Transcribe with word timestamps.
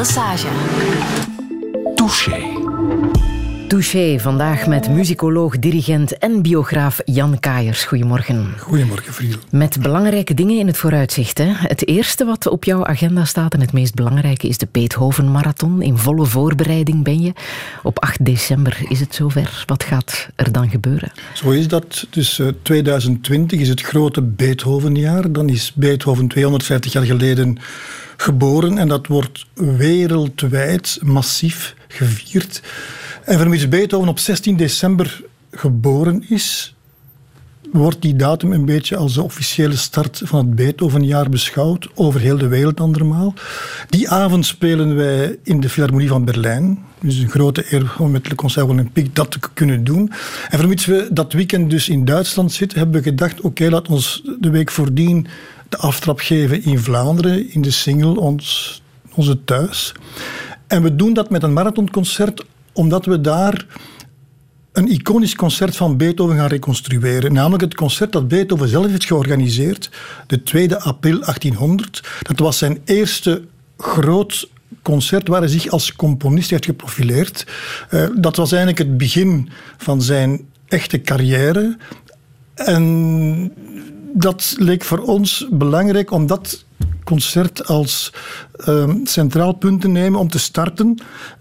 Lesage. 0.00 0.46
Touché. 1.94 2.40
Touché, 3.68 4.18
vandaag 4.18 4.66
met 4.66 4.88
muzikoloog, 4.88 5.58
dirigent 5.58 6.18
en 6.18 6.42
biograaf 6.42 7.00
Jan 7.04 7.40
Kaiers. 7.40 7.84
Goedemorgen. 7.84 8.54
Goedemorgen, 8.58 9.12
Friedel. 9.12 9.38
Met 9.50 9.82
belangrijke 9.82 10.34
dingen 10.34 10.58
in 10.58 10.66
het 10.66 10.76
vooruitzicht. 10.76 11.38
Hè? 11.38 11.46
Het 11.46 11.86
eerste 11.86 12.24
wat 12.24 12.46
op 12.46 12.64
jouw 12.64 12.86
agenda 12.86 13.24
staat 13.24 13.54
en 13.54 13.60
het 13.60 13.72
meest 13.72 13.94
belangrijke 13.94 14.48
is 14.48 14.58
de 14.58 14.68
Beethoven 14.72 15.30
Marathon. 15.30 15.82
In 15.82 15.96
volle 15.98 16.26
voorbereiding 16.26 17.04
ben 17.04 17.20
je. 17.20 17.32
Op 17.82 17.98
8 17.98 18.24
december 18.24 18.78
is 18.88 19.00
het 19.00 19.14
zover. 19.14 19.64
Wat 19.66 19.84
gaat 19.84 20.28
er 20.36 20.52
dan 20.52 20.70
gebeuren? 20.70 21.12
Zo 21.34 21.50
is 21.50 21.68
dat. 21.68 22.06
Dus 22.10 22.40
2020 22.62 23.60
is 23.60 23.68
het 23.68 23.80
grote 23.80 24.22
Beethovenjaar. 24.22 25.32
Dan 25.32 25.48
is 25.48 25.72
Beethoven 25.74 26.28
250 26.28 26.92
jaar 26.92 27.04
geleden 27.04 27.58
geboren 28.20 28.78
en 28.78 28.88
dat 28.88 29.06
wordt 29.06 29.46
wereldwijd 29.54 30.98
massief 31.02 31.74
gevierd. 31.88 32.62
En 33.24 33.38
vermits 33.38 33.68
Beethoven 33.68 34.08
op 34.08 34.18
16 34.18 34.56
december 34.56 35.22
geboren 35.50 36.24
is, 36.28 36.74
wordt 37.72 38.02
die 38.02 38.16
datum 38.16 38.52
een 38.52 38.64
beetje 38.64 38.96
als 38.96 39.14
de 39.14 39.22
officiële 39.22 39.76
start 39.76 40.20
van 40.24 40.46
het 40.46 40.54
Beethovenjaar 40.54 41.28
beschouwd, 41.28 41.88
over 41.94 42.20
heel 42.20 42.38
de 42.38 42.48
wereld 42.48 42.80
andermaal. 42.80 43.34
Die 43.88 44.08
avond 44.08 44.46
spelen 44.46 44.96
wij 44.96 45.38
in 45.42 45.60
de 45.60 45.68
Philharmonie 45.68 46.08
van 46.08 46.24
Berlijn. 46.24 46.78
Dus 47.00 47.16
een 47.16 47.30
grote 47.30 47.64
eer 47.72 47.94
om 47.98 48.10
met 48.10 48.28
Le 48.28 48.34
Concert 48.34 48.68
Olympique 48.68 49.10
dat 49.12 49.30
te 49.30 49.38
kunnen 49.54 49.84
doen. 49.84 50.12
En 50.48 50.58
vermits 50.58 50.86
we 50.86 51.08
dat 51.12 51.32
weekend 51.32 51.70
dus 51.70 51.88
in 51.88 52.04
Duitsland 52.04 52.52
zitten, 52.52 52.78
hebben 52.78 53.02
we 53.02 53.08
gedacht, 53.08 53.40
oké, 53.40 53.68
laat 53.68 53.88
ons 53.88 54.22
de 54.40 54.50
week 54.50 54.70
voordien 54.70 55.26
de 55.70 55.76
aftrap 55.76 56.18
geven 56.18 56.64
in 56.64 56.78
Vlaanderen, 56.78 57.52
in 57.52 57.62
de 57.62 57.70
single, 57.70 58.20
ons, 58.20 58.82
onze 59.14 59.44
thuis. 59.44 59.94
En 60.66 60.82
we 60.82 60.96
doen 60.96 61.12
dat 61.12 61.30
met 61.30 61.42
een 61.42 61.52
marathonconcert 61.52 62.44
omdat 62.72 63.04
we 63.04 63.20
daar 63.20 63.66
een 64.72 64.88
iconisch 64.88 65.34
concert 65.34 65.76
van 65.76 65.96
Beethoven 65.96 66.36
gaan 66.36 66.48
reconstrueren. 66.48 67.32
Namelijk 67.32 67.62
het 67.62 67.74
concert 67.74 68.12
dat 68.12 68.28
Beethoven 68.28 68.68
zelf 68.68 68.86
heeft 68.86 69.04
georganiseerd, 69.04 69.90
de 70.26 70.42
2 70.42 70.74
april 70.76 71.20
1800. 71.20 72.08
Dat 72.22 72.38
was 72.38 72.58
zijn 72.58 72.78
eerste 72.84 73.42
groot 73.78 74.48
concert 74.82 75.28
waar 75.28 75.40
hij 75.40 75.48
zich 75.48 75.68
als 75.68 75.96
componist 75.96 76.50
heeft 76.50 76.64
geprofileerd. 76.64 77.46
Uh, 77.90 78.06
dat 78.16 78.36
was 78.36 78.52
eigenlijk 78.52 78.78
het 78.78 78.96
begin 78.96 79.48
van 79.76 80.02
zijn 80.02 80.40
echte 80.68 81.00
carrière. 81.00 81.76
En 82.54 83.52
dat 84.12 84.54
leek 84.58 84.84
voor 84.84 84.98
ons 84.98 85.46
belangrijk 85.50 86.10
om 86.10 86.26
dat 86.26 86.64
concert 87.04 87.66
als 87.66 88.12
uh, 88.68 88.94
centraal 89.04 89.52
punt 89.52 89.80
te 89.80 89.88
nemen 89.88 90.20
om 90.20 90.28
te 90.28 90.38
starten. 90.38 90.98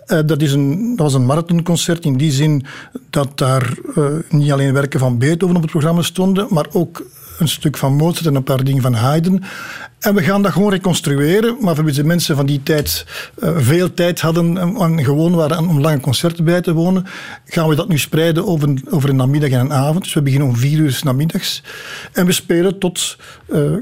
Uh, 0.08 0.20
dat, 0.26 0.42
is 0.42 0.53
een, 0.53 0.95
dat 0.95 1.06
was 1.06 1.14
een 1.14 1.26
marathonconcert 1.26 2.06
in 2.06 2.17
die 2.17 2.31
zin 2.31 2.66
dat 3.09 3.38
daar 3.38 3.78
uh, 3.95 4.06
niet 4.30 4.52
alleen 4.52 4.73
werken 4.73 5.00
van 5.00 5.17
Beethoven 5.17 5.56
op 5.56 5.61
het 5.61 5.72
programma 5.72 6.02
stonden, 6.02 6.48
maar 6.50 6.67
ook 6.72 7.03
een 7.40 7.48
stuk 7.48 7.78
van 7.78 7.95
Mozart 7.95 8.26
en 8.26 8.36
een 8.36 8.44
paar 8.44 8.64
dingen 8.64 8.82
van 8.82 8.94
Haydn. 8.94 9.44
En 10.00 10.16
we 10.16 10.23
gaan 10.23 10.42
dat 10.42 10.52
gewoon 10.52 10.72
reconstrueren, 10.72 11.58
maar 11.59 11.76
voor 11.76 11.92
de 11.92 12.04
mensen 12.04 12.36
van 12.36 12.45
die 12.45 12.64
tijd 12.64 13.06
uh, 13.40 13.58
veel 13.58 13.94
tijd 13.94 14.22
hadden 14.22 14.58
en 14.58 15.04
gewoon 15.04 15.36
waren 15.36 15.67
om 15.67 15.80
lange 15.80 16.00
concerten 16.00 16.44
bij 16.45 16.62
te 16.62 16.73
wonen, 16.73 17.06
gaan 17.45 17.70
we 17.70 17.76
dat 17.76 17.88
nu 17.88 17.98
spreiden 17.98 18.48
over, 18.48 18.73
over 18.90 19.10
een 19.10 19.16
namiddag 19.16 19.50
en 19.50 19.60
een 19.60 19.73
avond. 19.73 20.04
Dus 20.04 20.14
we 20.14 20.22
beginnen 20.22 20.48
om 20.48 20.56
vier 20.56 20.80
uur 20.80 21.00
namiddags. 21.04 21.64
En 22.14 22.26
we 22.26 22.32
spelen 22.32 22.80
tot 22.80 23.17
uh, 23.48 23.76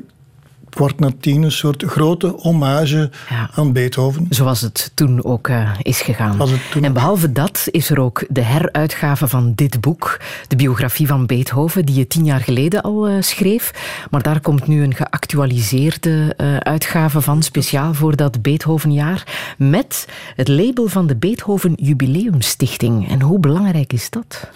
kwart 0.77 0.99
na 0.99 1.09
tien 1.19 1.43
een 1.43 1.51
soort 1.51 1.83
grote 1.83 2.27
hommage 2.27 3.09
ja. 3.29 3.49
aan 3.55 3.73
Beethoven. 3.73 4.25
Zoals 4.29 4.61
het 4.61 4.91
toen 4.93 5.23
ook 5.23 5.47
uh, 5.47 5.71
is 5.81 6.01
gegaan. 6.01 6.37
Toen... 6.71 6.83
En 6.83 6.93
behalve 6.93 7.31
dat 7.31 7.67
is 7.71 7.89
er 7.89 7.99
ook 7.99 8.25
de 8.29 8.41
heruitgave 8.41 9.27
van 9.27 9.53
dit 9.55 9.81
boek, 9.81 10.19
de 10.47 10.55
biografie 10.55 11.07
van 11.07 11.25
Beethoven, 11.25 11.85
die 11.85 11.95
je 11.95 12.07
tien 12.07 12.25
jaar 12.25 12.39
geleden 12.39 12.81
al 12.81 13.09
uh, 13.09 13.15
schreef. 13.21 13.73
Maar 14.11 14.21
daar 14.21 14.39
komt 14.39 14.67
nu 14.67 14.83
een 14.83 14.95
geactualiseerde 14.95 16.35
uh, 16.37 16.57
uitgave 16.57 17.21
van, 17.21 17.43
speciaal 17.43 17.93
voor 17.93 18.15
dat 18.15 18.41
Beethovenjaar, 18.41 19.55
met 19.57 20.07
het 20.35 20.47
label 20.47 20.87
van 20.87 21.07
de 21.07 21.15
Beethoven 21.15 21.73
Jubileumstichting. 21.75 23.09
En 23.09 23.21
hoe 23.21 23.39
belangrijk 23.39 23.93
is 23.93 24.09
dat? 24.09 24.49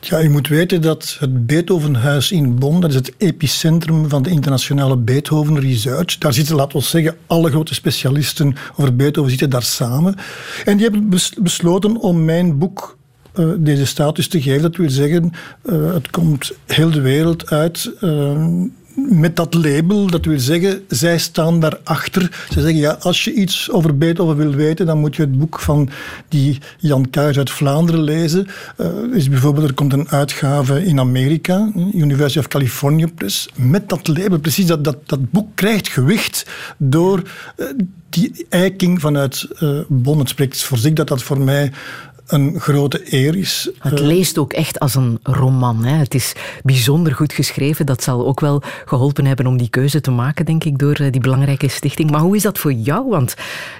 Ja, 0.00 0.18
je 0.18 0.30
moet 0.30 0.48
weten 0.48 0.82
dat 0.82 1.16
het 1.20 1.46
Beethovenhuis 1.46 2.32
in 2.32 2.58
Bonn, 2.58 2.80
dat 2.80 2.90
is 2.90 2.96
het 2.96 3.14
epicentrum 3.16 4.08
van 4.08 4.22
de 4.22 4.30
internationale 4.30 4.96
Beethoven 4.96 5.56
Research. 5.58 6.18
Daar 6.18 6.32
zitten, 6.32 6.56
laten 6.56 6.78
we 6.78 6.84
zeggen, 6.84 7.16
alle 7.26 7.50
grote 7.50 7.74
specialisten 7.74 8.54
over 8.76 8.96
Beethoven 8.96 9.30
zitten 9.30 9.50
daar 9.50 9.62
samen. 9.62 10.14
En 10.64 10.76
die 10.76 10.88
hebben 10.88 11.08
besloten 11.38 11.96
om 11.96 12.24
mijn 12.24 12.58
boek 12.58 12.96
uh, 13.34 13.50
deze 13.58 13.86
status 13.86 14.28
te 14.28 14.42
geven. 14.42 14.62
Dat 14.62 14.76
wil 14.76 14.90
zeggen, 14.90 15.32
uh, 15.64 15.92
het 15.92 16.10
komt 16.10 16.52
heel 16.66 16.90
de 16.90 17.00
wereld 17.00 17.50
uit. 17.50 17.92
Uh, 18.00 18.62
met 19.08 19.36
dat 19.36 19.54
label, 19.54 20.06
dat 20.06 20.24
wil 20.24 20.38
zeggen, 20.38 20.82
zij 20.88 21.18
staan 21.18 21.60
daarachter. 21.60 22.46
Ze 22.50 22.60
zeggen, 22.60 22.80
ja, 22.80 22.96
als 23.00 23.24
je 23.24 23.32
iets 23.32 23.70
over 23.70 23.98
Beethoven 23.98 24.36
wil 24.36 24.54
weten, 24.54 24.86
dan 24.86 24.98
moet 24.98 25.16
je 25.16 25.22
het 25.22 25.38
boek 25.38 25.60
van 25.60 25.88
die 26.28 26.58
Jan 26.78 27.10
Kuijs 27.10 27.38
uit 27.38 27.50
Vlaanderen 27.50 28.02
lezen. 28.02 28.46
Uh, 28.80 28.86
is 29.12 29.28
bijvoorbeeld, 29.28 29.68
er 29.68 29.74
komt 29.74 29.92
een 29.92 30.08
uitgave 30.08 30.84
in 30.84 31.00
Amerika, 31.00 31.70
University 31.94 32.38
of 32.38 32.48
California 32.48 33.06
Press, 33.14 33.48
met 33.54 33.88
dat 33.88 34.08
label. 34.08 34.38
Precies, 34.38 34.66
dat, 34.66 34.84
dat, 34.84 34.96
dat 35.06 35.30
boek 35.30 35.48
krijgt 35.54 35.88
gewicht 35.88 36.46
door 36.76 37.22
uh, 37.56 37.66
die 38.10 38.46
eiking 38.48 39.00
vanuit 39.00 39.48
uh, 39.60 39.80
Bonn. 39.88 40.18
Het 40.18 40.28
spreekt 40.28 40.62
voor 40.62 40.78
zich 40.78 40.92
dat 40.92 41.08
dat 41.08 41.22
voor 41.22 41.40
mij 41.40 41.72
een 42.28 42.60
grote 42.60 43.14
eer 43.14 43.36
is. 43.36 43.70
Het 43.78 44.00
leest 44.00 44.38
ook 44.38 44.52
echt 44.52 44.78
als 44.78 44.94
een 44.94 45.18
roman. 45.22 45.84
Hè. 45.84 45.96
Het 45.96 46.14
is 46.14 46.32
bijzonder 46.62 47.14
goed 47.14 47.32
geschreven. 47.32 47.86
Dat 47.86 48.02
zal 48.02 48.26
ook 48.26 48.40
wel 48.40 48.62
geholpen 48.84 49.26
hebben 49.26 49.46
om 49.46 49.56
die 49.56 49.68
keuze 49.68 50.00
te 50.00 50.10
maken, 50.10 50.44
denk 50.44 50.64
ik, 50.64 50.78
door 50.78 50.94
die 50.94 51.20
belangrijke 51.20 51.68
stichting. 51.68 52.10
Maar 52.10 52.20
hoe 52.20 52.36
is 52.36 52.42
dat 52.42 52.58
voor 52.58 52.72
jou? 52.72 53.08
Want 53.08 53.34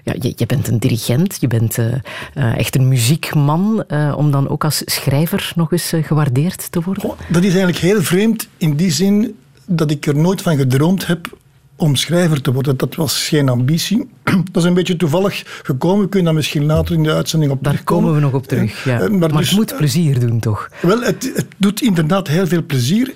ja, 0.04 0.14
je, 0.20 0.32
je 0.36 0.46
bent 0.46 0.68
een 0.68 0.78
dirigent, 0.78 1.36
je 1.40 1.46
bent 1.46 1.78
uh, 1.78 1.86
uh, 1.86 2.58
echt 2.58 2.76
een 2.76 2.88
muziekman, 2.88 3.84
uh, 3.88 4.14
om 4.16 4.30
dan 4.30 4.48
ook 4.48 4.64
als 4.64 4.82
schrijver 4.84 5.52
nog 5.54 5.72
eens 5.72 5.92
gewaardeerd 6.02 6.72
te 6.72 6.80
worden? 6.80 7.04
Oh, 7.04 7.18
dat 7.28 7.42
is 7.42 7.54
eigenlijk 7.54 7.78
heel 7.78 8.02
vreemd 8.02 8.48
in 8.56 8.76
die 8.76 8.90
zin 8.90 9.36
dat 9.66 9.90
ik 9.90 10.06
er 10.06 10.16
nooit 10.16 10.42
van 10.42 10.56
gedroomd 10.56 11.06
heb 11.06 11.36
om 11.78 11.96
schrijver 11.96 12.42
te 12.42 12.52
worden. 12.52 12.76
Dat 12.76 12.94
was 12.94 13.28
geen 13.28 13.48
ambitie. 13.48 14.08
Dat 14.52 14.62
is 14.62 14.64
een 14.64 14.74
beetje 14.74 14.96
toevallig 14.96 15.60
gekomen. 15.62 16.02
We 16.02 16.08
kunnen 16.08 16.26
daar 16.26 16.36
misschien 16.36 16.64
later 16.64 16.94
in 16.94 17.02
de 17.02 17.12
uitzending 17.12 17.52
op 17.52 17.64
Daar 17.64 17.84
komen 17.84 18.14
we 18.14 18.20
nog 18.20 18.32
op 18.32 18.46
terug. 18.46 18.84
Ja. 18.84 18.98
Maar, 18.98 19.18
maar 19.18 19.28
dus, 19.28 19.48
het 19.48 19.58
moet 19.58 19.76
plezier 19.76 20.20
doen, 20.20 20.40
toch? 20.40 20.70
Wel, 20.80 21.00
het, 21.00 21.30
het 21.34 21.46
doet 21.56 21.82
inderdaad 21.82 22.28
heel 22.28 22.46
veel 22.46 22.64
plezier. 22.64 23.14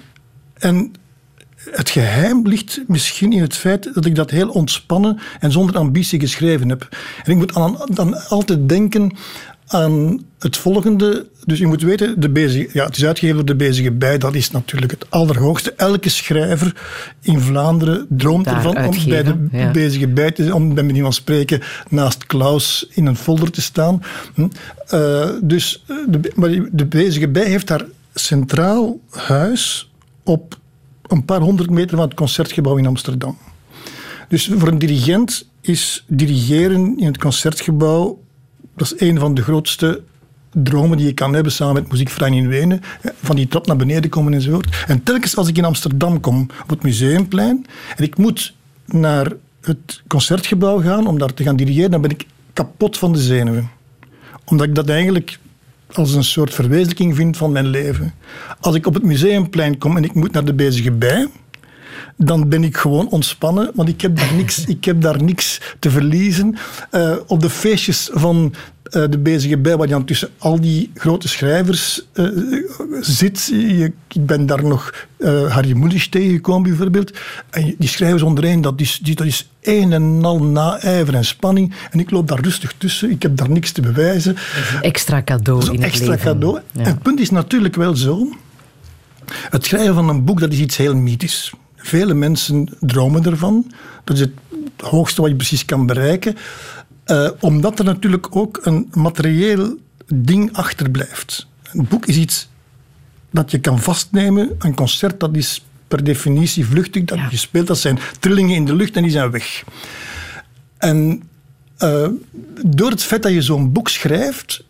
En 0.54 0.92
het 1.70 1.90
geheim 1.90 2.46
ligt 2.48 2.82
misschien 2.86 3.32
in 3.32 3.40
het 3.40 3.56
feit 3.56 3.94
dat 3.94 4.04
ik 4.04 4.14
dat 4.14 4.30
heel 4.30 4.48
ontspannen 4.48 5.18
en 5.40 5.52
zonder 5.52 5.76
ambitie 5.76 6.20
geschreven 6.20 6.68
heb. 6.68 6.88
En 7.24 7.30
ik 7.32 7.36
moet 7.36 7.52
dan, 7.52 7.88
dan 7.94 8.28
altijd 8.28 8.68
denken 8.68 9.16
aan 9.66 10.24
het 10.38 10.56
volgende. 10.56 11.26
Dus 11.44 11.58
je 11.58 11.66
moet 11.66 11.82
weten, 11.82 12.20
de 12.20 12.30
bezige, 12.30 12.68
ja, 12.72 12.84
het 12.84 12.96
is 12.96 13.04
uitgegeven 13.04 13.36
door 13.36 13.56
de 13.56 13.64
bezige 13.64 13.90
bij. 13.90 14.18
Dat 14.18 14.34
is 14.34 14.50
natuurlijk 14.50 14.92
het 14.92 15.10
allerhoogste. 15.10 15.72
Elke 15.72 16.08
schrijver 16.08 16.76
in 17.20 17.40
Vlaanderen 17.40 18.06
droomt 18.08 18.44
Daar 18.44 18.56
ervan 18.56 18.76
uitgeven, 18.76 19.32
om 19.32 19.48
bij 19.48 19.48
de 19.50 19.64
ja. 19.64 19.70
bezige 19.70 20.08
bij 20.08 20.30
te 20.30 20.42
zijn. 20.42 20.54
Om 20.54 20.74
bij 20.74 20.84
manier 20.84 21.02
van 21.02 21.12
spreken 21.12 21.60
naast 21.88 22.26
Klaus 22.26 22.86
in 22.90 23.06
een 23.06 23.16
folder 23.16 23.50
te 23.50 23.62
staan. 23.62 24.02
Hm. 24.34 24.48
Uh, 24.94 25.28
dus 25.42 25.84
de, 26.08 26.32
maar 26.34 26.50
de 26.72 26.86
bezige 26.86 27.28
bij 27.28 27.46
heeft 27.46 27.66
daar 27.66 27.84
centraal 28.14 29.00
huis 29.10 29.90
op 30.22 30.58
een 31.06 31.24
paar 31.24 31.40
honderd 31.40 31.70
meter 31.70 31.96
van 31.96 32.06
het 32.06 32.16
concertgebouw 32.16 32.76
in 32.76 32.86
Amsterdam. 32.86 33.38
Dus 34.28 34.50
voor 34.58 34.68
een 34.68 34.78
dirigent 34.78 35.48
is 35.60 36.04
dirigeren 36.06 36.98
in 36.98 37.06
het 37.06 37.18
concertgebouw 37.18 38.21
dat 38.76 38.92
is 38.92 39.08
een 39.08 39.18
van 39.18 39.34
de 39.34 39.42
grootste 39.42 40.02
dromen 40.52 40.96
die 40.96 41.06
je 41.06 41.12
kan 41.12 41.34
hebben 41.34 41.52
samen 41.52 41.74
met 41.74 41.90
Muziekvereniging 41.90 42.44
in 42.44 42.50
Wenen. 42.50 42.80
Van 43.22 43.36
die 43.36 43.48
trap 43.48 43.66
naar 43.66 43.76
beneden 43.76 44.10
komen 44.10 44.34
enzovoort. 44.34 44.84
En 44.86 45.02
telkens 45.02 45.36
als 45.36 45.48
ik 45.48 45.58
in 45.58 45.64
Amsterdam 45.64 46.20
kom, 46.20 46.48
op 46.62 46.70
het 46.70 46.82
Museumplein, 46.82 47.66
en 47.96 48.04
ik 48.04 48.16
moet 48.16 48.54
naar 48.86 49.32
het 49.60 50.02
concertgebouw 50.08 50.80
gaan 50.80 51.06
om 51.06 51.18
daar 51.18 51.34
te 51.34 51.42
gaan 51.42 51.56
dirigeren, 51.56 51.90
dan 51.90 52.00
ben 52.00 52.10
ik 52.10 52.26
kapot 52.52 52.98
van 52.98 53.12
de 53.12 53.18
zenuwen. 53.18 53.70
Omdat 54.44 54.66
ik 54.66 54.74
dat 54.74 54.88
eigenlijk 54.88 55.38
als 55.92 56.14
een 56.14 56.24
soort 56.24 56.54
verwezenlijking 56.54 57.16
vind 57.16 57.36
van 57.36 57.52
mijn 57.52 57.66
leven. 57.66 58.14
Als 58.60 58.74
ik 58.74 58.86
op 58.86 58.94
het 58.94 59.02
Museumplein 59.02 59.78
kom 59.78 59.96
en 59.96 60.04
ik 60.04 60.14
moet 60.14 60.32
naar 60.32 60.44
de 60.44 60.54
bezige 60.54 60.90
bij, 60.90 61.28
dan 62.16 62.48
ben 62.48 62.64
ik 62.64 62.76
gewoon 62.76 63.08
ontspannen, 63.08 63.70
want 63.74 63.88
ik 63.88 64.00
heb 64.00 64.16
daar 64.16 64.34
niks, 64.34 64.64
ik 64.64 64.84
heb 64.84 65.00
daar 65.02 65.22
niks 65.22 65.60
te 65.78 65.90
verliezen. 65.90 66.56
Uh, 66.90 67.16
op 67.26 67.40
de 67.40 67.50
feestjes 67.50 68.10
van 68.12 68.54
uh, 68.90 69.04
de 69.10 69.18
bezige 69.18 69.58
bij, 69.58 69.76
waar 69.76 69.86
je 69.86 69.92
dan 69.92 70.04
tussen 70.04 70.28
al 70.38 70.60
die 70.60 70.90
grote 70.94 71.28
schrijvers 71.28 72.02
uh, 72.14 72.28
zit. 73.00 73.46
Je, 73.46 73.92
ik 74.08 74.26
ben 74.26 74.46
daar 74.46 74.64
nog 74.64 75.06
Harry 75.48 75.76
Mulisch 75.76 76.08
tegengekomen 76.08 76.68
bijvoorbeeld. 76.68 77.12
En 77.50 77.74
die 77.78 77.88
schrijvers 77.88 78.22
ondereen, 78.22 78.60
dat 78.60 78.80
is, 78.80 79.00
die, 79.02 79.14
dat 79.14 79.26
is 79.26 79.50
een 79.62 79.92
en 79.92 80.24
al 80.24 80.42
naijver 80.42 81.14
en 81.14 81.24
spanning. 81.24 81.74
En 81.90 82.00
ik 82.00 82.10
loop 82.10 82.28
daar 82.28 82.40
rustig 82.40 82.74
tussen. 82.78 83.10
Ik 83.10 83.22
heb 83.22 83.36
daar 83.36 83.50
niks 83.50 83.72
te 83.72 83.80
bewijzen. 83.80 84.36
Extra 84.80 85.22
cadeau 85.22 85.64
in 85.64 85.72
het 85.72 85.80
extra 85.80 86.10
leven. 86.10 86.32
cadeau. 86.32 86.60
En 86.72 86.84
het 86.84 87.02
punt 87.02 87.20
is 87.20 87.30
natuurlijk 87.30 87.76
wel 87.76 87.96
zo. 87.96 88.28
Het 89.50 89.64
schrijven 89.64 89.94
van 89.94 90.08
een 90.08 90.24
boek, 90.24 90.40
dat 90.40 90.52
is 90.52 90.58
iets 90.58 90.76
heel 90.76 90.96
mythisch. 90.96 91.52
Vele 91.82 92.14
mensen 92.14 92.68
dromen 92.80 93.24
ervan. 93.24 93.72
Dat 94.04 94.16
is 94.16 94.20
het 94.20 94.32
hoogste 94.76 95.20
wat 95.20 95.30
je 95.30 95.36
precies 95.36 95.64
kan 95.64 95.86
bereiken. 95.86 96.36
Uh, 97.06 97.30
omdat 97.40 97.78
er 97.78 97.84
natuurlijk 97.84 98.36
ook 98.36 98.60
een 98.62 98.88
materieel 98.92 99.76
ding 100.06 100.52
achterblijft. 100.52 101.46
Een 101.72 101.86
boek 101.88 102.06
is 102.06 102.16
iets 102.16 102.48
dat 103.30 103.50
je 103.50 103.60
kan 103.60 103.80
vastnemen. 103.80 104.54
Een 104.58 104.74
concert 104.74 105.20
dat 105.20 105.36
is 105.36 105.64
per 105.88 106.04
definitie 106.04 106.66
vluchtig. 106.66 107.04
Dat 107.04 107.18
ja. 107.18 107.28
je 107.30 107.36
speelt, 107.36 107.66
dat 107.66 107.78
zijn 107.78 107.98
trillingen 108.20 108.54
in 108.54 108.64
de 108.64 108.74
lucht 108.74 108.96
en 108.96 109.02
die 109.02 109.10
zijn 109.10 109.30
weg. 109.30 109.64
En 110.78 111.22
uh, 111.78 112.08
door 112.66 112.90
het 112.90 113.02
feit 113.02 113.22
dat 113.22 113.32
je 113.32 113.42
zo'n 113.42 113.72
boek 113.72 113.88
schrijft, 113.88 114.64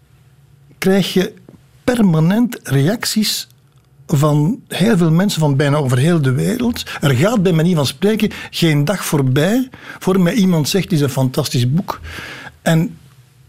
krijg 0.79 1.13
je 1.13 1.33
permanent 1.85 2.59
reacties 2.63 3.49
van 4.19 4.61
heel 4.69 4.97
veel 4.97 5.11
mensen 5.11 5.41
van 5.41 5.57
bijna 5.57 5.77
over 5.77 5.99
heel 5.99 6.23
de 6.23 6.33
wereld. 6.33 6.83
Er 7.01 7.15
gaat 7.15 7.43
bij 7.43 7.53
manier 7.53 7.77
van 7.77 7.87
spreken 7.87 8.31
geen 8.51 8.85
dag 8.85 9.05
voorbij 9.05 9.69
voor 9.99 10.21
mij 10.21 10.35
iemand 10.35 10.69
zegt: 10.69 10.85
het 10.85 10.93
is 10.93 11.01
een 11.01 11.09
fantastisch 11.09 11.73
boek. 11.73 12.01
En 12.63 12.97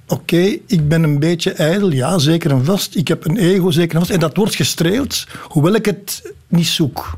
oké, 0.07 0.57
ik 0.67 0.87
ben 0.87 1.03
een 1.03 1.19
beetje 1.19 1.51
ijdel, 1.51 1.91
ja, 1.91 2.17
zeker 2.17 2.51
en 2.51 2.65
vast. 2.65 2.95
Ik 2.95 3.07
heb 3.07 3.25
een 3.25 3.37
ego, 3.37 3.71
zeker 3.71 3.93
en 3.93 3.99
vast. 3.99 4.11
En 4.11 4.19
dat 4.19 4.35
wordt 4.35 4.55
gestreeld, 4.55 5.27
hoewel 5.41 5.73
ik 5.73 5.85
het 5.85 6.33
niet 6.47 6.67
zoek. 6.67 7.17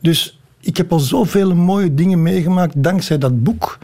Dus 0.00 0.38
ik 0.60 0.76
heb 0.76 0.92
al 0.92 0.98
zoveel 0.98 1.54
mooie 1.54 1.94
dingen 1.94 2.22
meegemaakt 2.22 2.82
dankzij 2.82 3.18
dat 3.18 3.42
boek, 3.42 3.78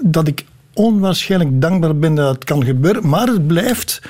dat 0.00 0.28
ik 0.28 0.44
onwaarschijnlijk 0.72 1.60
dankbaar 1.60 1.96
ben 1.96 2.14
dat 2.14 2.34
het 2.34 2.44
kan 2.44 2.64
gebeuren. 2.64 3.08
Maar 3.08 3.26
het 3.26 3.46
blijft 3.46 4.02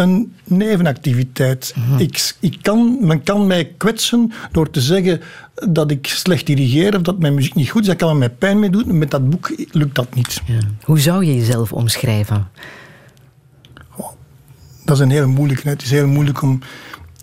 een 0.00 0.32
nevenactiviteit. 0.44 1.74
Mm 1.76 1.98
ik, 1.98 2.34
ik 2.40 2.58
kan, 2.62 2.96
men 3.00 3.22
kan 3.22 3.46
mij 3.46 3.64
kwetsen 3.76 4.32
door 4.52 4.70
te 4.70 4.80
zeggen 4.80 5.20
dat 5.68 5.90
ik 5.90 6.06
slecht 6.06 6.46
dirigeer 6.46 6.96
of 6.96 7.02
dat 7.02 7.18
mijn 7.18 7.34
muziek 7.34 7.54
niet 7.54 7.70
goed 7.70 7.80
is. 7.80 7.86
Dat 7.86 7.96
kan 7.96 8.18
mij 8.18 8.30
pijn 8.30 8.58
mee 8.58 8.70
doen. 8.70 8.98
Met 8.98 9.10
dat 9.10 9.30
boek 9.30 9.52
lukt 9.70 9.94
dat 9.94 10.14
niet. 10.14 10.40
Ja. 10.46 10.58
Hoe 10.82 11.00
zou 11.00 11.24
je 11.24 11.34
jezelf 11.34 11.72
omschrijven? 11.72 12.48
Oh, 13.96 14.10
dat 14.84 14.96
is 14.96 15.02
een 15.02 15.10
heel 15.10 15.28
moeilijk. 15.28 15.62
Het 15.62 15.82
is 15.82 15.90
heel 15.90 16.06
moeilijk 16.06 16.42
om 16.42 16.60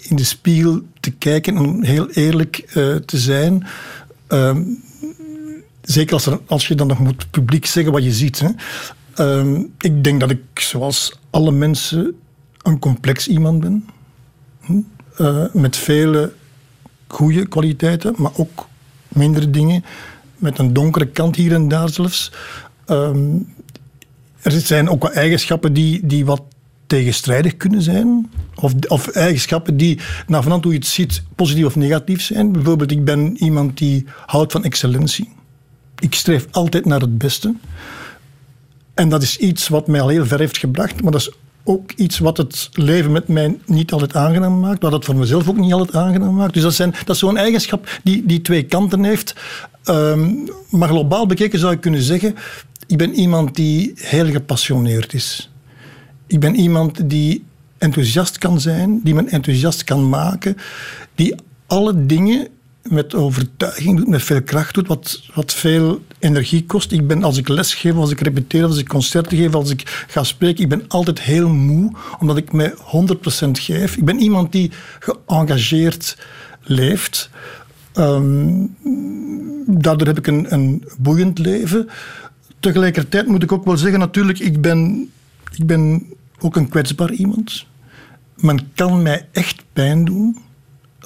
in 0.02 0.16
de 0.16 0.24
spiegel 0.24 0.82
te 1.00 1.12
kijken 1.12 1.56
en 1.56 1.84
heel 1.84 2.10
eerlijk 2.10 2.64
uh, 2.76 2.96
te 2.96 3.18
zijn. 3.18 3.68
Uh, 4.30 4.58
zeker 5.82 6.14
als, 6.14 6.26
er, 6.26 6.40
als 6.46 6.68
je 6.68 6.76
dan 6.76 6.88
nog 6.88 7.00
moet 7.00 7.32
publiek 7.32 7.66
zeggen 7.66 7.94
wat 7.94 8.04
je 8.04 8.12
ziet. 8.12 8.40
Hè. 8.40 8.50
Uh, 9.20 9.60
ik 9.80 10.04
denk 10.04 10.20
dat 10.20 10.30
ik, 10.30 10.42
zoals 10.54 11.20
alle 11.30 11.52
mensen, 11.52 12.16
een 12.62 12.80
complex 12.80 13.28
iemand 13.28 13.60
ben. 13.60 13.90
Uh, 15.18 15.46
met 15.54 15.78
vele 15.78 16.34
goede 17.08 17.48
kwaliteiten, 17.48 18.14
maar 18.18 18.32
ook 18.36 18.68
mindere 19.08 19.50
dingen. 19.50 19.84
Met 20.38 20.60
een 20.60 20.74
donkere 20.74 21.08
kant 21.08 21.36
hier 21.36 21.54
en 21.54 21.68
daar 21.68 21.90
zelfs. 21.90 22.32
Um, 22.88 23.54
er 24.42 24.52
zijn 24.52 24.90
ook 24.90 25.02
wat 25.02 25.12
eigenschappen 25.12 25.74
die, 25.74 26.06
die 26.06 26.26
wat 26.26 26.42
tegenstrijdig 26.88 27.58
kunnen 27.58 27.82
zijn. 27.82 28.32
Of, 28.56 28.74
of 28.88 29.08
eigenschappen 29.08 29.78
die, 29.78 30.00
naar 30.28 30.44
vanaf 30.44 30.64
hoe 30.64 30.72
je 30.72 30.78
het 30.78 30.88
ziet, 30.88 31.24
positief 31.36 31.66
of 31.66 31.76
negatief 31.76 32.22
zijn. 32.22 32.52
Bijvoorbeeld, 32.52 32.92
ik 32.92 33.06
ben 33.06 33.38
iemand 33.38 33.78
die 33.78 34.06
houdt 34.26 34.52
van 34.52 34.64
excellentie. 34.64 35.30
Ik 36.00 36.14
streef 36.14 36.48
altijd 36.52 36.86
naar 36.86 37.00
het 37.00 37.18
beste. 37.18 37.54
En 38.94 39.10
dat 39.10 39.22
is 39.22 39.38
iets 39.38 39.68
wat 39.68 39.88
mij 39.88 40.02
al 40.02 40.08
heel 40.08 40.26
ver 40.26 40.40
heeft 40.40 40.58
gebracht, 40.58 41.02
maar 41.02 41.12
dat 41.12 41.22
is 41.22 41.32
ook 41.68 41.92
iets 41.92 42.20
wat 42.20 42.38
het 42.38 42.70
leven 42.72 43.12
met 43.12 43.28
mij 43.28 43.58
niet 43.66 43.92
altijd 43.92 44.16
aangenaam 44.16 44.60
maakt, 44.60 44.82
wat 44.82 44.92
het 44.92 45.06
voor 45.06 45.16
mezelf 45.16 45.50
ook 45.50 45.58
niet 45.58 45.74
altijd 45.74 45.96
aangenaam 45.96 46.36
maakt. 46.36 46.54
Dus 46.54 46.64
dat, 46.64 46.74
zijn, 46.74 46.92
dat 47.06 47.16
is 47.16 47.20
zo'n 47.20 47.38
eigenschap 47.38 48.00
die, 48.04 48.26
die 48.26 48.42
twee 48.42 48.64
kanten 48.64 49.04
heeft. 49.04 49.36
Um, 49.86 50.48
maar 50.70 50.90
globaal 50.90 51.26
bekeken 51.26 51.60
zou 51.60 51.74
ik 51.74 51.82
kunnen 51.82 52.02
zeggen, 52.02 52.36
ik 52.88 52.98
ben 52.98 53.14
iemand 53.14 53.56
die 53.56 53.92
heel 53.96 54.26
gepassioneerd 54.26 55.14
is. 55.14 55.50
Ik 56.28 56.40
ben 56.40 56.56
iemand 56.56 57.10
die 57.10 57.44
enthousiast 57.78 58.38
kan 58.38 58.60
zijn, 58.60 59.02
die 59.04 59.16
men 59.16 59.30
enthousiast 59.30 59.84
kan 59.84 60.10
maken, 60.10 60.58
die 61.16 61.36
alle 61.68 62.06
dingen 62.06 62.48
met 62.82 63.16
overtuiging 63.16 63.98
doet, 63.98 64.08
met 64.08 64.24
veel 64.24 64.42
kracht 64.42 64.74
doet, 64.74 64.88
wat, 64.88 65.22
wat 65.34 65.54
veel 65.54 66.02
energie 66.20 66.66
kost. 66.66 66.92
Ik 66.92 67.08
ben, 67.08 67.24
als 67.24 67.38
ik 67.38 67.48
les 67.48 67.74
geef, 67.74 67.96
als 67.96 68.12
ik 68.12 68.20
repeteer, 68.20 68.64
als 68.64 68.78
ik 68.78 68.88
concerten 68.88 69.38
geef, 69.38 69.54
als 69.54 69.70
ik 69.70 70.06
ga 70.08 70.24
spreken, 70.24 70.64
ik 70.64 70.70
ben 70.70 70.86
altijd 70.88 71.22
heel 71.22 71.50
moe, 71.50 71.92
omdat 72.20 72.38
ik 72.38 72.52
mij 72.52 72.74
100% 72.74 72.78
geef. 73.52 73.98
Ik 73.98 74.06
ben 74.06 74.20
iemand 74.20 74.52
die 74.52 74.72
geëngageerd 75.00 76.18
leeft. 76.62 77.30
Um, 77.96 78.76
daardoor 79.68 80.08
heb 80.08 80.18
ik 80.18 80.28
een, 80.28 80.54
een 80.54 80.84
boeiend 80.98 81.40
leven. 81.40 81.90
Tegelijkertijd 82.60 83.28
moet 83.28 83.44
ik 83.44 83.52
ook 83.52 83.66
wel 83.66 83.78
zeggen, 83.78 84.00
natuurlijk, 84.00 84.40
ik 84.40 84.62
ben, 84.62 85.10
ik 85.56 85.66
ben 85.66 86.06
ook 86.40 86.56
een 86.56 86.70
kwetsbaar 86.70 87.12
iemand. 87.12 87.66
Men 88.36 88.72
kan 88.76 89.02
mij 89.02 89.28
echt 89.32 89.64
pijn 89.74 90.06
doen, 90.06 90.38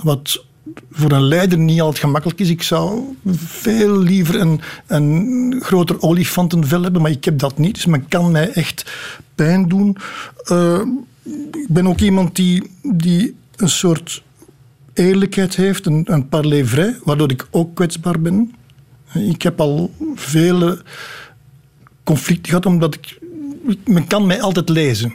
wat 0.03 0.45
voor 0.91 1.11
een 1.11 1.27
leider 1.27 1.57
niet 1.57 1.81
altijd 1.81 1.99
gemakkelijk 1.99 2.39
is. 2.39 2.49
Ik 2.49 2.63
zou 2.63 3.15
veel 3.35 3.99
liever 3.99 4.39
een, 4.39 4.61
een 4.87 5.59
groter 5.63 6.01
olifantenvel 6.01 6.83
hebben, 6.83 7.01
maar 7.01 7.11
ik 7.11 7.25
heb 7.25 7.39
dat 7.39 7.57
niet. 7.57 7.73
Dus 7.73 7.85
men 7.85 8.07
kan 8.07 8.31
mij 8.31 8.51
echt 8.51 8.91
pijn 9.35 9.67
doen. 9.67 9.97
Uh, 10.51 10.81
ik 11.51 11.67
ben 11.67 11.87
ook 11.87 11.99
iemand 11.99 12.35
die, 12.35 12.71
die 12.81 13.35
een 13.55 13.69
soort 13.69 14.23
eerlijkheid 14.93 15.55
heeft, 15.55 15.85
een, 15.85 16.03
een 16.05 16.29
parler 16.29 16.99
waardoor 17.03 17.31
ik 17.31 17.47
ook 17.51 17.75
kwetsbaar 17.75 18.19
ben. 18.19 18.55
Ik 19.13 19.41
heb 19.41 19.59
al 19.59 19.91
vele 20.15 20.81
conflicten 22.03 22.49
gehad, 22.49 22.65
omdat 22.65 22.95
ik... 22.95 23.19
Men 23.85 24.07
kan 24.07 24.25
mij 24.25 24.41
altijd 24.41 24.69
lezen 24.69 25.13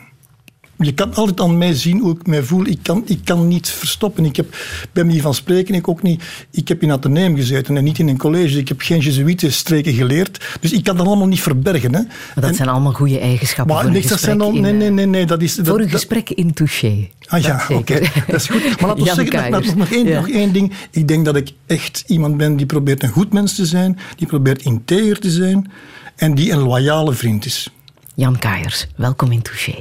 je 0.79 0.95
kan 0.95 1.15
altijd 1.15 1.41
aan 1.41 1.59
mij 1.59 1.75
zien 1.75 2.01
hoe 2.01 2.13
ik 2.15 2.27
mij 2.27 2.43
voel. 2.43 2.67
Ik 2.67 2.79
kan, 2.83 3.03
ik 3.07 3.19
kan 3.25 3.49
niet 3.49 3.69
verstoppen. 3.71 4.25
Ik 4.25 4.37
heb 4.37 4.57
bij 4.93 5.05
manier 5.05 5.23
van 5.23 5.35
spreken, 5.35 5.75
ik 5.75 5.89
ook 5.89 6.03
niet. 6.03 6.23
Ik 6.51 6.69
heb 6.69 6.83
in 6.83 6.91
ateneum 6.91 7.37
gezeten 7.37 7.77
en 7.77 7.85
niet 7.85 7.99
in 7.99 8.09
een 8.09 8.19
college. 8.19 8.59
Ik 8.59 8.69
heb 8.69 8.81
geen 8.81 8.99
Jezuïetenstreken 9.01 9.93
geleerd. 9.93 10.57
Dus 10.61 10.73
ik 10.73 10.85
kan 10.85 10.97
dat 10.97 11.07
allemaal 11.07 11.27
niet 11.27 11.41
verbergen. 11.41 11.95
Hè. 11.95 12.01
Maar 12.03 12.45
dat 12.45 12.57
zijn 12.57 12.69
allemaal 12.69 12.93
goede 12.93 13.19
eigenschappen 13.19 13.75
maar 13.75 13.85
voor 13.85 13.93
niks, 13.93 14.07
dat 14.07 14.21
zijn 14.21 14.41
al, 14.41 14.53
nee, 14.53 14.73
in, 14.73 14.79
nee, 14.79 14.91
nee, 14.91 15.07
nee. 15.07 15.27
Dat 15.27 15.43
is, 15.43 15.59
Voor 15.63 15.81
een 15.81 15.91
gesprek 15.91 16.31
in 16.31 16.53
touché. 16.53 17.09
Ah 17.27 17.43
ja, 17.43 17.65
oké. 17.73 18.01
Dat 18.27 18.41
is 18.41 18.47
goed. 18.47 18.81
Maar 18.81 18.89
laten 18.89 19.05
we 19.17 19.23
zeggen, 19.23 19.51
dat, 19.51 19.61
Kaiers. 19.61 19.75
nog, 19.75 19.91
één, 19.91 20.07
Ja. 20.07 20.17
nog 20.17 20.29
één 20.29 20.53
ding. 20.53 20.73
Ik 20.91 21.09
denk 21.09 21.25
dat 21.25 21.37
ik 21.37 21.53
echt 21.67 22.05
iemand 22.07 22.37
ben 22.37 22.57
die 22.57 22.67
probeert 22.67 23.03
een 23.03 23.09
goed 23.09 23.33
mens 23.33 23.55
te 23.55 23.67
zijn, 23.67 23.99
die 24.17 24.27
probeert 24.27 24.63
integer 24.63 25.19
te 25.19 25.31
zijn 25.31 25.71
en 26.17 26.35
die 26.35 26.53
een 26.53 26.59
loyale 26.63 27.13
vriend 27.13 27.45
is. 27.45 27.71
Jan 28.15 28.39
Kaiers, 28.39 28.87
welkom 28.97 29.33
in 29.33 29.43
Touché. 29.43 29.75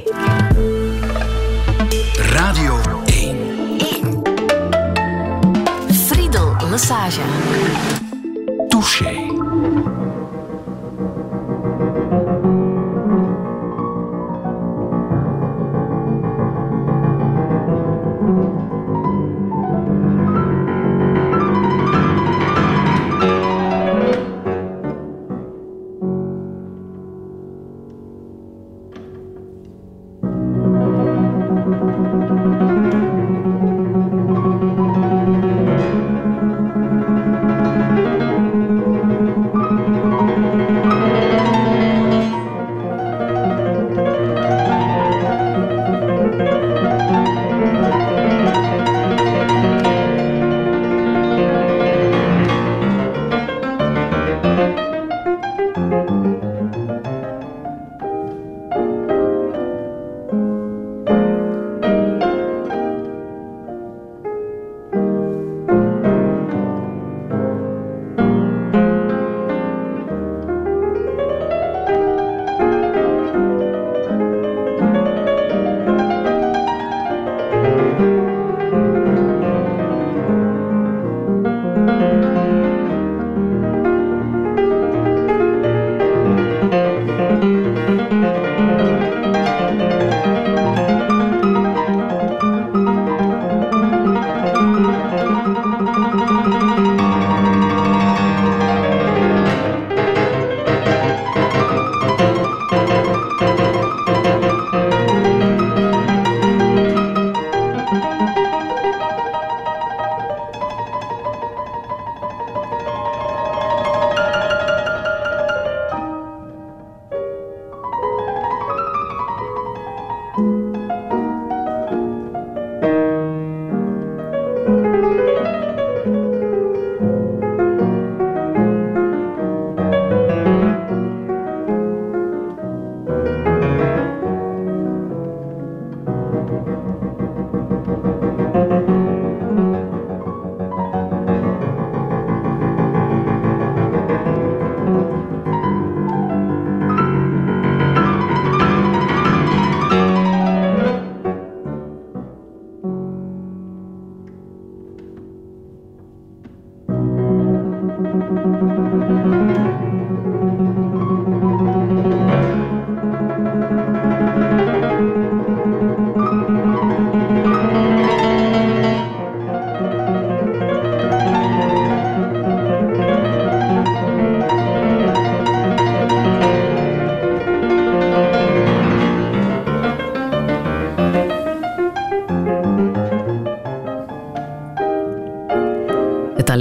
Radio 2.45 2.79
1. 3.07 4.21
Friedel 6.07 6.55
Lesage. 6.69 7.23
Touché. 8.69 9.24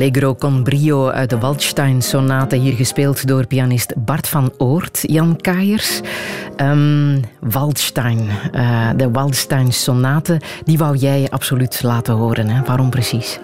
Allegro 0.05 0.35
con 0.35 0.63
brio 0.63 1.09
uit 1.11 1.31
de 1.31 1.39
Waldstein-sonate, 1.39 2.57
hier 2.57 2.73
gespeeld 2.73 3.27
door 3.27 3.47
pianist 3.47 3.95
Bart 3.97 4.29
van 4.29 4.53
Oort, 4.57 5.01
Jan 5.03 5.37
Kaiers. 5.37 6.01
Um, 6.57 7.21
Waldstein, 7.41 8.29
uh, 8.55 8.91
de 8.97 9.11
Waldstein-sonate, 9.11 10.41
die 10.65 10.79
wou 10.79 10.97
jij 10.97 11.27
absoluut 11.31 11.83
laten 11.83 12.15
horen. 12.15 12.49
Hè? 12.49 12.63
Waarom 12.63 12.91
precies? 12.91 13.39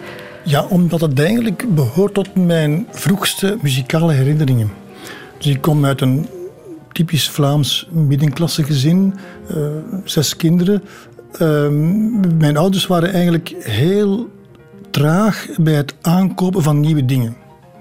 Ja, 0.45 0.65
omdat 0.65 1.01
het 1.01 1.21
eigenlijk 1.21 1.75
behoort 1.75 2.15
tot 2.15 2.35
mijn 2.35 2.87
vroegste 2.91 3.59
muzikale 3.63 4.13
herinneringen. 4.13 4.71
Dus 5.39 5.47
ik 5.47 5.61
kom 5.61 5.85
uit 5.85 6.01
een 6.01 6.29
typisch 6.93 7.29
Vlaams 7.29 7.89
middenklasse 7.91 8.63
gezin, 8.63 9.15
uh, 9.57 9.67
zes 10.05 10.37
kinderen. 10.37 10.83
Uh, 11.33 11.69
mijn 12.39 12.57
ouders 12.57 12.87
waren 12.87 13.13
eigenlijk 13.13 13.55
heel 13.59 14.29
traag 14.91 15.47
bij 15.57 15.75
het 15.75 15.95
aankopen 16.01 16.63
van 16.63 16.81
nieuwe 16.81 17.05
dingen. 17.05 17.37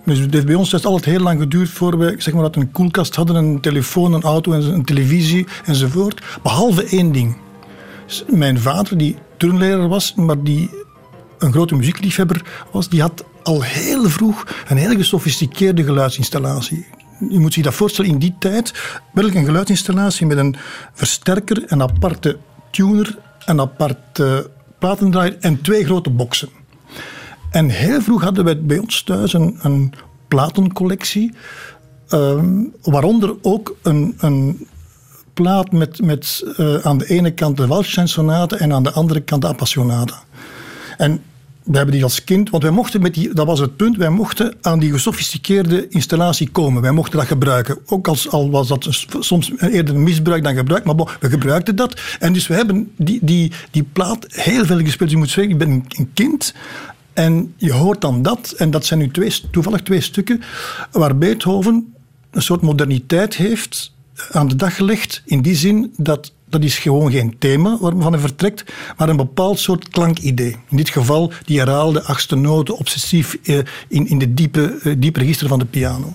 Dus 0.05 0.19
het 0.19 0.33
heeft 0.33 0.45
bij 0.45 0.55
ons 0.55 0.85
altijd 0.85 1.05
heel 1.05 1.23
lang 1.23 1.39
geduurd 1.39 1.69
voor 1.69 1.97
we 1.97 2.15
zeg 2.17 2.33
maar, 2.33 2.43
dat 2.43 2.55
een 2.55 2.71
koelkast 2.71 3.15
hadden, 3.15 3.35
een 3.35 3.61
telefoon, 3.61 4.13
een 4.13 4.21
auto, 4.21 4.51
een 4.51 4.85
televisie 4.85 5.47
enzovoort. 5.65 6.21
Behalve 6.43 6.83
één 6.83 7.11
ding. 7.11 7.37
Mijn 8.27 8.59
vader, 8.59 8.97
die 8.97 9.17
turnleraar 9.37 9.87
was, 9.87 10.13
maar 10.15 10.43
die 10.43 10.69
een 11.37 11.51
grote 11.51 11.75
muziekliefhebber 11.75 12.41
was, 12.71 12.89
die 12.89 13.01
had 13.01 13.23
al 13.43 13.61
heel 13.61 14.09
vroeg 14.09 14.47
een 14.67 14.77
hele 14.77 14.95
gesofisticeerde 14.95 15.83
geluidsinstallatie. 15.83 16.85
Je 17.29 17.39
moet 17.39 17.53
zich 17.53 17.63
dat 17.63 17.73
voorstellen, 17.73 18.11
in 18.11 18.19
die 18.19 18.35
tijd 18.39 18.73
welke 19.13 19.37
een 19.37 19.45
geluidsinstallatie 19.45 20.25
met 20.25 20.37
een 20.37 20.55
versterker, 20.93 21.63
een 21.65 21.81
aparte 21.81 22.37
tuner, 22.71 23.17
een 23.45 23.59
aparte 23.59 24.49
platendraaier 24.79 25.37
en 25.39 25.61
twee 25.61 25.85
grote 25.85 26.09
boxen. 26.09 26.58
En 27.51 27.69
heel 27.69 28.01
vroeg 28.01 28.23
hadden 28.23 28.43
wij 28.43 28.61
bij 28.61 28.77
ons 28.77 29.03
thuis 29.03 29.33
een, 29.33 29.57
een 29.61 29.93
platencollectie. 30.27 31.33
Ehm, 32.07 32.63
waaronder 32.81 33.35
ook 33.41 33.75
een, 33.81 34.15
een 34.17 34.67
plaat 35.33 35.71
met, 35.71 36.01
met 36.01 36.43
uh, 36.57 36.75
aan 36.75 36.97
de 36.97 37.09
ene 37.09 37.31
kant 37.31 37.57
de 37.57 37.67
Waldstein-sonate 37.67 38.55
en 38.55 38.73
aan 38.73 38.83
de 38.83 38.91
andere 38.91 39.21
kant 39.21 39.41
de 39.41 39.47
Appassionata. 39.47 40.23
En 40.97 41.21
we 41.63 41.77
hebben 41.77 41.95
die 41.95 42.03
als 42.03 42.23
kind, 42.23 42.49
want 42.49 42.63
wij 42.63 42.71
mochten 42.71 43.01
met 43.01 43.13
die, 43.13 43.33
dat 43.33 43.45
was 43.45 43.59
het 43.59 43.75
punt, 43.75 43.97
wij 43.97 44.09
mochten 44.09 44.55
aan 44.61 44.79
die 44.79 44.91
gesofisticeerde 44.91 45.87
installatie 45.87 46.49
komen. 46.49 46.81
Wij 46.81 46.91
mochten 46.91 47.17
dat 47.17 47.27
gebruiken. 47.27 47.77
Ook 47.85 48.07
als, 48.07 48.29
al 48.29 48.49
was 48.49 48.67
dat 48.67 48.87
soms 49.19 49.51
eerder 49.59 49.95
misbruik 49.99 50.43
dan 50.43 50.55
gebruik, 50.55 50.83
maar 50.83 50.95
we 50.95 51.29
gebruikten 51.29 51.75
dat. 51.75 52.01
En 52.19 52.33
dus 52.33 52.47
we 52.47 52.53
hebben 52.53 52.91
die, 52.97 53.19
die, 53.21 53.51
die 53.71 53.83
plaat 53.83 54.25
heel 54.29 54.65
veel 54.65 54.79
gespeeld. 54.79 54.99
Dus 54.99 55.11
je 55.11 55.17
moet 55.17 55.29
zeggen, 55.29 55.53
ik 55.53 55.59
ben 55.59 55.71
een 55.71 56.13
kind 56.13 56.53
en 57.19 57.53
je 57.57 57.73
hoort 57.73 58.01
dan 58.01 58.21
dat, 58.21 58.53
en 58.57 58.71
dat 58.71 58.85
zijn 58.85 58.99
nu 58.99 59.11
toevallig 59.51 59.81
twee 59.81 60.01
stukken, 60.01 60.41
waar 60.91 61.17
Beethoven 61.17 61.93
een 62.31 62.41
soort 62.41 62.61
moderniteit 62.61 63.35
heeft 63.35 63.93
aan 64.31 64.47
de 64.47 64.55
dag 64.55 64.75
gelegd. 64.75 65.21
In 65.25 65.41
die 65.41 65.55
zin 65.55 65.93
dat 65.97 66.33
dat 66.49 66.63
is 66.63 66.77
gewoon 66.77 67.11
geen 67.11 67.35
thema 67.37 67.77
waarvan 67.79 68.11
hij 68.11 68.21
vertrekt, 68.21 68.63
maar 68.97 69.09
een 69.09 69.17
bepaald 69.17 69.59
soort 69.59 69.89
klankidee. 69.89 70.55
In 70.69 70.77
dit 70.77 70.89
geval 70.89 71.31
die 71.45 71.59
herhaalde 71.59 72.03
achtste 72.03 72.35
noten, 72.35 72.77
obsessief 72.77 73.37
eh, 73.43 73.57
in, 73.87 74.07
in 74.07 74.19
de 74.19 74.33
diepe, 74.33 74.79
eh, 74.83 74.95
diepe 74.97 75.19
register 75.19 75.47
van 75.47 75.59
de 75.59 75.65
piano. 75.65 76.13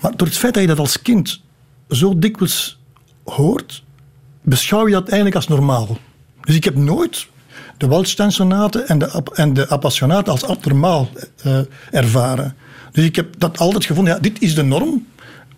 Maar 0.00 0.16
door 0.16 0.26
het 0.26 0.36
feit 0.36 0.54
dat 0.54 0.62
je 0.62 0.68
dat 0.68 0.78
als 0.78 1.02
kind 1.02 1.40
zo 1.88 2.18
dikwijls 2.18 2.78
hoort, 3.24 3.82
beschouw 4.42 4.86
je 4.86 4.92
dat 4.92 5.08
eigenlijk 5.08 5.36
als 5.36 5.48
normaal. 5.48 5.98
Dus 6.40 6.54
ik 6.54 6.64
heb 6.64 6.74
nooit 6.74 7.26
de 7.80 7.86
Waldstein-sonate 7.86 8.78
en 8.80 8.98
de, 8.98 9.22
en 9.34 9.54
de 9.54 9.68
Appassionate 9.68 10.30
als 10.30 10.44
abnormaal 10.44 11.08
uh, 11.46 11.58
ervaren. 11.90 12.56
Dus 12.92 13.04
ik 13.04 13.16
heb 13.16 13.34
dat 13.38 13.58
altijd 13.58 13.84
gevonden, 13.84 14.14
ja, 14.14 14.20
dit 14.20 14.42
is 14.42 14.54
de 14.54 14.62
norm 14.62 15.06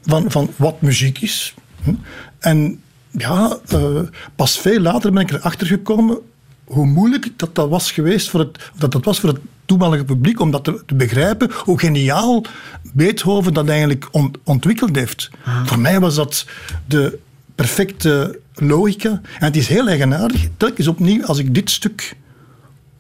van, 0.03 0.31
van 0.31 0.51
wat 0.57 0.81
muziek 0.81 1.21
is. 1.21 1.55
Hm. 1.83 1.95
En 2.39 2.81
ja, 3.11 3.59
uh, 3.75 4.01
pas 4.37 4.59
veel 4.59 4.81
later 4.81 5.13
ben 5.13 5.23
ik 5.23 5.31
erachter 5.31 5.67
gekomen 5.67 6.19
hoe 6.65 6.87
moeilijk 6.87 7.29
dat, 7.37 7.55
dat 7.55 7.69
was 7.69 7.93
geweest 7.93 8.29
voor 8.31 8.41
het, 8.41 8.71
dat, 8.79 8.93
dat 8.93 9.05
was 9.05 9.21
voor 9.21 9.29
het 9.29 9.41
toenmalige 9.65 10.05
publiek 10.05 10.41
om 10.41 10.51
dat 10.51 10.65
te, 10.65 10.83
te, 10.87 10.95
begrijpen, 10.95 11.51
hoe 11.65 11.79
geniaal 11.79 12.45
Beethoven 12.93 13.55
dat 13.55 13.69
eigenlijk 13.69 14.09
ontwikkeld 14.45 14.97
heeft. 14.97 15.31
Ah. 15.45 15.67
Voor 15.67 15.79
mij 15.79 16.01
was 16.01 16.15
dat 16.15 16.47
de 16.87 17.19
perfecte 17.55 18.41
logica. 18.55 19.11
En 19.11 19.47
het 19.47 19.57
is 19.57 19.69
heel 19.69 19.89
eigenaardig, 19.89 20.49
telkens 20.57 20.89
opnieuw, 20.89 21.25
als 21.25 21.39
ik 21.39 21.55
dit 21.55 21.71
stuk 21.71 22.17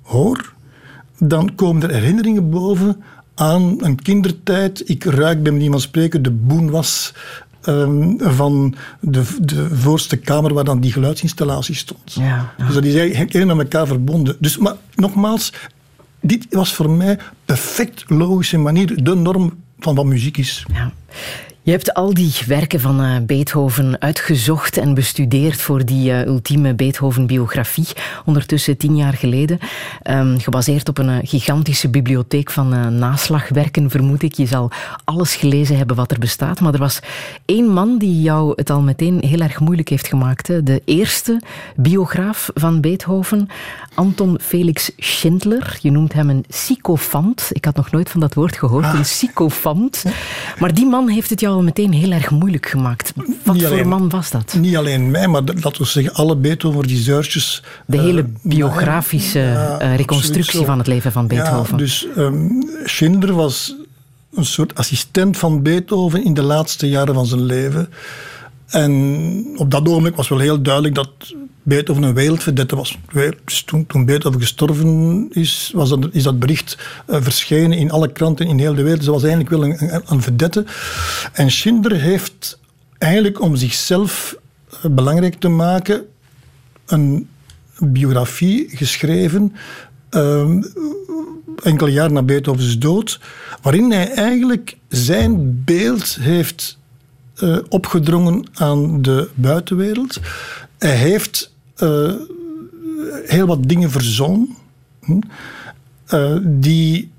hoor, 0.02 0.52
dan 1.18 1.54
komen 1.54 1.82
er 1.82 1.94
herinneringen 1.94 2.50
boven 2.50 3.02
aan 3.34 3.84
een 3.84 4.02
kindertijd. 4.02 4.88
Ik 4.88 5.04
ruik 5.04 5.42
bij 5.42 5.56
iemand 5.56 5.82
spreken 5.82 6.22
de 6.22 6.30
boenwas 6.30 7.14
um, 7.66 8.16
van 8.18 8.74
de, 9.00 9.22
de 9.40 9.76
voorste 9.76 10.16
kamer 10.16 10.54
waar 10.54 10.64
dan 10.64 10.80
die 10.80 10.92
geluidsinstallatie 10.92 11.74
stond. 11.74 12.12
Ja, 12.12 12.54
Dus 12.66 12.74
dat 12.74 12.84
is 12.84 12.94
eigenlijk 12.94 13.32
helemaal 13.32 13.56
met 13.56 13.72
elkaar 13.72 13.86
verbonden. 13.86 14.36
Dus, 14.38 14.56
maar 14.56 14.74
nogmaals, 14.94 15.52
dit 16.20 16.46
was 16.50 16.74
voor 16.74 16.90
mij 16.90 17.18
perfect 17.44 18.04
logische 18.06 18.58
manier, 18.58 19.04
de 19.04 19.14
norm 19.14 19.52
van 19.78 19.94
wat 19.94 20.04
muziek 20.04 20.36
is. 20.36 20.64
Ja. 20.72 20.92
Je 21.64 21.70
hebt 21.70 21.94
al 21.94 22.14
die 22.14 22.34
werken 22.46 22.80
van 22.80 23.04
uh, 23.04 23.16
Beethoven 23.26 24.00
uitgezocht 24.00 24.76
en 24.76 24.94
bestudeerd 24.94 25.60
voor 25.60 25.84
die 25.84 26.10
uh, 26.10 26.26
ultieme 26.26 26.74
Beethoven-biografie, 26.74 27.86
ondertussen 28.24 28.76
tien 28.76 28.96
jaar 28.96 29.12
geleden. 29.12 29.58
Um, 30.10 30.40
gebaseerd 30.40 30.88
op 30.88 30.98
een 30.98 31.08
uh, 31.08 31.16
gigantische 31.22 31.88
bibliotheek 31.88 32.50
van 32.50 32.98
naslagwerken, 32.98 33.90
vermoed 33.90 34.22
ik. 34.22 34.34
Je 34.34 34.46
zal 34.46 34.70
alles 35.04 35.34
gelezen 35.34 35.76
hebben 35.76 35.96
wat 35.96 36.10
er 36.10 36.18
bestaat. 36.18 36.60
Maar 36.60 36.72
er 36.72 36.78
was 36.78 37.00
één 37.44 37.68
man 37.68 37.98
die 37.98 38.22
jou 38.22 38.52
het 38.56 38.70
al 38.70 38.80
meteen 38.80 39.24
heel 39.26 39.40
erg 39.40 39.60
moeilijk 39.60 39.88
heeft 39.88 40.06
gemaakt. 40.06 40.46
De 40.46 40.82
eerste 40.84 41.40
biograaf 41.76 42.50
van 42.54 42.80
Beethoven, 42.80 43.48
Anton 43.94 44.38
Felix 44.40 44.90
Schindler. 44.96 45.78
Je 45.80 45.90
noemt 45.90 46.12
hem 46.12 46.30
een 46.30 46.44
sycophant. 46.48 47.48
Ik 47.52 47.64
had 47.64 47.76
nog 47.76 47.90
nooit 47.90 48.10
van 48.10 48.20
dat 48.20 48.34
woord 48.34 48.56
gehoord, 48.56 48.84
ah. 48.84 48.94
een 48.94 49.04
sycophant. 49.04 50.04
Maar 50.58 50.74
die 50.74 50.86
man 50.86 51.08
heeft 51.08 51.30
het 51.30 51.40
jou 51.40 51.50
al 51.52 51.62
meteen 51.62 51.92
heel 51.92 52.10
erg 52.10 52.30
moeilijk 52.30 52.68
gemaakt. 52.68 53.12
Wat 53.42 53.62
voor 53.62 53.86
man 53.86 54.08
was 54.08 54.30
dat? 54.30 54.54
Niet 54.58 54.76
alleen 54.76 55.10
mij, 55.10 55.28
maar 55.28 55.44
dat 55.44 55.76
we 55.76 55.84
zeggen, 55.84 56.14
alle 56.14 56.36
Beethoven-researchers. 56.36 57.62
De 57.86 57.98
hele 57.98 58.20
eh, 58.20 58.28
biografische 58.42 59.38
uh, 59.38 59.96
reconstructie 59.96 60.64
van 60.64 60.78
het 60.78 60.86
leven 60.86 61.12
van 61.12 61.26
Beethoven. 61.26 61.72
Ja, 61.72 61.76
dus 61.76 62.06
um, 62.16 62.68
Schindler 62.84 63.34
was 63.34 63.74
een 64.34 64.44
soort 64.44 64.74
assistent 64.74 65.38
van 65.38 65.62
Beethoven 65.62 66.24
in 66.24 66.34
de 66.34 66.42
laatste 66.42 66.88
jaren 66.88 67.14
van 67.14 67.26
zijn 67.26 67.42
leven. 67.42 67.88
En 68.72 69.44
op 69.56 69.70
dat 69.70 69.88
ogenblik 69.88 70.16
was 70.16 70.28
wel 70.28 70.38
heel 70.38 70.62
duidelijk 70.62 70.94
dat 70.94 71.08
Beethoven 71.62 72.02
een 72.02 72.14
wereldverdette 72.14 72.76
was. 72.76 72.98
Dus 73.44 73.62
toen, 73.62 73.86
toen 73.86 74.04
Beethoven 74.04 74.40
gestorven 74.40 75.28
is, 75.30 75.70
was 75.74 75.88
dat, 75.88 76.08
is 76.12 76.22
dat 76.22 76.38
bericht 76.38 76.78
uh, 77.08 77.16
verschenen 77.20 77.78
in 77.78 77.90
alle 77.90 78.12
kranten 78.12 78.46
in 78.46 78.58
heel 78.58 78.74
de 78.74 78.82
wereld. 78.82 79.04
Ze 79.04 79.10
was 79.10 79.22
eigenlijk 79.22 79.50
wel 79.50 79.64
een, 79.64 80.02
een, 80.06 80.22
verdette. 80.22 80.64
En 81.32 81.50
Schindler 81.50 82.00
heeft 82.00 82.58
eigenlijk 82.98 83.40
om 83.40 83.56
zichzelf 83.56 84.36
uh, 84.84 84.90
belangrijk 84.90 85.34
te 85.34 85.48
maken 85.48 86.04
een 86.86 87.28
biografie 87.78 88.76
geschreven 88.76 89.52
uh, 90.10 90.50
enkele 91.62 91.90
jaar 91.90 92.12
na 92.12 92.22
Beethovens 92.22 92.78
dood, 92.78 93.20
waarin 93.62 93.90
hij 93.90 94.12
eigenlijk 94.12 94.76
zijn 94.88 95.62
beeld 95.64 96.16
heeft 96.20 96.78
uh, 97.42 97.58
opgedrongen 97.68 98.44
aan 98.54 99.02
de 99.02 99.30
buitenwereld. 99.34 100.20
Hij 100.78 100.96
heeft 100.96 101.54
uh, 101.78 102.12
heel 103.24 103.46
wat 103.46 103.68
dingen 103.68 103.90
verzonnen 103.90 104.56
hm, 105.00 105.20
uh, 106.14 106.36
die 106.42 107.10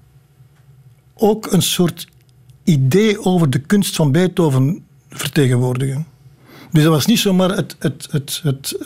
ook 1.15 1.51
een 1.51 1.61
soort 1.61 2.07
idee 2.63 3.25
over 3.25 3.49
de 3.49 3.59
kunst 3.59 3.95
van 3.95 4.11
Beethoven 4.11 4.85
vertegenwoordigen. 5.09 6.05
Dus 6.71 6.83
dat 6.83 6.91
was 6.91 7.05
niet 7.05 7.19
zomaar 7.19 7.49
het, 7.49 7.75
het, 7.79 8.07
het, 8.11 8.41
het 8.43 8.77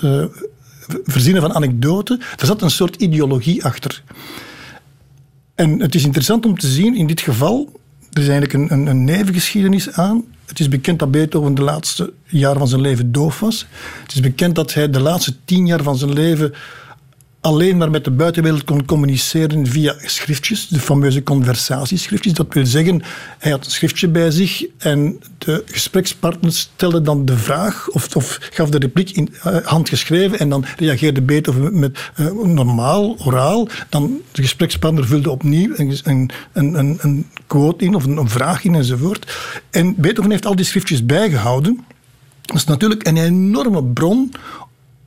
verzinnen 1.04 1.42
van 1.42 1.54
anekdoten, 1.54 2.20
er 2.38 2.46
zat 2.46 2.62
een 2.62 2.72
soort 2.72 2.96
ideologie 2.96 3.66
achter. 3.66 4.04
En 5.56 5.80
het 5.80 5.96
is 5.96 6.04
interessant 6.04 6.46
om 6.46 6.58
te 6.58 6.68
zien 6.68 6.96
in 6.96 7.08
dit 7.08 7.22
geval 7.22 7.80
er 8.14 8.22
is 8.22 8.28
eigenlijk 8.28 8.54
een, 8.54 8.72
een, 8.72 8.88
een 8.88 9.04
nevengeschiedenis 9.04 9.92
aan. 9.92 10.24
Het 10.46 10.60
is 10.60 10.70
bekend 10.70 11.00
dat 11.00 11.12
Beethoven 11.12 11.56
de 11.56 11.62
laatste 11.62 12.14
jaren 12.26 12.58
van 12.58 12.68
zijn 12.68 12.82
leven 12.82 13.12
doof 13.12 13.40
was. 13.40 13.68
Het 14.02 14.14
is 14.14 14.20
bekend 14.20 14.56
dat 14.56 14.74
hij 14.74 14.90
de 14.90 15.00
laatste 15.00 15.36
tien 15.46 15.66
jaar 15.66 15.84
van 15.84 15.98
zijn 15.98 16.14
leven 16.14 16.54
alleen 17.48 17.78
maar 17.78 17.90
met 17.90 18.04
de 18.04 18.12
buitenwereld 18.12 18.64
kon 18.64 18.86
communiceren 18.86 19.68
via 19.68 19.96
schriftjes, 20.00 20.68
de 20.68 20.80
fameuze 20.80 21.24
conversatieschriftjes. 21.24 22.34
Dat 22.34 22.54
wil 22.54 22.66
zeggen, 22.66 23.02
hij 23.38 23.52
had 23.52 23.66
een 23.66 23.72
schriftje 23.72 24.08
bij 24.08 24.32
zich 24.32 24.66
en 24.78 25.20
de 25.38 25.64
gesprekspartner 25.66 26.52
stelde 26.52 27.02
dan 27.02 27.26
de 27.26 27.38
vraag 27.38 27.90
of, 27.90 28.16
of 28.16 28.38
gaf 28.52 28.70
de 28.70 28.78
repliek 28.78 29.10
in 29.10 29.34
uh, 29.46 29.58
handgeschreven 29.64 30.40
en 30.40 30.50
dan 30.50 30.66
reageerde 30.78 31.22
Beethoven 31.22 31.80
met 31.80 32.12
uh, 32.20 32.32
normaal, 32.44 33.16
oraal. 33.26 33.68
Dan 33.90 34.22
de 34.32 34.42
gesprekspartner 34.42 35.08
vulde 35.08 35.30
opnieuw 35.30 35.74
een, 35.76 36.00
een, 36.04 36.32
een, 36.54 36.98
een 37.02 37.26
quote 37.48 37.86
in 37.86 37.96
of 37.96 38.06
een, 38.06 38.18
een 38.18 38.30
vraag 38.30 38.64
in 38.64 38.76
enzovoort. 38.76 39.38
En 39.70 39.96
Beethoven 39.98 40.32
heeft 40.32 40.46
al 40.46 40.56
die 40.56 40.66
schriftjes 40.66 41.06
bijgehouden. 41.06 41.86
Dat 42.42 42.56
is 42.56 42.66
natuurlijk 42.66 43.08
een 43.08 43.18
enorme 43.18 43.84
bron 43.84 44.32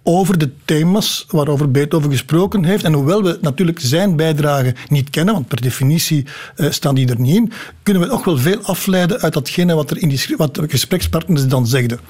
over 0.02 0.38
de 0.38 0.50
thema's 0.64 1.26
waarover 1.28 1.70
Beethoven 1.70 2.10
gesproken 2.10 2.64
heeft. 2.64 2.84
En 2.84 2.92
hoewel 2.92 3.22
we 3.22 3.38
natuurlijk 3.40 3.80
zijn 3.80 4.16
bijdrage 4.16 4.74
niet 4.88 5.10
kennen, 5.10 5.34
want 5.34 5.48
per 5.48 5.60
definitie 5.60 6.26
uh, 6.56 6.70
staan 6.70 6.94
die 6.94 7.08
er 7.08 7.20
niet 7.20 7.36
in, 7.36 7.52
kunnen 7.82 8.02
we 8.02 8.10
ook 8.10 8.24
wel 8.24 8.38
veel 8.38 8.62
afleiden 8.62 9.20
uit 9.20 9.32
datgene 9.32 9.74
wat, 9.74 9.90
er 9.90 9.98
in 10.02 10.08
die, 10.08 10.34
wat 10.36 10.54
de 10.54 10.68
gesprekspartners 10.68 11.46
dan 11.46 11.66
zegden. 11.66 12.00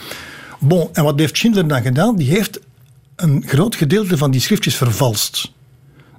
Bon, 0.59 0.89
en 0.93 1.05
wat 1.05 1.19
heeft 1.19 1.37
Schindler 1.37 1.69
dan 1.69 1.83
gedaan? 1.83 2.17
Die 2.17 2.31
heeft 2.31 2.61
een 3.17 3.45
groot 3.47 3.75
gedeelte 3.75 4.17
van 4.17 4.31
die 4.31 4.41
schriftjes 4.41 4.77
vervalst. 4.77 5.53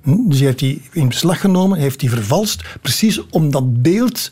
Hm? 0.01 0.27
Dus 0.27 0.37
hij 0.37 0.45
heeft 0.45 0.59
die 0.59 0.81
in 0.91 1.07
beslag 1.07 1.39
genomen, 1.39 1.79
heeft 1.79 1.99
die 1.99 2.09
vervalst, 2.09 2.63
precies 2.81 3.21
om 3.29 3.51
dat 3.51 3.81
beeld 3.81 4.31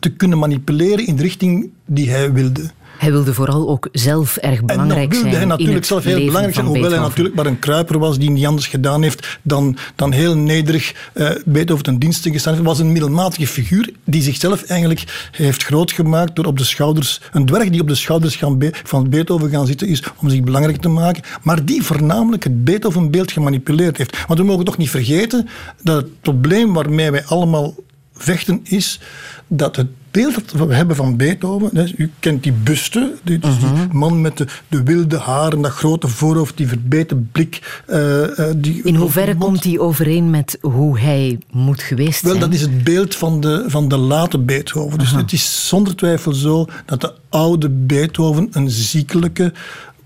te 0.00 0.10
kunnen 0.10 0.38
manipuleren 0.38 1.06
in 1.06 1.16
de 1.16 1.22
richting 1.22 1.70
die 1.86 2.10
hij 2.10 2.32
wilde. 2.32 2.70
Hij 3.04 3.12
wilde 3.12 3.34
vooral 3.34 3.68
ook 3.68 3.88
zelf 3.92 4.36
erg 4.36 4.64
belangrijk 4.64 5.14
zijn. 5.14 5.24
En 5.24 5.30
wilde 5.30 5.36
hij 5.36 5.46
natuurlijk 5.46 5.84
zelf 5.84 6.04
heel 6.04 6.24
belangrijk 6.24 6.54
zijn, 6.54 6.66
hoewel 6.66 6.90
hij 6.90 6.98
natuurlijk 6.98 7.34
maar 7.34 7.46
een 7.46 7.58
kruiper 7.58 7.98
was 7.98 8.18
die 8.18 8.30
niet 8.30 8.46
anders 8.46 8.66
gedaan 8.66 9.02
heeft 9.02 9.38
dan, 9.42 9.76
dan 9.94 10.12
heel 10.12 10.36
nederig 10.36 11.10
uh, 11.14 11.30
Beethoven 11.44 11.84
ten 11.84 11.98
dienste 11.98 12.30
gestaan 12.30 12.52
heeft. 12.52 12.66
Was 12.66 12.78
een 12.78 12.92
middelmatige 12.92 13.46
figuur 13.46 13.92
die 14.04 14.22
zichzelf 14.22 14.62
eigenlijk 14.62 15.28
heeft 15.30 15.64
grootgemaakt 15.64 16.36
door 16.36 16.44
op 16.44 16.58
de 16.58 16.64
schouders, 16.64 17.20
een 17.32 17.46
dwerg 17.46 17.70
die 17.70 17.80
op 17.80 17.88
de 17.88 17.94
schouders 17.94 18.36
gaan 18.36 18.58
van 18.84 19.10
Beethoven 19.10 19.50
gaan 19.50 19.66
zitten 19.66 19.88
is 19.88 20.02
om 20.16 20.28
zich 20.28 20.42
belangrijk 20.42 20.80
te 20.80 20.88
maken, 20.88 21.22
maar 21.42 21.64
die 21.64 21.82
voornamelijk 21.82 22.44
het 22.44 22.64
Beethovenbeeld 22.64 23.32
gemanipuleerd 23.32 23.96
heeft. 23.96 24.26
Want 24.26 24.38
we 24.38 24.44
mogen 24.44 24.64
toch 24.64 24.76
niet 24.76 24.90
vergeten 24.90 25.48
dat 25.82 25.96
het 25.96 26.20
probleem 26.20 26.72
waarmee 26.72 27.10
wij 27.10 27.24
allemaal 27.24 27.74
vechten 28.14 28.60
is 28.62 29.00
dat 29.46 29.76
het 29.76 29.88
beeld 30.10 30.34
dat 30.34 30.68
we 30.68 30.74
hebben 30.74 30.96
van 30.96 31.16
Beethoven, 31.16 31.70
dus 31.72 31.94
u 31.96 32.10
kent 32.18 32.42
die 32.42 32.52
buste, 32.52 33.14
die, 33.22 33.38
dus 33.38 33.58
die 33.58 33.68
mhm. 33.68 33.96
man 33.96 34.20
met 34.20 34.36
de, 34.36 34.46
de, 34.68 34.82
wilde 34.82 35.18
haren, 35.18 35.62
dat 35.62 35.72
grote 35.72 36.08
voorhoofd, 36.08 36.56
die 36.56 36.68
verbeten 36.68 37.28
blik. 37.32 37.82
Uh, 37.88 38.26
die 38.56 38.82
In 38.82 38.94
hoeverre 38.94 39.36
komt 39.36 39.62
die 39.62 39.80
overeen 39.80 40.30
met 40.30 40.58
hoe 40.60 40.98
hij 40.98 41.38
moet 41.50 41.82
geweest 41.82 42.20
zijn? 42.20 42.32
Wel, 42.32 42.40
dat 42.40 42.52
is 42.52 42.60
het 42.60 42.84
beeld 42.84 43.14
van 43.14 43.40
de, 43.40 43.64
van 43.66 43.88
de 43.88 43.96
late 43.96 44.38
Beethoven. 44.38 44.98
Dus 44.98 45.10
het 45.10 45.32
is 45.32 45.68
zonder 45.68 45.96
twijfel 45.96 46.32
zo 46.32 46.66
dat 46.84 47.00
de 47.00 47.12
oude 47.28 47.68
Beethoven 47.70 48.48
een 48.52 48.70
ziekelijke, 48.70 49.52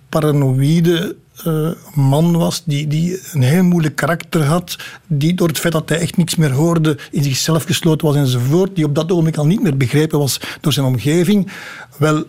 paranoïde 0.09 1.17
uh, 1.47 1.71
man 1.95 2.37
was, 2.37 2.63
die, 2.65 2.87
die 2.87 3.21
een 3.33 3.43
heel 3.43 3.63
moeilijk 3.63 3.97
karakter 3.97 4.45
had, 4.45 4.77
die 5.07 5.35
door 5.35 5.49
het 5.49 5.59
feit 5.59 5.73
dat 5.73 5.89
hij 5.89 5.99
echt 5.99 6.17
niks 6.17 6.37
meer 6.37 6.53
hoorde, 6.53 6.99
in 7.11 7.23
zichzelf 7.23 7.65
gesloten 7.65 8.07
was 8.07 8.17
enzovoort, 8.17 8.77
die 8.77 8.85
op 8.85 8.95
dat 8.95 9.11
ogenblik 9.11 9.37
al 9.37 9.47
niet 9.47 9.63
meer 9.63 9.77
begrepen 9.77 10.19
was 10.19 10.41
door 10.61 10.73
zijn 10.73 10.87
omgeving. 10.87 11.51
Wel, 11.97 12.25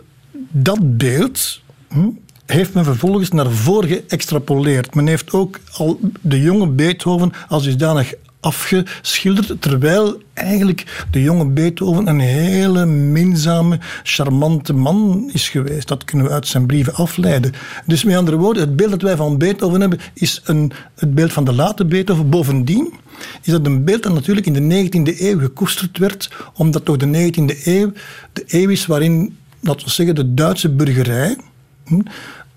dat 0.51 0.97
beeld 0.97 1.61
hm, 1.87 2.09
heeft 2.45 2.73
men 2.73 2.83
vervolgens 2.83 3.31
naar 3.31 3.51
voren 3.51 3.89
geëxtrapoleerd. 3.89 4.95
Men 4.95 5.07
heeft 5.07 5.33
ook 5.33 5.59
al 5.71 5.99
de 6.21 6.41
jonge 6.41 6.67
Beethoven 6.67 7.31
als 7.47 7.63
dusdanig 7.63 8.13
afgeschilderd, 8.39 9.61
terwijl 9.61 10.21
eigenlijk 10.33 11.05
de 11.11 11.21
jonge 11.21 11.45
Beethoven 11.45 12.07
een 12.07 12.19
hele 12.19 12.85
minzame, 12.85 13.79
charmante 14.03 14.73
man 14.73 15.29
is 15.33 15.49
geweest. 15.49 15.87
Dat 15.87 16.03
kunnen 16.03 16.25
we 16.25 16.31
uit 16.31 16.47
zijn 16.47 16.65
brieven 16.65 16.93
afleiden. 16.93 17.53
Dus 17.85 18.03
met 18.03 18.15
andere 18.15 18.37
woorden, 18.37 18.63
het 18.63 18.75
beeld 18.75 18.91
dat 18.91 19.01
wij 19.01 19.15
van 19.15 19.37
Beethoven 19.37 19.81
hebben, 19.81 19.99
is 20.13 20.41
een, 20.43 20.71
het 20.95 21.15
beeld 21.15 21.33
van 21.33 21.43
de 21.43 21.53
late 21.53 21.85
Beethoven. 21.85 22.29
Bovendien 22.29 22.93
is 23.41 23.51
dat 23.51 23.65
een 23.65 23.83
beeld 23.83 24.03
dat 24.03 24.13
natuurlijk 24.13 24.47
in 24.47 24.69
de 24.69 24.89
19e 24.89 25.19
eeuw 25.19 25.39
gekoesterd 25.39 25.97
werd, 25.97 26.29
omdat 26.53 26.85
toch 26.85 26.97
de 26.97 27.31
19e 27.31 27.63
eeuw 27.63 27.91
de 28.33 28.43
eeuw 28.47 28.69
is 28.69 28.85
waarin, 28.85 29.37
laten 29.59 29.85
we 29.85 29.91
zeggen, 29.91 30.15
de 30.15 30.33
Duitse 30.33 30.69
burgerij 30.69 31.37
hm, 31.85 32.01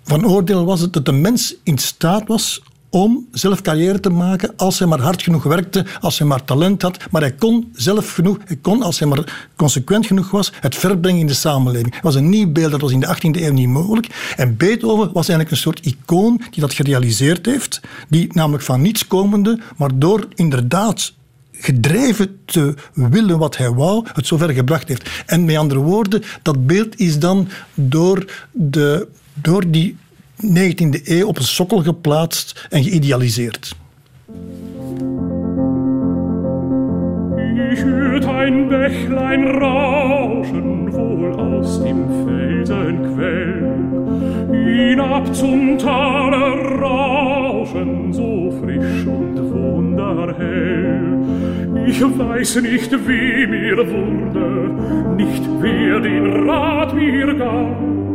van 0.05 0.27
oordeel 0.27 0.65
was 0.65 0.91
dat 0.91 1.05
de 1.05 1.13
mens 1.13 1.55
in 1.63 1.79
staat 1.79 2.27
was 2.27 2.63
om 2.93 3.27
zelf 3.31 3.61
carrière 3.61 4.01
te 4.01 4.11
maken 4.11 4.53
als 4.57 4.79
hij 4.79 4.89
maar 4.89 5.01
hard 5.01 5.23
genoeg 5.23 5.43
werkte, 5.43 5.87
als 6.01 6.19
hij 6.19 6.27
maar 6.27 6.45
talent 6.45 6.83
had. 6.83 6.97
Maar 7.11 7.21
hij 7.21 7.33
kon 7.33 7.71
zelf 7.75 8.13
genoeg, 8.15 8.39
hij 8.45 8.57
kon 8.57 8.83
als 8.83 8.99
hij 8.99 9.09
maar 9.09 9.51
consequent 9.57 10.07
genoeg 10.07 10.31
was, 10.31 10.53
het 10.61 10.77
verbrengen 10.77 11.21
in 11.21 11.27
de 11.27 11.35
samenleving. 11.35 11.95
Het 11.95 12.03
was 12.03 12.15
een 12.15 12.29
nieuw 12.29 12.53
beeld, 12.53 12.71
dat 12.71 12.81
was 12.81 12.93
in 12.93 13.01
de 13.01 13.17
18e 13.17 13.41
eeuw 13.41 13.53
niet 13.53 13.69
mogelijk. 13.69 14.33
En 14.37 14.57
Beethoven 14.57 15.13
was 15.13 15.29
eigenlijk 15.29 15.51
een 15.51 15.57
soort 15.57 15.87
icoon 15.87 16.41
die 16.51 16.61
dat 16.61 16.73
gerealiseerd 16.73 17.47
heeft, 17.47 17.81
die 18.09 18.29
namelijk 18.33 18.65
van 18.65 18.83
niets 18.83 19.07
komende, 19.07 19.61
maar 19.77 19.91
door 19.95 20.29
inderdaad 20.35 21.13
gedreven 21.53 22.39
te 22.45 22.75
willen 22.95 23.39
wat 23.39 23.57
hij 23.57 23.71
wou, 23.71 24.07
het 24.13 24.27
zover 24.27 24.51
gebracht 24.51 24.89
heeft. 24.89 25.11
En 25.27 25.45
met 25.45 25.57
andere 25.57 25.81
woorden, 25.81 26.23
dat 26.43 26.67
beeld 26.67 26.99
is 26.99 27.19
dan 27.19 27.49
door, 27.75 28.47
de, 28.51 29.09
door 29.35 29.71
die 29.71 29.97
19e 30.43 31.01
eeuw 31.05 31.27
op 31.27 31.37
een 31.39 31.45
sokkel 31.45 31.79
geplaatst 31.83 32.67
en 32.71 32.83
geïdealiseerd. 32.85 33.77
Ich 37.73 37.85
hört 37.85 38.25
ein 38.25 38.69
Bächlein 38.69 39.47
rauschen, 39.47 40.93
wohl 40.93 41.35
aus 41.35 41.83
dem 41.83 42.09
Felsenquell. 42.25 43.73
Hinab 44.53 45.35
zum 45.35 45.79
Tale 45.79 46.79
rauschen, 46.81 48.13
so 48.13 48.51
frisch 48.61 49.07
und 49.07 49.37
wunderhell. 49.53 51.03
Ich 51.87 52.03
weiß 52.03 52.63
nicht, 52.63 52.93
wie 52.93 53.47
mir 53.47 53.77
wurde, 53.77 55.15
nicht 55.17 55.43
wer 55.61 56.01
den 56.01 56.49
Rat 56.49 56.95
mir 56.95 57.35
gab. 57.35 58.12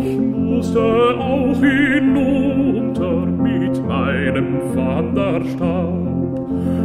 Ich 0.00 0.18
musste 0.18 0.80
auch 1.18 1.56
hinunter 1.60 3.26
mit 3.26 3.86
meinem 3.86 4.58
Wanderstab. 4.74 5.94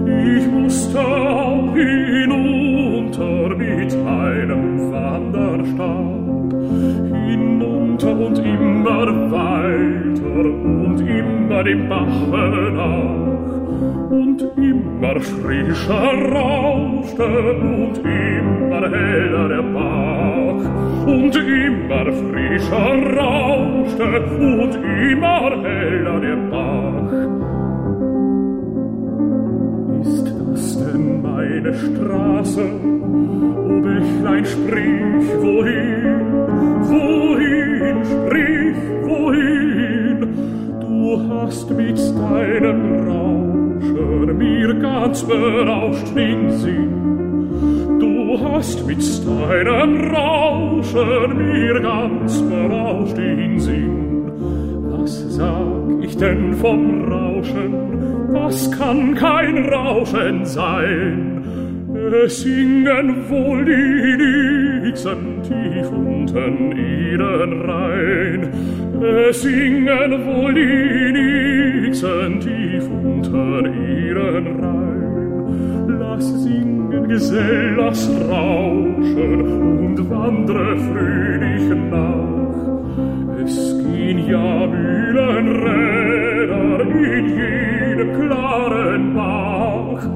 Ich 0.05 0.47
musste 0.47 0.99
auch 0.99 1.73
hinunter 1.73 3.55
mit 3.55 4.03
meinem 4.03 4.91
Wanderstab. 4.91 6.38
Hinunter 7.99 8.25
und 8.25 8.39
immer 8.39 9.31
weiter 9.31 10.45
und 10.45 10.99
immer 11.01 11.63
dem 11.63 11.89
Bache 11.89 12.71
nach. 12.73 14.09
Und 14.09 14.41
immer 14.57 15.19
frischer 15.19 16.13
rauschte 16.31 17.25
und 17.25 17.97
immer 17.97 18.89
heller 18.89 19.49
der 19.49 19.63
Bach. 19.73 21.07
Und 21.07 21.35
immer 21.35 22.05
frischer 22.13 23.17
rauschte 23.17 24.03
und 24.39 24.75
immer 25.11 25.63
heller 25.63 26.19
der 26.21 26.37
Bach. 26.51 27.11
Ist 30.01 30.27
das 30.39 30.77
denn 30.85 31.21
meine 31.21 31.73
Straße? 31.73 32.63
O 32.63 33.81
Bächlein, 33.81 34.45
sprich, 34.45 35.27
wohin? 35.41 35.99
Wohin, 36.89 37.68
sprich, 38.05 38.75
wohin? 39.03 40.27
Du 40.79 41.21
hast 41.29 41.69
mit 41.71 41.97
deinem 41.97 43.07
Rauschen 43.07 44.37
mir 44.37 44.73
ganz 44.75 45.23
berauscht 45.23 46.15
den 46.15 46.51
Sinn. 46.57 47.99
Du 47.99 48.39
hast 48.41 48.85
mit 48.85 49.03
deinem 49.25 50.11
Rauschen 50.13 51.37
mir 51.37 51.79
ganz 51.81 52.41
berauscht 52.41 53.17
den 53.17 53.59
Sinn. 53.59 54.31
Was 54.91 55.35
sag 55.35 56.03
ich 56.03 56.15
denn 56.17 56.53
vom 56.53 57.11
Rauschen? 57.11 57.73
Was 58.31 58.71
kann 58.71 59.15
kein 59.15 59.69
Rauschen 59.69 60.45
sein? 60.45 61.39
Es 62.07 62.41
singen 62.41 63.29
wohl 63.29 63.65
die 63.65 64.85
Nixen 64.85 65.43
tief 65.43 65.91
unten 65.91 66.71
ihren 66.71 67.61
Rhein. 67.61 68.49
Es 69.01 69.41
singen 69.41 70.25
wohl 70.25 70.53
die 70.53 71.11
Nixen 71.83 72.39
tief 72.39 72.87
unten 72.89 73.65
ihren 73.65 74.63
Rhein. 74.63 75.99
Lass 75.99 76.43
singen, 76.43 77.09
Gesell, 77.09 77.75
lass 77.75 78.09
rauschen 78.29 79.41
und 79.41 80.09
wandre 80.09 80.77
fröhlich 80.77 81.67
nach. 81.91 82.55
Es 83.43 83.75
gehen 83.83 84.19
ja 84.29 84.67
Mühlenräder 84.67 86.79
in 86.81 87.27
jedem 87.27 88.13
klaren 88.13 89.13
Bach. 89.13 90.07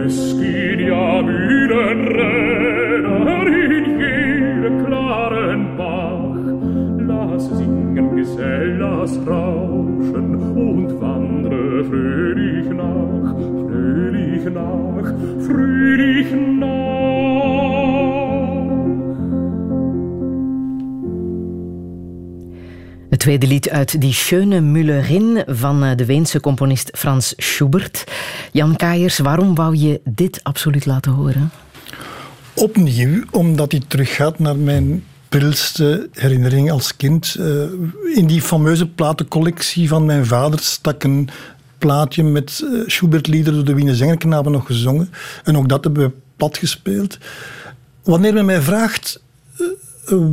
Escidia 0.00 1.22
milen 1.22 2.08
Räder 2.08 3.46
in 3.46 4.00
jedem 4.00 4.84
klaren 4.86 5.76
Bach. 5.76 6.44
Lass 7.06 7.48
singen 7.58 8.16
Gesellas 8.16 9.18
Rauschen 9.26 10.34
und 10.56 11.00
wandre 11.00 11.84
fröhlich 11.84 12.68
nach, 12.70 13.36
fröhlich 13.36 14.44
nach, 14.52 15.08
tweede 23.22 23.46
lied 23.46 23.70
uit 23.70 24.00
Die 24.00 24.12
Schöne 24.12 24.60
Müllerin 24.60 25.42
van 25.46 25.84
eh, 25.84 25.96
de 25.96 26.04
Weense 26.04 26.40
componist 26.40 26.90
Frans 26.94 27.34
Schubert. 27.36 28.04
Jan 28.52 28.76
Kaiers, 28.76 29.18
waarom 29.18 29.54
wou 29.54 29.76
je 29.76 30.00
dit 30.04 30.40
absoluut 30.42 30.86
laten 30.86 31.12
horen? 31.12 31.50
Opnieuw, 32.54 33.22
omdat 33.30 33.72
hij 33.72 33.80
teruggaat 33.88 34.38
naar 34.38 34.56
mijn 34.56 35.04
prilste 35.28 36.08
herinnering 36.12 36.70
als 36.70 36.96
kind. 36.96 37.36
Eh, 37.38 37.46
in 38.14 38.26
die 38.26 38.42
fameuze 38.42 38.88
platencollectie 38.88 39.88
van 39.88 40.06
mijn 40.06 40.26
vader 40.26 40.58
stak 40.58 41.02
een 41.02 41.28
plaatje 41.78 42.22
met 42.22 42.60
uh, 42.64 42.82
Schubert-liederen 42.86 43.54
door 43.54 43.64
de 43.64 43.74
Wiener 43.74 43.96
Zengerknaben 43.96 44.52
nog 44.52 44.66
gezongen. 44.66 45.10
En 45.44 45.56
ook 45.56 45.68
dat 45.68 45.84
hebben 45.84 46.02
we 46.02 46.12
plat 46.36 46.58
gespeeld. 46.58 47.18
Wanneer 48.02 48.34
men 48.34 48.44
mij 48.44 48.60
vraagt 48.60 49.22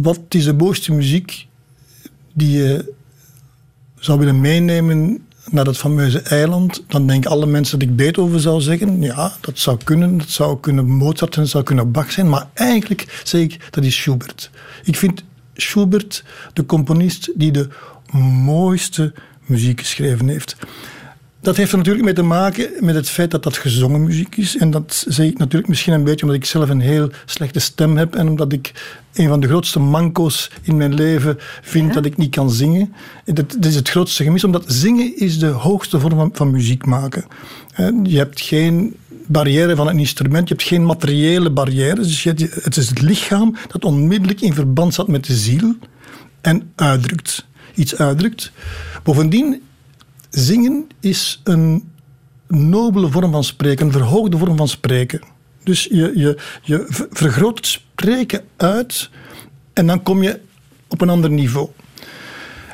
wat 0.02 0.20
is 0.30 0.46
de 0.46 0.54
mooiste 0.54 0.94
muziek 0.94 1.48
die 2.40 2.58
je 2.58 2.94
zou 3.96 4.20
willen 4.20 4.42
meenemen 4.42 5.28
naar 5.52 5.64
dat 5.64 5.78
fameuze 5.78 6.20
eiland, 6.20 6.84
dan 6.88 7.08
denken 7.08 7.32
alle 7.32 7.46
mensen 7.46 7.80
dat 7.80 7.88
ik 7.88 7.96
Beethoven 7.96 8.40
zou 8.40 8.62
zeggen. 8.62 9.02
Ja, 9.02 9.34
dat 9.42 9.60
zou 9.60 9.78
kunnen. 9.84 10.18
Dat 10.18 10.30
zou 10.30 10.60
kunnen 10.60 10.90
Mozart 10.90 11.36
en 11.36 11.42
dat 11.42 11.52
zou 11.52 11.64
kunnen 11.64 11.92
Bach 11.92 12.12
zijn. 12.12 12.30
Maar 12.30 12.48
eigenlijk 12.54 13.22
zeg 13.24 13.42
ik, 13.42 13.68
dat 13.70 13.84
is 13.84 13.96
Schubert. 13.96 14.52
Ik 14.84 14.96
vind 14.96 15.24
Schubert 15.54 16.24
de 16.54 16.66
componist 16.66 17.32
die 17.36 17.52
de 17.52 17.68
mooiste 18.44 19.14
muziek 19.46 19.80
geschreven 19.80 20.28
heeft. 20.28 20.56
Dat 21.42 21.58
heeft 21.58 21.72
er 21.72 21.78
natuurlijk 21.78 22.06
mee 22.06 22.14
te 22.14 22.22
maken 22.22 22.70
met 22.80 22.96
het 22.96 23.10
feit 23.10 23.32
dat 23.32 23.44
dat 23.44 23.58
gezongen 23.58 24.04
muziek 24.04 24.38
is. 24.38 24.58
En 24.58 24.72
dat 24.72 25.06
zeg 25.08 25.26
ik 25.26 25.38
natuurlijk 25.38 25.70
misschien 25.70 25.94
een 25.94 26.04
beetje 26.04 26.26
omdat 26.26 26.42
ik 26.42 26.46
zelf 26.46 26.70
een 26.70 26.80
heel 26.80 27.10
slechte 27.26 27.60
stem 27.60 27.98
heb 27.98 28.16
en 28.16 28.28
omdat 28.28 28.54
ik 28.54 28.72
een 29.14 29.28
van 29.28 29.40
de 29.40 29.48
grootste 29.48 29.80
manco's 29.80 30.52
in 30.62 30.78
mijn 30.78 30.94
leven 30.94 31.38
vind 31.62 31.94
dat 31.94 32.06
ik 32.06 32.18
niet 32.18 32.36
kan 32.36 32.52
zingen. 32.52 32.94
Dat, 33.26 33.58
is 33.62 33.76
het 33.76 33.90
grootste 33.90 34.24
gemis, 34.24 34.44
omdat 34.44 34.64
zingen 34.68 35.18
is 35.18 35.40
de 35.40 35.48
hoogste 35.48 36.00
vorm 36.00 36.16
van, 36.16 36.30
van 36.34 36.52
muziek 36.52 36.86
maken. 36.86 37.26
Je 38.04 38.18
hebt 38.18 38.42
geen 38.42 38.96
barrière 39.28 39.76
van 39.76 39.88
een 39.88 40.00
instrument, 40.00 40.48
je 40.48 40.54
hebt 40.54 40.68
geen 40.68 40.86
materiële 40.86 41.52
barrières. 41.52 42.08
Dus 42.08 42.24
het 42.64 42.78
is 42.78 42.90
het 42.90 43.02
lichaam 43.02 43.56
dat 43.68 43.86
onmiddellijk 43.86 44.42
in 44.42 44.54
verband 44.54 44.94
staat 44.94 45.08
met 45.08 45.26
de 45.26 45.36
ziel 45.36 45.76
en 46.42 46.72
uitdrukt. 46.76 47.48
Iets 47.76 47.96
uitdrukt. 47.96 48.52
Bovendien 49.04 49.62
Zingen 50.30 50.88
is 51.00 51.42
een 51.44 51.90
nobele 52.48 53.10
vorm 53.10 53.32
van 53.32 53.44
spreken, 53.44 53.86
een 53.86 53.92
verhoogde 53.92 54.38
vorm 54.38 54.58
van 54.58 54.68
spreken. 54.68 55.22
Dus 55.64 55.84
je, 55.84 56.12
je, 56.16 56.38
je 56.62 56.86
vergroot 57.10 57.58
het 57.58 57.66
spreken 57.66 58.42
uit 58.58 59.10
en 59.74 59.88
dan 59.88 60.04
kom 60.04 60.24
je 60.24 60.40
op 60.88 61.02
een 61.02 61.10
ander 61.10 61.30
niveau. 61.30 61.70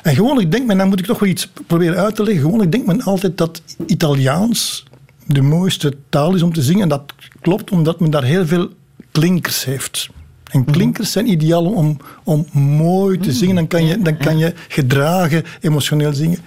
En 0.02 0.14
gewoonlijk 0.14 0.50
denkt 0.50 0.66
men, 0.66 0.78
dan 0.78 0.88
moet 0.88 0.98
ik 0.98 1.06
toch 1.06 1.18
wel 1.18 1.28
iets 1.28 1.52
proberen 1.66 1.96
uit 1.96 2.14
te 2.14 2.22
leggen. 2.22 2.42
Gewoonlijk 2.42 2.72
denkt 2.72 2.86
men 2.86 3.02
altijd 3.02 3.38
dat 3.38 3.62
Italiaans 3.86 4.84
de 5.26 5.42
mooiste 5.42 5.96
taal 6.08 6.34
is 6.34 6.42
om 6.42 6.52
te 6.52 6.62
zingen. 6.62 6.82
En 6.82 6.88
dat 6.88 7.14
klopt 7.40 7.70
omdat 7.70 8.00
men 8.00 8.10
daar 8.10 8.24
heel 8.24 8.46
veel 8.46 8.68
klinkers 9.10 9.64
heeft. 9.64 10.08
En 10.50 10.60
mhm. 10.60 10.70
klinkers 10.70 11.12
zijn 11.12 11.30
ideaal 11.30 11.64
om, 11.64 11.96
om 12.24 12.46
mooi 12.60 13.18
te 13.18 13.32
zingen. 13.32 13.54
Dan 13.54 13.66
kan 13.66 13.86
je, 13.86 14.02
dan 14.02 14.16
kan 14.16 14.38
je 14.38 14.52
gedragen, 14.68 15.44
emotioneel 15.60 16.12
zingen. 16.12 16.38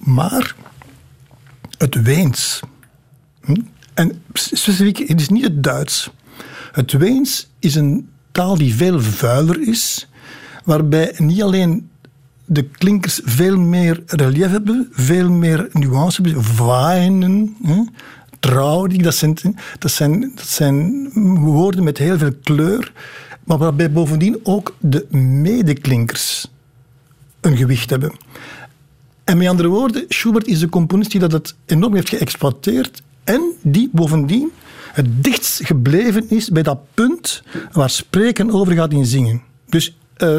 Maar 0.00 0.54
het 1.78 2.02
Weens, 2.02 2.60
hm, 3.40 3.60
en 3.94 4.22
specifiek, 4.32 4.98
het 5.08 5.20
is 5.20 5.28
niet 5.28 5.44
het 5.44 5.62
Duits. 5.62 6.10
Het 6.72 6.92
Weens 6.92 7.50
is 7.58 7.74
een 7.74 8.08
taal 8.32 8.56
die 8.56 8.74
veel 8.74 9.00
vuiler 9.00 9.68
is, 9.68 10.08
waarbij 10.64 11.14
niet 11.16 11.42
alleen 11.42 11.88
de 12.44 12.62
klinkers 12.62 13.20
veel 13.24 13.58
meer 13.58 14.02
relief 14.06 14.50
hebben, 14.50 14.88
veel 14.90 15.30
meer 15.30 15.68
nuance 15.72 16.22
hebben, 16.22 16.56
waaien, 16.56 17.56
trouw, 18.40 18.86
dat 18.86 19.14
zijn, 19.14 19.36
dat, 19.78 19.90
zijn, 19.90 20.32
dat 20.34 20.46
zijn 20.46 21.10
woorden 21.38 21.84
met 21.84 21.98
heel 21.98 22.18
veel 22.18 22.34
kleur, 22.42 22.92
maar 23.44 23.58
waarbij 23.58 23.92
bovendien 23.92 24.40
ook 24.42 24.76
de 24.80 25.06
medeklinkers 25.16 26.50
een 27.40 27.56
gewicht 27.56 27.90
hebben. 27.90 28.12
En 29.30 29.36
met 29.36 29.48
andere 29.48 29.68
woorden, 29.68 30.04
Schubert 30.08 30.46
is 30.46 30.58
de 30.58 30.68
componist 30.68 31.10
die 31.10 31.20
dat 31.20 31.32
het 31.32 31.54
enorm 31.66 31.94
heeft 31.94 32.08
geëxploiteerd 32.08 33.02
en 33.24 33.52
die 33.62 33.88
bovendien 33.92 34.50
het 34.92 35.06
dichtst 35.24 35.66
gebleven 35.66 36.30
is 36.30 36.50
bij 36.50 36.62
dat 36.62 36.78
punt 36.94 37.42
waar 37.72 37.90
spreken 37.90 38.50
overgaat 38.50 38.92
in 38.92 39.06
zingen. 39.06 39.42
Dus 39.68 39.96
uh, 40.18 40.36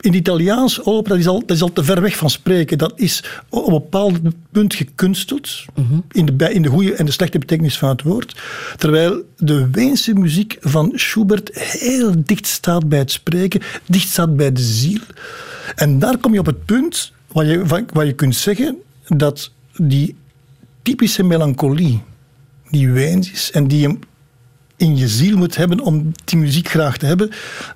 in 0.00 0.14
Italiaans 0.14 0.84
opera, 0.84 1.08
dat 1.08 1.18
is, 1.18 1.26
al, 1.26 1.40
dat 1.46 1.56
is 1.56 1.62
al 1.62 1.72
te 1.72 1.84
ver 1.84 2.00
weg 2.00 2.16
van 2.16 2.30
spreken. 2.30 2.78
Dat 2.78 2.92
is 2.96 3.24
op 3.48 3.66
een 3.66 3.72
bepaald 3.72 4.18
punt 4.50 4.74
gekunsteld, 4.74 5.64
in, 6.10 6.26
de, 6.26 6.52
in 6.52 6.62
de 6.62 6.68
goede 6.68 6.94
en 6.94 7.06
de 7.06 7.12
slechte 7.12 7.38
betekenis 7.38 7.78
van 7.78 7.88
het 7.88 8.02
woord. 8.02 8.40
Terwijl 8.76 9.22
de 9.36 9.70
Weense 9.70 10.14
muziek 10.14 10.56
van 10.60 10.92
Schubert 10.94 11.50
heel 11.54 12.12
dicht 12.16 12.46
staat 12.46 12.88
bij 12.88 12.98
het 12.98 13.10
spreken, 13.10 13.60
dicht 13.86 14.08
staat 14.08 14.36
bij 14.36 14.52
de 14.52 14.62
ziel. 14.62 15.00
En 15.74 15.98
daar 15.98 16.18
kom 16.18 16.32
je 16.32 16.38
op 16.38 16.46
het 16.46 16.64
punt 16.64 17.12
wat 17.32 17.46
je, 17.46 17.84
wat, 17.92 18.06
je 18.06 18.12
kunt 18.12 18.36
zeggen, 18.36 18.76
dat 19.06 19.52
die 19.76 20.16
typische 20.82 21.22
melancholie 21.22 22.02
die 22.70 22.90
Weens 22.90 23.30
is 23.30 23.50
en 23.50 23.66
die 23.68 23.80
je 23.80 23.98
in 24.76 24.96
je 24.96 25.08
ziel 25.08 25.36
moet 25.36 25.56
hebben 25.56 25.80
om 25.80 26.12
die 26.24 26.38
muziek 26.38 26.68
graag 26.68 26.96
te 26.96 27.06
hebben, 27.06 27.30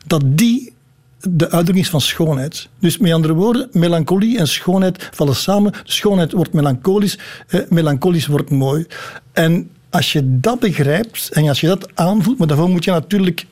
dat 0.06 0.22
die 0.24 0.72
de 1.20 1.50
uitdrukking 1.50 1.84
is 1.84 1.90
van 1.90 2.00
schoonheid. 2.00 2.68
Dus 2.78 2.98
met 2.98 3.12
andere 3.12 3.34
woorden, 3.34 3.68
melancholie 3.72 4.38
en 4.38 4.48
schoonheid 4.48 5.08
vallen 5.12 5.36
samen. 5.36 5.72
Schoonheid 5.84 6.32
wordt 6.32 6.52
melancholisch, 6.52 7.18
eh, 7.48 7.60
melancholisch 7.68 8.26
wordt 8.26 8.50
mooi. 8.50 8.86
En 9.32 9.70
als 9.90 10.12
je 10.12 10.40
dat 10.40 10.58
begrijpt 10.60 11.28
en 11.32 11.48
als 11.48 11.60
je 11.60 11.66
dat 11.66 11.88
aanvoelt, 11.94 12.38
maar 12.38 12.46
daarvoor 12.46 12.68
moet 12.68 12.84
je 12.84 12.90
natuurlijk 12.90 13.46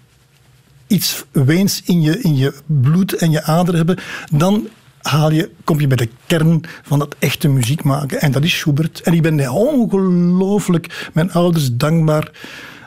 iets 0.87 1.25
weens 1.33 1.83
in 1.85 2.03
je, 2.03 2.21
in 2.21 2.37
je 2.37 2.55
bloed 2.67 3.13
en 3.13 3.31
je 3.31 3.43
aderen 3.43 3.77
hebben, 3.77 3.99
dan 4.31 4.69
haal 5.07 5.31
je, 5.31 5.51
kom 5.65 5.81
je 5.81 5.87
bij 5.87 5.97
de 5.97 6.09
kern 6.27 6.61
van 6.83 6.99
dat 6.99 7.17
echte 7.19 7.49
muziek 7.49 7.83
maken. 7.83 8.21
En 8.21 8.33
dat 8.33 8.45
is 8.45 8.59
Schubert. 8.59 9.01
En 9.01 9.13
ik 9.13 9.23
ben 9.23 9.51
ongelooflijk 9.51 11.11
mijn 11.13 11.33
ouders 11.33 11.77
dankbaar 11.77 12.31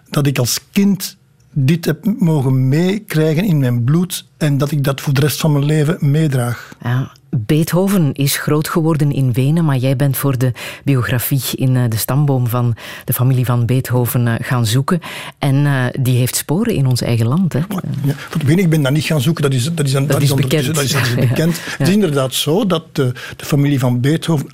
dat 0.09 0.27
ik 0.27 0.37
als 0.37 0.59
kind 0.71 1.17
dit 1.51 1.85
heb 1.85 2.05
mogen 2.19 2.67
meekrijgen 2.67 3.43
in 3.43 3.57
mijn 3.57 3.83
bloed 3.83 4.25
en 4.37 4.57
dat 4.57 4.71
ik 4.71 4.83
dat 4.83 5.01
voor 5.01 5.13
de 5.13 5.21
rest 5.21 5.39
van 5.39 5.51
mijn 5.51 5.65
leven 5.65 5.97
meedraag. 5.99 6.75
Ja, 6.83 7.11
Beethoven 7.29 8.13
is 8.13 8.37
groot 8.37 8.67
geworden 8.67 9.11
in 9.11 9.33
Wenen, 9.33 9.65
maar 9.65 9.77
jij 9.77 9.95
bent 9.95 10.17
voor 10.17 10.37
de 10.37 10.51
biografie 10.83 11.41
in 11.55 11.75
eh, 11.75 11.83
de 11.89 11.97
stamboom 11.97 12.47
van 12.47 12.75
de 13.05 13.13
familie 13.13 13.45
van 13.45 13.65
Beethoven 13.65 14.27
eh, 14.27 14.33
gaan 14.39 14.65
zoeken. 14.65 14.99
En 15.37 15.65
eh, 15.65 15.85
die 15.99 16.17
heeft 16.17 16.35
sporen 16.35 16.73
in 16.73 16.85
ons 16.85 17.01
eigen 17.01 17.27
land. 17.27 17.53
Hè? 17.53 17.59
Ja, 17.59 18.13
voor 18.29 18.41
Wenen, 18.45 18.63
ik 18.63 18.69
ben 18.69 18.81
daar 18.81 18.91
niet 18.91 19.03
gaan 19.03 19.21
zoeken, 19.21 19.43
dat 19.43 19.53
is, 19.53 19.63
dat 19.73 19.85
is, 19.85 19.91
dat, 19.91 20.09
dat 20.09 20.21
is, 20.21 20.33
bekend. 20.33 20.75
Dat 20.75 20.83
is, 20.83 20.91
dat 20.93 21.01
is 21.01 21.15
bekend. 21.15 21.59
Het 21.77 21.87
is 21.87 21.93
inderdaad 21.93 22.33
zo 22.33 22.65
dat 22.65 22.83
de, 22.95 23.11
de 23.35 23.45
familie 23.45 23.79
van 23.79 24.01
Beethoven 24.01 24.49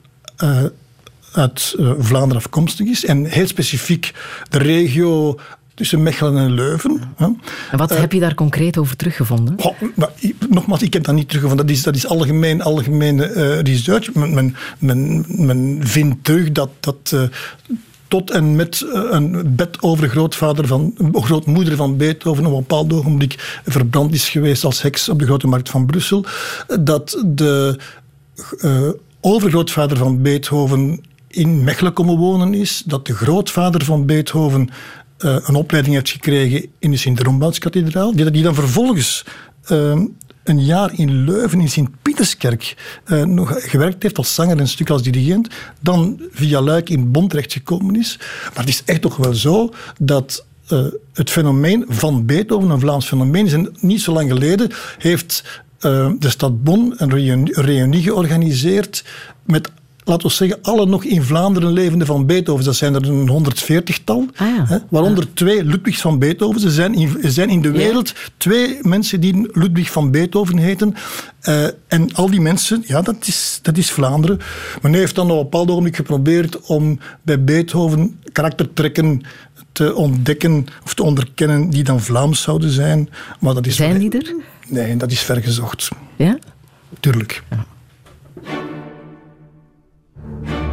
uit 1.34 1.76
Vlaanderen 1.98 2.44
afkomstig 2.44 2.88
is. 2.88 3.06
En 3.06 3.26
heel 3.26 3.48
specifiek 3.48 4.14
de 4.50 4.58
regio 4.58 5.40
tussen 5.74 6.04
Mechelen 6.04 6.38
en 6.38 6.52
Leuven. 6.52 7.02
En 7.18 7.78
wat 7.78 7.98
heb 7.98 8.12
je 8.12 8.20
daar 8.20 8.34
concreet 8.34 8.78
over 8.78 8.96
teruggevonden? 8.96 9.56
Oh, 9.58 9.82
maar, 9.96 10.10
nogmaals, 10.50 10.82
ik 10.82 10.94
heb 10.94 11.04
dat 11.04 11.16
niet 11.16 11.28
teruggevonden. 11.28 11.66
Dat 11.68 11.76
is, 11.76 11.84
dat 11.84 11.96
is 11.96 12.08
algemeen, 12.08 12.62
algemeen 12.62 13.18
uh, 13.18 13.60
research. 13.60 14.14
Men, 14.14 14.56
men, 14.80 15.26
men, 15.28 15.80
vindt 15.84 16.24
terug 16.24 16.52
dat, 16.52 16.70
dat 16.80 17.12
uh, 17.14 17.24
tot 18.08 18.32
en 18.32 18.56
met 18.56 18.86
uh, 18.86 19.02
een 19.10 19.56
bedovergrootvader 19.56 20.68
van, 20.68 20.96
grootmoeder 21.14 21.76
van 21.76 21.98
Beethoven 21.98 22.46
op 22.46 22.52
een 22.52 22.60
bepaald 22.60 22.94
ogenblik 22.94 23.62
verbrand 23.66 24.14
is 24.14 24.30
geweest 24.30 24.64
als 24.64 24.82
heks 24.82 25.10
op 25.10 25.20
de 25.20 25.26
grote 25.26 25.48
markt 25.48 25.70
van 25.70 25.86
Brussel. 25.86 26.26
Dat 26.80 27.24
de 27.26 27.80
overgrootvader 29.22 29.98
van 29.98 30.22
Beethoven 30.22 31.04
in 31.28 31.64
Mechelen 31.64 31.94
komen 31.94 32.18
wonen 32.18 32.54
is, 32.54 32.84
dat 32.86 33.06
de 33.06 33.16
grootvader 33.16 33.86
van 33.86 34.06
Beethoven 34.06 34.70
uh, 35.24 35.38
een 35.44 35.56
opleiding 35.56 35.96
heeft 35.96 36.10
gekregen 36.10 36.66
in 36.80 36.92
de 36.92 36.98
Sint-Rombouts-kathedraal, 36.98 38.16
die, 38.16 38.44
dan 38.44 38.56
vervolgens 38.56 39.26
uh, 39.72 40.02
een 40.44 40.66
jaar 40.66 40.92
in 40.96 41.24
Leuven, 41.24 41.60
in 41.60 41.70
Sint-Pieterskerk, 41.70 42.76
uh, 43.06 43.24
nog 43.24 43.70
gewerkt 43.70 44.04
heeft 44.04 44.18
als 44.18 44.34
zanger 44.34 44.60
en 44.60 44.68
stuk 44.68 44.90
als 44.90 45.02
dirigent, 45.02 45.48
dan 45.80 46.22
via 46.32 46.62
Luik 46.62 46.90
in 46.90 47.12
Bond 47.12 47.30
terechtgekomen 47.30 47.96
is. 47.96 48.20
Maar 48.44 48.64
het 48.64 48.70
is 48.70 48.84
echt 48.86 49.02
toch 49.02 49.16
wel 49.16 49.34
zo 49.34 49.74
dat 50.00 50.46
uh, 50.70 50.86
het 51.14 51.30
fenomeen 51.30 51.86
van 51.88 52.26
Beethoven, 52.26 52.70
een 52.70 52.80
Vlaams 52.80 53.08
fenomeen, 53.08 53.46
is 53.46 53.54
en 53.54 53.76
niet 53.80 54.02
zo 54.02 54.14
lang 54.14 54.30
geleden 54.30 54.70
heeft 54.98 55.62
de 56.20 56.30
stad 56.30 56.64
Bonn 56.64 56.94
een 56.98 57.50
reunie 57.54 58.02
georganiseerd 58.02 59.04
met 59.46 59.72
laten 60.04 60.28
we 60.28 60.34
zeggen, 60.34 60.60
alle 60.62 60.86
nog 60.86 61.04
in 61.04 61.24
Vlaanderen 61.24 61.74
levende 61.74 62.06
van 62.06 62.26
Beethoven. 62.26 62.66
Dat 62.66 62.76
zijn 62.76 62.94
er 62.94 63.10
een 63.10 63.30
140-tal. 63.30 64.26
Ah, 64.36 64.48
ja. 64.48 64.66
hè, 64.68 64.78
waaronder 64.90 65.34
twee 65.34 65.64
Ludwigs 65.64 66.02
van 66.02 66.20
Beethoven. 66.20 66.64
Er 66.64 66.72
zijn 66.72 66.94
in, 66.94 67.18
zijn 67.22 67.50
in 67.50 67.62
de 67.62 67.72
wereld 67.72 68.14
twee 68.38 68.78
mensen 68.82 69.20
die 69.20 69.50
Ludwig 69.52 69.92
van 69.92 70.12
Beethoven 70.12 70.58
heten. 70.58 70.96
Eh, 71.40 71.64
en 71.88 72.14
al 72.14 72.30
die 72.30 72.42
mensen, 72.42 72.84
ja, 72.86 73.02
dat 73.02 73.16
is, 73.28 73.60
dat 73.62 73.78
is 73.78 73.92
Vlaanderen. 73.92 74.40
Men 74.82 74.94
heeft 74.94 75.16
dan 75.16 75.32
op 75.32 75.38
een 75.38 75.44
bepaald 75.44 75.70
ogenblik 75.70 75.96
geprobeerd 75.96 76.62
om 76.62 77.00
bij 77.22 77.44
Beethoven 77.44 78.20
karaktertrekken 78.32 79.22
te 79.72 79.96
ontdekken 79.96 80.66
of 80.84 80.94
te 80.94 81.04
onderkennen 81.04 81.70
die 81.70 81.84
dan 81.84 82.02
Vlaams 82.02 82.42
zouden 82.42 82.70
zijn. 82.70 83.10
Maar 83.40 83.54
dat 83.54 83.66
is 83.66 83.76
Zijn 83.76 83.98
die 83.98 84.12
er? 84.12 84.36
Nee, 84.68 84.98
dat 84.98 85.12
is 85.12 85.22
vergezocht. 85.22 85.90
Ja? 86.16 86.38
Tuurlijk. 87.00 87.44
Bye. 90.46 90.73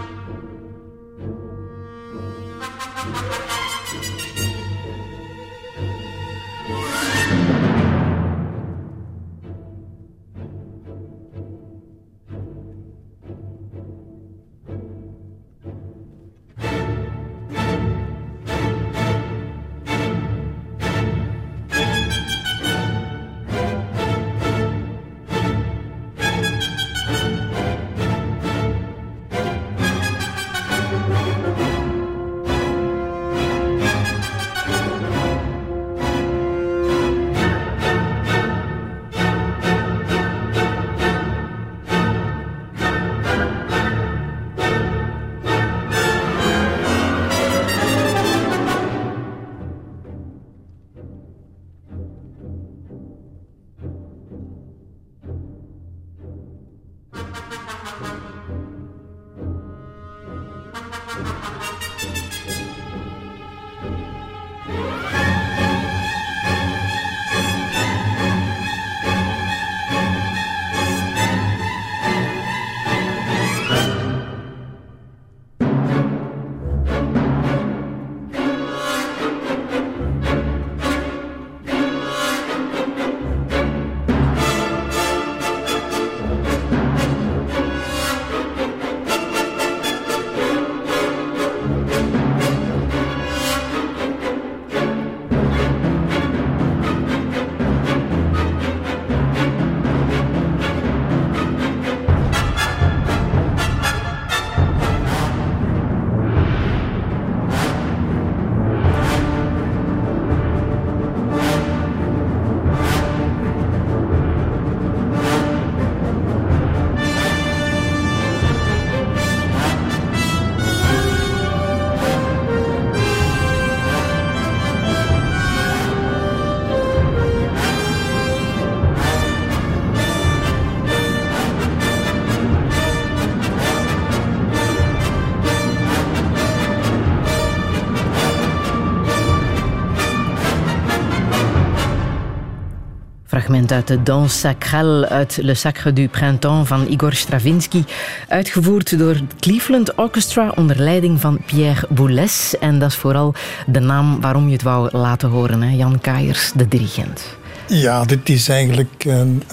Fragment 143.61 143.71
uit 143.71 143.87
de 143.87 144.03
Danse 144.03 144.37
Sacrale 144.37 145.09
uit 145.09 145.39
Le 145.41 145.53
Sacre 145.53 145.93
du 145.93 146.07
Printemps 146.07 146.67
van 146.67 146.87
Igor 146.87 147.13
Stravinsky. 147.13 147.83
Uitgevoerd 148.27 148.97
door 148.99 149.13
het 149.13 149.35
Cleveland 149.39 149.95
Orchestra 149.95 150.53
onder 150.55 150.79
leiding 150.79 151.19
van 151.19 151.39
Pierre 151.45 151.87
Boulez. 151.89 152.53
En 152.53 152.79
dat 152.79 152.89
is 152.89 152.95
vooral 152.95 153.33
de 153.67 153.79
naam 153.79 154.21
waarom 154.21 154.45
je 154.45 154.51
het 154.51 154.61
wou 154.61 154.97
laten 154.97 155.29
horen. 155.29 155.61
Hè? 155.61 155.75
Jan 155.75 156.01
Kaiers, 156.01 156.51
de 156.55 156.67
dirigent. 156.67 157.37
Ja, 157.67 158.05
dit 158.05 158.29
is 158.29 158.49
eigenlijk 158.49 159.05
een, 159.05 159.43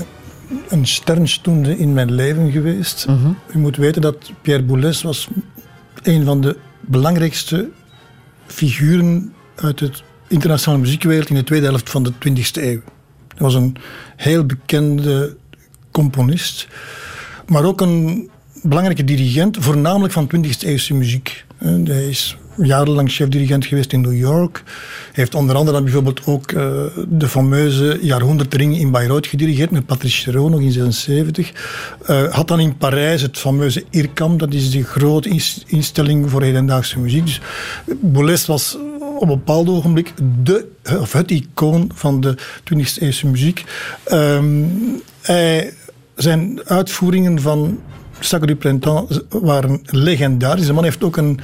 een 0.68 0.86
sternstunde 0.86 1.78
in 1.78 1.92
mijn 1.92 2.12
leven 2.12 2.50
geweest. 2.50 3.06
U 3.54 3.58
moet 3.58 3.76
weten 3.76 4.02
dat 4.02 4.32
Pierre 4.42 4.64
Boulez 4.64 5.02
was 5.02 5.28
een 6.02 6.24
van 6.24 6.40
de 6.40 6.56
belangrijkste 6.80 7.68
figuren 8.46 9.32
uit 9.54 9.78
de 9.78 9.90
internationale 10.28 10.80
muziekwereld 10.80 11.28
in 11.28 11.34
de 11.34 11.44
tweede 11.44 11.66
helft 11.66 11.90
van 11.90 12.02
de 12.02 12.12
20e 12.12 12.62
eeuw. 12.62 12.80
Hij 13.38 13.46
was 13.46 13.54
een 13.54 13.76
heel 14.16 14.44
bekende 14.44 15.36
componist, 15.90 16.68
maar 17.46 17.64
ook 17.64 17.80
een 17.80 18.30
belangrijke 18.62 19.04
dirigent, 19.04 19.56
voornamelijk 19.60 20.12
van 20.12 20.30
20e 20.36 20.48
eeuwse 20.60 20.94
muziek. 20.94 21.44
Hij 21.58 22.08
is 22.08 22.36
jarenlang 22.56 23.10
chef-dirigent 23.10 23.66
geweest 23.66 23.92
in 23.92 24.00
New 24.00 24.16
York. 24.16 24.62
Hij 24.64 25.12
heeft 25.12 25.34
onder 25.34 25.56
andere 25.56 25.76
dan 25.76 25.84
bijvoorbeeld 25.84 26.26
ook 26.26 26.52
uh, 26.52 26.62
de 27.08 27.28
fameuze 27.28 27.98
jaarhonderdring 28.02 28.78
in 28.78 28.90
Bayreuth 28.90 29.26
gedirigeerd 29.26 29.70
met 29.70 29.86
Patrice 29.86 30.22
Chéreau 30.22 30.50
nog 30.50 30.60
in 30.60 30.72
76. 30.72 31.52
Uh, 32.10 32.32
had 32.34 32.48
dan 32.48 32.60
in 32.60 32.76
Parijs 32.76 33.22
het 33.22 33.38
fameuze 33.38 33.84
IRCAM, 33.90 34.38
dat 34.38 34.54
is 34.54 34.70
die 34.70 34.84
grote 34.84 35.40
instelling 35.66 36.30
voor 36.30 36.42
hedendaagse 36.42 36.98
muziek. 36.98 37.24
Dus 37.24 37.40
Boulez 38.00 38.46
was 38.46 38.76
op 39.18 39.28
een 39.28 39.44
bepaald 39.44 39.68
ogenblik 39.68 40.12
de, 40.42 40.66
of 41.00 41.12
het 41.12 41.30
icoon 41.30 41.90
van 41.94 42.20
de 42.20 42.36
20e 42.38 43.02
eeuwse 43.02 43.26
muziek. 43.26 43.64
Hij, 45.20 45.72
zijn 46.14 46.60
uitvoeringen 46.64 47.40
van 47.40 47.80
Sacre 48.20 48.46
du 48.46 48.56
Printemps 48.56 49.20
waren 49.28 49.80
legendarisch. 49.84 50.66
De 50.66 50.72
man 50.72 50.84
heeft 50.84 51.04
ook 51.04 51.16
een 51.16 51.40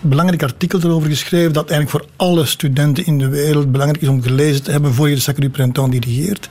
belangrijk 0.00 0.42
artikel 0.42 0.80
erover 0.80 1.08
geschreven 1.08 1.52
dat 1.52 1.70
eigenlijk 1.70 1.90
voor 1.90 2.12
alle 2.16 2.44
studenten 2.44 3.06
in 3.06 3.18
de 3.18 3.28
wereld 3.28 3.72
belangrijk 3.72 4.02
is 4.02 4.08
om 4.08 4.22
gelezen 4.22 4.62
te 4.62 4.70
hebben 4.70 4.94
voor 4.94 5.08
je 5.08 5.14
de 5.14 5.20
Sacre 5.20 5.40
du 5.40 5.50
Printemps 5.50 5.90
dirigeert. 5.90 6.48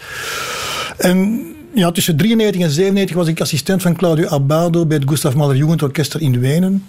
En 0.97 1.45
ja, 1.75 1.91
tussen 1.91 2.17
93 2.17 2.61
en 2.61 2.69
97 2.69 3.15
was 3.15 3.27
ik 3.27 3.41
assistent 3.41 3.81
van 3.81 3.95
Claudio 3.95 4.27
Abbado 4.27 4.85
bij 4.85 4.97
het 4.97 5.09
Gustav 5.09 5.35
Mahler 5.35 5.55
Jugendorkester 5.55 6.21
in 6.21 6.39
Wenen. 6.39 6.85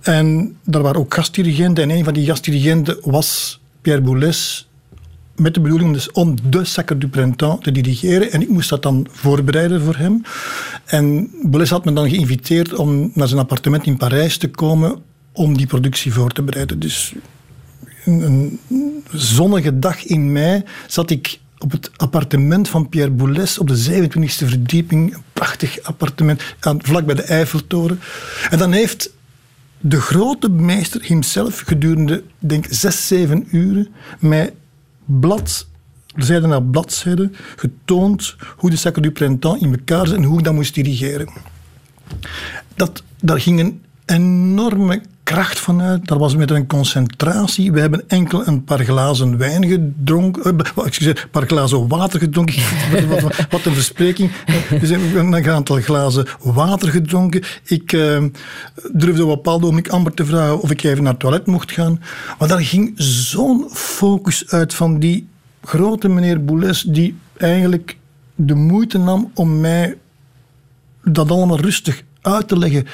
En 0.00 0.56
daar 0.64 0.82
waren 0.82 1.00
ook 1.00 1.14
gastdirigenten. 1.14 1.84
En 1.84 1.90
een 1.90 2.04
van 2.04 2.14
die 2.14 2.26
gastdirigenten 2.26 2.98
was 3.00 3.60
Pierre 3.80 4.02
Boulez. 4.02 4.66
Met 5.36 5.54
de 5.54 5.60
bedoeling 5.60 5.92
dus 5.92 6.10
om 6.12 6.34
de 6.50 6.64
Sacre 6.64 6.98
du 6.98 7.08
Printemps 7.08 7.62
te 7.64 7.72
dirigeren. 7.72 8.32
En 8.32 8.42
ik 8.42 8.48
moest 8.48 8.68
dat 8.68 8.82
dan 8.82 9.06
voorbereiden 9.10 9.82
voor 9.82 9.96
hem. 9.96 10.22
En 10.84 11.30
Boulez 11.42 11.70
had 11.70 11.84
me 11.84 11.92
dan 11.92 12.08
geïnviteerd 12.08 12.74
om 12.74 13.10
naar 13.14 13.28
zijn 13.28 13.40
appartement 13.40 13.86
in 13.86 13.96
Parijs 13.96 14.36
te 14.36 14.48
komen 14.48 15.02
om 15.32 15.56
die 15.56 15.66
productie 15.66 16.12
voor 16.12 16.30
te 16.30 16.42
bereiden. 16.42 16.78
Dus 16.78 17.14
een, 18.04 18.22
een 18.68 19.04
zonnige 19.12 19.78
dag 19.78 20.04
in 20.04 20.32
mei 20.32 20.62
zat 20.86 21.10
ik 21.10 21.38
op 21.58 21.72
het 21.72 21.90
appartement 21.96 22.68
van 22.68 22.88
Pierre 22.88 23.10
Boulez 23.10 23.58
op 23.58 23.68
de 23.68 24.08
27e 24.08 24.46
verdieping. 24.46 25.14
Een 25.14 25.22
prachtig 25.32 25.82
appartement, 25.82 26.42
aan, 26.60 26.78
vlak 26.82 27.06
bij 27.06 27.14
de 27.14 27.22
Eiffeltoren. 27.22 28.00
En 28.50 28.58
dan 28.58 28.72
heeft 28.72 29.10
de 29.80 30.00
grote 30.00 30.48
meester 30.48 31.00
hemzelf 31.04 31.60
gedurende, 31.60 32.22
denk 32.38 32.66
zes, 32.70 33.06
zeven 33.06 33.48
uren 33.50 33.88
mij 34.18 34.54
blad, 35.04 35.66
zijde 36.16 36.46
na 36.46 36.60
bladzijde, 36.60 37.30
getoond 37.56 38.36
hoe 38.56 38.70
de 38.70 38.76
Sacre 38.76 39.02
du 39.02 39.10
Printemps 39.10 39.60
in 39.62 39.72
elkaar 39.72 40.06
zit 40.06 40.16
en 40.16 40.22
hoe 40.22 40.38
ik 40.38 40.44
dat 40.44 40.54
moest 40.54 40.74
dirigeren. 40.74 41.32
Dat, 42.74 43.02
daar 43.20 43.40
ging 43.40 43.60
een 43.60 43.82
enorme 44.04 45.02
kracht 45.26 45.58
vanuit. 45.58 46.06
Daar 46.06 46.18
was 46.18 46.36
met 46.36 46.50
een 46.50 46.66
concentratie. 46.66 47.72
We 47.72 47.80
hebben 47.80 48.08
enkel 48.08 48.46
een 48.46 48.64
paar 48.64 48.84
glazen 48.84 49.38
wijn 49.38 49.66
gedronken. 49.66 50.54
Uh, 50.54 50.84
excuseer, 50.84 51.20
een 51.22 51.30
paar 51.30 51.46
glazen 51.46 51.88
water 51.88 52.20
gedronken. 52.20 52.62
wat, 53.50 53.64
een 53.64 53.74
verspreking. 53.74 54.30
We 54.68 54.86
hebben 54.86 55.32
een 55.32 55.50
aantal 55.50 55.80
glazen 55.80 56.26
water 56.42 56.88
gedronken. 56.88 57.42
Ik 57.64 57.92
uh, 57.92 58.24
durfde 58.92 59.22
op 59.22 59.28
een 59.28 59.34
bepaald 59.34 59.60
moment 59.60 59.90
amper 59.90 60.14
te 60.14 60.24
vragen 60.24 60.60
of 60.60 60.70
ik 60.70 60.82
even 60.82 61.02
naar 61.02 61.12
het 61.12 61.20
toilet 61.20 61.46
mocht 61.46 61.72
gaan. 61.72 62.02
Maar 62.38 62.48
daar 62.48 62.62
ging 62.62 62.92
zo'n 62.96 63.68
focus 63.72 64.44
uit 64.48 64.74
van 64.74 64.98
die 64.98 65.28
grote 65.62 66.08
meneer 66.08 66.44
Boulez, 66.44 66.82
die 66.82 67.16
eigenlijk 67.36 67.96
de 68.34 68.54
moeite 68.54 68.98
nam 68.98 69.30
om 69.34 69.60
mij 69.60 69.96
dat 71.04 71.30
allemaal 71.30 71.60
rustig 71.60 72.02
uit 72.20 72.48
te 72.48 72.58
leggen 72.58 72.86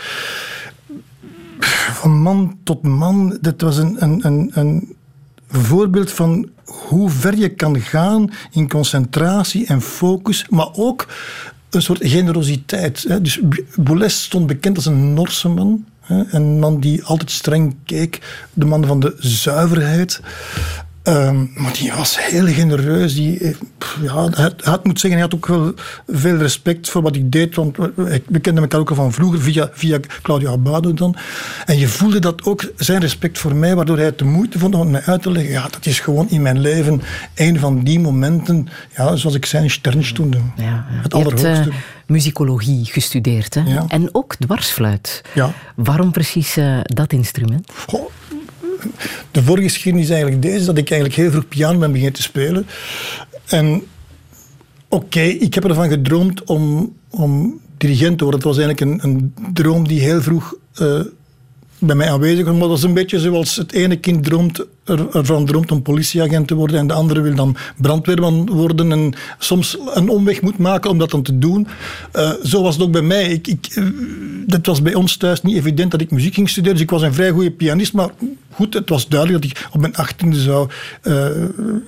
van 2.02 2.22
man 2.22 2.58
tot 2.64 2.82
man. 2.82 3.38
Dat 3.40 3.60
was 3.60 3.76
een, 3.76 3.96
een, 3.98 4.26
een, 4.26 4.50
een 4.54 4.96
voorbeeld 5.48 6.10
van 6.10 6.48
hoe 6.64 7.10
ver 7.10 7.36
je 7.36 7.48
kan 7.48 7.80
gaan 7.80 8.30
in 8.50 8.68
concentratie 8.68 9.66
en 9.66 9.82
focus, 9.82 10.46
maar 10.48 10.68
ook 10.72 11.06
een 11.70 11.82
soort 11.82 12.00
generositeit. 12.02 13.24
Dus 13.24 13.40
Boulez 13.76 14.14
stond 14.14 14.46
bekend 14.46 14.76
als 14.76 14.86
een 14.86 15.14
Norse 15.14 15.48
man. 15.48 15.84
Een 16.06 16.58
man 16.58 16.80
die 16.80 17.04
altijd 17.04 17.30
streng 17.30 17.76
keek, 17.84 18.46
de 18.52 18.64
man 18.64 18.86
van 18.86 19.00
de 19.00 19.16
zuiverheid. 19.18 20.20
Um, 21.04 21.50
maar 21.54 21.72
die 21.72 21.92
was 21.92 22.16
heel 22.20 22.46
genereus. 22.46 23.14
Die, 23.14 23.38
eh, 23.38 23.54
ja, 24.02 24.28
hij, 24.30 24.52
hij 24.56 24.78
moet 24.82 25.00
zeggen, 25.00 25.20
hij 25.20 25.28
had 25.30 25.34
ook 25.34 25.46
wel 25.46 25.74
veel 26.08 26.36
respect 26.36 26.88
voor 26.88 27.02
wat 27.02 27.16
ik 27.16 27.32
deed. 27.32 27.54
Want 27.54 27.76
we 28.26 28.40
kenden 28.40 28.62
elkaar 28.62 28.80
ook 28.80 28.90
al 28.90 28.96
van 28.96 29.12
vroeger, 29.12 29.40
via, 29.40 29.70
via 29.72 30.00
Claudio 30.22 30.52
Abado 30.52 30.94
dan. 30.94 31.16
En 31.64 31.78
je 31.78 31.88
voelde 31.88 32.18
dat 32.18 32.44
ook, 32.44 32.72
zijn 32.76 33.00
respect 33.00 33.38
voor 33.38 33.54
mij, 33.54 33.74
waardoor 33.74 33.96
hij 33.96 34.04
het 34.04 34.18
de 34.18 34.24
moeite 34.24 34.58
vond 34.58 34.74
om 34.74 34.90
mij 34.90 35.02
uit 35.02 35.22
te 35.22 35.30
leggen. 35.30 35.52
Ja, 35.52 35.68
dat 35.70 35.86
is 35.86 36.00
gewoon 36.00 36.30
in 36.30 36.42
mijn 36.42 36.60
leven 36.60 37.02
een 37.34 37.58
van 37.58 37.84
die 37.84 38.00
momenten, 38.00 38.68
ja, 38.96 39.16
zoals 39.16 39.36
ik 39.36 39.46
zei, 39.46 39.64
een 39.64 39.70
sternstunde. 39.70 40.40
Ja, 40.56 40.64
ja. 40.64 40.84
Het 40.88 41.14
allerhoogste. 41.14 41.48
Je 41.48 41.54
hebt, 41.54 41.66
uh, 41.66 41.74
muzikologie 42.06 42.84
gestudeerd, 42.84 43.54
hè? 43.54 43.60
Ja. 43.60 43.84
En 43.88 44.08
ook 44.12 44.36
dwarsfluit. 44.36 45.22
Ja. 45.34 45.52
Waarom 45.76 46.10
precies 46.10 46.56
uh, 46.56 46.78
dat 46.82 47.12
instrument? 47.12 47.70
Goh, 47.86 48.10
de 49.30 49.42
voorgeschiedenis 49.42 50.06
is 50.06 50.12
eigenlijk 50.12 50.42
deze, 50.42 50.64
dat 50.64 50.78
ik 50.78 50.90
eigenlijk 50.90 51.20
heel 51.20 51.30
vroeg 51.30 51.48
piano 51.48 51.78
ben 51.78 51.92
beginnen 51.92 52.16
te 52.16 52.22
spelen. 52.22 52.66
En 53.46 53.82
oké, 54.88 55.20
ik 55.20 55.54
heb 55.54 55.64
ervan 55.64 55.88
gedroomd 55.88 56.44
om, 56.44 56.96
om 57.10 57.60
dirigent 57.76 58.18
te 58.18 58.24
worden. 58.24 58.40
Het 58.40 58.48
was 58.48 58.58
eigenlijk 58.58 59.04
een, 59.04 59.10
een 59.10 59.34
droom 59.52 59.88
die 59.88 60.00
heel 60.00 60.22
vroeg 60.22 60.54
uh, 60.80 61.00
bij 61.78 61.96
mij 61.96 62.10
aanwezig 62.10 62.44
was. 62.44 62.56
Maar 62.56 62.68
dat 62.68 62.76
is 62.76 62.82
een 62.82 62.94
beetje 62.94 63.20
zoals 63.20 63.56
het 63.56 63.72
ene 63.72 63.96
kind 63.96 64.24
droomt, 64.24 64.66
ervan 64.84 65.46
droomt 65.46 65.72
om 65.72 65.82
politieagent 65.82 66.48
te 66.48 66.54
worden 66.54 66.78
en 66.78 66.86
de 66.86 66.92
andere 66.92 67.20
wil 67.20 67.34
dan 67.34 67.56
brandweerman 67.76 68.50
worden 68.50 68.92
en 68.92 69.14
soms 69.38 69.78
een 69.94 70.08
omweg 70.08 70.40
moet 70.40 70.58
maken 70.58 70.90
om 70.90 70.98
dat 70.98 71.10
dan 71.10 71.22
te 71.22 71.38
doen. 71.38 71.66
Uh, 72.16 72.30
zo 72.42 72.62
was 72.62 72.74
het 72.74 72.84
ook 72.84 72.92
bij 72.92 73.02
mij. 73.02 73.24
Ik, 73.28 73.46
ik, 73.46 73.76
uh, 73.76 73.84
het 74.46 74.66
was 74.66 74.82
bij 74.82 74.94
ons 74.94 75.16
thuis 75.16 75.42
niet 75.42 75.56
evident 75.56 75.90
dat 75.90 76.00
ik 76.00 76.10
muziek 76.10 76.34
ging 76.34 76.48
studeren, 76.48 76.76
dus 76.76 76.84
ik 76.84 76.90
was 76.90 77.02
een 77.02 77.14
vrij 77.14 77.30
goede 77.30 77.50
pianist, 77.50 77.92
maar 77.92 78.10
goed, 78.50 78.74
het 78.74 78.88
was 78.88 79.08
duidelijk 79.08 79.42
dat 79.42 79.50
ik 79.50 79.68
op 79.72 79.80
mijn 79.80 79.94
achttiende 79.94 80.40
zou 80.40 80.68
uh, 81.02 81.26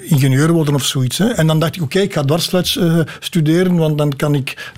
ingenieur 0.01 0.53
worden 0.53 0.75
of 0.75 0.85
zoiets. 0.85 1.19
En 1.19 1.47
dan 1.47 1.59
dacht 1.59 1.77
ik, 1.77 1.83
oké, 1.83 1.99
ik 1.99 2.13
ga 2.13 2.23
dwarsfluit 2.23 2.79
studeren, 3.21 3.77
want 3.77 3.99
dan 3.99 4.17
kan 4.17 4.35
ik 4.35 4.73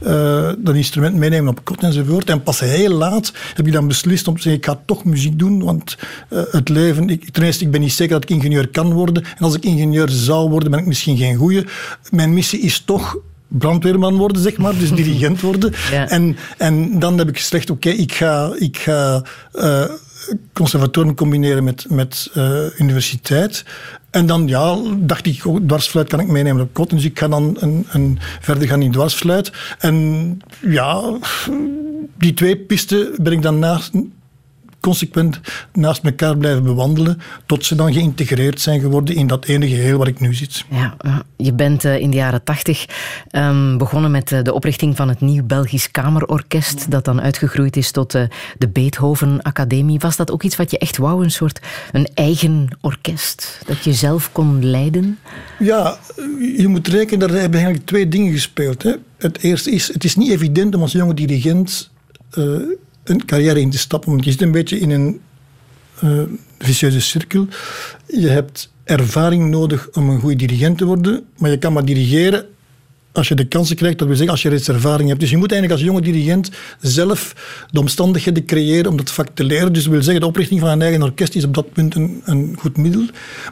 dat 0.59 0.75
instrument 0.75 1.15
meenemen 1.15 1.51
op 1.51 1.65
kot 1.65 1.83
enzovoort. 1.83 2.31
En 2.31 2.43
pas 2.43 2.61
heel 2.61 2.93
laat 2.93 3.33
heb 3.55 3.67
ik 3.67 3.73
dan 3.73 3.89
beslist 3.89 4.29
om 4.29 4.37
te 4.37 4.43
zeggen, 4.43 4.61
ik 4.61 4.67
ga 4.67 4.81
toch 4.87 5.05
muziek 5.05 5.39
doen, 5.39 5.63
want 5.63 5.97
het 6.29 6.69
leven, 6.69 7.09
ik, 7.09 7.31
ten 7.31 7.43
eerste, 7.43 7.65
ik 7.65 7.71
ben 7.71 7.81
niet 7.81 7.93
dat 8.15 8.23
ik 8.23 8.31
ingenieur 8.31 8.69
kan 8.69 8.93
worden. 8.93 9.23
En 9.23 9.45
als 9.45 9.55
ik 9.55 9.65
ingenieur 9.65 10.09
zou 10.09 10.51
worden, 10.51 10.71
ben 10.71 10.81
ik 10.81 10.87
misschien 10.87 11.17
geen 11.17 11.37
goeie. 11.37 11.65
Mijn 12.11 12.35
missie 12.35 12.61
is 12.61 12.81
toch 12.81 13.17
brandweerman 13.49 14.17
worden, 14.17 14.43
zeg 14.43 14.57
maar, 14.57 14.79
dus 14.79 14.93
dirigent 15.03 15.41
worden. 15.41 15.73
Ja. 15.91 16.09
En, 16.09 16.37
en 16.59 16.99
dan 16.99 17.19
heb 17.19 17.29
ik 17.29 17.39
gezegd, 17.39 17.71
oké, 17.71 17.89
okay, 17.89 18.01
ik 18.01 18.13
ga, 18.13 18.53
ik 18.59 18.77
ga 18.77 19.23
uh, 19.55 19.85
conservatorium 20.53 21.15
combineren 21.15 21.65
met, 21.65 21.87
met 21.89 22.31
uh, 22.35 22.59
universiteit. 22.79 23.65
En 24.11 24.27
dan 24.27 24.49
ja, 24.49 24.79
dacht 24.97 25.27
ik, 25.27 25.47
oh, 25.47 25.61
dwarsfluit 25.67 26.09
kan 26.09 26.21
ik 26.21 26.29
meenemen 26.29 26.63
op 26.63 26.75
kot. 26.75 26.91
Dus 26.91 27.05
ik 27.05 27.19
ga 27.19 27.29
dan 27.29 27.57
een, 27.61 27.87
een 27.91 28.19
verder 28.41 28.69
gaan 28.69 28.83
in 28.83 28.93
dwarsfluit. 28.93 29.53
En 29.79 30.39
ja, 30.61 31.19
die 32.19 32.35
twee 32.35 32.57
pisten 32.57 33.15
ben 33.23 33.33
ik 33.33 33.43
dan 33.43 33.59
naast, 33.59 33.93
consequent 34.87 35.41
naast 35.73 36.05
elkaar 36.05 36.37
blijven 36.37 36.63
bewandelen, 36.63 37.21
tot 37.47 37.65
ze 37.65 37.75
dan 37.75 37.93
geïntegreerd 37.93 38.61
zijn 38.61 38.81
geworden 38.81 39.15
in 39.15 39.27
dat 39.27 39.45
ene 39.45 39.69
geheel 39.69 39.99
waar 39.99 40.07
ik 40.09 40.21
nu 40.21 40.35
zit. 40.35 40.65
Ja, 40.71 40.97
je 41.37 41.53
bent 41.53 41.85
eh, 41.85 41.99
in 41.99 42.11
de 42.11 42.17
jaren 42.17 42.43
tachtig 42.43 42.87
um, 43.31 43.79
begonnen 43.79 44.11
met 44.11 44.33
eh, 44.33 44.43
de 44.43 44.53
oprichting 44.53 44.97
van 44.97 45.09
het 45.09 45.21
Nieuw 45.21 45.45
Belgisch 45.45 45.91
Kamerorkest, 45.91 46.91
dat 46.91 47.05
dan 47.05 47.21
uitgegroeid 47.21 47.77
is 47.77 47.91
tot 47.91 48.15
uh, 48.15 48.23
de 48.59 48.69
Beethoven 48.69 49.43
Academie. 49.43 49.99
Was 49.99 50.17
dat 50.17 50.31
ook 50.31 50.43
iets 50.43 50.57
wat 50.57 50.71
je 50.71 50.79
echt 50.79 50.97
wou, 50.97 51.25
een 51.25 51.31
soort 51.31 51.61
een 51.93 52.09
eigen 52.15 52.69
orkest, 52.81 53.61
dat 53.67 53.85
je 53.85 53.93
zelf 53.93 54.33
kon 54.33 54.65
leiden? 54.65 55.19
Ja, 55.59 55.99
je 56.57 56.69
moet 56.69 56.89
rekenen, 56.89 57.29
daar 57.29 57.39
hebben 57.39 57.59
eigenlijk 57.59 57.87
twee 57.87 58.09
dingen 58.09 58.33
gespeeld. 58.33 58.83
Hè. 58.83 58.93
Het 59.19 59.43
eerste 59.43 59.71
is, 59.71 59.93
het 59.93 60.05
is 60.05 60.17
niet 60.17 60.31
evident 60.31 60.75
om 60.75 60.83
als 60.83 60.93
jonge 60.93 61.15
dirigent 61.15 61.91
uh, 62.39 62.61
een 63.09 63.25
carrière 63.25 63.61
in 63.61 63.71
te 63.71 63.79
stappen. 63.79 64.11
Want 64.11 64.25
je 64.25 64.31
zit 64.31 64.43
een 64.43 64.53
beetje 64.53 64.79
in 64.79 64.91
een 64.91 65.21
uh, 66.05 66.23
vicieuze 66.59 67.01
cirkel. 67.01 67.47
Je 68.07 68.29
hebt 68.29 68.73
ervaring 68.85 69.51
nodig 69.51 69.89
om 69.93 70.09
een 70.09 70.21
goede 70.21 70.37
dirigent 70.37 70.79
te 70.79 70.85
worden, 70.85 71.25
maar 71.37 71.51
je 71.51 71.59
kan 71.59 71.73
maar 71.73 71.85
dirigeren 71.85 72.47
als 73.17 73.29
je 73.29 73.35
de 73.35 73.49
kansen 73.49 73.77
krijgt, 73.77 73.99
dat 73.99 74.07
wil 74.07 74.17
zeggen 74.17 74.35
als 74.35 74.43
je 74.43 74.49
reeds 74.49 74.69
ervaring 74.69 75.09
hebt. 75.09 75.21
Dus 75.21 75.31
je 75.31 75.37
moet 75.37 75.53
eigenlijk 75.53 75.81
als 75.81 75.91
jonge 75.91 76.05
dirigent 76.05 76.51
zelf 76.81 77.35
de 77.71 77.81
omstandigheden 77.81 78.45
creëren 78.45 78.91
om 78.91 78.97
dat 78.97 79.11
vak 79.11 79.29
te 79.35 79.45
leren. 79.45 79.73
Dus 79.73 79.83
dat 79.83 79.93
wil 79.93 80.03
zeggen, 80.03 80.21
de 80.21 80.29
oprichting 80.29 80.61
van 80.61 80.69
een 80.69 80.83
eigen 80.83 81.03
orkest 81.03 81.35
is 81.35 81.45
op 81.45 81.55
dat 81.55 81.73
punt 81.73 81.95
een 81.95 82.57
goed 82.59 82.77
middel. 82.77 83.05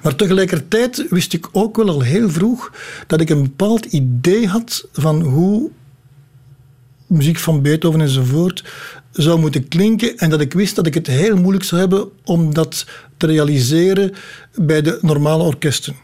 Maar 0.02 0.14
tegelijkertijd 0.14 1.06
wist 1.10 1.32
ik 1.32 1.48
ook 1.52 1.76
wel 1.76 1.88
al 1.88 2.00
heel 2.00 2.30
vroeg 2.30 2.72
dat 3.06 3.20
ik 3.20 3.30
een 3.30 3.42
bepaald 3.42 3.84
idee 3.84 4.46
had 4.46 4.88
van 4.92 5.22
hoe 5.22 5.70
muziek 7.14 7.38
van 7.38 7.62
Beethoven 7.62 8.00
enzovoort 8.00 8.64
zou 9.12 9.40
moeten 9.40 9.68
klinken 9.68 10.18
en 10.18 10.30
dat 10.30 10.40
ik 10.40 10.52
wist 10.52 10.76
dat 10.76 10.86
ik 10.86 10.94
het 10.94 11.06
heel 11.06 11.36
moeilijk 11.36 11.64
zou 11.64 11.80
hebben 11.80 12.08
om 12.24 12.54
dat 12.54 12.86
te 13.16 13.26
realiseren 13.26 14.12
bij 14.54 14.82
de 14.82 14.98
normale 15.00 15.42
orkesten. 15.42 15.94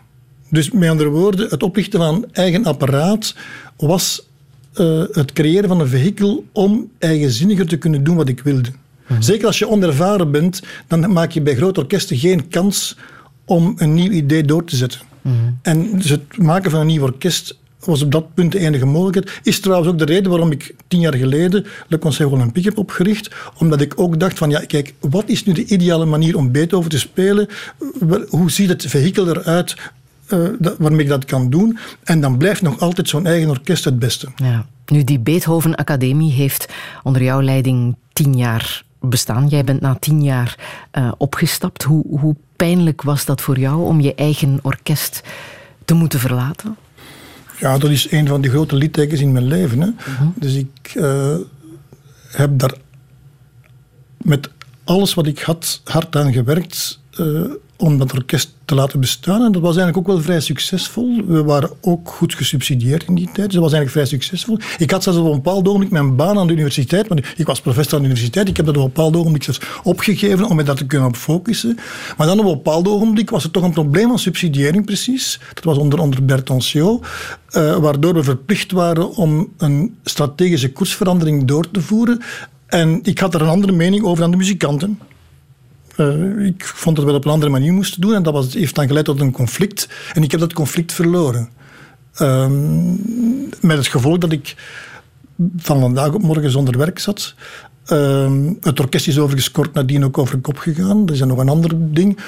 Dus 0.51 0.71
met 0.71 0.89
andere 0.89 1.09
woorden, 1.09 1.49
het 1.49 1.63
oprichten 1.63 2.01
van 2.01 2.15
een 2.15 2.27
eigen 2.33 2.65
apparaat 2.65 3.35
was 3.77 4.27
uh, 4.75 5.05
het 5.13 5.33
creëren 5.33 5.69
van 5.69 5.81
een 5.81 5.89
vehikel 5.89 6.45
om 6.53 6.91
eigenzinniger 6.99 7.67
te 7.67 7.77
kunnen 7.77 8.05
doen 8.05 8.17
wat 8.17 8.29
ik 8.29 8.41
wilde. 8.41 8.69
Mhm. 9.07 9.23
Zeker 9.23 9.47
als 9.47 9.59
je 9.59 9.69
onervaren 9.69 10.31
bent, 10.31 10.63
dan 10.87 11.13
maak 11.13 11.31
je 11.31 11.41
bij 11.41 11.57
grote 11.57 11.81
orkesten 11.81 12.17
geen 12.17 12.49
kans 12.49 12.97
om 13.45 13.75
een 13.77 13.95
nieuw 13.95 14.11
idee 14.11 14.45
door 14.45 14.65
te 14.65 14.77
zetten. 14.77 15.01
Mhm. 15.23 15.35
En 15.63 15.99
dus 15.99 16.11
het 16.11 16.37
maken 16.39 16.71
van 16.71 16.81
een 16.81 16.87
nieuw 16.87 17.03
orkest 17.03 17.59
was 17.81 18.03
op 18.03 18.13
dat 18.13 18.35
punt 18.35 18.53
de 18.53 18.59
enige 18.59 18.87
mogelijkheid. 18.87 19.41
Is 19.43 19.61
trouwens 19.61 19.91
ook 19.91 19.99
de 19.99 20.05
reden 20.05 20.31
waarom 20.31 20.51
ik 20.51 20.75
tien 20.89 21.01
jaar 21.01 21.15
geleden 21.15 21.67
Le 21.89 21.99
Conseil 21.99 22.31
Olympique 22.31 22.69
heb 22.69 22.79
opgericht. 22.79 23.31
Omdat 23.59 23.81
ik 23.81 23.93
ook 23.97 24.21
dacht 24.21 24.39
van, 24.39 24.51
ja, 24.51 24.61
kijk, 24.67 24.95
wat 25.01 25.29
is 25.29 25.45
nu 25.45 25.53
de 25.53 25.65
ideale 25.65 26.05
manier 26.05 26.37
om 26.37 26.53
Beethoven 26.53 26.91
te 26.91 26.99
spelen? 26.99 27.49
Hoe 28.29 28.51
ziet 28.51 28.69
het 28.69 28.87
vehikel 28.87 29.29
eruit 29.29 29.77
uh, 30.29 30.49
waarmee 30.79 31.01
ik 31.01 31.09
dat 31.09 31.25
kan 31.25 31.51
doen? 31.51 31.79
En 32.05 32.21
dan 32.21 32.37
blijft 32.37 32.63
nog 32.63 32.81
altijd 32.81 33.09
zo'n 33.09 33.27
eigen 33.27 33.51
orkest 33.51 33.85
het 33.85 33.99
beste. 33.99 34.29
Ja. 34.37 34.67
Nu, 34.87 35.05
die 35.05 35.19
Beethoven 35.19 35.75
Academie 35.75 36.33
heeft 36.33 36.69
onder 37.03 37.23
jouw 37.23 37.43
leiding 37.43 37.97
tien 38.13 38.37
jaar 38.37 38.85
bestaan. 39.01 39.47
Jij 39.47 39.65
bent 39.65 39.81
na 39.81 39.97
tien 40.01 40.23
jaar 40.23 40.59
uh, 40.99 41.13
opgestapt. 41.17 41.83
Hoe, 41.83 42.05
hoe 42.19 42.37
pijnlijk 42.57 43.03
was 43.03 43.25
dat 43.25 43.41
voor 43.41 43.59
jou 43.59 43.85
om 43.85 44.01
je 44.01 44.15
eigen 44.15 44.59
orkest 44.63 45.21
te 45.85 45.95
moeten 45.95 46.21
verlaten? 46.21 46.77
Ja, 47.61 47.79
dat 47.79 47.91
is 47.91 48.11
een 48.11 48.29
van 48.29 48.41
de 48.41 48.49
grote 48.49 48.77
littekens 48.77 49.21
in 49.21 49.33
mijn 49.33 49.47
leven. 49.47 49.81
Hè. 49.81 49.89
Mhm. 49.89 50.29
Dus 50.35 50.55
ik 50.55 50.95
uh, 50.95 51.37
heb 52.29 52.59
daar 52.59 52.75
met 54.17 54.51
alles 54.85 55.15
wat 55.15 55.27
ik 55.27 55.41
had 55.41 55.81
hard 55.85 56.17
aan 56.17 56.33
gewerkt. 56.33 57.01
Uh, 57.21 57.51
om 57.81 57.99
dat 57.99 58.13
orkest 58.13 58.55
te 58.65 58.75
laten 58.75 59.01
bestaan. 59.01 59.43
En 59.43 59.53
dat 59.53 59.63
was 59.63 59.77
eigenlijk 59.77 59.97
ook 59.97 60.15
wel 60.15 60.25
vrij 60.25 60.41
succesvol. 60.41 61.23
We 61.27 61.45
waren 61.45 61.71
ook 61.81 62.09
goed 62.09 62.35
gesubsidieerd 62.35 63.05
in 63.05 63.15
die 63.15 63.25
tijd. 63.25 63.47
Dus 63.47 63.55
dat 63.55 63.63
was 63.63 63.73
eigenlijk 63.73 63.91
vrij 63.91 64.19
succesvol. 64.19 64.59
Ik 64.79 64.91
had 64.91 65.03
zelfs 65.03 65.19
op 65.19 65.25
een 65.25 65.31
bepaald 65.31 65.69
ogenblik 65.69 65.91
mijn 65.91 66.17
baan 66.17 66.39
aan 66.39 66.47
de 66.47 66.53
universiteit. 66.53 67.09
Want 67.09 67.21
ik 67.37 67.47
was 67.47 67.61
professor 67.61 67.95
aan 67.95 68.03
de 68.03 68.09
universiteit. 68.09 68.49
Ik 68.49 68.57
heb 68.57 68.67
dat 68.67 68.77
op 68.77 68.83
een 68.83 68.89
bepaald 68.89 69.17
ogenblik 69.17 69.43
zelfs 69.43 69.61
opgegeven 69.83 70.45
om 70.45 70.57
me 70.57 70.63
daar 70.63 70.75
te 70.75 70.87
kunnen 70.87 71.15
focussen. 71.15 71.79
Maar 72.17 72.27
dan 72.27 72.39
op 72.39 72.45
een 72.45 72.53
bepaald 72.53 72.89
ogenblik 72.89 73.31
was 73.31 73.45
er 73.45 73.51
toch 73.51 73.63
een 73.63 73.73
probleem 73.73 74.09
van 74.09 74.19
subsidiëring 74.19 74.85
precies. 74.85 75.41
Dat 75.55 75.65
was 75.65 75.79
onder, 75.79 76.01
onder 76.01 76.25
Bertoncio. 76.25 77.01
Uh, 77.51 77.77
waardoor 77.77 78.15
we 78.15 78.23
verplicht 78.23 78.73
waren 78.73 79.15
om 79.17 79.53
een 79.59 79.97
strategische 80.05 80.73
koersverandering 80.73 81.45
door 81.45 81.71
te 81.71 81.81
voeren. 81.81 82.21
En 82.67 83.01
ik 83.03 83.19
had 83.19 83.35
er 83.35 83.43
een 83.43 83.49
andere 83.49 83.73
mening 83.73 84.05
over 84.05 84.21
dan 84.21 84.31
de 84.31 84.37
muzikanten. 84.37 84.99
Uh, 86.01 86.47
ik 86.47 86.65
vond 86.65 86.97
dat 86.97 87.05
we 87.05 87.11
dat 87.11 87.21
op 87.21 87.27
een 87.27 87.33
andere 87.33 87.51
manier 87.51 87.73
moesten 87.73 88.01
doen. 88.01 88.15
En 88.15 88.23
dat 88.23 88.33
was, 88.33 88.55
heeft 88.55 88.75
dan 88.75 88.87
geleid 88.87 89.05
tot 89.05 89.21
een 89.21 89.33
conflict. 89.33 89.89
En 90.13 90.23
ik 90.23 90.31
heb 90.31 90.41
dat 90.41 90.53
conflict 90.53 90.93
verloren. 90.93 91.49
Uh, 92.19 92.47
met 93.61 93.77
het 93.77 93.87
gevolg 93.87 94.19
dat 94.19 94.33
ik 94.33 94.57
van 95.57 95.81
vandaag 95.81 96.13
op 96.13 96.23
morgen 96.23 96.51
zonder 96.51 96.79
werk 96.79 96.99
zat. 96.99 97.35
Uh, 97.93 98.47
het 98.61 98.81
orkest 98.81 99.09
is 99.09 99.19
overigens 99.19 99.51
kort 99.51 99.75
nadien 99.75 100.05
ook 100.05 100.19
over 100.19 100.39
kop 100.39 100.59
gegaan. 100.59 101.07
Dat 101.07 101.15
is 101.15 101.23
nog 101.23 101.39
een 101.39 101.49
ander 101.49 101.71
ding. 101.95 102.19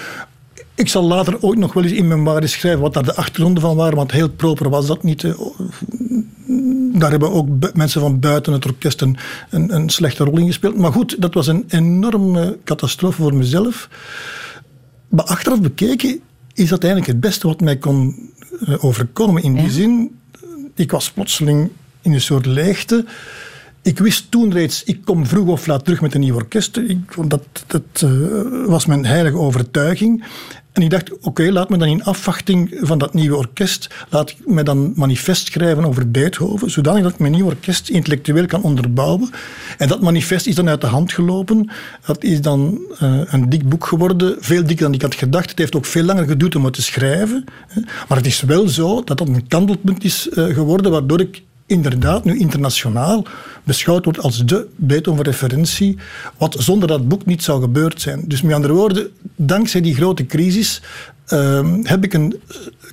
Ik 0.75 0.89
zal 0.89 1.03
later 1.03 1.41
ooit 1.41 1.59
nog 1.59 1.73
wel 1.73 1.83
eens 1.83 1.93
in 1.93 2.09
mijn 2.09 2.25
waarde 2.25 2.47
schrijven 2.47 2.81
wat 2.81 2.95
daar 2.95 3.05
de 3.05 3.15
achtergronden 3.15 3.63
van 3.63 3.77
waren, 3.77 3.97
want 3.97 4.13
heel 4.13 4.29
proper 4.29 4.71
was 4.71 4.87
dat 4.87 5.03
niet. 5.03 5.27
Daar 6.93 7.11
hebben 7.11 7.33
ook 7.33 7.75
mensen 7.75 8.01
van 8.01 8.21
buiten 8.21 8.53
het 8.53 8.65
orkest 8.65 9.01
een, 9.01 9.17
een, 9.51 9.75
een, 9.75 9.91
slechte 9.91 10.25
rol 10.25 10.39
in 10.39 10.47
gespeeld. 10.47 10.77
Maar 10.77 10.93
goed, 10.93 11.17
dat 11.19 11.35
was 11.35 11.47
een 11.47 11.65
enorme 11.69 12.59
catastrofe 12.65 13.23
voor 13.23 13.35
mezelf. 13.35 13.89
Maar 15.09 15.25
achteraf 15.25 15.61
bekeken 15.61 16.21
is 16.55 16.69
dat 16.69 16.83
eigenlijk 16.83 17.13
het 17.13 17.21
beste 17.21 17.47
wat 17.47 17.61
mij 17.61 17.77
kon 17.77 18.31
eh, 18.67 18.85
overkomen. 18.85 19.43
In 19.43 19.55
die 19.55 19.71
zin, 19.71 20.19
ik 20.75 20.91
was 20.91 21.11
plotseling 21.11 21.71
in 22.03 22.13
een 22.13 22.21
soort 22.21 22.47
leegte. 22.47 23.05
Ik 23.83 23.99
wist 23.99 24.31
toen 24.31 24.53
reeds, 24.53 24.85
ik 24.85 25.05
kom 25.05 25.27
vroeg 25.27 25.49
of 25.49 25.67
laat 25.67 25.85
terug 25.85 26.01
met 26.01 26.15
een 26.15 26.21
nieuw 26.21 26.35
orkest. 26.35 26.77
Ik, 26.77 26.99
dat 27.67 28.03
uh, 28.05 28.67
was 28.67 28.87
mijn 28.87 29.05
heilige 29.05 29.37
overtuiging. 29.37 30.25
En 30.73 30.83
ik 30.83 30.91
dacht, 30.91 31.19
oké, 31.21 31.51
laat 31.51 31.69
me 31.69 31.77
dan 31.77 31.89
in 31.89 32.05
afwachting 32.05 32.79
van 32.81 32.99
dat 32.99 33.15
nieuwe 33.15 33.37
orkest, 33.37 33.89
laat 34.11 34.31
ik 34.31 34.37
me 34.47 34.63
dan 34.63 34.93
manifest 34.97 35.47
schrijven 35.47 35.85
over 35.85 36.11
Beethoven, 36.11 36.71
zodanig 36.71 37.03
dat 37.03 37.13
ik 37.13 37.19
mijn 37.19 37.33
nieuw 37.33 37.47
orkest 37.47 37.89
intellectueel 37.89 38.47
kan 38.47 38.63
onderbouwen. 38.63 39.31
En 39.79 39.89
dat 39.89 40.01
manifest 40.01 40.47
is 40.47 40.55
dan 40.55 40.69
uit 40.69 40.81
de 40.81 40.87
hand 40.87 41.13
gelopen. 41.13 41.71
Dat 42.07 42.25
is 42.25 42.41
dan 42.41 42.81
uh, 43.03 43.21
een 43.27 43.49
dik 43.49 43.69
boek 43.69 43.87
geworden, 43.87 44.37
veel 44.41 44.67
dikker 44.67 44.85
dan 44.85 44.95
ik 44.95 45.03
had 45.03 45.15
gedacht. 45.15 45.51
Het 45.51 45.59
heeft 45.59 45.77
ook 45.77 45.87
veel 45.87 46.05
langer 46.05 46.27
geduurd 46.27 46.57
om 46.57 46.65
het 46.65 46.75
te 46.75 46.83
schrijven. 46.83 47.45
Maar 48.09 48.19
het 48.19 48.27
is 48.27 48.41
wel 48.41 48.69
zo 48.69 49.03
dat 49.05 49.19
dat 49.19 49.29
een 49.29 49.47
kantelpunt 49.49 50.05
is 50.05 50.29
uh, 50.33 50.55
geworden, 50.55 50.91
waardoor 50.93 51.21
ik 51.21 51.43
inderdaad 51.73 52.25
nu 52.25 52.39
internationaal 52.39 53.27
beschouwd 53.65 54.05
wordt 54.05 54.21
als 54.21 54.45
de 54.45 54.67
Beethoven-referentie, 54.77 55.99
wat 56.39 56.57
zonder 56.59 56.89
dat 56.89 57.09
boek 57.09 57.27
niet 57.27 57.43
zou 57.43 57.61
gebeurd 57.61 58.01
zijn. 58.01 58.25
Dus 58.27 58.43
met 58.43 58.55
andere 58.55 58.73
woorden, 58.73 59.11
dankzij 59.37 59.81
die 59.81 59.95
grote 59.95 60.27
crisis 60.27 60.83
uh, 61.29 61.61
heb 61.83 62.05
ik 62.05 62.13
een 62.13 62.41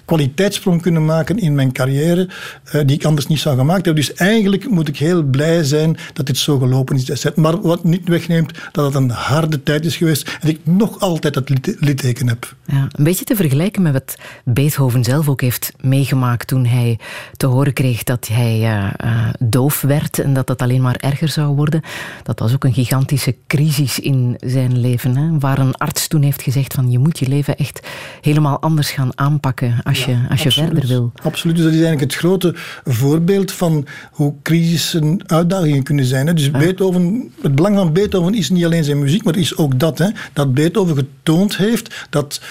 kwaliteitssprong 0.06 0.82
kunnen 0.82 1.06
maken 1.06 1.38
in 1.38 1.56
mijn 1.56 1.72
carrière 1.72 2.28
uh, 2.74 2.82
die 2.86 2.96
ik 2.96 3.06
anders 3.06 3.28
niet 3.28 3.40
zou 3.40 3.58
gemaakt 3.58 3.86
hebben. 3.86 4.06
Dus 4.06 4.14
eigenlijk 4.14 4.70
moet 4.70 4.88
ik 4.88 4.98
heel 4.98 5.24
blij 5.24 5.64
zijn 5.64 5.98
dat 6.14 6.26
dit 6.26 6.38
zo 6.38 6.58
gelopen 6.58 6.96
is. 6.96 7.26
Maar 7.36 7.62
wat 7.62 7.84
niet 7.84 8.08
wegneemt 8.08 8.52
dat 8.72 8.86
het 8.86 8.96
een 8.96 9.10
harde 9.10 9.64
tijd 9.64 9.86
is 9.86 9.98
geweest 9.98 10.38
en 10.42 10.50
ik 10.50 10.60
nog 10.64 11.00
altijd 11.00 11.34
dat 11.34 11.50
litteken 11.80 12.28
heb. 12.28 12.56
Ja, 12.66 12.88
een 12.92 13.04
beetje 13.04 13.26
te 13.26 13.36
vergelijken 13.36 13.82
met 13.82 13.94
wat 13.94 14.18
Beethoven 14.44 15.04
zelf 15.04 15.30
ook 15.30 15.42
heeft 15.42 15.74
meegemaakt 15.82 16.48
toen 16.48 16.66
hij 16.66 17.00
te 17.38 17.46
horen 17.46 17.74
kreeg 17.74 18.04
dat 18.04 18.28
hij 18.28 18.60
uh, 18.60 19.30
doof 19.40 19.82
werd 19.82 20.20
en 20.20 20.34
dat 20.34 20.48
dat 20.48 20.62
alleen 20.62 20.82
maar 20.82 20.96
erger 20.96 21.28
zou 21.28 21.56
worden. 21.56 21.82
Dat 22.24 22.40
was 22.40 22.54
ook 22.54 22.64
een 22.64 22.74
gigantische 22.74 23.36
crisis 23.48 24.00
in 24.00 24.36
zijn 24.40 24.80
leven, 24.80 25.18
hè, 25.18 25.40
waar 25.40 25.60
een 25.60 25.76
arts 25.76 26.08
toen 26.08 26.22
heeft 26.22 26.42
gezegd 26.42 26.74
van 26.74 26.92
je 26.92 27.00
moet 27.00 27.20
je 27.20 27.28
leven 27.28 27.58
echt 27.58 27.88
helemaal 28.22 28.60
anders 28.62 28.92
gaan 28.92 29.10
aanpakken 29.16 29.76
als 29.84 30.06
je, 30.06 30.18
als 30.30 30.44
je 30.44 30.52
verder 30.52 30.88
wil. 30.88 31.12
Absoluut, 31.24 31.56
dus 31.56 31.66
dat 31.66 31.74
is 31.74 31.80
eigenlijk 31.82 32.12
het 32.12 32.20
grote 32.20 32.54
voorbeeld 32.84 33.52
van 33.52 33.86
hoe 34.12 34.34
crisissen 34.44 35.22
uitdagingen 35.26 35.84
kunnen 35.84 36.06
zijn. 36.06 36.28
Hè. 36.28 36.34
Dus 36.34 36.52
Beethoven, 36.52 37.32
het 37.42 37.56
belang 37.56 37.76
van 37.76 37.94
Beethoven 37.94 38.34
is 38.34 38.50
niet 38.50 38.66
alleen 38.66 38.84
zijn 38.84 39.00
muziek, 39.00 39.24
maar 39.24 39.36
is 39.36 39.58
ook 39.58 39.80
dat. 39.80 39.98
Hè, 39.98 40.08
dat 40.34 40.54
Beethoven 40.54 40.96
getoond 40.96 41.58
heeft 41.58 42.08
dat 42.10 42.42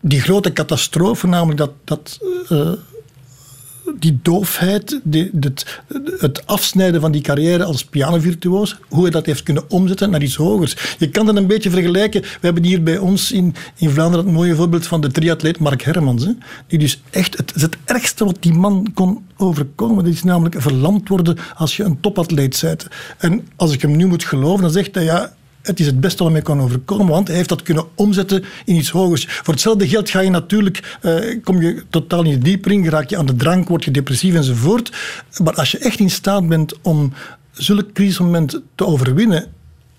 die 0.00 0.20
grote 0.20 0.52
catastrofe, 0.52 1.26
namelijk 1.26 1.58
dat, 1.58 1.72
dat 1.84 2.18
uh, 2.48 2.72
die 3.98 4.18
doofheid, 4.22 5.00
het, 5.40 5.80
het, 6.18 6.46
afsnijden 6.46 7.00
van 7.00 7.12
die 7.12 7.20
carrière 7.20 7.64
als 7.64 7.84
pianovirtuoos, 7.84 8.76
hoe 8.88 9.02
hij 9.02 9.10
dat 9.10 9.26
heeft 9.26 9.42
kunnen 9.42 9.70
omzetten 9.70 10.10
naar 10.10 10.22
iets 10.22 10.36
hogers. 10.36 10.96
Je 10.98 11.10
kan 11.10 11.26
dat 11.26 11.36
een 11.36 11.46
beetje 11.46 11.70
vergelijken. 11.70 12.20
We 12.20 12.28
hebben 12.40 12.64
hier 12.64 12.82
bij 12.82 12.98
ons 12.98 13.32
in, 13.32 13.54
in 13.76 13.90
Vlaanderen 13.90 14.24
het 14.24 14.34
mooie 14.34 14.54
voorbeeld 14.54 14.86
van 14.86 15.00
de 15.00 15.10
triatleet 15.10 15.58
Mark 15.58 15.82
Hermans. 15.82 16.24
Hè, 16.24 16.32
die 16.66 16.78
dus 16.78 17.02
echt, 17.10 17.36
het, 17.36 17.52
het 17.54 17.76
ergste 17.84 18.24
wat 18.24 18.36
die 18.40 18.54
man 18.54 18.90
kon 18.94 19.24
overkomen. 19.36 20.04
Dat 20.04 20.12
is 20.12 20.22
namelijk 20.22 20.60
verlamd 20.60 21.08
worden 21.08 21.38
als 21.56 21.76
je 21.76 21.84
een 21.84 22.00
topatleet 22.00 22.58
bent. 22.60 22.86
En 23.18 23.48
als 23.56 23.72
ik 23.72 23.82
hem 23.82 23.96
nu 23.96 24.06
moet 24.06 24.24
geloven, 24.24 24.62
dan 24.62 24.70
zegt 24.70 24.94
hij 24.94 25.04
ja, 25.04 25.32
het 25.62 25.80
is 25.80 25.86
het 25.86 26.00
beste 26.00 26.22
wat 26.22 26.32
mij 26.32 26.42
kan 26.42 26.60
overkomen, 26.60 27.06
want 27.06 27.26
hij 27.26 27.36
heeft 27.36 27.48
dat 27.48 27.62
kunnen 27.62 27.84
omzetten 27.94 28.44
in 28.64 28.74
iets 28.74 28.90
hogers. 28.90 29.26
Voor 29.28 29.54
hetzelfde 29.54 29.88
geld 29.88 30.10
ga 30.10 30.20
je 30.20 30.30
natuurlijk, 30.30 30.98
uh, 31.02 31.42
kom 31.44 31.60
je 31.60 31.82
totaal 31.90 32.24
in 32.24 32.30
de 32.30 32.38
diepering, 32.38 32.88
raak 32.88 33.10
je 33.10 33.16
aan 33.16 33.26
de 33.26 33.36
drank, 33.36 33.68
word 33.68 33.84
je 33.84 33.90
depressief 33.90 34.34
enzovoort. 34.34 34.92
Maar 35.42 35.54
als 35.54 35.70
je 35.70 35.78
echt 35.78 35.98
in 35.98 36.10
staat 36.10 36.48
bent 36.48 36.74
om 36.82 37.12
zulke 37.52 37.92
crisismomenten 37.92 38.62
te 38.74 38.86
overwinnen, 38.86 39.46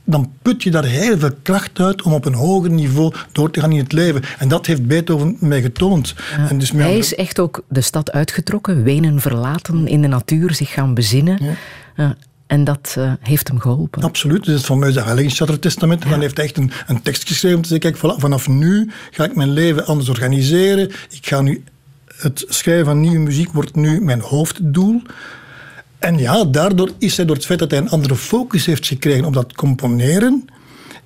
dan 0.03 0.31
put 0.41 0.63
je 0.63 0.71
daar 0.71 0.83
heel 0.83 1.17
veel 1.17 1.31
kracht 1.41 1.79
uit 1.79 2.01
om 2.01 2.13
op 2.13 2.25
een 2.25 2.33
hoger 2.33 2.71
niveau 2.71 3.13
door 3.31 3.51
te 3.51 3.59
gaan 3.59 3.71
in 3.71 3.77
het 3.77 3.91
leven. 3.91 4.21
En 4.39 4.47
dat 4.47 4.65
heeft 4.65 4.87
Beethoven 4.87 5.37
mij 5.39 5.61
getoond. 5.61 6.15
en 6.49 6.57
dus 6.57 6.71
hij 6.71 6.97
is 6.97 7.15
echt 7.15 7.39
ook 7.39 7.63
de 7.69 7.81
stad 7.81 8.11
uitgetrokken, 8.11 8.83
Wenen 8.83 9.21
verlaten, 9.21 9.87
in 9.87 10.01
de 10.01 10.07
natuur 10.07 10.53
zich 10.53 10.69
gaan 10.73 10.93
bezinnen. 10.93 11.57
Ja. 11.95 12.15
En 12.51 12.63
dat 12.63 12.95
uh, 12.97 13.13
heeft 13.19 13.47
hem 13.47 13.59
geholpen. 13.59 14.03
Absoluut. 14.03 14.43
Dus 14.43 14.53
het 14.53 14.65
van 14.65 14.79
mij 14.79 14.89
is 14.89 15.39
een 15.39 15.59
testament. 15.59 16.03
En 16.03 16.09
dan 16.09 16.21
heeft 16.21 16.37
hij 16.37 16.45
echt 16.45 16.57
een, 16.57 16.71
een 16.87 17.01
tekst 17.01 17.27
geschreven 17.27 17.57
om 17.57 17.63
te 17.63 17.69
zeggen, 17.69 17.91
kijk, 17.91 18.19
vanaf 18.19 18.47
nu 18.47 18.91
ga 19.11 19.23
ik 19.23 19.35
mijn 19.35 19.49
leven 19.49 19.85
anders 19.85 20.09
organiseren. 20.09 20.91
Ik 21.09 21.27
ga 21.27 21.41
nu... 21.41 21.63
Het 22.15 22.45
schrijven 22.47 22.85
van 22.85 22.99
nieuwe 22.99 23.17
muziek 23.19 23.51
wordt 23.51 23.75
nu 23.75 24.01
mijn 24.01 24.19
hoofddoel. 24.19 25.01
En 25.99 26.17
ja, 26.17 26.45
daardoor 26.45 26.89
is 26.97 27.15
hij 27.17 27.25
door 27.25 27.35
het 27.35 27.45
feit 27.45 27.59
dat 27.59 27.71
hij 27.71 27.79
een 27.79 27.89
andere 27.89 28.15
focus 28.15 28.65
heeft 28.65 28.87
gekregen 28.87 29.25
op 29.25 29.33
dat 29.33 29.53
componeren, 29.53 30.45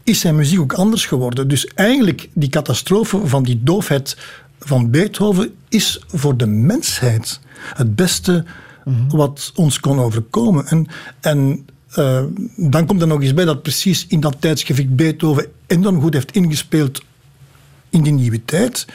is 0.03 0.19
zijn 0.19 0.35
muziek 0.35 0.59
ook 0.59 0.73
anders 0.73 1.05
geworden. 1.05 1.47
Dus 1.47 1.67
eigenlijk, 1.67 2.29
die 2.33 2.49
catastrofe 2.49 3.27
van 3.27 3.43
die 3.43 3.63
doofheid 3.63 4.17
van 4.59 4.89
Beethoven 4.89 5.53
is 5.69 6.03
voor 6.07 6.37
de 6.37 6.47
mensheid 6.47 7.39
het 7.73 7.95
beste 7.95 8.45
Mhm. 8.85 9.17
wat 9.17 9.51
ons 9.55 9.79
kon 9.79 9.99
overkomen. 9.99 10.67
En, 10.67 10.87
en 11.21 11.65
uh, 11.97 12.23
dan 12.55 12.85
komt 12.85 13.01
er 13.01 13.07
nog 13.07 13.21
eens 13.21 13.33
bij 13.33 13.45
dat 13.45 13.61
precies 13.61 14.05
in 14.07 14.19
dat 14.19 14.35
tijdsgewicht 14.39 14.95
Beethoven 14.95 15.47
enorm 15.67 16.01
goed 16.01 16.13
heeft 16.13 16.31
ingespeeld 16.31 17.03
in 17.89 18.03
die 18.03 18.13
nieuwe 18.13 18.45
tijd. 18.45 18.85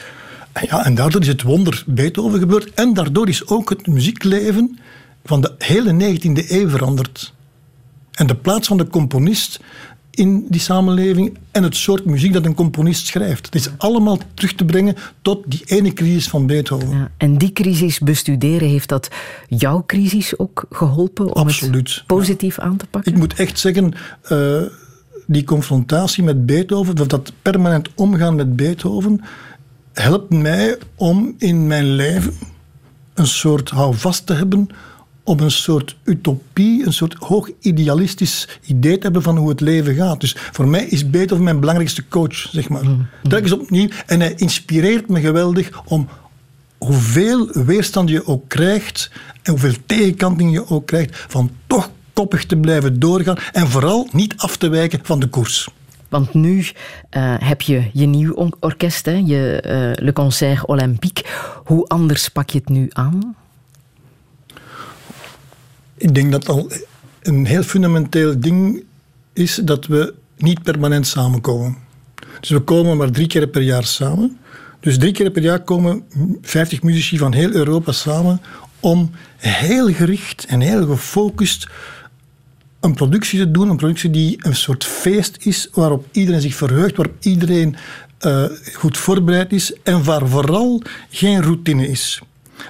En, 0.51 0.65
ja, 0.69 0.85
en 0.85 0.95
daardoor 0.95 1.21
is 1.21 1.27
het 1.27 1.41
wonder 1.41 1.83
Beethoven 1.87 2.39
gebeurd. 2.39 2.73
En 2.73 2.93
daardoor 2.93 3.29
is 3.29 3.47
ook 3.47 3.69
het 3.69 3.87
muziekleven 3.87 4.79
van 5.23 5.41
de 5.41 5.55
hele 5.57 6.17
19e 6.17 6.49
eeuw 6.49 6.69
veranderd. 6.69 7.33
En 8.11 8.27
de 8.27 8.35
plaats 8.35 8.67
van 8.67 8.77
de 8.77 8.87
componist 8.87 9.59
in 10.11 10.45
die 10.49 10.59
samenleving 10.59 11.37
en 11.51 11.63
het 11.63 11.75
soort 11.75 12.05
muziek 12.05 12.33
dat 12.33 12.45
een 12.45 12.53
componist 12.53 13.07
schrijft. 13.07 13.45
Het 13.45 13.55
is 13.55 13.69
allemaal 13.77 14.17
terug 14.33 14.53
te 14.53 14.65
brengen 14.65 14.95
tot 15.21 15.43
die 15.47 15.61
ene 15.65 15.93
crisis 15.93 16.27
van 16.27 16.47
Beethoven. 16.47 16.89
Ja, 16.89 17.11
en 17.17 17.37
die 17.37 17.53
crisis 17.53 17.99
bestuderen, 17.99 18.67
heeft 18.67 18.89
dat 18.89 19.09
jouw 19.47 19.83
crisis 19.85 20.39
ook 20.39 20.65
geholpen 20.69 21.25
om 21.35 21.41
Absoluut, 21.41 21.95
het 21.95 22.03
positief 22.05 22.59
aan 22.59 22.77
te 22.77 22.85
pakken? 22.85 23.11
Ik 23.11 23.17
moet 23.17 23.33
echt 23.33 23.59
zeggen, 23.59 23.93
uh, 24.31 24.61
die 25.27 25.43
confrontatie 25.43 26.23
met 26.23 26.45
Beethoven, 26.45 26.99
of 26.99 27.07
dat 27.07 27.33
permanent 27.41 27.89
omgaan 27.95 28.35
met 28.35 28.55
Beethoven, 28.55 29.21
helpt 29.93 30.33
mij 30.33 30.77
om 30.95 31.35
in 31.37 31.67
mijn 31.67 31.95
leven 31.95 32.33
een 33.13 33.27
soort 33.27 33.69
houvast 33.69 34.25
te 34.25 34.33
hebben 34.33 34.69
om 35.23 35.39
een 35.39 35.51
soort 35.51 35.95
utopie, 36.03 36.85
een 36.85 36.93
soort 36.93 37.13
hoog 37.13 37.49
idealistisch 37.59 38.47
idee 38.65 38.97
te 38.97 39.03
hebben 39.03 39.21
van 39.21 39.37
hoe 39.37 39.49
het 39.49 39.61
leven 39.61 39.95
gaat. 39.95 40.21
Dus 40.21 40.35
voor 40.37 40.67
mij 40.67 40.83
is 40.83 41.09
Beethoven 41.09 41.43
mijn 41.43 41.59
belangrijkste 41.59 42.07
coach, 42.07 42.35
zeg 42.35 42.69
maar. 42.69 42.83
Mm. 42.83 43.07
eens 43.29 43.51
opnieuw. 43.51 43.89
En 44.05 44.19
hij 44.19 44.33
inspireert 44.35 45.09
me 45.09 45.19
geweldig 45.19 45.81
om 45.85 46.07
hoeveel 46.77 47.49
weerstand 47.51 48.09
je 48.09 48.27
ook 48.27 48.49
krijgt 48.49 49.11
en 49.41 49.51
hoeveel 49.51 49.75
tegenkanting 49.85 50.51
je 50.51 50.69
ook 50.69 50.85
krijgt, 50.85 51.25
van 51.27 51.51
toch 51.67 51.89
koppig 52.13 52.45
te 52.45 52.57
blijven 52.57 52.99
doorgaan 52.99 53.37
en 53.51 53.67
vooral 53.67 54.07
niet 54.11 54.33
af 54.37 54.57
te 54.57 54.69
wijken 54.69 54.99
van 55.03 55.19
de 55.19 55.27
koers. 55.27 55.69
Want 56.09 56.33
nu 56.33 56.57
uh, 56.57 56.65
heb 57.39 57.61
je 57.61 57.89
je 57.93 58.05
nieuw 58.05 58.49
orkest, 58.59 59.05
hè? 59.05 59.11
Je, 59.25 59.63
uh, 59.65 60.05
Le 60.05 60.13
Concert 60.13 60.65
Olympique. 60.65 61.25
Hoe 61.63 61.87
anders 61.87 62.29
pak 62.29 62.49
je 62.49 62.57
het 62.57 62.69
nu 62.69 62.87
aan? 62.89 63.35
Ik 66.01 66.15
denk 66.15 66.31
dat 66.31 66.49
al 66.49 66.71
een 67.21 67.45
heel 67.45 67.63
fundamenteel 67.63 68.39
ding 68.39 68.83
is 69.33 69.55
dat 69.55 69.85
we 69.85 70.13
niet 70.37 70.63
permanent 70.63 71.07
samenkomen. 71.07 71.77
Dus 72.39 72.49
we 72.49 72.59
komen 72.59 72.97
maar 72.97 73.11
drie 73.11 73.27
keer 73.27 73.47
per 73.47 73.61
jaar 73.61 73.85
samen. 73.85 74.37
Dus 74.79 74.97
drie 74.97 75.11
keer 75.11 75.31
per 75.31 75.41
jaar 75.41 75.59
komen 75.59 76.03
50 76.41 76.81
muzici 76.81 77.17
van 77.17 77.33
heel 77.33 77.51
Europa 77.51 77.91
samen 77.91 78.41
om 78.79 79.11
heel 79.37 79.93
gericht 79.93 80.45
en 80.45 80.59
heel 80.59 80.85
gefocust 80.85 81.67
een 82.79 82.93
productie 82.93 83.39
te 83.39 83.51
doen. 83.51 83.69
Een 83.69 83.77
productie 83.77 84.09
die 84.09 84.37
een 84.45 84.55
soort 84.55 84.83
feest 84.83 85.37
is, 85.45 85.69
waarop 85.73 86.05
iedereen 86.11 86.41
zich 86.41 86.55
verheugt, 86.55 86.95
waarop 86.95 87.15
iedereen 87.19 87.75
uh, 88.25 88.45
goed 88.73 88.97
voorbereid 88.97 89.51
is 89.51 89.73
en 89.83 90.03
waar 90.03 90.27
vooral 90.27 90.81
geen 91.09 91.41
routine 91.41 91.87
is. 91.87 92.21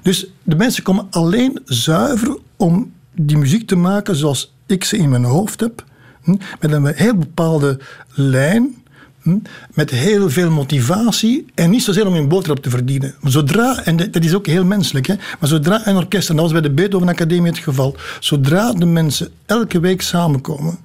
Dus 0.03 0.25
de 0.43 0.55
mensen 0.55 0.83
komen 0.83 1.07
alleen 1.09 1.61
zuiver 1.65 2.37
om 2.57 2.91
die 3.25 3.37
muziek 3.37 3.67
te 3.67 3.75
maken 3.75 4.15
zoals 4.15 4.53
ik 4.65 4.83
ze 4.83 4.97
in 4.97 5.09
mijn 5.09 5.23
hoofd 5.23 5.59
heb. 5.59 5.85
Hm, 6.23 6.35
met 6.59 6.71
een 6.71 6.85
heel 6.85 7.15
bepaalde 7.15 7.79
lijn, 8.13 8.75
hm, 9.21 9.37
met 9.73 9.89
heel 9.89 10.29
veel 10.29 10.51
motivatie 10.51 11.45
en 11.55 11.69
niet 11.69 11.83
zozeer 11.83 12.07
om 12.07 12.15
een 12.15 12.27
boterhap 12.27 12.63
te 12.63 12.69
verdienen. 12.69 13.15
Zodra, 13.23 13.83
en 13.83 13.97
dat 13.97 14.23
is 14.23 14.33
ook 14.33 14.45
heel 14.45 14.65
menselijk, 14.65 15.07
hè, 15.07 15.15
maar 15.39 15.49
zodra 15.49 15.87
een 15.87 15.95
orkest, 15.95 16.29
en 16.29 16.35
dat 16.35 16.43
was 16.43 16.53
bij 16.53 16.61
de 16.61 16.71
Beethoven 16.71 17.09
Academie 17.09 17.51
het 17.51 17.57
geval, 17.57 17.95
zodra 18.19 18.73
de 18.73 18.85
mensen 18.85 19.29
elke 19.45 19.79
week 19.79 20.01
samenkomen 20.01 20.77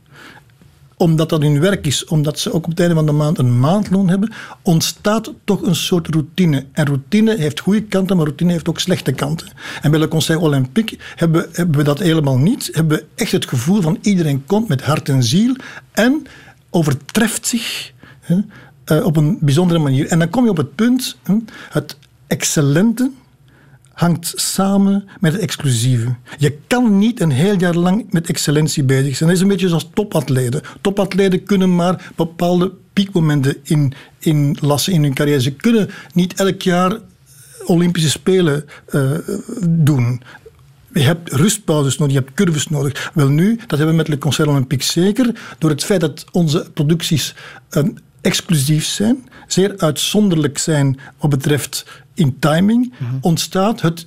omdat 0.96 1.28
dat 1.28 1.42
hun 1.42 1.60
werk 1.60 1.86
is, 1.86 2.04
omdat 2.04 2.38
ze 2.38 2.52
ook 2.52 2.64
op 2.64 2.70
het 2.70 2.80
einde 2.80 2.94
van 2.94 3.06
de 3.06 3.12
maand 3.12 3.38
een 3.38 3.60
maandloon 3.60 4.08
hebben, 4.08 4.32
ontstaat 4.62 5.32
toch 5.44 5.62
een 5.62 5.76
soort 5.76 6.08
routine. 6.08 6.66
En 6.72 6.86
routine 6.86 7.36
heeft 7.36 7.60
goede 7.60 7.82
kanten, 7.82 8.16
maar 8.16 8.24
routine 8.26 8.52
heeft 8.52 8.68
ook 8.68 8.80
slechte 8.80 9.12
kanten. 9.12 9.48
En 9.82 9.90
bij 9.90 10.00
Le 10.00 10.08
Conseil 10.08 10.40
Olympique 10.40 10.98
hebben, 11.16 11.48
hebben 11.52 11.76
we 11.76 11.82
dat 11.82 11.98
helemaal 11.98 12.38
niet. 12.38 12.68
Hebben 12.72 12.98
we 12.98 13.04
echt 13.14 13.32
het 13.32 13.48
gevoel 13.48 13.80
van 13.80 13.98
iedereen 14.00 14.46
komt 14.46 14.68
met 14.68 14.82
hart 14.82 15.08
en 15.08 15.22
ziel 15.22 15.56
en 15.92 16.26
overtreft 16.70 17.46
zich 17.46 17.92
hè, 18.20 18.38
eh, 18.84 19.04
op 19.04 19.16
een 19.16 19.38
bijzondere 19.40 19.80
manier. 19.80 20.06
En 20.06 20.18
dan 20.18 20.30
kom 20.30 20.44
je 20.44 20.50
op 20.50 20.56
het 20.56 20.74
punt, 20.74 21.16
hè, 21.22 21.36
het 21.70 21.98
excellente 22.26 23.10
hangt 23.96 24.32
samen 24.34 25.08
met 25.20 25.32
het 25.32 25.40
exclusieve. 25.40 26.14
Je 26.38 26.58
kan 26.66 26.98
niet 26.98 27.20
een 27.20 27.30
heel 27.30 27.58
jaar 27.58 27.74
lang 27.74 28.06
met 28.10 28.28
excellentie 28.28 28.84
bezig 28.84 29.16
zijn. 29.16 29.28
Dat 29.28 29.38
is 29.38 29.42
een 29.42 29.50
beetje 29.50 29.68
zoals 29.68 29.90
topatleten. 29.94 30.60
Topatleten 30.80 31.42
kunnen 31.42 31.74
maar 31.74 32.12
bepaalde 32.16 32.72
piekmomenten 32.92 33.56
in, 33.62 33.92
inlassen 34.18 34.92
in 34.92 35.02
hun 35.02 35.14
carrière. 35.14 35.40
Ze 35.40 35.52
kunnen 35.52 35.90
niet 36.12 36.34
elk 36.34 36.62
jaar 36.62 36.98
Olympische 37.64 38.10
Spelen 38.10 38.64
uh, 38.94 39.10
doen. 39.68 40.22
Je 40.92 41.02
hebt 41.02 41.32
rustpauzes 41.32 41.98
nodig, 41.98 42.14
je 42.14 42.20
hebt 42.20 42.34
curves 42.34 42.68
nodig. 42.68 43.10
Wel 43.14 43.28
nu, 43.28 43.56
dat 43.56 43.78
hebben 43.78 43.88
we 43.88 43.94
met 44.02 44.08
Le 44.08 44.18
Concert 44.18 44.48
Olympique 44.48 44.84
zeker, 44.84 45.54
door 45.58 45.70
het 45.70 45.84
feit 45.84 46.00
dat 46.00 46.24
onze 46.32 46.70
producties 46.74 47.34
um, 47.70 47.96
exclusief 48.20 48.84
zijn, 48.84 49.28
zeer 49.46 49.74
uitzonderlijk 49.76 50.58
zijn 50.58 50.98
wat 51.18 51.30
betreft 51.30 51.86
in 52.14 52.38
timing, 52.38 52.94
mhm. 52.98 53.14
ontstaat 53.20 53.80
het 53.80 54.06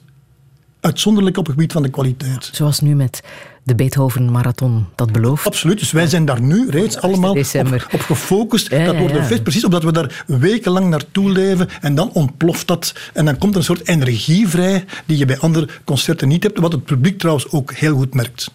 uitzonderlijk 0.80 1.38
op 1.38 1.46
het 1.46 1.56
gebied 1.56 1.72
van 1.72 1.84
de 1.84 1.90
kwaliteit. 1.90 2.50
Zoals 2.52 2.80
nu 2.80 2.96
met 2.96 3.22
de 3.64 3.76
Beethoven 3.76 4.32
Marathon 4.32 4.86
dat 4.96 5.12
belooft. 5.12 5.46
Absoluut, 5.46 5.80
dus 5.80 5.92
wij 5.92 6.08
zijn 6.08 6.26
daar 6.26 6.42
nu 6.42 6.70
reeds 6.70 7.02
allemaal 7.02 7.32
op, 7.32 7.38
op, 7.92 8.02
gefocust. 8.02 8.70
dat 8.70 8.98
wordt 8.98 9.16
een 9.16 9.26
feest, 9.26 9.44
precies 9.44 9.64
omdat 9.64 9.84
we 9.84 9.92
daar 9.92 10.24
wekenlang 10.28 10.90
naartoe 10.90 11.32
leven 11.32 11.70
en 11.82 11.96
dan 11.96 12.12
ontploft 12.12 12.68
dat 12.68 12.94
en 13.14 13.26
dan 13.26 13.38
komt 13.38 13.52
er 13.54 13.60
een 13.60 13.66
soort 13.66 13.88
energie 13.88 14.48
vrij 14.48 14.86
die 15.06 15.18
je 15.18 15.26
bij 15.26 15.40
andere 15.40 15.68
concerten 15.84 16.28
niet 16.28 16.44
hebt, 16.44 16.60
wat 16.60 16.72
het 16.72 16.84
publiek 16.86 17.20
trouwens 17.20 17.52
ook 17.52 17.74
heel 17.74 17.96
goed 17.96 18.14
merkt. 18.14 18.52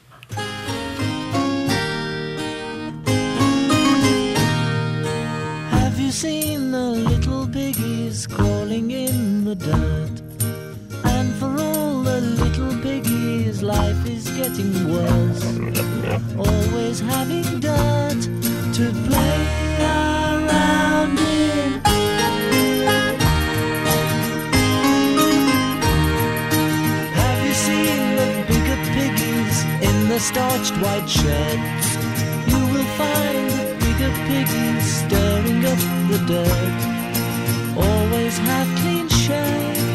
The 30.14 30.20
starched 30.20 30.76
white 30.78 31.08
sheds? 31.08 31.86
You 32.46 32.60
will 32.72 32.88
find 33.00 33.46
a 33.50 33.74
bigger 33.82 34.12
piggy 34.28 34.80
stirring 34.80 35.64
up 35.72 35.80
the 36.10 36.18
dirt 36.30 36.74
always 37.76 38.38
have 38.38 38.68
clean 38.78 39.08
shades 39.08 39.93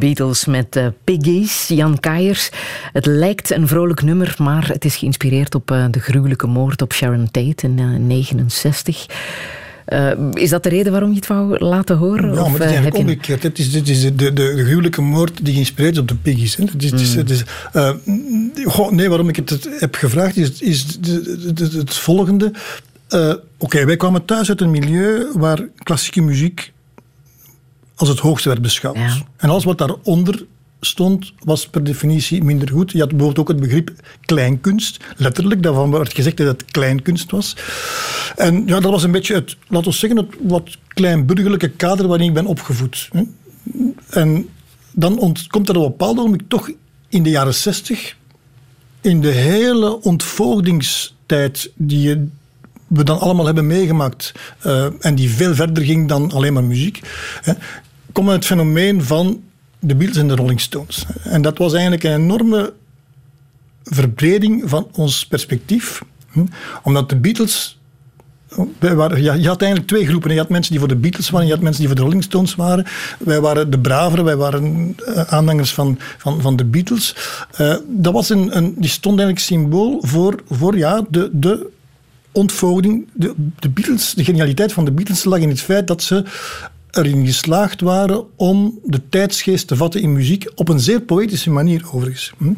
Beatles 0.00 0.44
met 0.44 0.76
uh, 0.76 0.86
Piggies, 1.04 1.68
Jan 1.68 2.00
Kaiers. 2.00 2.50
Het 2.92 3.06
lijkt 3.06 3.50
een 3.50 3.68
vrolijk 3.68 4.02
nummer, 4.02 4.34
maar 4.38 4.68
het 4.68 4.84
is 4.84 4.96
geïnspireerd 4.96 5.54
op 5.54 5.70
uh, 5.70 5.84
de 5.90 6.00
gruwelijke 6.00 6.46
moord 6.46 6.82
op 6.82 6.92
Sharon 6.92 7.24
Tate 7.30 7.66
in 7.66 7.76
1969. 7.76 9.06
Uh, 9.88 10.10
is 10.32 10.50
dat 10.50 10.62
de 10.62 10.68
reden 10.68 10.92
waarom 10.92 11.10
je 11.10 11.16
het 11.16 11.26
wou 11.26 11.58
laten 11.58 11.96
horen? 11.96 12.34
Ja, 12.34 12.40
maar 12.40 12.50
het 12.50 12.54
is 12.54 12.66
eigenlijk 12.66 12.96
je... 12.96 13.02
omgekeerd. 13.02 13.42
Het 13.42 13.58
is, 13.58 13.72
dit 13.72 13.88
is 13.88 14.02
de, 14.02 14.14
de, 14.14 14.32
de, 14.32 14.64
gruwelijke 14.64 15.00
moord 15.00 15.44
die 15.44 15.54
geïnspireerd 15.54 15.94
is 15.94 16.00
op 16.00 16.08
de 16.08 16.14
Piggies. 16.14 16.56
Hè. 16.56 16.64
Het 16.64 16.82
is, 16.82 16.90
het 16.90 17.00
is, 17.00 17.14
mm. 17.14 17.18
het 17.18 18.58
is 18.58 18.72
goh, 18.72 18.90
nee, 18.90 19.08
waarom 19.08 19.28
ik 19.28 19.36
het 19.36 19.68
heb 19.78 19.94
gevraagd 19.94 20.36
is, 20.36 20.60
is 20.60 20.98
het 21.74 21.94
volgende. 21.94 22.52
uh, 23.10 23.34
oké, 23.58 23.84
wij 23.84 23.96
kwamen 23.96 24.24
thuis 24.24 24.48
uit 24.48 24.60
een 24.60 24.70
milieu 24.70 25.26
waar 25.34 25.68
klassieke 25.82 26.20
muziek 26.20 26.72
als 28.00 28.08
het 28.08 28.18
hoogste 28.18 28.48
werd 28.48 28.62
beschouwd. 28.62 28.96
En 29.36 29.50
alles 29.50 29.64
wat 29.64 29.78
daaronder 29.78 30.46
stond, 30.80 31.32
was 31.44 31.68
per 31.68 31.84
definitie 31.84 32.44
minder 32.44 32.68
goed. 32.68 32.92
Je 32.92 32.98
had 32.98 33.08
bijvoorbeeld 33.08 33.38
ook 33.38 33.48
het 33.48 33.60
begrip 33.60 33.90
kleinkunst, 34.20 35.04
letterlijk, 35.16 35.62
daarvan 35.62 35.90
werd 35.90 36.14
gezegd 36.14 36.36
dat 36.36 36.46
het 36.46 36.64
kleinkunst 36.70 37.30
was. 37.30 37.56
En 38.36 38.66
ja, 38.66 38.80
dat 38.80 38.90
was 38.90 39.02
een 39.02 39.10
beetje 39.10 39.34
het, 39.34 39.56
laten 39.68 39.90
we 39.90 39.96
zeggen, 39.96 40.18
het 40.18 40.34
wat 40.40 40.78
kleinburgerlijke 40.88 41.68
kader 41.68 42.08
waarin 42.08 42.28
ik 42.28 42.34
ben 42.34 42.46
opgevoed. 42.46 43.08
En 44.10 44.48
dan 44.92 45.36
komt 45.48 45.68
er 45.68 45.76
op 45.76 45.82
een 45.82 45.90
bepaald 45.90 46.16
moment 46.16 46.42
toch 46.48 46.70
in 47.08 47.22
de 47.22 47.30
jaren 47.30 47.54
zestig, 47.54 48.16
in 49.00 49.20
de 49.20 49.32
hele 49.32 50.02
ontvoogdingstijd 50.02 51.70
die 51.74 52.30
we 52.86 53.04
dan 53.04 53.20
allemaal 53.20 53.46
hebben 53.46 53.66
meegemaakt, 53.66 54.32
uh, 54.66 54.86
en 54.98 55.14
die 55.14 55.30
veel 55.30 55.54
verder 55.54 55.84
ging 55.84 56.08
dan 56.08 56.32
alleen 56.32 56.52
maar 56.52 56.64
muziek, 56.64 57.00
hè, 57.42 57.52
komt 58.12 58.28
het 58.28 58.44
fenomeen 58.44 59.04
van 59.04 59.42
de 59.78 59.94
Beatles 59.94 60.18
en 60.18 60.28
de 60.28 60.34
Rolling 60.34 60.60
Stones. 60.60 61.04
En 61.22 61.42
dat 61.42 61.58
was 61.58 61.72
eigenlijk 61.72 62.04
een 62.04 62.14
enorme 62.14 62.72
verbreding 63.84 64.62
van 64.64 64.88
ons 64.92 65.26
perspectief. 65.26 66.02
Hm? 66.30 66.44
Omdat 66.82 67.08
de 67.08 67.16
Beatles. 67.16 67.78
Waren, 68.78 69.22
je 69.22 69.48
had 69.48 69.62
eigenlijk 69.62 69.86
twee 69.86 70.06
groepen. 70.06 70.32
Je 70.32 70.38
had 70.38 70.48
mensen 70.48 70.70
die 70.70 70.80
voor 70.80 70.88
de 70.88 70.96
Beatles 70.96 71.30
waren, 71.30 71.40
en 71.40 71.46
je 71.46 71.54
had 71.54 71.62
mensen 71.62 71.80
die 71.80 71.88
voor 71.88 72.00
de 72.00 72.04
Rolling 72.04 72.24
Stones 72.24 72.54
waren. 72.54 72.86
Wij 73.18 73.40
waren 73.40 73.70
de 73.70 73.78
braveren, 73.78 74.24
wij 74.24 74.36
waren 74.36 74.96
uh, 75.08 75.20
aanhangers 75.20 75.74
van, 75.74 75.98
van, 76.18 76.40
van 76.40 76.56
de 76.56 76.64
Beatles. 76.64 77.16
Uh, 77.60 77.74
dat 77.86 78.12
was 78.12 78.28
een, 78.28 78.56
een, 78.56 78.74
die 78.78 78.90
stond 78.90 79.18
eigenlijk 79.18 79.46
symbool 79.46 79.98
voor, 80.00 80.42
voor 80.48 80.76
ja, 80.76 81.04
de, 81.08 81.30
de 81.32 81.70
ontvoogding. 82.32 83.08
De, 83.12 83.34
de 83.58 83.68
Beatles, 83.68 84.14
de 84.14 84.24
genialiteit 84.24 84.72
van 84.72 84.84
de 84.84 84.92
Beatles 84.92 85.24
lag 85.24 85.38
in 85.38 85.48
het 85.48 85.60
feit 85.60 85.86
dat 85.86 86.02
ze 86.02 86.24
erin 86.90 87.26
geslaagd 87.26 87.80
waren 87.80 88.24
om 88.36 88.78
de 88.84 89.00
tijdsgeest 89.08 89.66
te 89.66 89.76
vatten 89.76 90.00
in 90.00 90.12
muziek 90.12 90.50
op 90.54 90.68
een 90.68 90.80
zeer 90.80 91.00
poëtische 91.00 91.50
manier 91.50 91.84
overigens. 91.92 92.32
Hm? 92.38 92.52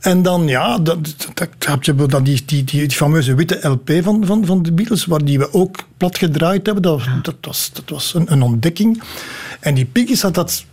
En 0.00 0.22
dan, 0.22 0.46
ja, 0.46 0.78
dat, 0.78 0.98
dat, 1.34 1.48
heb 1.58 1.82
je 1.82 1.94
dan 1.94 2.24
die, 2.24 2.42
die, 2.46 2.64
die, 2.64 2.80
die, 2.80 2.96
fameuze 2.96 3.34
witte 3.34 3.68
LP 3.68 3.90
van, 4.02 4.26
van, 4.26 4.46
van 4.46 4.62
de 4.62 4.72
Beatles, 4.72 5.04
waar 5.04 5.24
die 5.24 5.38
we 5.38 5.52
ook 5.52 5.76
plat 5.96 6.18
gedraaid 6.18 6.66
hebben. 6.66 6.82
Dat, 6.82 7.02
dat 7.22 7.36
was, 7.40 7.70
dat 7.72 7.90
was 7.90 8.14
een, 8.14 8.32
een 8.32 8.42
ontdekking. 8.42 9.02
En 9.66 9.74
die 9.74 9.84
Piggies 9.84 10.22
had 10.22 10.34
dat, 10.34 10.64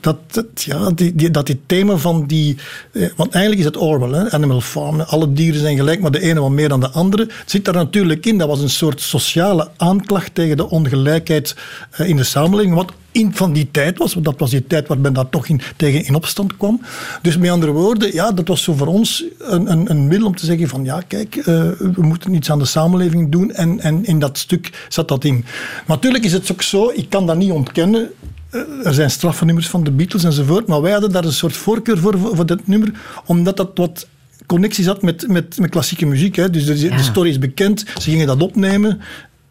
dat, 0.00 0.46
ja, 0.54 0.90
die, 0.90 1.14
die, 1.14 1.30
dat 1.30 1.46
die 1.46 1.60
thema 1.66 1.96
van 1.96 2.26
die... 2.26 2.56
Eh, 2.92 3.08
want 3.16 3.32
eigenlijk 3.32 3.60
is 3.60 3.66
het 3.66 3.76
Orwell, 3.76 4.18
hè, 4.18 4.30
Animal 4.30 4.60
Farm. 4.60 5.00
Alle 5.00 5.32
dieren 5.32 5.60
zijn 5.60 5.76
gelijk, 5.76 6.00
maar 6.00 6.10
de 6.10 6.20
ene 6.20 6.40
wat 6.40 6.50
meer 6.50 6.68
dan 6.68 6.80
de 6.80 6.90
andere. 6.90 7.28
Zit 7.46 7.64
daar 7.64 7.74
natuurlijk 7.74 8.26
in. 8.26 8.38
Dat 8.38 8.48
was 8.48 8.60
een 8.60 8.70
soort 8.70 9.00
sociale 9.00 9.68
aanklacht 9.76 10.34
tegen 10.34 10.56
de 10.56 10.70
ongelijkheid 10.70 11.56
eh, 11.90 12.08
in 12.08 12.16
de 12.16 12.24
samenleving. 12.24 12.74
Wat 12.74 12.92
in 13.12 13.34
van 13.34 13.52
die 13.52 13.68
tijd 13.70 13.98
was, 13.98 14.12
want 14.14 14.26
dat 14.26 14.38
was 14.38 14.50
die 14.50 14.66
tijd 14.66 14.88
waar 14.88 14.98
men 14.98 15.12
daar 15.12 15.28
toch 15.28 15.46
in, 15.46 15.60
tegen 15.76 16.04
in 16.04 16.14
opstand 16.14 16.56
kwam. 16.56 16.80
Dus 17.22 17.36
met 17.36 17.50
andere 17.50 17.72
woorden, 17.72 18.14
ja, 18.14 18.32
dat 18.32 18.48
was 18.48 18.62
zo 18.62 18.72
voor 18.72 18.86
ons 18.86 19.24
een, 19.38 19.70
een, 19.70 19.90
een 19.90 20.06
middel 20.06 20.26
om 20.26 20.36
te 20.36 20.46
zeggen 20.46 20.68
van 20.68 20.84
ja, 20.84 21.02
kijk, 21.06 21.36
uh, 21.36 21.44
we 21.78 22.02
moeten 22.02 22.34
iets 22.34 22.50
aan 22.50 22.58
de 22.58 22.64
samenleving 22.64 23.30
doen 23.30 23.52
en, 23.52 23.80
en 23.80 24.04
in 24.04 24.18
dat 24.18 24.38
stuk 24.38 24.86
zat 24.88 25.08
dat 25.08 25.24
in. 25.24 25.44
Maar 25.86 25.96
natuurlijk 25.96 26.24
is 26.24 26.32
het 26.32 26.52
ook 26.52 26.62
zo, 26.62 26.90
ik 26.94 27.10
kan 27.10 27.26
dat 27.26 27.36
niet 27.36 27.50
ontkennen, 27.50 28.10
eh, 28.50 28.86
er 28.86 28.94
zijn 28.94 29.10
straffennummers 29.10 29.68
van 29.68 29.84
de 29.84 29.90
Beatles 29.90 30.24
enzovoort, 30.24 30.66
maar 30.66 30.82
wij 30.82 30.92
hadden 30.92 31.12
daar 31.12 31.24
een 31.24 31.32
soort 31.32 31.56
voorkeur 31.56 31.98
voor, 31.98 32.18
voor, 32.18 32.46
dat 32.46 32.66
nummer, 32.66 32.92
omdat 33.26 33.56
dat 33.56 33.70
wat 33.74 34.06
connecties 34.46 34.86
had 34.86 35.02
met, 35.02 35.28
met, 35.28 35.58
met 35.58 35.70
klassieke 35.70 36.06
muziek. 36.06 36.36
Hè. 36.36 36.50
Dus 36.50 36.64
de, 36.64 36.88
de 36.88 37.02
story 37.02 37.28
is 37.28 37.38
bekend, 37.38 37.84
ze 37.98 38.10
gingen 38.10 38.26
dat 38.26 38.42
opnemen. 38.42 39.00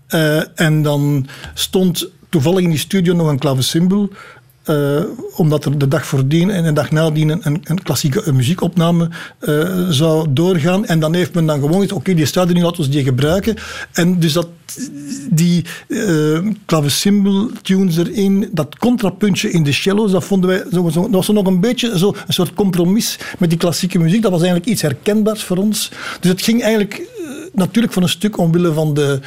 Uh, 0.10 0.60
en 0.60 0.82
dan 0.82 1.28
stond 1.54 2.10
toevallig 2.30 2.64
in 2.64 2.70
die 2.70 2.80
studio 2.80 3.14
nog 3.14 3.28
een 3.28 3.40
klavecimbal. 3.40 4.10
Uh, 4.66 5.02
omdat 5.36 5.66
er 5.66 5.78
de 5.78 5.88
dag 5.88 6.06
voordien 6.06 6.50
en 6.50 6.64
de 6.64 6.74
dag 6.74 6.92
nadien 6.92 7.30
een, 7.30 7.62
een 7.64 7.84
klassieke 7.84 8.34
muziekopname 8.34 9.10
uh, 9.42 9.90
zou 9.90 10.28
doorgaan. 10.30 10.86
En 10.86 11.00
dan 11.00 11.14
heeft 11.14 11.34
men 11.34 11.46
dan 11.46 11.60
gewoon 11.60 11.74
gezegd, 11.74 11.92
oké, 11.92 12.14
die 12.14 12.26
staat 12.26 12.48
er 12.48 12.54
nu, 12.54 12.62
laten 12.62 12.84
we 12.84 12.90
die 12.90 13.04
gebruiken. 13.04 13.56
En 13.92 14.20
dus 14.20 14.34
dat, 14.34 14.48
die 15.30 15.66
uh, 15.88 16.40
klavecimbal 16.66 17.50
tunes 17.62 17.98
erin, 17.98 18.50
dat 18.52 18.78
contrapuntje 18.78 19.52
in 19.52 19.64
de 19.64 19.72
cello's, 19.72 20.12
dat 20.12 20.24
vonden 20.24 20.50
wij, 20.50 20.64
zo, 20.72 20.90
zo, 20.90 21.02
dat 21.02 21.12
was 21.12 21.28
nog 21.28 21.46
een 21.46 21.60
beetje 21.60 21.98
zo, 21.98 22.16
een 22.28 22.34
soort 22.34 22.54
compromis 22.54 23.20
met 23.40 23.50
die 23.50 23.60
klassieke 23.60 24.00
muziek. 24.00 24.22
Dat 24.22 24.32
was 24.32 24.42
eigenlijk 24.42 24.72
iets 24.72 24.82
herkenbaars 24.82 25.44
voor 25.44 25.58
ons. 25.58 25.92
Dus 26.20 26.32
het 26.32 26.42
ging 26.42 26.62
eigenlijk 26.62 27.02
natuurlijk 27.54 27.94
van 27.94 28.04
een 28.04 28.10
stuk 28.10 28.38
omwille 28.38 28.74
van 28.74 28.94
de 28.94 29.20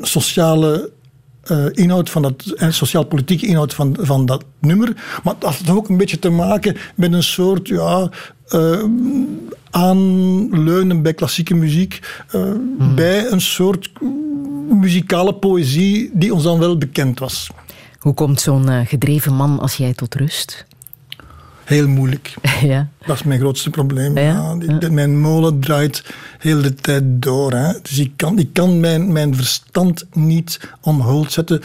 sociale 0.00 0.90
uh, 1.50 1.66
inhoud 1.72 2.10
van 2.10 2.22
dat, 2.22 2.44
en 2.56 2.74
sociaal-politieke 2.74 3.46
inhoud 3.46 3.74
van, 3.74 3.96
van 4.00 4.26
dat 4.26 4.44
nummer. 4.60 5.20
Maar 5.22 5.34
dat 5.38 5.54
had 5.54 5.76
ook 5.76 5.88
een 5.88 5.96
beetje 5.96 6.18
te 6.18 6.30
maken 6.30 6.76
met 6.94 7.12
een 7.12 7.22
soort 7.22 7.68
ja, 7.68 8.10
uh, 8.48 8.84
aanleunen 9.70 11.02
bij 11.02 11.14
klassieke 11.14 11.54
muziek, 11.54 12.00
uh, 12.34 12.42
bij 12.94 13.30
een 13.30 13.40
soort 13.40 13.90
muzikale 14.68 15.34
poëzie 15.34 16.10
die 16.12 16.34
ons 16.34 16.42
dan 16.42 16.58
wel 16.58 16.78
bekend 16.78 17.18
was. 17.18 17.50
Hoe 17.98 18.14
komt 18.14 18.40
zo'n 18.40 18.86
gedreven 18.86 19.34
man 19.34 19.60
als 19.60 19.76
jij 19.76 19.94
tot 19.94 20.14
rust? 20.14 20.66
Heel 21.64 21.88
moeilijk. 21.88 22.34
Ja. 22.62 22.88
Dat 23.06 23.16
is 23.16 23.22
mijn 23.22 23.40
grootste 23.40 23.70
probleem. 23.70 24.18
Ja? 24.18 24.56
Ja, 24.80 24.90
mijn 24.90 25.20
molen 25.20 25.60
draait 25.60 26.04
heel 26.38 26.62
de 26.62 26.74
tijd 26.74 27.02
door. 27.06 27.52
Hè. 27.52 27.72
Dus 27.82 27.98
ik 27.98 28.12
kan, 28.16 28.38
ik 28.38 28.48
kan 28.52 28.80
mijn, 28.80 29.12
mijn 29.12 29.34
verstand 29.34 30.04
niet 30.12 30.60
omhoog 30.80 31.30
zetten. 31.30 31.62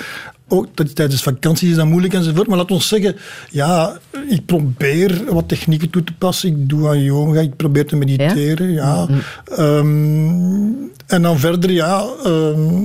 Ook 0.48 0.68
tijdens 0.94 1.22
vakanties 1.24 1.70
is 1.70 1.76
dat 1.76 1.86
moeilijk 1.86 2.14
enzovoort. 2.14 2.48
Maar 2.48 2.58
laat 2.58 2.72
ons 2.72 2.88
zeggen, 2.88 3.16
ja, 3.50 3.98
ik 4.30 4.46
probeer 4.46 5.34
wat 5.34 5.48
technieken 5.48 5.90
toe 5.90 6.04
te 6.04 6.14
passen. 6.14 6.50
Ik 6.50 6.70
doe 6.70 6.88
aan 6.88 7.04
yoga, 7.04 7.40
ik 7.40 7.56
probeer 7.56 7.86
te 7.86 7.96
mediteren. 7.96 8.72
Ja. 8.72 9.06
Mm-hmm. 9.06 9.66
Um, 9.66 10.92
en 11.08 11.22
dan 11.22 11.40
verder, 11.40 11.72
ja, 11.72 12.06
um, 12.26 12.84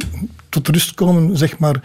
tot 0.49 0.69
rust 0.69 0.95
komen, 0.95 1.37
zeg 1.37 1.59
maar 1.59 1.81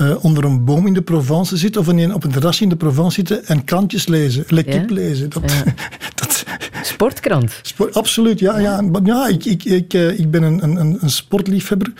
uh, 0.00 0.24
onder 0.24 0.44
een 0.44 0.64
boom 0.64 0.86
in 0.86 0.92
de 0.92 1.02
Provence 1.02 1.56
zitten 1.56 1.80
of 1.80 1.86
een, 1.86 2.14
op 2.14 2.24
een 2.24 2.30
terrasje 2.30 2.62
in 2.62 2.68
de 2.68 2.76
Provence 2.76 3.14
zitten 3.14 3.46
en 3.46 3.64
krantjes 3.64 4.06
lezen, 4.06 4.44
L'Equipe 4.48 4.94
ja? 4.94 5.00
lezen. 5.00 5.30
Dat, 5.30 5.52
ja. 5.52 5.74
dat, 6.14 6.44
Sportkrant? 6.82 7.58
Sport, 7.62 7.94
absoluut, 7.94 8.38
ja. 8.38 8.58
ja. 8.58 8.82
ja 9.04 9.28
ik, 9.28 9.44
ik, 9.44 9.64
ik, 9.64 9.94
eh, 9.94 10.18
ik 10.18 10.30
ben 10.30 10.42
een, 10.42 10.62
een, 10.62 10.98
een 11.00 11.10
sportliefhebber. 11.10 11.92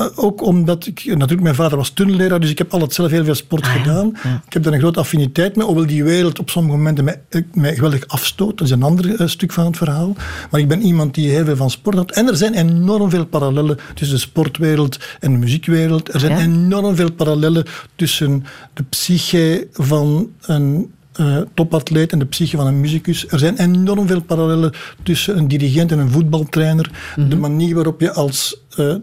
Uh, 0.00 0.06
ook 0.14 0.42
omdat 0.42 0.86
ik, 0.86 1.04
natuurlijk, 1.04 1.40
mijn 1.40 1.54
vader 1.54 1.78
was 1.78 1.90
tunnelleraar, 1.90 2.40
dus 2.40 2.50
ik 2.50 2.58
heb 2.58 2.72
altijd 2.72 2.92
zelf 2.92 3.10
heel 3.10 3.24
veel 3.24 3.34
sport 3.34 3.64
ah, 3.64 3.72
gedaan. 3.72 4.16
Ja. 4.22 4.42
Ik 4.46 4.52
heb 4.52 4.62
daar 4.62 4.72
een 4.72 4.78
grote 4.78 4.98
affiniteit 4.98 5.56
mee, 5.56 5.66
hoewel 5.66 5.86
die 5.86 6.04
wereld 6.04 6.38
op 6.38 6.50
sommige 6.50 6.76
momenten 6.76 7.04
mij, 7.04 7.20
mij 7.52 7.74
geweldig 7.74 8.06
afstoot. 8.06 8.58
Dat 8.58 8.66
is 8.66 8.72
een 8.72 8.82
ander 8.82 9.20
uh, 9.20 9.26
stuk 9.26 9.52
van 9.52 9.66
het 9.66 9.76
verhaal. 9.76 10.16
Maar 10.50 10.60
ik 10.60 10.68
ben 10.68 10.82
iemand 10.82 11.14
die 11.14 11.28
heel 11.28 11.44
veel 11.44 11.56
van 11.56 11.70
sport 11.70 11.96
had. 11.96 12.10
En 12.10 12.28
er 12.28 12.36
zijn 12.36 12.54
enorm 12.54 13.10
veel 13.10 13.26
parallellen 13.26 13.78
tussen 13.94 14.16
de 14.16 14.22
sportwereld 14.22 14.98
en 15.20 15.32
de 15.32 15.38
muziekwereld. 15.38 16.14
Er 16.14 16.20
zijn 16.20 16.32
ja. 16.32 16.38
enorm 16.38 16.96
veel 16.96 17.12
parallellen 17.12 17.64
tussen 17.96 18.44
de 18.74 18.82
psyche 18.82 19.68
van 19.72 20.30
een 20.40 20.92
uh, 21.20 21.38
topatleet 21.54 22.12
en 22.12 22.18
de 22.18 22.24
psyche 22.24 22.56
van 22.56 22.66
een 22.66 22.80
muzikus. 22.80 23.28
Er 23.28 23.38
zijn 23.38 23.58
enorm 23.58 24.06
veel 24.06 24.22
parallellen 24.22 24.72
tussen 25.02 25.36
een 25.36 25.48
dirigent 25.48 25.92
en 25.92 25.98
een 25.98 26.10
voetbaltrainer. 26.10 26.90
Mm 26.90 27.22
-hmm. 27.22 27.30
De 27.30 27.36
manier 27.36 27.74
waarop 27.74 28.00
je 28.00 28.12
als 28.12 28.60
uh, 28.78 28.94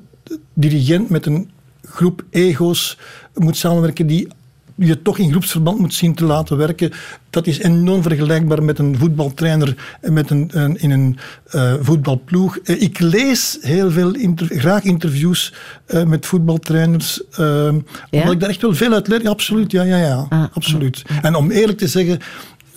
dirigent 0.60 1.10
met 1.10 1.26
een 1.26 1.50
groep 1.84 2.24
ego's 2.30 2.98
moet 3.34 3.58
samenwerken 3.58 4.08
die 4.08 4.28
je 4.76 5.02
toch 5.02 5.18
in 5.18 5.32
groepsverband 5.32 5.80
moet 5.80 5.94
zien 5.94 6.14
te 6.14 6.26
laten 6.26 6.58
werken. 6.58 6.92
Dat 7.30 7.48
is 7.48 7.60
enorm 7.60 8.02
vergelijkbaar 8.02 8.64
met 8.64 8.80
een 8.80 8.98
voetbaltrainer 8.98 9.98
met 10.02 10.30
een, 10.30 10.50
een 10.54 10.82
in 10.82 10.92
een 10.92 11.18
uh, 11.56 11.74
voetbalploeg. 11.82 12.60
Uh, 12.64 12.82
ik 12.82 13.00
lees 13.00 13.58
heel 13.62 13.92
veel 13.92 14.16
interv 14.16 14.60
graag 14.60 14.84
interviews 14.84 15.54
uh, 15.88 16.04
met 16.04 16.26
voetbaltrainers, 16.26 17.22
ja? 17.38 17.72
omdat 18.10 18.32
ik 18.32 18.40
daar 18.40 18.50
echt 18.50 18.62
wel 18.62 18.74
veel 18.74 18.94
uit 18.94 19.08
leer. 19.08 19.22
Ja, 19.22 19.30
absoluut, 19.30 19.72
ja, 19.72 19.84
ja, 19.84 19.98
ja, 19.98 20.26
ah, 20.30 20.44
absoluut. 20.54 21.04
Ah, 21.08 21.26
en 21.26 21.36
om 21.36 21.52
eerlijk 21.52 21.78
te 21.78 21.88
zeggen, 21.88 22.20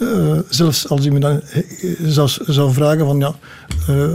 uh, 0.02 0.38
zelfs 0.48 0.88
als 0.88 1.06
u 1.06 1.10
me 1.10 1.18
dan 1.18 1.40
zou, 2.02 2.30
zou 2.46 2.72
vragen 2.72 3.06
van 3.06 3.18
ja, 3.18 3.34
uh, 3.90 4.08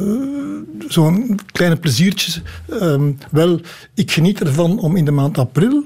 zo'n 0.87 1.39
kleine 1.51 1.75
pleziertjes. 1.75 2.41
Uh, 2.69 3.01
wel, 3.31 3.59
ik 3.93 4.11
geniet 4.11 4.39
ervan 4.39 4.79
om 4.79 4.95
in 4.95 5.05
de 5.05 5.11
maand 5.11 5.37
april 5.37 5.83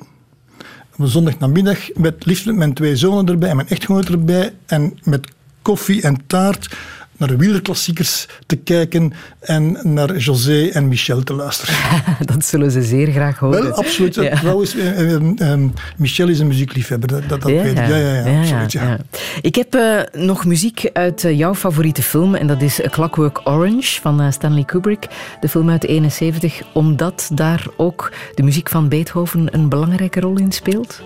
op 0.98 1.08
zondagnamiddag 1.08 1.94
met 1.94 2.26
liefst 2.26 2.46
met 2.46 2.56
mijn 2.56 2.74
twee 2.74 2.96
zonen 2.96 3.28
erbij 3.28 3.50
en 3.50 3.56
mijn 3.56 3.68
echtgenoot 3.68 4.10
erbij 4.10 4.54
en 4.66 5.00
met 5.04 5.28
koffie 5.62 6.02
en 6.02 6.18
taart 6.28 6.76
naar 7.22 7.30
de 7.30 7.38
wielerklassiekers 7.38 8.28
te 8.46 8.56
kijken 8.56 9.14
en 9.40 9.78
naar 9.84 10.18
José 10.18 10.68
en 10.68 10.88
Michel 10.88 11.24
te 11.24 11.34
luisteren. 11.34 11.76
dat 12.34 12.46
zullen 12.46 12.72
ze 12.72 12.84
zeer 12.84 13.12
graag 13.12 13.40
horen. 13.40 13.64
Wel, 13.64 13.74
absoluut. 13.74 14.16
Ja. 14.16 14.36
Trouwens, 14.36 14.76
eh, 14.76 15.14
eh, 15.14 15.60
Michel 15.98 16.28
is 16.28 16.40
een 16.40 16.48
muziekliefhebber, 16.48 17.10
dat, 17.10 17.30
dat, 17.30 17.50
Ja, 17.50 17.62
weet 17.62 17.72
ik. 17.72 17.78
Ja, 17.78 17.96
ja, 17.96 18.26
ja, 18.26 18.40
absoluut. 18.40 18.72
Ja. 18.72 18.98
Ik 19.42 19.56
heb 19.56 19.76
eh, 19.76 20.22
nog 20.22 20.46
muziek 20.46 20.90
uit 20.94 21.24
eh, 21.24 21.38
jouw 21.38 21.56
favoriete 21.56 22.04
film 22.04 22.36
en 22.36 22.48
dat 22.48 22.62
is 22.62 22.86
A 22.86 22.90
Clockwork 22.90 23.42
Orange 23.44 24.02
van 24.02 24.22
eh, 24.22 24.32
Stanley 24.32 24.64
Kubrick, 24.64 25.08
de 25.40 25.50
film 25.50 25.70
uit 25.70 25.86
71, 25.86 26.62
omdat 26.74 27.30
daar 27.34 27.66
ook 27.78 28.12
de 28.36 28.44
muziek 28.44 28.70
van 28.70 28.90
Beethoven 28.90 29.54
een 29.54 29.70
belangrijke 29.70 30.20
rol 30.20 30.38
in 30.38 30.52
speelt. 30.52 31.02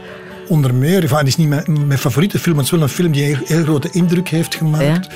Onder 0.47 0.73
meer, 0.73 1.01
enfin, 1.01 1.17
het 1.17 1.27
is 1.27 1.35
niet 1.35 1.47
mijn, 1.47 1.87
mijn 1.87 1.99
favoriete 1.99 2.39
film, 2.39 2.55
maar 2.55 2.63
het 2.63 2.73
is 2.73 2.79
wel 2.79 2.87
een 2.89 2.95
film 2.95 3.11
die 3.11 3.21
een 3.23 3.35
heel, 3.35 3.45
heel 3.45 3.63
grote 3.63 3.89
indruk 3.91 4.29
heeft 4.29 4.55
gemaakt. 4.55 5.07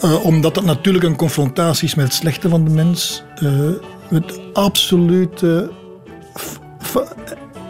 Eh, 0.00 0.24
omdat 0.24 0.56
het 0.56 0.64
natuurlijk 0.64 1.04
een 1.04 1.16
confrontatie 1.16 1.88
is 1.88 1.94
met 1.94 2.04
het 2.04 2.14
slechte 2.14 2.48
van 2.48 2.64
de 2.64 2.70
mens. 2.70 3.22
eh, 3.34 3.50
met 4.10 4.40
absolute 4.52 5.70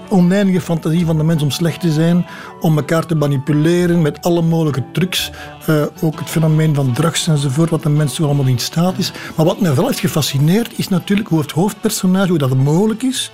oneindige 0.09 0.61
fantasie 0.61 1.07
van 1.07 1.17
de 1.17 1.25
mens 1.25 1.43
om 1.43 1.51
slecht 1.51 1.81
te 1.81 1.93
zijn, 1.93 2.27
om 2.61 2.77
elkaar 2.77 3.07
te 3.07 3.15
manipuleren 3.15 4.03
met 4.03 4.23
alle 4.23 4.43
mogelijke 4.43 4.85
trucs. 4.93 5.31
Eh, 5.67 5.83
ook 6.03 6.19
het 6.19 6.31
fenomeen 6.31 6.75
van 6.75 6.93
drugs 6.93 7.27
enzovoort, 7.27 7.71
wat 7.71 7.83
de 7.83 7.89
mens 7.89 8.15
zo 8.15 8.25
allemaal 8.25 8.47
in 8.47 8.59
staat 8.59 8.99
is. 8.99 9.13
Maar 9.37 9.47
wat 9.47 9.61
mij 9.61 9.75
wel 9.75 9.87
heeft 9.87 10.01
gefascineerd, 10.01 10.79
is 10.79 10.89
natuurlijk 10.89 11.29
hoe 11.29 11.41
het 11.41 11.51
hoofdpersonage, 11.51 12.29
hoe 12.29 12.39
dat 12.39 12.57
mogelijk 12.57 13.03
is, 13.03 13.31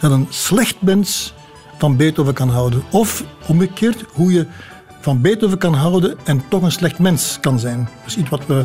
dat 0.00 0.10
een 0.10 0.26
slecht 0.30 0.76
mens 0.78 1.34
van 1.82 1.96
Beethoven 1.96 2.34
kan 2.34 2.48
houden. 2.48 2.82
Of 2.90 3.24
omgekeerd, 3.46 4.04
hoe 4.12 4.32
je 4.32 4.46
van 5.00 5.20
Beethoven 5.20 5.58
kan 5.58 5.74
houden 5.74 6.16
en 6.24 6.42
toch 6.48 6.62
een 6.62 6.72
slecht 6.72 6.98
mens 6.98 7.38
kan 7.40 7.58
zijn. 7.58 7.88
Dus 8.04 8.16
iets 8.16 8.28
wat 8.28 8.46
we 8.46 8.64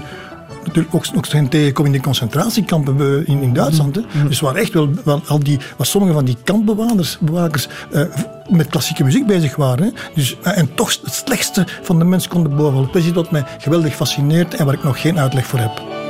natuurlijk 0.63 0.95
ook 0.95 1.13
nog 1.13 1.26
zijn 1.26 1.49
tegenkomen 1.49 1.91
in 1.91 1.97
de 1.97 2.03
concentratiekampen 2.03 3.28
in, 3.28 3.41
in 3.41 3.53
Duitsland. 3.53 3.95
Hè. 3.95 4.01
Dus 4.28 4.39
waar 4.39 4.55
echt 4.55 4.74
wel, 4.74 4.89
wel 5.03 5.22
al 5.28 5.39
die, 5.39 5.59
waar 5.78 5.88
sommige 5.88 6.13
van 6.13 6.26
die 6.26 6.38
kampbewakers 6.43 7.18
bewakers, 7.20 7.68
eh, 7.91 8.01
met 8.49 8.68
klassieke 8.68 9.03
muziek 9.03 9.28
bezig 9.28 9.55
waren. 9.55 9.86
Hè. 9.86 9.91
Dus, 10.15 10.38
eh, 10.43 10.57
en 10.57 10.76
toch 10.76 10.97
het 11.03 11.13
slechtste 11.13 11.68
van 11.82 11.99
de 11.99 12.05
mens 12.05 12.28
konden 12.28 12.55
bovenhalen. 12.55 12.88
Dat 12.88 13.01
is 13.01 13.05
iets 13.05 13.15
wat 13.15 13.32
mij 13.32 13.43
geweldig 13.57 13.95
fascineert 13.95 14.53
en 14.53 14.65
waar 14.65 14.74
ik 14.74 14.84
nog 14.84 15.01
geen 15.01 15.20
uitleg 15.20 15.45
voor 15.45 15.59
heb. 15.59 16.06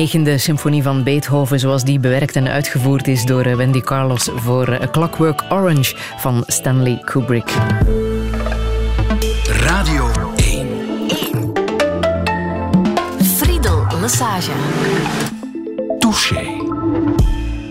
Negende 0.00 0.38
symfonie 0.38 0.82
van 0.82 1.02
Beethoven, 1.02 1.58
zoals 1.58 1.84
die 1.84 1.98
bewerkt 1.98 2.36
en 2.36 2.48
uitgevoerd 2.48 3.08
is 3.08 3.24
door 3.24 3.42
eh, 3.42 3.56
Wendy 3.56 3.80
Carlos 3.80 4.30
voor 4.34 4.68
eh, 4.68 4.82
A 4.82 4.88
Clockwork 4.90 5.44
Orange 5.48 5.94
van 6.16 6.44
Stanley 6.46 7.00
Kubrick. 7.04 7.52
Radio 9.44 10.10
1. 10.36 11.52
Friedel 13.36 13.86
Lassage. 14.00 14.52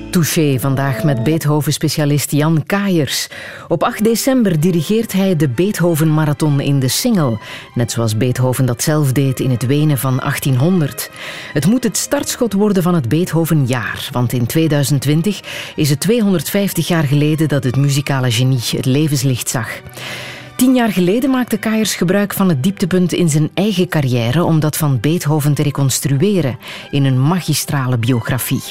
Touché. 0.10 0.60
Vandaag 0.60 1.04
met 1.04 1.24
Beethoven-specialist 1.24 2.32
Jan 2.32 2.66
Kaiers. 2.66 3.28
Op 3.68 3.84
8 3.84 4.04
december 4.04 4.60
dirigeert 4.60 5.12
hij 5.12 5.36
de 5.36 5.50
Beethoven 5.50 6.14
Marathon 6.14 6.60
in 6.60 6.80
de 6.80 6.88
Singel. 6.88 7.40
Net 7.74 7.92
zoals 7.92 8.18
Beethoven 8.18 8.66
dat 8.66 8.84
zelf 8.84 9.12
deed 9.12 9.40
in 9.40 9.50
het 9.50 9.66
Wenen 9.66 9.98
van 9.98 10.18
1800. 10.18 11.12
Het 11.54 11.66
moet 11.66 11.84
het 11.84 11.98
startschot 11.98 12.54
worden 12.54 12.84
van 12.84 12.94
het 12.94 13.10
Beethovenjaar. 13.10 14.10
Want 14.12 14.34
in 14.34 14.46
2020 14.46 15.74
is 15.76 15.90
het 15.90 16.00
250 16.00 16.88
jaar 16.88 17.04
geleden 17.04 17.48
dat 17.48 17.64
het 17.64 17.76
muzikale 17.76 18.32
genie 18.32 18.62
het 18.76 18.86
levenslicht 18.86 19.50
zag. 19.50 19.82
Tien 20.60 20.76
jaar 20.76 20.92
geleden 20.92 21.30
maakte 21.30 21.58
Kaiers 21.58 21.96
gebruik 21.96 22.34
van 22.34 22.50
het 22.50 22.64
dieptepunt 22.64 23.14
in 23.14 23.30
zijn 23.30 23.50
eigen 23.54 23.88
carrière 23.88 24.44
om 24.44 24.60
dat 24.60 24.78
van 24.78 25.00
Beethoven 25.00 25.54
te 25.54 25.64
reconstrueren 25.64 26.58
in 26.92 27.06
een 27.06 27.22
magistrale 27.22 27.98
biografie. 27.98 28.62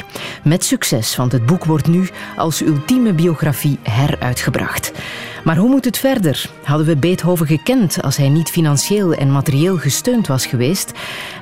Met 0.44 0.64
succes, 0.64 1.16
want 1.16 1.32
het 1.32 1.46
boek 1.46 1.64
wordt 1.64 1.86
nu 1.86 2.08
als 2.36 2.60
ultieme 2.60 3.12
biografie 3.12 3.78
heruitgebracht. 3.82 4.92
Maar 5.44 5.56
hoe 5.56 5.68
moet 5.68 5.84
het 5.84 5.98
verder? 5.98 6.50
Hadden 6.64 6.86
we 6.86 6.96
Beethoven 6.96 7.46
gekend 7.46 8.02
als 8.02 8.16
hij 8.16 8.28
niet 8.28 8.50
financieel 8.50 9.12
en 9.12 9.32
materieel 9.32 9.76
gesteund 9.76 10.26
was 10.26 10.46
geweest? 10.46 10.92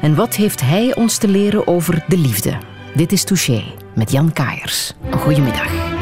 En 0.01 0.15
wat 0.15 0.37
heeft 0.37 0.61
hij 0.61 0.95
ons 0.95 1.19
te 1.19 1.29
leren 1.29 1.67
over 1.67 2.05
de 2.09 2.19
liefde? 2.19 2.59
Dit 2.95 3.13
is 3.13 3.25
Touché 3.25 3.63
met 3.95 4.11
Jan 4.11 4.33
Kaiers. 4.33 4.93
Goedemiddag. 5.11 5.96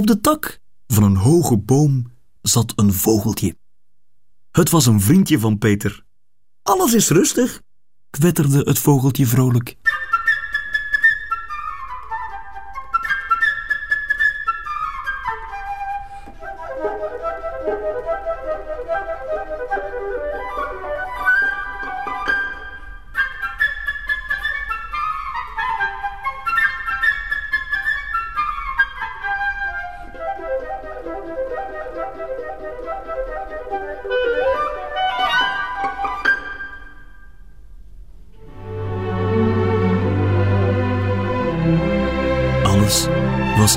Op 0.00 0.06
de 0.06 0.20
tak 0.20 0.60
van 0.86 1.02
een 1.02 1.16
hoge 1.16 1.56
boom 1.56 2.12
zat 2.42 2.72
een 2.76 2.92
vogeltje. 2.92 3.56
Het 4.50 4.70
was 4.70 4.86
een 4.86 5.00
vriendje 5.00 5.38
van 5.38 5.58
Peter. 5.58 6.04
Alles 6.62 6.94
is 6.94 7.08
rustig, 7.08 7.62
kwetterde 8.10 8.58
het 8.58 8.78
vogeltje 8.78 9.26
vrolijk. 9.26 9.76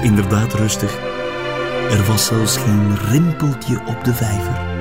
Inderdaad 0.04 0.54
rustig. 0.54 0.98
Er 1.90 2.04
was 2.08 2.26
zelfs 2.26 2.58
geen 2.58 2.98
rimpeltje 2.98 3.80
op 3.86 4.04
de 4.04 4.14
vijver. 4.14 4.72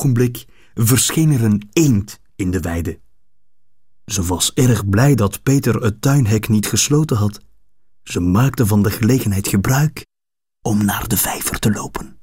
Ogenblik 0.00 0.44
verscheen 0.74 1.30
er 1.30 1.44
een 1.44 1.68
eend 1.72 2.20
in 2.36 2.50
de 2.50 2.60
weide. 2.60 3.00
Ze 4.04 4.22
was 4.22 4.52
erg 4.54 4.88
blij 4.88 5.14
dat 5.14 5.42
Peter 5.42 5.82
het 5.82 6.02
tuinhek 6.02 6.48
niet 6.48 6.66
gesloten 6.66 7.16
had. 7.16 7.40
Ze 8.02 8.20
maakte 8.20 8.66
van 8.66 8.82
de 8.82 8.90
gelegenheid 8.90 9.48
gebruik 9.48 10.06
om 10.62 10.84
naar 10.84 11.08
de 11.08 11.16
vijver 11.16 11.58
te 11.58 11.70
lopen. 11.70 12.19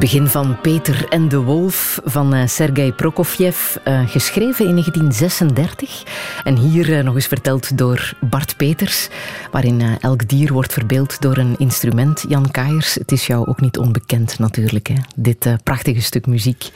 Begin 0.00 0.26
van 0.26 0.60
Peter 0.60 1.06
en 1.08 1.28
de 1.28 1.38
Wolf 1.38 2.00
van 2.04 2.34
uh, 2.34 2.46
Sergei 2.46 2.92
Prokofjev, 2.92 3.76
uh, 3.88 4.08
geschreven 4.08 4.66
in 4.66 4.70
1936. 4.70 6.02
En 6.44 6.56
hier 6.56 6.88
uh, 6.88 7.02
nog 7.02 7.14
eens 7.14 7.26
verteld 7.26 7.78
door 7.78 8.12
Bart 8.20 8.56
Peters, 8.56 9.08
waarin 9.50 9.82
elk 10.00 10.28
dier 10.28 10.52
wordt 10.52 10.72
verbeeld 10.72 11.20
door 11.20 11.36
een 11.36 11.54
instrument. 11.58 12.24
Jan 12.28 12.50
Kaiers, 12.50 12.94
het 12.94 13.12
is 13.12 13.26
jou 13.26 13.46
ook 13.46 13.60
niet 13.60 13.78
onbekend 13.78 14.38
natuurlijk, 14.38 14.86
hè? 14.86 14.94
dit 15.16 15.56
prachtige 15.62 16.00
stuk 16.00 16.26
muziek. 16.26 16.70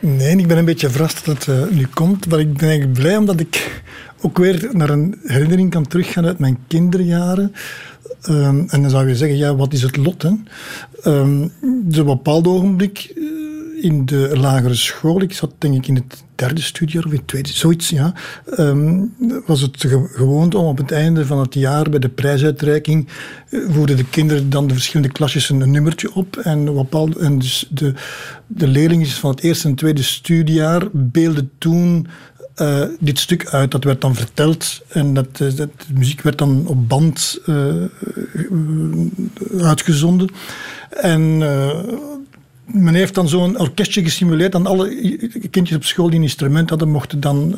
Nee, 0.00 0.36
ik 0.36 0.46
ben 0.46 0.58
een 0.58 0.64
beetje 0.64 0.90
verrast 0.90 1.24
dat 1.24 1.44
het 1.44 1.70
nu 1.70 1.86
komt, 1.94 2.28
maar 2.28 2.40
ik 2.40 2.52
ben 2.52 2.68
eigenlijk 2.68 2.98
blij 2.98 3.16
omdat 3.16 3.40
ik 3.40 3.82
ook 4.20 4.38
weer 4.38 4.68
naar 4.72 4.90
een 4.90 5.18
herinnering 5.24 5.70
kan 5.70 5.86
teruggaan 5.86 6.26
uit 6.26 6.38
mijn 6.38 6.58
kinderjaren. 6.66 7.52
Um, 8.28 8.66
en 8.68 8.80
dan 8.82 8.90
zou 8.90 9.08
je 9.08 9.16
zeggen, 9.16 9.36
ja, 9.36 9.56
wat 9.56 9.72
is 9.72 9.82
het 9.82 9.96
lot? 9.96 10.22
Hè? 10.22 10.30
Um, 11.04 11.42
op 11.42 11.50
een 11.96 12.04
bepaald 12.04 12.46
ogenblik 12.46 13.12
eh, 13.16 13.22
in 13.84 14.06
de 14.06 14.30
lagere 14.34 14.74
school, 14.74 15.22
ik 15.22 15.32
zat 15.32 15.52
denk 15.58 15.74
ik 15.74 15.86
in 15.86 15.94
het 15.94 16.24
derde 16.34 16.60
studiejaar 16.60 17.04
of 17.04 17.10
in 17.10 17.18
het 17.18 17.28
tweede, 17.28 17.48
zoiets, 17.48 17.88
ja, 17.88 18.14
um, 18.58 19.14
was 19.46 19.60
het 19.60 19.84
gewoonte 20.12 20.58
om 20.58 20.66
op 20.66 20.78
het 20.78 20.90
einde 20.90 21.26
van 21.26 21.38
het 21.38 21.54
jaar 21.54 21.90
bij 21.90 21.98
de 21.98 22.08
prijsuitreiking 22.08 23.08
uh, 23.50 23.70
voerden 23.70 23.96
de 23.96 24.08
kinderen 24.08 24.50
dan 24.50 24.66
de 24.66 24.74
verschillende 24.74 25.12
klasjes 25.12 25.48
een 25.48 25.70
nummertje 25.70 26.14
op 26.14 26.36
en, 26.36 26.64
bepaald, 26.64 27.16
en 27.16 27.38
dus 27.38 27.68
de, 27.70 27.94
de 28.46 28.66
leerlingen 28.66 29.06
van 29.06 29.30
het 29.30 29.40
eerste 29.40 29.68
en 29.68 29.74
tweede 29.74 30.02
studiejaar 30.02 30.82
beelden 30.92 31.50
toen 31.58 32.06
uh, 32.56 32.82
dit 33.00 33.18
stuk 33.18 33.46
uit. 33.46 33.70
Dat 33.70 33.84
werd 33.84 34.00
dan 34.00 34.14
verteld 34.14 34.82
en 34.88 35.14
dat, 35.14 35.40
uh, 35.42 35.56
dat 35.56 35.68
de 35.86 35.94
muziek 35.94 36.22
werd 36.22 36.38
dan 36.38 36.66
op 36.66 36.88
band 36.88 37.38
uh, 37.46 37.74
uitgezonden. 39.58 40.28
En 40.90 41.38
men 42.64 42.94
heeft 42.94 43.14
dan 43.14 43.28
zo'n 43.28 43.58
orkestje 43.60 44.02
gesimuleerd. 44.02 44.54
En 44.54 44.66
alle 44.66 44.88
kindjes 45.50 45.76
op 45.76 45.84
school 45.84 46.06
die 46.06 46.16
een 46.16 46.22
instrument 46.22 46.70
hadden, 46.70 46.88
mochten 46.88 47.20
dan 47.20 47.54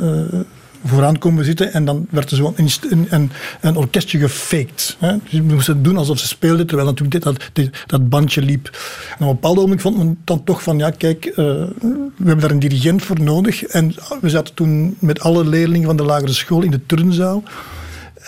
vooraan 0.85 1.19
komen 1.19 1.45
zitten 1.45 1.73
en 1.73 1.85
dan 1.85 2.07
werd 2.11 2.31
er 2.31 2.37
zo 2.37 2.55
een, 2.57 2.71
een, 3.09 3.31
een 3.61 3.77
orkestje 3.77 4.19
gefaked. 4.19 4.97
Hè. 4.99 5.13
Dus 5.13 5.31
ze 5.31 5.43
moesten 5.43 5.83
doen 5.83 5.97
alsof 5.97 6.19
ze 6.19 6.27
speelden, 6.27 6.67
terwijl 6.67 6.89
natuurlijk 6.89 7.25
dit, 7.25 7.53
dat, 7.55 7.71
dat 7.87 8.09
bandje 8.09 8.43
liep. 8.43 8.67
En 9.09 9.15
op 9.15 9.21
een 9.21 9.35
bepaald 9.35 9.57
moment 9.57 9.81
vond 9.81 9.97
men 9.97 10.19
dan 10.25 10.45
toch 10.45 10.63
van, 10.63 10.79
ja 10.79 10.91
kijk, 10.91 11.27
uh, 11.27 11.37
we 11.37 12.11
hebben 12.17 12.41
daar 12.41 12.51
een 12.51 12.59
dirigent 12.59 13.03
voor 13.03 13.21
nodig. 13.21 13.63
En 13.63 13.95
we 14.21 14.29
zaten 14.29 14.55
toen 14.55 14.97
met 14.99 15.21
alle 15.21 15.45
leerlingen 15.45 15.87
van 15.87 15.97
de 15.97 16.03
lagere 16.03 16.33
school 16.33 16.63
in 16.63 16.71
de 16.71 16.87
turnzaal. 16.87 17.43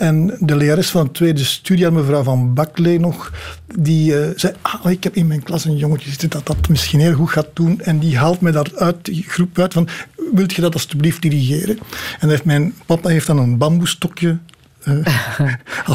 En 0.01 0.37
de 0.39 0.55
lerares 0.55 0.89
van 0.89 1.03
het 1.03 1.13
tweede 1.13 1.43
studie, 1.43 1.91
mevrouw 1.91 2.23
Van 2.23 2.53
Baklee 2.53 2.99
nog, 2.99 3.31
die 3.75 4.13
uh, 4.13 4.27
zei, 4.35 4.53
ah, 4.61 4.91
ik 4.91 5.03
heb 5.03 5.15
in 5.15 5.27
mijn 5.27 5.43
klas 5.43 5.65
een 5.65 5.77
jongetje 5.77 6.09
zitten 6.09 6.29
dat 6.29 6.45
dat 6.45 6.69
misschien 6.69 6.99
heel 6.99 7.13
goed 7.13 7.29
gaat 7.29 7.49
doen. 7.53 7.79
En 7.79 7.99
die 7.99 8.17
haalt 8.17 8.41
mij 8.41 8.51
daar 8.51 8.71
uit 8.75 9.05
die 9.05 9.23
groep 9.27 9.59
uit 9.59 9.73
van, 9.73 9.87
wilt 10.31 10.53
je 10.53 10.61
dat 10.61 10.73
alstublieft 10.73 11.21
dirigeren? 11.21 11.77
En 12.19 12.29
heeft 12.29 12.45
mijn 12.45 12.73
papa 12.85 13.09
heeft 13.09 13.27
dan 13.27 13.37
een 13.37 13.57
bamboestokje 13.57 14.37
uh, 14.87 15.05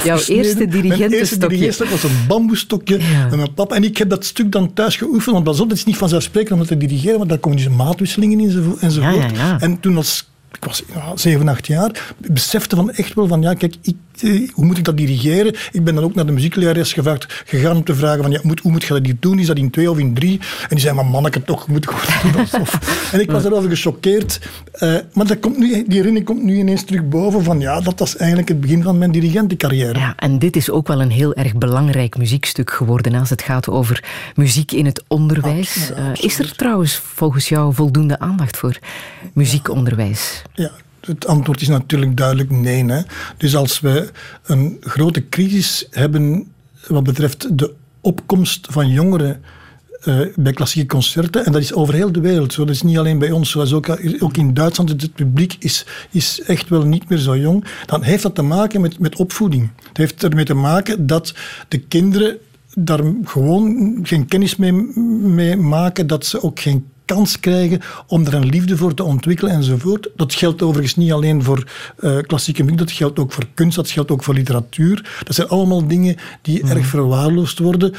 Jouw 0.05 0.19
eerste 0.27 0.67
dirigentenstok. 0.67 1.13
eerste 1.13 1.39
dirigentenstok 1.39 1.89
was 1.89 2.03
een 2.03 2.27
bamboestokje. 2.29 2.99
En, 3.31 3.37
mijn 3.37 3.55
papa, 3.55 3.75
en 3.75 3.85
ik 3.85 3.97
heb 3.97 4.11
dat 4.11 4.25
stuk 4.25 4.53
dan 4.53 4.73
thuis 4.73 4.97
geoefend. 4.97 5.45
Want 5.45 5.59
dat 5.59 5.73
is 5.73 5.85
niet 5.85 5.97
vanzelfsprekend 5.97 6.53
om 6.53 6.59
het 6.59 6.69
te 6.69 6.77
dirigeren. 6.77 7.19
Want 7.19 7.31
daar 7.31 7.39
komen 7.39 7.59
dus 7.59 7.69
maatwisselingen 7.69 8.41
in 8.41 8.77
enzovoort. 8.81 9.33
en 9.59 9.81
toen 9.81 9.97
als 9.97 10.29
ik 10.57 10.65
was 10.65 10.83
ja, 10.95 11.17
7, 11.17 11.49
8 11.49 11.67
jaar, 11.67 12.15
besefte 12.17 12.77
van 12.77 12.91
echt 12.91 13.15
wel 13.15 13.27
van, 13.27 13.43
ja, 13.43 13.55
kijk, 13.55 13.75
ik, 13.83 13.97
eh, 14.21 14.51
hoe 14.53 14.65
moet 14.65 14.79
ik 14.79 14.85
dat 14.85 14.97
dirigeren? 14.97 15.55
Ik 15.73 15.85
ben 15.85 15.95
dan 15.95 16.05
ook 16.05 16.15
naar 16.15 16.27
de 16.27 16.33
muzieklerares 16.33 16.93
gevraagd, 16.93 17.43
gegaan 17.47 17.77
om 17.77 17.85
te 17.85 17.95
vragen 17.95 18.23
van, 18.23 18.31
ja, 18.31 18.41
moet, 18.43 18.61
hoe 18.61 18.73
moet 18.73 18.85
je 18.85 18.93
dat 18.93 19.05
hier 19.05 19.17
doen? 19.21 19.39
Is 19.39 19.47
dat 19.47 19.57
in 19.57 19.71
twee 19.71 19.91
of 19.91 19.99
in 19.99 20.15
drie? 20.15 20.41
En 20.63 20.69
die 20.69 20.79
zei, 20.79 20.95
maar 20.95 21.07
manneke, 21.07 21.45
toch, 21.45 21.69
moet 21.69 21.85
ik 21.85 21.91
gewoon 21.91 22.33
doen. 22.33 22.41
Alsof. 22.41 22.79
en 23.13 23.21
ik 23.21 23.31
was 23.31 23.45
erover 23.45 23.71
gechoqueerd. 23.71 24.41
Uh, 24.81 24.97
maar 25.13 25.27
dat 25.27 25.41
komt 25.41 25.59
nu, 25.59 25.69
die 25.69 25.97
herinnering 25.97 26.25
komt 26.25 26.43
nu 26.43 26.59
ineens 26.59 26.85
terug 26.85 27.09
boven 27.09 27.45
van, 27.45 27.61
ja, 27.61 27.81
dat 27.81 27.99
was 27.99 28.17
eigenlijk 28.17 28.49
het 28.49 28.61
begin 28.61 28.83
van 28.83 28.99
mijn 28.99 29.13
dirigentencarrière. 29.13 29.99
Ja, 29.99 30.15
en 30.17 30.39
dit 30.39 30.57
is 30.57 30.71
ook 30.71 30.89
wel 30.89 31.01
een 31.01 31.11
heel 31.11 31.35
erg 31.35 31.55
belangrijk 31.55 32.17
muziekstuk 32.17 32.71
geworden 32.71 33.15
als 33.15 33.31
het 33.31 33.43
gaat 33.43 33.69
over 33.69 34.05
muziek 34.35 34.73
in 34.73 34.87
het 34.87 35.03
onderwijs. 35.09 35.91
Uh, 35.91 36.25
is 36.25 36.39
er 36.39 36.57
trouwens 36.57 36.95
volgens 36.95 37.49
jou 37.49 37.75
voldoende 37.75 38.19
aandacht 38.19 38.57
voor 38.57 38.79
muziekonderwijs? 39.33 40.43
Ja, 40.55 40.71
het 41.01 41.27
antwoord 41.27 41.61
is 41.61 41.69
natuurlijk 41.69 42.17
duidelijk 42.17 42.51
nee. 42.51 42.85
Hè. 42.85 43.01
Dus 43.37 43.57
als 43.57 43.81
we 43.81 44.11
een 44.47 44.77
grote 44.81 45.29
crisis 45.29 45.87
hebben 45.91 46.53
wat 46.87 47.05
betreft 47.05 47.59
de 47.59 47.75
opkomst 48.01 48.67
van 48.71 48.89
jongeren 48.89 49.43
uh, 50.05 50.21
bij 50.37 50.53
klassieke 50.53 50.89
concerten, 50.89 51.45
en 51.47 51.53
dat 51.53 51.63
is 51.63 51.73
over 51.73 51.95
heel 51.95 52.13
de 52.13 52.21
wereld 52.21 52.53
zo, 52.53 52.65
dat 52.65 52.75
is 52.75 52.83
niet 52.83 52.99
alleen 52.99 53.19
bij 53.19 53.31
ons, 53.31 53.51
zoals 53.51 53.73
ook, 53.73 53.89
ook 54.19 54.37
in 54.37 54.55
Duitsland, 54.55 54.91
het 54.91 55.15
publiek 55.15 55.57
is, 55.59 55.87
is 56.11 56.41
echt 56.47 56.69
wel 56.69 56.83
niet 56.83 57.09
meer 57.09 57.19
zo 57.19 57.37
jong, 57.37 57.65
dan 57.87 58.03
heeft 58.03 58.23
dat 58.23 58.35
te 58.35 58.43
maken 58.43 58.81
met, 58.81 58.99
met 58.99 59.17
opvoeding. 59.17 59.71
Het 59.89 59.97
heeft 59.97 60.23
ermee 60.23 60.45
te 60.45 60.55
maken 60.55 61.07
dat 61.07 61.35
de 61.69 61.79
kinderen 61.79 62.39
daar 62.75 63.01
gewoon 63.25 63.99
geen 64.03 64.27
kennis 64.27 64.57
mee, 64.57 64.73
mee 64.73 65.57
maken, 65.57 66.07
dat 66.07 66.27
ze 66.27 66.43
ook 66.43 66.61
geen 66.61 66.87
kans 67.07 67.41
krijgen 67.41 67.81
om 68.07 68.27
er 68.27 68.35
een 68.35 68.47
liefde 68.47 68.77
voor 68.77 68.95
te 68.95 69.05
ontwikkelen 69.05 69.53
enzovoort. 69.53 70.09
Dat 70.17 70.35
geldt 70.35 70.63
overigens 70.63 70.97
niet 70.97 71.13
alleen 71.13 71.43
voor 71.43 71.69
uh, 72.01 72.19
klassieke 72.21 72.63
muziek, 72.63 72.79
dat 72.79 72.91
geldt 72.91 73.19
ook 73.19 73.33
voor 73.33 73.47
kunst, 73.55 73.77
dat 73.77 73.91
geldt 73.91 74.11
ook 74.11 74.23
voor 74.23 74.35
literatuur. 74.35 75.21
Dat 75.25 75.35
zijn 75.35 75.49
allemaal 75.49 75.87
dingen 75.87 76.17
die 76.43 76.65
mhm. 76.65 76.77
erg 76.77 76.87
verwaarloosd 76.87 77.59
worden. 77.59 77.95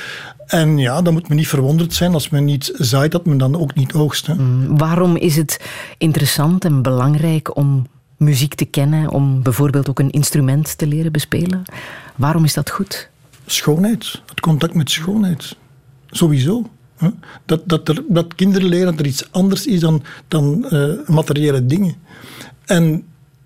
En 0.48 0.78
ja, 0.78 1.02
dan 1.02 1.14
moet 1.14 1.28
men 1.28 1.38
niet 1.38 1.48
verwonderd 1.48 1.94
zijn 1.94 2.14
als 2.14 2.30
men 2.30 2.46
niet 2.46 2.72
zaait, 2.74 3.12
dat 3.12 3.26
men 3.26 3.38
dan 3.38 3.56
ook 3.56 3.76
niet 3.76 3.94
oogst. 3.94 4.28
Mhm. 4.28 4.78
Waarom 4.78 5.16
is 5.16 5.36
het 5.36 5.62
interessant 5.98 6.66
en 6.66 6.82
belangrijk 6.82 7.56
om 7.56 7.88
muziek 8.18 8.56
te 8.56 8.66
kennen, 8.66 9.10
om 9.10 9.44
bijvoorbeeld 9.44 9.90
ook 9.90 10.00
een 10.00 10.10
instrument 10.10 10.78
te 10.78 10.88
leren 10.88 11.12
bespelen? 11.12 11.64
Waarom 12.16 12.44
is 12.44 12.54
dat 12.54 12.70
goed? 12.70 13.10
Schoonheid, 13.46 14.22
het 14.26 14.40
contact 14.40 14.74
met 14.74 14.92
schoonheid. 14.92 15.56
Sowieso. 16.10 16.70
Dat, 17.46 17.70
dat, 17.70 18.02
dat 18.08 18.36
kinderen 18.36 18.70
leren 18.70 18.92
dat 18.92 19.00
er 19.00 19.06
iets 19.06 19.32
anders 19.32 19.66
is 19.68 19.80
dan, 19.80 20.04
dan 20.28 20.66
uh, 20.72 21.08
materiële 21.08 21.66
dingen. 21.66 21.96
En 22.66 23.04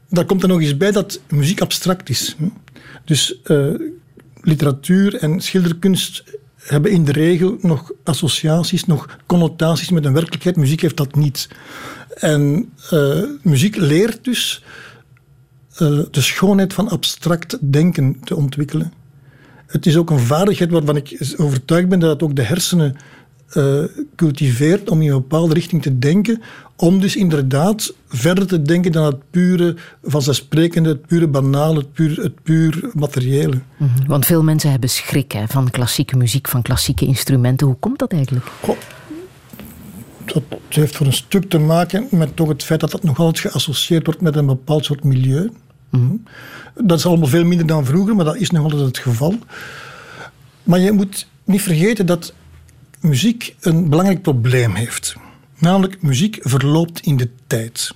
daar 0.10 0.26
komt 0.26 0.41
er 0.43 0.47
nog 0.47 0.62
eens 0.62 0.78
bij 0.78 0.91
dat 0.91 1.20
muziek 1.30 1.62
abstract 1.62 2.10
is. 2.10 2.36
Dus 3.06 3.36
uh, 3.45 3.76
literatuur 4.41 5.16
en 5.16 5.41
schilderkunst 5.41 6.24
hebben 6.56 6.91
in 6.91 7.06
de 7.06 7.12
regel 7.12 7.58
nog 7.62 7.91
associaties, 8.04 8.86
nog 8.86 9.18
connotaties 9.26 9.89
met 9.89 10.06
een 10.06 10.14
werkelijkheid. 10.14 10.56
Muziek 10.56 10.82
heeft 10.82 10.97
dat 10.97 11.16
niet. 11.16 11.49
En 12.16 12.72
uh, 12.93 13.24
muziek 13.41 13.76
leert 13.76 14.24
dus 14.24 14.64
de 16.12 16.22
schoonheid 16.22 16.74
van 16.74 16.89
abstract 16.89 17.72
denken 17.72 18.20
te 18.24 18.36
ontwikkelen. 18.36 18.93
Het 19.68 19.86
is 19.86 19.97
ook 19.97 20.10
een 20.10 20.20
vaardigheid 20.20 20.72
waarvan 20.72 20.95
ik 20.95 21.34
overtuigd 21.38 21.89
ben 21.89 21.99
dat 21.99 22.24
ook 22.24 22.36
de 22.36 22.43
hersenen 22.43 22.95
uh, 23.54 23.84
cultiveert 24.16 24.89
om 24.89 25.02
in 25.02 25.08
een 25.08 25.14
bepaalde 25.14 25.54
richting 25.54 25.82
te 25.82 25.99
denken, 25.99 26.41
om 26.76 26.99
dus 26.99 27.16
inderdaad 27.16 27.93
verder 28.08 28.47
te 28.47 28.62
denken 28.62 28.91
dan 28.91 29.06
het 29.06 29.30
pure 29.30 29.76
vanzelfsprekende, 30.04 30.89
het 30.89 31.08
pure 31.08 31.28
banale, 31.28 31.78
het 31.78 31.93
puur, 31.93 32.22
het 32.22 32.43
puur 32.43 32.89
materiële. 32.93 33.60
Mhm. 33.78 34.08
Want 34.08 34.26
veel 34.26 34.43
mensen 34.43 34.72
hebben 34.72 34.89
schrik 34.89 35.32
hè, 35.32 35.47
van 35.47 35.70
klassieke 35.70 36.18
muziek, 36.18 36.47
van 36.47 36.62
klassieke 36.62 37.06
instrumenten. 37.06 37.68
Hoe 37.68 37.76
komt 37.80 37.99
dat 37.99 38.12
eigenlijk? 38.12 38.45
Goh, 38.62 38.78
dat 40.26 40.43
heeft 40.70 40.95
voor 40.95 41.06
een 41.06 41.14
stuk 41.14 41.49
te 41.49 41.60
maken 41.60 42.08
met 42.10 42.36
toch 42.36 42.47
het 42.47 42.64
feit 42.64 42.80
dat 42.80 42.91
dat 42.91 43.04
nog 43.04 43.20
altijd 43.20 43.39
geassocieerd 43.39 44.06
wordt 44.06 44.22
met 44.22 44.36
een 44.36 44.45
bepaald 44.45 44.86
soort 44.86 45.04
milieu. 45.04 45.52
Mhm. 45.89 46.16
Dat 46.76 46.97
is 46.97 47.06
allemaal 47.06 47.28
veel 47.28 47.45
minder 47.45 47.68
dan 47.68 47.86
vroeger, 47.86 48.16
maar 48.16 48.26
dat 48.26 48.36
is 48.36 48.49
nog 48.49 48.64
altijd 48.64 48.82
het 48.82 48.97
geval. 48.97 49.36
Maar 50.64 50.80
je 50.80 50.91
moet 50.91 51.28
niet 51.43 51.62
vergeten 51.62 52.06
dat 52.06 52.34
muziek 53.02 53.56
een 53.60 53.89
belangrijk 53.89 54.22
probleem 54.22 54.74
heeft. 54.74 55.16
Namelijk, 55.58 56.02
muziek 56.02 56.39
verloopt 56.41 56.99
in 56.99 57.18
de 57.18 57.30
tijd. 57.47 57.93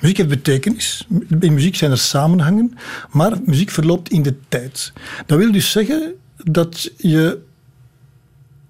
Muziek 0.00 0.16
heeft 0.16 0.28
betekenis. 0.28 1.06
In 1.40 1.54
muziek 1.54 1.76
zijn 1.76 1.90
er 1.90 1.98
samenhangen, 1.98 2.78
maar 3.10 3.32
muziek 3.44 3.70
verloopt 3.70 4.10
in 4.10 4.22
de 4.22 4.34
tijd. 4.48 4.92
Dat 5.26 5.38
wil 5.38 5.52
dus 5.52 5.70
zeggen 5.70 6.14
dat 6.36 6.90
je 6.96 7.38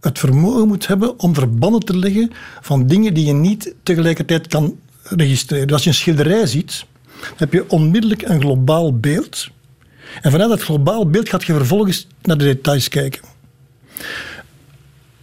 het 0.01 0.19
vermogen 0.19 0.69
moet 0.69 0.87
hebben 0.87 1.19
om 1.19 1.35
verbanden 1.35 1.81
te 1.81 1.99
leggen 1.99 2.33
van 2.61 2.87
dingen 2.87 3.15
die 3.15 3.27
je 3.27 3.33
niet 3.33 3.75
tegelijkertijd 3.83 4.47
kan 4.47 4.79
registreren. 5.03 5.67
Dus 5.67 5.75
als 5.75 5.85
je 5.85 5.91
een 5.91 5.97
schilderij 5.97 6.47
ziet, 6.47 6.85
heb 7.37 7.53
je 7.53 7.71
onmiddellijk 7.71 8.23
een 8.23 8.41
globaal 8.41 8.99
beeld. 8.99 9.49
En 10.21 10.31
vanuit 10.31 10.51
dat 10.51 10.63
globaal 10.63 11.11
beeld 11.11 11.29
gaat 11.29 11.45
je 11.45 11.53
vervolgens 11.53 12.07
naar 12.23 12.39
de 12.39 12.45
details 12.45 12.89
kijken. 12.89 13.21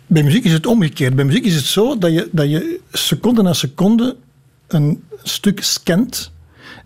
Bij 0.07 0.23
muziek 0.23 0.43
is 0.43 0.53
het 0.53 0.65
omgekeerd. 0.65 1.15
Bij 1.15 1.25
muziek 1.25 1.45
is 1.45 1.55
het 1.55 1.65
zo 1.65 1.97
dat 1.97 2.13
je, 2.13 2.29
dat 2.31 2.49
je 2.49 2.79
seconde 2.91 3.41
na 3.41 3.53
seconde 3.53 4.15
een 4.67 5.03
stuk 5.23 5.63
scant. 5.63 6.31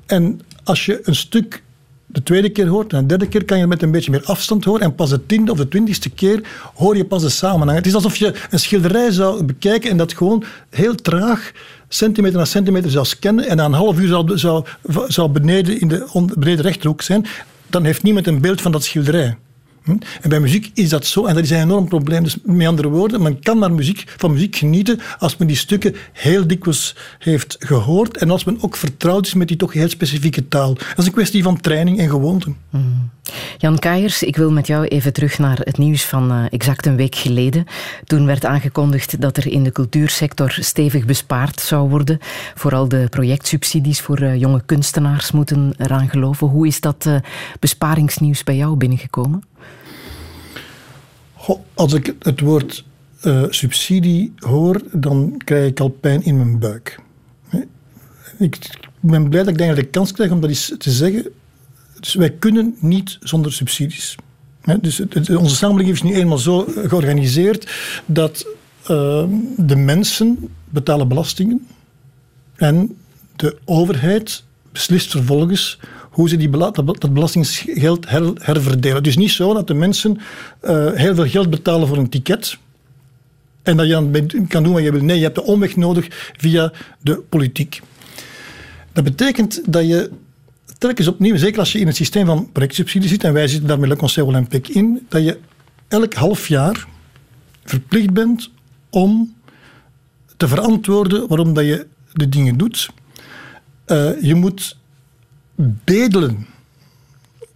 En 0.05 0.41
als 0.63 0.85
je 0.85 0.99
een 1.03 1.15
stuk 1.15 1.63
de 2.05 2.23
tweede 2.23 2.49
keer 2.49 2.67
hoort 2.67 2.93
en 2.93 2.99
de 2.99 3.05
derde 3.05 3.27
keer 3.27 3.45
kan 3.45 3.57
je 3.57 3.67
met 3.67 3.81
een 3.81 3.91
beetje 3.91 4.11
meer 4.11 4.23
afstand 4.23 4.63
horen. 4.63 4.81
En 4.81 4.95
pas 4.95 5.09
de 5.09 5.25
tiende 5.25 5.51
of 5.51 5.57
de 5.57 5.67
twintigste 5.67 6.09
keer 6.09 6.41
hoor 6.75 6.97
je 6.97 7.05
pas 7.05 7.21
de 7.21 7.29
samenhang. 7.29 7.77
Het 7.77 7.87
is 7.87 7.93
alsof 7.93 8.15
je 8.15 8.33
een 8.49 8.59
schilderij 8.59 9.11
zou 9.11 9.43
bekijken 9.43 9.89
en 9.89 9.97
dat 9.97 10.13
gewoon 10.13 10.43
heel 10.69 10.95
traag 10.95 11.51
centimeter 11.87 12.37
na 12.37 12.45
centimeter 12.45 12.91
zou 12.91 13.05
scannen 13.05 13.47
en 13.47 13.57
na 13.57 13.65
een 13.65 13.73
half 13.73 13.99
uur 13.99 14.07
zou, 14.37 14.65
zou, 15.07 15.29
beneden 15.29 15.79
in 15.79 15.87
de 15.87 16.29
beneden 16.37 16.65
rechterhoek 16.65 17.01
zijn. 17.01 17.25
Dan 17.67 17.83
heeft 17.83 18.03
niemand 18.03 18.27
een 18.27 18.41
beeld 18.41 18.61
van 18.61 18.71
dat 18.71 18.83
schilderij. 18.83 19.37
Hm? 19.83 19.97
En 20.21 20.29
bij 20.29 20.39
muziek 20.39 20.71
is 20.73 20.89
dat 20.89 21.05
zo 21.05 21.25
en 21.25 21.33
dat 21.35 21.43
is 21.43 21.49
een 21.49 21.61
enorm 21.61 21.87
probleem. 21.87 22.23
Dus 22.23 22.37
met 22.43 22.67
andere 22.67 22.89
woorden, 22.89 23.21
men 23.21 23.39
kan 23.39 23.59
naar 23.59 23.71
muziek, 23.71 24.13
van 24.17 24.31
muziek 24.31 24.55
genieten 24.55 24.99
als 25.19 25.37
men 25.37 25.47
die 25.47 25.57
stukken 25.57 25.95
heel 26.13 26.47
dikwijls 26.47 26.95
heeft 27.19 27.55
gehoord 27.59 28.17
en 28.17 28.31
als 28.31 28.43
men 28.43 28.57
ook 28.61 28.75
vertrouwd 28.75 29.25
is 29.25 29.33
met 29.33 29.47
die 29.47 29.57
toch 29.57 29.73
heel 29.73 29.89
specifieke 29.89 30.47
taal. 30.47 30.73
Dat 30.73 30.97
is 30.97 31.05
een 31.05 31.11
kwestie 31.11 31.43
van 31.43 31.61
training 31.61 31.99
en 31.99 32.09
gewoonten. 32.09 32.55
Mm. 32.69 33.09
Jan 33.57 33.79
Kaiers, 33.79 34.23
ik 34.23 34.35
wil 34.35 34.51
met 34.51 34.67
jou 34.67 34.85
even 34.85 35.13
terug 35.13 35.39
naar 35.39 35.59
het 35.63 35.77
nieuws 35.77 36.05
van 36.05 36.31
uh, 36.31 36.45
exact 36.49 36.85
een 36.85 36.95
week 36.95 37.15
geleden. 37.15 37.65
Toen 38.03 38.25
werd 38.25 38.45
aangekondigd 38.45 39.21
dat 39.21 39.37
er 39.37 39.47
in 39.47 39.63
de 39.63 39.71
cultuursector 39.71 40.57
stevig 40.59 41.05
bespaard 41.05 41.61
zou 41.61 41.89
worden. 41.89 42.19
Vooral 42.55 42.87
de 42.87 43.07
projectsubsidies 43.09 44.01
voor 44.01 44.21
uh, 44.21 44.39
jonge 44.39 44.61
kunstenaars 44.65 45.31
moeten 45.31 45.73
eraan 45.77 46.09
geloven. 46.09 46.47
Hoe 46.47 46.67
is 46.67 46.81
dat 46.81 47.05
uh, 47.07 47.15
besparingsnieuws 47.59 48.43
bij 48.43 48.55
jou 48.55 48.75
binnengekomen? 48.75 49.43
Als 51.79 51.93
ik 51.93 52.15
het 52.19 52.39
woord 52.39 52.83
uh, 53.23 53.43
subsidie 53.49 54.33
hoor, 54.35 54.81
dan 54.91 55.41
krijg 55.43 55.69
ik 55.69 55.79
al 55.79 55.89
pijn 55.89 56.23
in 56.23 56.37
mijn 56.37 56.59
buik. 56.59 56.99
Ik 58.37 58.69
ben 58.99 59.29
blij 59.29 59.43
dat 59.43 59.51
ik 59.51 59.57
denk 59.57 59.69
dat 59.69 59.79
ik 59.79 59.85
de 59.85 59.89
kans 59.89 60.11
krijg 60.11 60.31
om 60.31 60.41
dat 60.41 60.49
eens 60.49 60.73
te 60.77 60.91
zeggen. 60.91 61.31
Dus 61.99 62.13
wij 62.13 62.29
kunnen 62.29 62.75
niet 62.79 63.17
zonder 63.21 63.53
subsidies. 63.53 64.15
Dus 64.81 65.01
onze 65.35 65.55
samenleving 65.55 65.95
is 65.95 66.01
nu 66.01 66.13
eenmaal 66.13 66.37
zo 66.37 66.65
georganiseerd 66.85 67.71
dat 68.05 68.45
uh, 68.81 69.23
de 69.57 69.75
mensen 69.75 70.49
betalen 70.69 71.07
belastingen 71.07 71.67
en 72.55 72.97
de 73.35 73.57
overheid 73.65 74.43
beslist 74.71 75.11
vervolgens 75.11 75.79
hoe 76.19 76.29
ze 76.29 76.37
die 76.37 76.49
dat 76.49 77.13
belastingsgeld 77.13 78.09
her, 78.09 78.31
herverdelen. 78.35 79.03
Dus 79.03 79.17
niet 79.17 79.31
zo 79.31 79.53
dat 79.53 79.67
de 79.67 79.73
mensen 79.73 80.17
uh, 80.63 80.91
heel 80.93 81.15
veel 81.15 81.27
geld 81.27 81.49
betalen 81.49 81.87
voor 81.87 81.97
een 81.97 82.09
ticket 82.09 82.57
en 83.63 83.77
dat 83.77 83.87
je 83.87 83.91
dan 83.91 84.47
kan 84.47 84.63
doen 84.63 84.73
wat 84.73 84.83
je 84.83 84.91
wil. 84.91 85.03
Nee, 85.03 85.17
je 85.17 85.23
hebt 85.23 85.35
de 85.35 85.43
omweg 85.43 85.75
nodig 85.75 86.31
via 86.37 86.71
de 87.01 87.17
politiek. 87.29 87.81
Dat 88.93 89.03
betekent 89.03 89.61
dat 89.65 89.87
je 89.87 90.11
telkens 90.77 91.07
opnieuw, 91.07 91.37
zeker 91.37 91.59
als 91.59 91.71
je 91.71 91.79
in 91.79 91.87
het 91.87 91.95
systeem 91.95 92.25
van 92.25 92.51
projectsubsidie 92.51 93.09
zit, 93.09 93.23
en 93.23 93.33
wij 93.33 93.47
zitten 93.47 93.67
daar 93.67 93.79
met 93.79 93.89
Le 93.89 93.95
Conseil 93.95 94.25
Olympique 94.25 94.73
in, 94.73 95.05
dat 95.09 95.23
je 95.23 95.37
elk 95.87 96.13
half 96.13 96.47
jaar 96.47 96.87
verplicht 97.63 98.13
bent 98.13 98.49
om 98.89 99.33
te 100.37 100.47
verantwoorden 100.47 101.27
waarom 101.27 101.53
dat 101.53 101.65
je 101.65 101.87
de 102.13 102.29
dingen 102.29 102.57
doet. 102.57 102.89
Uh, 103.87 104.21
je 104.21 104.35
moet 104.35 104.77
bedelen 105.59 106.47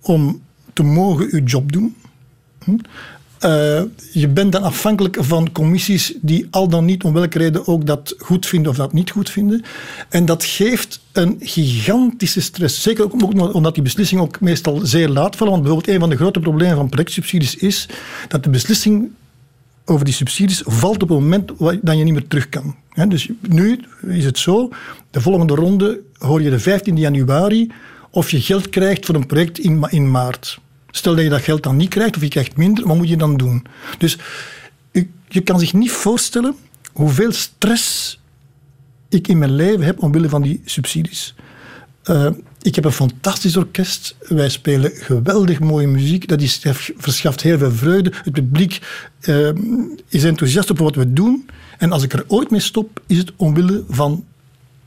om 0.01 0.41
te 0.73 0.83
mogen 0.83 1.27
uw 1.29 1.43
job 1.43 1.71
doen. 1.71 1.95
Hm? 2.63 2.71
Uh, 3.45 3.81
je 4.11 4.27
bent 4.27 4.51
dan 4.51 4.63
afhankelijk 4.63 5.17
van 5.19 5.51
commissies 5.51 6.13
die 6.21 6.47
al 6.49 6.67
dan 6.67 6.85
niet 6.85 7.03
om 7.03 7.13
welke 7.13 7.37
reden 7.37 7.67
ook 7.67 7.85
dat 7.85 8.15
goed 8.17 8.45
vinden 8.45 8.71
of 8.71 8.77
dat 8.77 8.93
niet 8.93 9.11
goed 9.11 9.29
vinden. 9.29 9.63
En 10.09 10.25
dat 10.25 10.43
geeft 10.43 11.01
een 11.11 11.35
gigantische 11.39 12.41
stress. 12.41 12.81
Zeker 12.81 13.03
ook 13.03 13.53
omdat 13.53 13.73
die 13.73 13.83
beslissingen 13.83 14.23
ook 14.23 14.41
meestal 14.41 14.79
zeer 14.83 15.09
laat 15.09 15.35
vallen. 15.35 15.53
Want 15.53 15.63
bijvoorbeeld 15.63 15.95
een 15.95 16.01
van 16.01 16.09
de 16.09 16.15
grote 16.15 16.39
problemen 16.39 16.75
van 16.75 16.89
projectsubsidies 16.89 17.55
is 17.55 17.89
dat 18.27 18.43
de 18.43 18.49
beslissing 18.49 19.11
over 19.85 20.05
die 20.05 20.13
subsidies 20.13 20.61
valt 20.65 21.03
op 21.03 21.09
het 21.09 21.19
moment 21.19 21.51
dat 21.57 21.97
je 21.97 22.03
niet 22.03 22.13
meer 22.13 22.27
terug 22.27 22.49
kan. 22.49 22.75
dus 23.09 23.29
nu 23.41 23.79
is 24.07 24.25
het 24.25 24.37
zo, 24.37 24.69
de 25.11 25.21
volgende 25.21 25.55
ronde 25.55 26.01
hoor 26.17 26.41
je 26.41 26.49
de 26.49 26.59
15 26.59 26.97
januari 26.97 27.71
of 28.13 28.31
je 28.31 28.41
geld 28.41 28.69
krijgt 28.69 29.05
voor 29.05 29.15
een 29.15 29.25
project 29.25 29.59
in, 29.59 29.87
in 29.89 30.11
maart. 30.11 30.59
Stel 30.91 31.15
dat 31.15 31.23
je 31.23 31.29
dat 31.29 31.41
geld 31.41 31.63
dan 31.63 31.75
niet 31.75 31.89
krijgt 31.89 32.15
of 32.15 32.21
je 32.21 32.27
krijgt 32.27 32.57
minder, 32.57 32.87
wat 32.87 32.97
moet 32.97 33.09
je 33.09 33.17
dan 33.17 33.37
doen? 33.37 33.65
Dus 33.97 34.17
je, 35.27 35.41
kan 35.41 35.59
zich 35.59 35.73
niet 35.73 35.91
voorstellen 35.91 36.55
hoeveel 36.91 37.31
stress 37.31 38.19
ik 39.09 39.27
in 39.27 39.37
mijn 39.37 39.55
leven 39.55 39.85
heb 39.85 40.01
omwille 40.01 40.29
van 40.29 40.41
die 40.41 40.61
subsidies. 40.65 41.35
Uh, 42.05 42.29
ik 42.61 42.75
heb 42.75 42.85
een 42.85 42.91
fantastisch 42.91 43.57
orkest. 43.57 44.15
Wij 44.19 44.49
spelen 44.49 44.91
geweldig 44.93 45.59
mooie 45.59 45.87
muziek. 45.87 46.27
Dat 46.27 46.41
is, 46.41 46.61
verschaft 46.97 47.41
heel 47.41 47.57
veel 47.57 47.71
vreugde. 47.71 48.11
Het 48.23 48.33
publiek 48.33 48.81
uh, 49.21 49.49
is 50.07 50.23
enthousiast 50.23 50.69
op 50.69 50.77
wat 50.77 50.95
we 50.95 51.13
doen. 51.13 51.49
En 51.77 51.91
als 51.91 52.03
ik 52.03 52.13
er 52.13 52.23
ooit 52.27 52.51
mee 52.51 52.59
stop, 52.59 53.01
is 53.07 53.17
het 53.17 53.31
omwille 53.35 53.83
van 53.89 54.25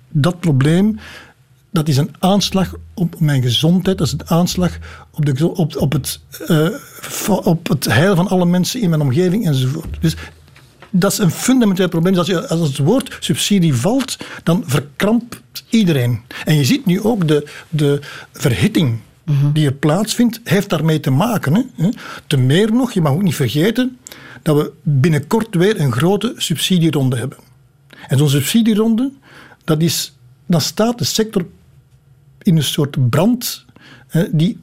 dat 0.08 0.40
probleem 0.40 0.98
dat 1.76 1.88
is 1.88 1.96
een 1.96 2.14
aanslag 2.18 2.74
op 2.94 3.20
mijn 3.20 3.42
gezondheid. 3.42 3.98
Dat 3.98 4.06
is 4.06 4.12
een 4.12 4.28
aanslag 4.28 4.78
op, 5.10 5.24
de, 5.24 5.48
op, 5.48 5.76
op, 5.76 5.92
het, 5.92 6.20
uh, 6.48 6.68
op 7.26 7.68
het 7.68 7.84
heil 7.84 8.16
van 8.16 8.28
alle 8.28 8.46
mensen 8.46 8.80
in 8.80 8.88
mijn 8.88 9.00
omgeving 9.00 9.46
enzovoort. 9.46 9.96
Dus 10.00 10.16
dat 10.90 11.12
is 11.12 11.18
een 11.18 11.30
fundamenteel 11.30 11.88
probleem. 11.88 12.14
Dus 12.14 12.28
als, 12.28 12.40
je, 12.40 12.48
als 12.48 12.68
het 12.68 12.78
woord 12.78 13.16
subsidie 13.20 13.74
valt, 13.74 14.16
dan 14.42 14.62
verkrampt 14.66 15.42
iedereen. 15.68 16.20
En 16.44 16.54
je 16.54 16.64
ziet 16.64 16.86
nu 16.86 17.02
ook 17.02 17.28
de, 17.28 17.48
de 17.68 18.00
verhitting 18.32 18.98
die 19.52 19.66
er 19.66 19.72
plaatsvindt, 19.72 20.40
heeft 20.44 20.70
daarmee 20.70 21.00
te 21.00 21.10
maken. 21.10 21.70
Hè. 21.76 21.88
Te 22.26 22.36
meer 22.36 22.72
nog, 22.72 22.92
je 22.92 23.00
mag 23.00 23.12
ook 23.12 23.22
niet 23.22 23.34
vergeten 23.34 23.98
dat 24.42 24.56
we 24.56 24.72
binnenkort 24.82 25.54
weer 25.54 25.80
een 25.80 25.92
grote 25.92 26.32
subsidieronde 26.36 27.16
hebben. 27.16 27.38
En 28.08 28.18
zo'n 28.18 28.28
subsidieronde, 28.28 29.12
dat 29.64 29.82
is, 29.82 30.12
dan 30.46 30.60
staat 30.60 30.98
de 30.98 31.04
sector 31.04 31.46
in 32.46 32.56
een 32.56 32.62
soort 32.62 33.10
brand 33.10 33.64
die 34.30 34.58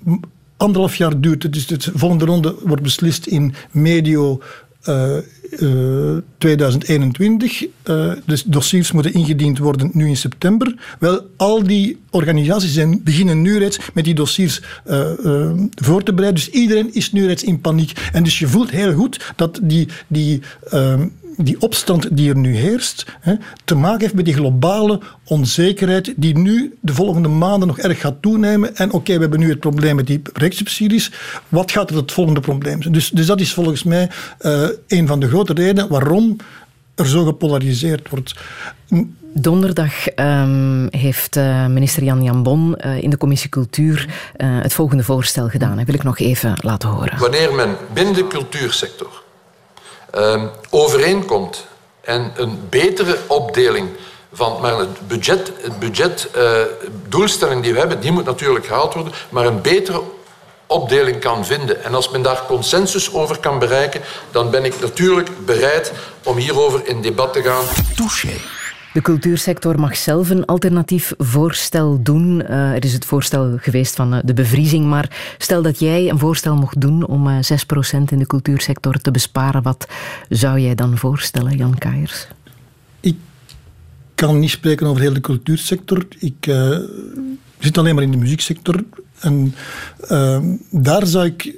anderhalf 0.57 0.95
jaar 0.95 1.19
duurt. 1.19 1.53
Dus 1.53 1.67
de 1.67 1.77
volgende 1.93 2.25
ronde 2.25 2.55
wordt 2.63 2.81
beslist 2.81 3.25
in 3.25 3.53
medio 3.71 4.41
uh, 4.89 5.17
uh, 5.59 6.17
2021. 6.37 7.65
Uh, 7.89 8.11
dus 8.25 8.43
dossiers 8.43 8.91
moeten 8.91 9.13
ingediend 9.13 9.57
worden 9.57 9.89
nu 9.93 10.07
in 10.07 10.17
september. 10.17 10.95
Wel, 10.99 11.27
al 11.37 11.63
die 11.63 11.97
organisaties 12.09 12.73
zijn, 12.73 13.03
beginnen 13.03 13.41
nu 13.41 13.57
reeds 13.57 13.79
met 13.93 14.03
die 14.03 14.13
dossiers 14.13 14.61
voor 15.75 16.03
te 16.03 16.13
bereiden. 16.13 16.43
Dus 16.43 16.49
iedereen 16.49 16.93
is 16.93 17.11
nu 17.11 17.25
reeds 17.25 17.43
in 17.43 17.61
paniek. 17.61 18.09
En 18.11 18.23
dus 18.23 18.39
je 18.39 18.47
voelt 18.47 18.71
heel 18.71 18.93
goed 18.93 19.33
dat 19.35 19.59
die, 19.61 19.87
die 20.07 20.41
die 21.37 21.61
opstand 21.61 22.17
die 22.17 22.29
er 22.29 22.37
nu 22.37 22.55
heerst, 22.55 23.05
hè, 23.19 23.33
te 23.65 23.75
maken 23.75 24.01
heeft 24.01 24.13
met 24.13 24.25
die 24.25 24.33
globale 24.33 24.99
onzekerheid 25.23 26.13
die 26.15 26.37
nu 26.37 26.77
de 26.81 26.93
volgende 26.93 27.29
maanden 27.29 27.67
nog 27.67 27.79
erg 27.79 27.99
gaat 27.99 28.21
toenemen. 28.21 28.75
En 28.75 28.91
oké, 28.91 29.13
we 29.13 29.19
hebben 29.19 29.39
nu 29.39 29.49
het 29.49 29.59
probleem 29.59 29.95
met 29.95 30.07
die 30.07 30.19
projectsubsidies. 30.19 31.11
Wat 31.49 31.71
gaat 31.71 31.89
er 31.89 31.95
het 31.95 32.11
volgende 32.11 32.39
probleem 32.39 32.81
zijn? 32.81 32.93
Dus, 32.93 33.09
dus 33.09 33.25
dat 33.25 33.39
is 33.39 33.53
volgens 33.53 33.83
mij 33.83 34.09
uh, 34.41 34.67
een 34.87 35.07
van 35.07 35.19
de 35.19 35.27
grote 35.27 35.53
redenen 35.53 35.89
waarom 35.89 36.37
er 36.95 37.07
zo 37.07 37.25
gepolariseerd 37.25 38.09
wordt. 38.09 38.35
Donderdag 39.35 39.93
um, 40.15 40.87
heeft 40.89 41.35
uh, 41.35 41.67
minister 41.67 42.03
Jan 42.03 42.23
Jambon 42.23 42.75
uh, 42.85 43.03
in 43.03 43.09
de 43.09 43.17
commissie 43.17 43.49
Cultuur 43.49 44.07
uh, 44.37 44.61
het 44.61 44.73
volgende 44.73 45.03
voorstel 45.03 45.49
gedaan. 45.49 45.77
Dat 45.77 45.85
wil 45.85 45.95
ik 45.95 46.03
nog 46.03 46.19
even 46.19 46.53
laten 46.61 46.89
horen. 46.89 47.19
Wanneer 47.19 47.53
men 47.53 47.75
binnen 47.93 48.13
de 48.13 48.27
cultuursector 48.27 49.22
uh, 50.15 50.43
overeenkomt 50.69 51.65
en 52.01 52.31
een 52.35 52.67
betere 52.69 53.17
opdeling 53.27 53.89
van, 54.33 54.61
maar 54.61 54.77
het 54.77 55.07
budget, 55.07 55.51
het 55.61 55.79
budget 55.79 56.29
uh, 56.37 56.51
doelstelling 57.07 57.63
die 57.63 57.73
we 57.73 57.79
hebben, 57.79 57.99
die 57.99 58.11
moet 58.11 58.25
natuurlijk 58.25 58.65
gehaald 58.65 58.93
worden, 58.93 59.13
maar 59.29 59.45
een 59.45 59.61
betere 59.61 60.01
opdeling 60.67 61.19
kan 61.19 61.45
vinden. 61.45 61.83
En 61.83 61.95
als 61.95 62.09
men 62.09 62.21
daar 62.21 62.45
consensus 62.47 63.13
over 63.13 63.39
kan 63.39 63.59
bereiken, 63.59 64.01
dan 64.31 64.49
ben 64.49 64.65
ik 64.65 64.79
natuurlijk 64.79 65.45
bereid 65.45 65.91
om 66.23 66.37
hierover 66.37 66.87
in 66.87 67.01
debat 67.01 67.33
te 67.33 67.41
gaan. 67.41 67.65
Touché. 67.95 68.62
De 68.93 69.01
cultuursector 69.01 69.79
mag 69.79 69.97
zelf 69.97 70.29
een 70.29 70.45
alternatief 70.45 71.13
voorstel 71.17 72.03
doen. 72.03 72.41
Uh, 72.41 72.71
er 72.71 72.83
is 72.83 72.93
het 72.93 73.05
voorstel 73.05 73.57
geweest 73.57 73.95
van 73.95 74.13
uh, 74.13 74.19
de 74.23 74.33
bevriezing. 74.33 74.85
Maar 74.85 75.35
stel 75.37 75.61
dat 75.61 75.79
jij 75.79 76.09
een 76.09 76.19
voorstel 76.19 76.55
mocht 76.55 76.81
doen 76.81 77.07
om 77.07 77.27
uh, 77.27 77.37
6% 77.37 77.39
in 78.09 78.17
de 78.17 78.27
cultuursector 78.27 79.01
te 79.01 79.11
besparen. 79.11 79.61
Wat 79.61 79.87
zou 80.29 80.59
jij 80.59 80.75
dan 80.75 80.97
voorstellen, 80.97 81.57
Jan 81.57 81.77
Kaiers? 81.77 82.27
Ik 82.99 83.15
kan 84.15 84.39
niet 84.39 84.49
spreken 84.49 84.87
over 84.87 85.01
heel 85.01 85.13
de 85.13 85.21
cultuursector. 85.21 86.05
Ik 86.19 86.51
zit 87.59 87.77
alleen 87.77 87.95
maar 87.95 88.03
in 88.03 88.11
de 88.11 88.17
muzieksector. 88.17 88.83
En 89.19 89.55
daar 90.69 91.05
zou 91.05 91.25
ik 91.25 91.55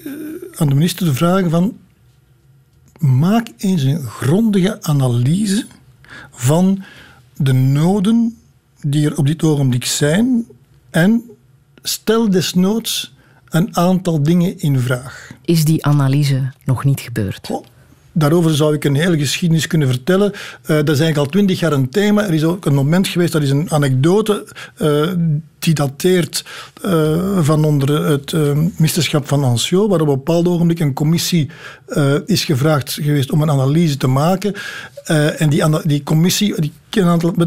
aan 0.55 0.67
de 0.67 0.75
minister 0.75 1.15
vragen 1.15 1.49
van... 1.49 1.77
Maak 2.99 3.47
eens 3.57 3.83
een 3.83 4.03
grondige 4.03 4.81
analyse 4.81 5.65
van 6.31 6.83
de 7.37 7.53
noden 7.53 8.37
die 8.81 9.05
er 9.05 9.17
op 9.17 9.25
dit 9.25 9.43
ogenblik 9.43 9.85
zijn 9.85 10.45
en 10.89 11.23
stel 11.81 12.29
desnoods 12.29 13.13
een 13.49 13.77
aantal 13.77 14.23
dingen 14.23 14.59
in 14.59 14.79
vraag. 14.79 15.31
Is 15.45 15.65
die 15.65 15.85
analyse 15.85 16.51
nog 16.65 16.83
niet 16.83 16.99
gebeurd? 16.99 17.49
Daarover 18.11 18.55
zou 18.55 18.73
ik 18.73 18.83
een 18.83 18.95
hele 18.95 19.17
geschiedenis 19.17 19.67
kunnen 19.67 19.87
vertellen. 19.87 20.31
Uh, 20.31 20.67
dat 20.67 20.89
is 20.89 20.99
eigenlijk 20.99 21.17
al 21.17 21.25
twintig 21.25 21.59
jaar 21.59 21.71
een 21.71 21.89
thema. 21.89 22.23
Er 22.23 22.33
is 22.33 22.43
ook 22.43 22.65
een 22.65 22.73
moment 22.73 23.07
geweest, 23.07 23.31
dat 23.31 23.41
is 23.41 23.49
een 23.49 23.71
anekdote, 23.71 24.47
uh, 24.81 25.11
die 25.65 25.73
dateert 25.73 26.45
uh, 26.85 27.39
van 27.41 27.63
onder 27.63 28.05
het 28.05 28.33
ministerschap 28.77 29.27
van 29.27 29.43
Ancio, 29.43 29.87
waar 29.87 30.01
op 30.01 30.07
een 30.07 30.13
bepaald 30.13 30.47
ogenblik 30.47 30.79
een 30.79 30.93
commissie 30.93 31.49
is 32.25 32.43
gevraagd 32.43 32.97
geweest 33.01 33.31
om 33.31 33.41
een 33.41 33.49
analyse 33.49 33.97
te 33.97 34.07
maken. 34.07 34.53
en 35.37 35.49
die, 35.49 35.63
die 35.85 36.03
commissie, 36.03 36.61
die 36.61 36.71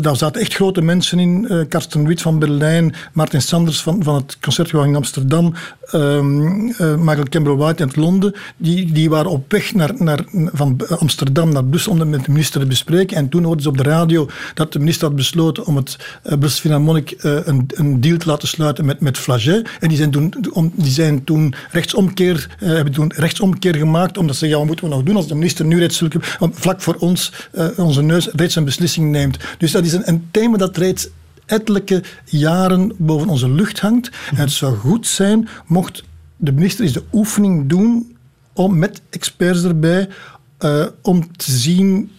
daar 0.01 0.17
zaten 0.17 0.41
echt 0.41 0.55
grote 0.55 0.83
mensen 0.83 1.19
in. 1.19 1.67
Karsten 1.69 2.07
Wit 2.07 2.23
van 2.23 2.39
Berlijn, 2.39 2.95
Martin 3.13 3.43
Sanders 3.43 3.83
van, 3.83 4.03
van 4.03 4.15
het 4.15 4.39
Concertgebouw 4.41 4.87
in 4.87 4.97
Amsterdam, 4.97 5.55
uh, 5.93 6.21
Michael 6.97 7.29
Campbell 7.29 7.55
White 7.55 7.83
uit 7.83 7.97
Londen. 7.97 8.35
Die, 8.57 8.93
die 8.93 9.11
waren 9.11 9.31
op 9.31 9.53
weg 9.53 9.75
naar, 9.75 9.93
naar, 9.99 10.25
van 10.53 10.81
Amsterdam 10.99 11.53
naar 11.53 11.65
Brussel 11.65 11.93
om 11.93 12.09
met 12.09 12.25
de 12.25 12.31
minister 12.33 12.61
te 12.61 12.67
bespreken. 12.67 13.17
En 13.17 13.29
toen 13.29 13.45
hoorden 13.45 13.63
ze 13.63 13.69
op 13.69 13.77
de 13.77 13.83
radio 13.83 14.29
dat 14.55 14.73
de 14.73 14.79
minister 14.79 15.07
had 15.07 15.17
besloten 15.17 15.67
om 15.67 15.77
het 15.77 15.97
Brussels 16.23 16.61
Philharmonic 16.61 17.15
een, 17.19 17.67
een 17.75 18.01
te 18.17 18.27
laten 18.27 18.49
sluiten 18.49 18.85
met, 18.85 19.01
met 19.01 19.19
Flaget. 19.19 19.69
En 19.81 19.89
die 19.89 19.97
zijn 19.97 20.11
toen, 20.11 20.35
om, 20.53 20.73
die 20.75 20.93
zijn 20.93 21.25
toen 21.25 21.55
rechtsomkeer, 21.71 22.57
hebben 22.59 22.93
toen 22.93 23.13
rechtsomkeer 23.17 23.77
gemaakt, 23.77 24.19
omdat 24.19 24.37
ze 24.37 24.49
ja, 24.49 24.57
wat 24.57 24.67
moeten 24.67 24.89
we 24.89 24.95
nog 24.95 25.03
doen 25.03 25.17
als 25.17 25.29
de 25.29 25.35
minister 25.35 25.65
nu 25.65 25.79
reeds 25.79 26.03
vlak 26.39 26.81
voor 26.81 26.95
ons, 26.95 27.33
onze 27.77 28.03
neus, 28.03 28.29
reeds 28.33 28.57
een 28.57 28.65
beslissing 28.65 29.11
neemt. 29.11 29.39
Dus 29.59 29.73
dat 29.73 29.85
is 29.85 29.93
een, 29.93 30.09
een 30.09 30.29
thema 30.31 30.57
dat 30.57 30.77
reeds 30.77 31.09
ettelijke 31.47 32.03
jaren 32.25 32.93
boven 32.97 33.29
onze 33.29 33.51
lucht 33.51 33.81
hangt. 33.81 34.11
En 34.31 34.37
het 34.37 34.51
zou 34.51 34.77
goed 34.77 35.07
zijn 35.07 35.49
mocht 35.67 36.05
de 36.37 36.53
minister 36.53 36.85
eens 36.85 36.93
de 36.93 37.05
oefening 37.13 37.69
doen 37.69 38.17
om 38.53 38.79
met 38.79 39.03
experts 39.11 39.65
erbij 39.65 40.09
uh, 40.61 40.87
om 41.03 41.37
te 41.37 41.53
zien 41.53 42.11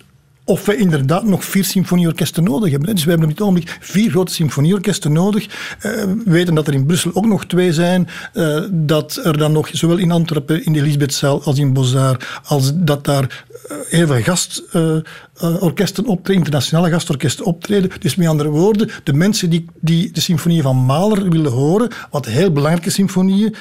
of 0.49 0.65
we 0.65 0.75
inderdaad 0.75 1.23
nog 1.23 1.45
vier 1.45 1.63
symfonieorkesten 1.63 2.43
nodig 2.43 2.71
hebben. 2.71 2.95
Dus 2.95 3.03
we 3.03 3.09
hebben 3.09 3.29
op 3.29 3.33
dit 3.33 3.43
ogenblik 3.43 3.77
vier 3.79 4.09
grote 4.09 4.33
symfonieorkesten 4.33 5.11
nodig. 5.11 5.45
Uh, 5.45 5.51
we 5.81 6.21
weten 6.25 6.55
dat 6.55 6.67
er 6.67 6.73
in 6.73 6.85
Brussel 6.85 7.11
ook 7.13 7.25
nog 7.25 7.45
twee 7.45 7.73
zijn. 7.73 8.07
Uh, 8.33 8.61
dat 8.71 9.19
er 9.23 9.37
dan 9.37 9.51
nog, 9.51 9.69
zowel 9.71 9.97
in 9.97 10.11
Antwerpen, 10.11 10.65
in 10.65 10.73
de 10.73 10.79
Elisabethzaal 10.79 11.43
als 11.43 11.57
in 11.57 11.73
Bozar, 11.73 12.41
als 12.43 12.71
dat 12.75 13.05
daar 13.05 13.45
uh, 13.71 13.77
heel 13.87 14.07
veel 14.07 14.21
gastorkesten 14.21 16.05
optreden, 16.05 16.41
internationale 16.41 16.89
gastorkesten 16.89 17.45
optreden. 17.45 17.91
Dus 17.99 18.15
met 18.15 18.27
andere 18.27 18.49
woorden, 18.49 18.89
de 19.03 19.13
mensen 19.13 19.49
die, 19.49 19.65
die 19.81 20.11
de 20.11 20.21
symfonieën 20.21 20.63
van 20.63 20.77
Mahler 20.77 21.29
willen 21.29 21.51
horen, 21.51 21.89
wat 22.11 22.25
heel 22.25 22.51
belangrijke 22.51 22.89
symfonieën 22.89 23.55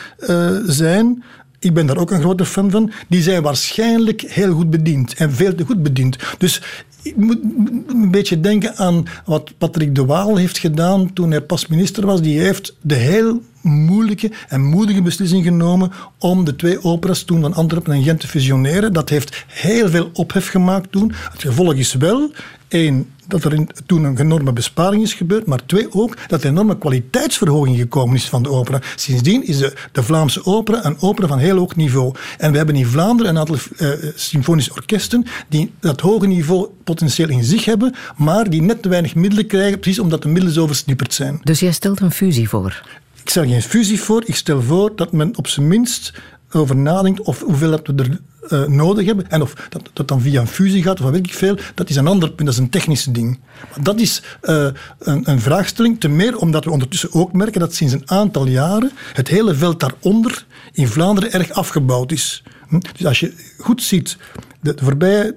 zijn, 0.67 1.25
ik 1.59 1.75
ben 1.75 1.87
daar 1.87 1.99
ook 1.99 2.11
een 2.11 2.21
grote 2.21 2.45
fan 2.45 2.71
van, 2.71 2.93
die 3.09 3.23
zijn 3.23 3.43
waarschijnlijk 3.43 4.21
heel 4.21 4.55
goed 4.55 4.71
bediend 4.71 5.15
en 5.15 5.33
veel 5.33 5.55
te 5.55 5.65
goed 5.65 5.83
bediend. 5.83 6.17
Dus 6.39 6.63
ik 7.03 7.17
moet 7.17 7.39
een 7.87 8.11
beetje 8.11 8.41
denken 8.41 8.77
aan 8.77 9.05
wat 9.25 9.53
Patrick 9.59 9.95
de 9.95 10.05
Waal 10.05 10.37
heeft 10.37 10.59
gedaan 10.59 11.13
toen 11.13 11.31
hij 11.31 11.41
pas 11.41 11.67
minister 11.67 12.07
was. 12.07 12.23
Die 12.23 12.41
heeft 12.41 12.77
de 12.81 12.95
heel 12.95 13.43
moeilijke 13.63 14.31
en 14.49 14.65
moedige 14.65 15.03
beslissing 15.03 15.45
genomen 15.45 15.93
om 16.19 16.45
de 16.45 16.57
twee 16.57 16.85
operas 16.85 17.23
toen 17.23 17.41
van 17.41 17.55
Antwerpen 17.55 17.93
en 17.93 18.03
Gent 18.03 18.21
te 18.21 18.29
fusioneren. 18.29 18.93
Dat 18.93 19.09
heeft 19.09 19.45
heel 19.47 19.89
veel 19.89 20.11
ophef 20.13 20.49
gemaakt 20.49 20.93
toen. 20.93 21.13
Het 21.33 21.43
gevolg 21.43 21.75
is 21.75 21.95
wel, 21.95 22.31
één, 22.69 23.07
dat 23.29 23.45
er 23.45 23.55
in, 23.55 23.69
toen 23.87 24.05
een 24.05 24.19
enorme 24.19 24.53
besparing 24.53 25.03
is 25.03 25.15
gebeurd, 25.15 25.47
maar 25.47 25.67
twee 25.67 25.95
ook 25.95 26.17
dat 26.29 26.41
er 26.41 26.47
een 26.47 26.53
enorme 26.53 26.79
kwaliteitsverhoging 26.79 27.77
gekomen 27.77 28.15
is 28.15 28.29
van 28.29 28.43
de 28.43 28.51
opera. 28.51 28.81
Sindsdien 28.97 29.47
is 29.47 29.59
de, 29.59 29.73
de 29.93 30.03
Vlaamse 30.03 30.45
opera 30.45 30.85
een 30.85 31.01
opera 31.01 31.27
van 31.27 31.39
heel 31.39 31.57
hoog 31.57 31.77
niveau. 31.77 32.15
En 32.39 32.51
we 32.51 32.57
hebben 32.57 32.77
in 32.77 32.87
Vlaanderen 32.87 33.33
een 33.33 33.39
aantal 33.39 33.57
uh, 33.79 33.91
symfonische 34.15 34.73
orkesten 34.73 35.27
die 35.49 35.73
dat 35.81 36.01
hoge 36.01 36.27
niveau 36.27 36.69
potentieel 36.85 37.29
in 37.29 37.45
zich 37.45 37.65
hebben, 37.65 37.95
maar 38.17 38.51
die 38.51 38.63
net 38.63 38.83
te 38.83 38.89
weinig 38.89 39.15
middelen 39.15 39.47
krijgen, 39.47 39.79
precies 39.79 39.99
omdat 39.99 40.23
de 40.23 40.29
middelen 40.29 40.55
zo 40.55 40.67
versnipperd 40.67 41.15
zijn. 41.15 41.41
Dus 41.43 41.61
jij 41.61 41.73
stelt 41.73 42.01
een 42.01 42.11
fusie 42.11 42.49
voor? 42.49 42.83
Ik 43.23 43.31
stel 43.31 43.45
geen 43.45 43.63
fusie 43.63 44.01
voor, 44.01 44.23
ik 44.27 44.37
stel 44.37 44.63
voor 44.63 44.93
dat 44.97 45.13
men 45.13 45.37
op 45.37 45.47
zijn 45.47 45.69
minst 45.69 46.13
over 46.51 46.77
nadenkt 46.77 47.21
of 47.21 47.41
hoeveel 47.41 47.71
dat 47.71 47.87
we 47.87 47.95
er 47.95 48.21
uh, 48.49 48.67
nodig 48.67 49.07
hebben. 49.07 49.31
En 49.31 49.43
of 49.43 49.55
dat, 49.93 50.09
dan 50.09 50.21
via 50.21 50.41
een 50.41 50.47
fusie 50.47 50.83
gaat 50.83 50.99
of 50.99 51.05
wat 51.05 51.13
weet 51.13 51.27
ik 51.27 51.35
veel, 51.35 51.57
dat 51.75 51.91
is 51.91 51.97
een 51.97 52.07
ander 52.07 52.29
punt, 52.29 52.49
dat 52.49 52.59
is 52.59 52.65
een 52.65 52.71
technisch 52.71 53.05
ding. 53.05 53.39
Maar 53.61 53.83
dat 53.85 54.01
is 54.01 54.23
uh, 54.43 54.69
een, 54.99 55.31
een, 55.31 55.41
vraagstelling, 55.41 56.01
te 56.01 56.09
meer 56.09 56.37
omdat 56.37 56.65
we 56.65 56.71
ondertussen 56.71 57.13
ook 57.13 57.33
merken 57.33 57.61
dat 57.61 57.75
sinds 57.75 57.93
een 57.93 58.11
aantal 58.11 58.47
jaren 58.47 58.93
het 59.13 59.29
hele 59.29 59.55
veld 59.55 59.81
daaronder 59.81 60.47
in 60.73 60.89
Vlaanderen 60.89 61.33
erg 61.33 61.51
afgebouwd 61.51 62.13
is. 62.13 62.43
Hm? 62.69 62.79
Dus 62.97 63.07
als 63.07 63.21
je 63.21 63.35
goed 63.59 63.83
ziet, 63.83 64.17
de, 64.61 64.75
de 64.75 64.85
voorbije 64.85 65.37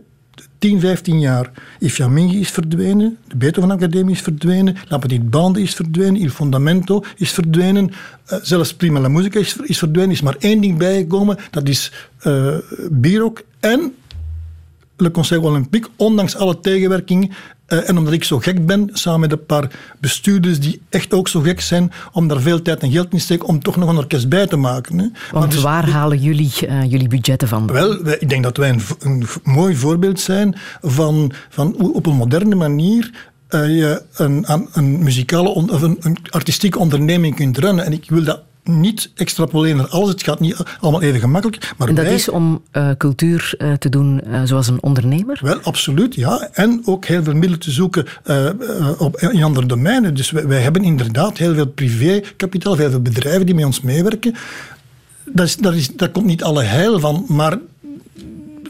10, 0.61 0.79
15 0.79 1.19
jaar. 1.19 1.51
Ifja 1.79 2.07
Mingi 2.07 2.39
is 2.39 2.49
verdwenen, 2.49 3.17
de 3.27 3.35
Beethoven 3.35 3.71
Academie 3.71 4.13
is 4.13 4.21
verdwenen, 4.21 4.75
La 4.88 4.97
Petite 4.97 5.23
Bande 5.23 5.61
is 5.61 5.73
verdwenen, 5.73 6.15
Il 6.15 6.29
Fondamento 6.29 7.03
is 7.15 7.31
verdwenen, 7.31 7.91
uh, 8.31 8.38
zelfs 8.41 8.73
Prima 8.73 8.99
la 8.99 9.07
Musica 9.07 9.39
is, 9.39 9.55
is 9.55 9.77
verdwenen. 9.77 10.11
is 10.11 10.21
maar 10.21 10.35
één 10.39 10.61
ding 10.61 10.77
bijgekomen, 10.77 11.38
dat 11.51 11.67
is 11.67 11.91
uh, 12.23 12.57
Bierok 12.91 13.43
en 13.59 13.93
Le 14.97 15.11
Conseil 15.11 15.41
Olympique, 15.41 15.89
ondanks 15.95 16.35
alle 16.35 16.59
tegenwerkingen. 16.59 17.31
Uh, 17.72 17.89
en 17.89 17.98
omdat 17.98 18.14
ik 18.14 18.23
zo 18.23 18.39
gek 18.39 18.65
ben, 18.65 18.89
samen 18.93 19.19
met 19.19 19.31
een 19.31 19.45
paar 19.45 19.68
bestuurders 19.99 20.60
die 20.60 20.81
echt 20.89 21.14
ook 21.14 21.27
zo 21.27 21.39
gek 21.39 21.61
zijn, 21.61 21.91
om 22.11 22.27
daar 22.27 22.41
veel 22.41 22.61
tijd 22.61 22.80
en 22.80 22.91
geld 22.91 23.11
in 23.11 23.18
te 23.18 23.23
steken 23.23 23.48
om 23.48 23.64
toch 23.64 23.76
nog 23.76 23.89
een 23.89 23.98
orkest 23.98 24.30
bij 24.30 24.48
te 24.48 24.57
maken. 24.57 24.98
Hè. 24.98 25.07
Want 25.31 25.52
dus, 25.52 25.61
waar 25.61 25.89
halen 25.89 26.18
jullie 26.18 26.52
uh, 26.68 26.91
jullie 26.91 27.07
budgetten 27.07 27.48
van? 27.48 27.68
Wel, 27.68 28.03
wij, 28.03 28.18
ik 28.19 28.30
denk 28.30 28.43
dat 28.43 28.57
wij 28.57 28.69
een, 28.69 28.81
een, 28.99 29.26
mooi 29.43 29.76
voorbeeld 29.76 30.19
zijn 30.19 30.56
van, 30.81 31.31
van 31.49 31.76
hoe 31.77 31.93
op 31.93 32.06
een 32.06 32.15
moderne 32.15 32.56
manier 32.56 33.30
uh, 33.49 33.68
je 33.68 34.02
een, 34.15 34.43
een, 34.48 34.68
een 34.73 35.03
muzikale 35.03 35.49
of 35.49 35.81
een, 35.81 35.98
een 35.99 36.18
artistieke 36.30 36.80
onderneming 36.80 37.35
kunt 37.35 37.57
runnen. 37.57 37.85
En 37.85 37.93
ik 37.93 38.10
wil 38.10 38.23
dat 38.23 38.41
niet 38.63 39.11
extrapoleren 39.15 39.77
naar 39.77 39.88
alles. 39.88 40.09
Het 40.09 40.23
gaat 40.23 40.39
niet 40.39 40.63
allemaal 40.79 41.01
even 41.01 41.19
gemakkelijk. 41.19 41.73
Maar 41.77 41.88
en 41.88 41.95
dat 41.95 42.05
wij... 42.05 42.13
is 42.13 42.29
om 42.29 42.61
uh, 42.73 42.89
cultuur 42.97 43.53
uh, 43.57 43.73
te 43.73 43.89
doen 43.89 44.21
uh, 44.27 44.41
zoals 44.43 44.67
een 44.67 44.83
ondernemer? 44.83 45.39
Wel, 45.41 45.59
absoluut, 45.59 46.15
ja. 46.15 46.49
En 46.53 46.81
ook 46.85 47.05
heel 47.05 47.23
veel 47.23 47.33
middelen 47.33 47.59
te 47.59 47.71
zoeken 47.71 48.05
op, 48.97 49.17
in 49.17 49.43
andere 49.43 49.65
domeinen. 49.65 50.13
Dus 50.13 50.31
wij, 50.31 50.47
wij, 50.47 50.61
hebben 50.61 50.83
inderdaad 50.83 51.38
heel 51.38 51.53
veel 51.53 51.67
privékapitaal, 51.67 52.75
heel 52.75 52.89
veel 52.89 53.01
bedrijven 53.01 53.45
die 53.45 53.55
met 53.55 53.65
ons 53.65 53.81
meewerken. 53.81 54.35
Dat 55.25 55.45
is, 55.45 55.55
dat 55.55 55.73
is, 55.73 55.95
daar 55.95 56.09
komt 56.09 56.25
niet 56.25 56.43
alle 56.43 56.63
heil 56.63 56.99
van, 56.99 57.25
maar 57.27 57.57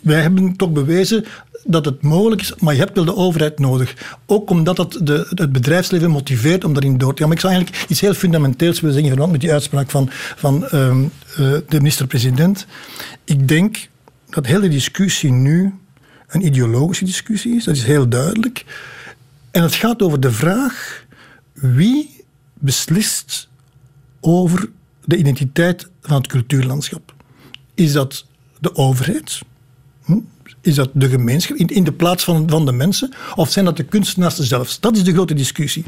wij 0.01 0.21
hebben 0.21 0.55
toch 0.55 0.71
bewezen 0.71 1.25
dat 1.63 1.85
het 1.85 2.01
mogelijk 2.01 2.41
is, 2.41 2.53
maar 2.55 2.73
je 2.73 2.79
hebt 2.79 2.95
wel 2.95 3.05
de 3.05 3.15
overheid 3.15 3.59
nodig. 3.59 4.17
Ook 4.25 4.49
omdat 4.49 4.75
dat 4.75 4.99
de, 5.03 5.27
het 5.29 5.51
bedrijfsleven 5.51 6.09
motiveert 6.09 6.63
om 6.63 6.73
daarin 6.73 6.97
door 6.97 7.13
te 7.13 7.17
gaan. 7.17 7.27
Maar 7.27 7.37
ik 7.37 7.43
zou 7.43 7.53
eigenlijk 7.53 7.85
iets 7.89 8.01
heel 8.01 8.13
fundamenteels 8.13 8.79
willen 8.79 8.95
zeggen 8.95 9.11
in 9.11 9.17
verband 9.17 9.31
met 9.31 9.41
die 9.41 9.51
uitspraak 9.51 9.89
van, 9.89 10.09
van 10.35 10.63
uh, 10.63 10.71
de 11.37 11.63
minister-president. 11.69 12.65
Ik 13.23 13.47
denk 13.47 13.89
dat 14.29 14.45
hele 14.45 14.69
discussie 14.69 15.31
nu 15.31 15.73
een 16.27 16.45
ideologische 16.45 17.05
discussie 17.05 17.55
is. 17.55 17.63
Dat 17.63 17.75
is 17.75 17.83
heel 17.83 18.09
duidelijk. 18.09 18.65
En 19.51 19.63
het 19.63 19.75
gaat 19.75 20.01
over 20.01 20.19
de 20.19 20.31
vraag 20.31 21.05
wie 21.53 22.23
beslist 22.53 23.49
over 24.19 24.69
de 25.05 25.17
identiteit 25.17 25.89
van 26.01 26.15
het 26.17 26.27
cultuurlandschap. 26.27 27.13
Is 27.73 27.91
dat 27.91 28.25
de 28.59 28.75
overheid? 28.75 29.41
Hm? 30.03 30.19
Is 30.61 30.75
dat 30.75 30.89
de 30.93 31.09
gemeenschap 31.09 31.57
in, 31.57 31.67
in 31.67 31.83
de 31.83 31.91
plaats 31.91 32.23
van, 32.23 32.49
van 32.49 32.65
de 32.65 32.71
mensen? 32.71 33.13
Of 33.35 33.51
zijn 33.51 33.65
dat 33.65 33.77
de 33.77 33.83
kunstenaars 33.83 34.39
zelf? 34.39 34.79
Dat 34.79 34.95
is 34.95 35.03
de 35.03 35.13
grote 35.13 35.33
discussie. 35.33 35.85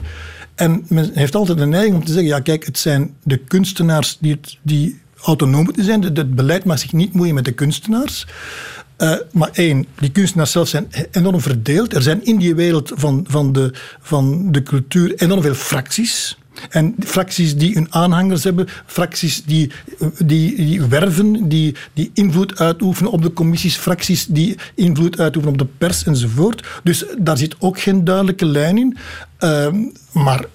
En 0.56 0.86
men 0.90 1.12
heeft 1.14 1.36
altijd 1.36 1.58
de 1.58 1.66
neiging 1.66 1.96
om 1.96 2.04
te 2.04 2.12
zeggen: 2.12 2.30
ja, 2.30 2.40
kijk, 2.40 2.66
het 2.66 2.78
zijn 2.78 3.16
de 3.24 3.38
kunstenaars 3.38 4.18
die, 4.20 4.40
die 4.62 5.00
autonoom 5.22 5.64
moeten 5.64 5.84
zijn. 5.84 6.04
Het 6.04 6.36
beleid 6.36 6.66
mag 6.66 6.80
zich 6.80 6.94
niet 6.94 7.14
moeien 7.14 7.34
met 7.34 7.46
de 7.46 7.52
kunstenaars. 7.52 8.26
Uh, 8.98 9.16
maar 9.32 9.50
één, 9.54 9.86
die 10.00 10.12
kunstenaars 10.12 10.52
zelf 10.52 10.68
zijn 10.68 10.88
enorm 11.12 11.42
verdeeld. 11.42 11.94
Er 11.94 12.02
zijn 12.02 12.26
in 12.26 12.38
die 12.38 12.56
wereld 12.56 12.92
van, 12.96 13.26
van, 13.28 13.54
de, 13.54 13.74
van 14.02 14.52
de 14.52 14.64
cultuur 14.64 15.14
enorm 15.16 15.42
veel 15.42 15.54
fracties. 15.54 16.38
En 16.70 16.96
fracties 17.00 17.56
die 17.56 17.74
hun 17.74 17.88
aanhangers 17.90 18.44
hebben, 18.44 18.68
fracties 18.86 19.44
die, 19.44 19.72
die, 20.26 20.56
die 20.56 20.82
werven, 20.82 21.50
die, 21.50 21.76
die 21.94 22.12
invloed 22.14 22.60
uitoefenen 22.60 23.12
op 23.12 23.22
de 23.22 23.34
commissies, 23.34 23.76
fracties 23.76 24.26
die 24.26 24.58
invloed 24.76 25.20
uitoefenen 25.20 25.60
op 25.60 25.68
de 25.68 25.74
pers 25.78 26.04
enzovoort. 26.04 26.68
Dus 26.84 27.06
daar 27.18 27.38
zit 27.38 27.56
ook 27.60 27.80
geen 27.80 28.04
duidelijke 28.04 28.46
lijn 28.46 28.78
in. 28.78 28.98
Uh, 29.40 29.68
maar 30.12 30.46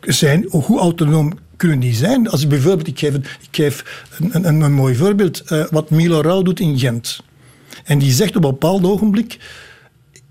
zijn, 0.00 0.46
hoe 0.50 0.78
autonoom 0.78 1.32
kunnen 1.56 1.78
die 1.78 1.94
zijn? 1.94 2.28
Als 2.28 2.42
ik 2.42 2.48
bijvoorbeeld, 2.48 2.86
ik 2.86 2.98
geef, 2.98 3.14
ik 3.14 3.48
geef 3.50 4.04
een, 4.32 4.62
een, 4.62 4.72
mooi 4.72 4.94
voorbeeld, 4.94 5.42
uh, 5.52 5.64
wat 5.70 5.90
Milo 5.90 6.20
Rauw 6.20 6.42
doet 6.42 6.60
in 6.60 6.78
Gent. 6.78 7.20
En 7.84 7.98
die 7.98 8.12
zegt 8.12 8.36
op 8.36 8.44
een 8.44 8.50
bepaald 8.50 8.84
ogenblik 8.84 9.38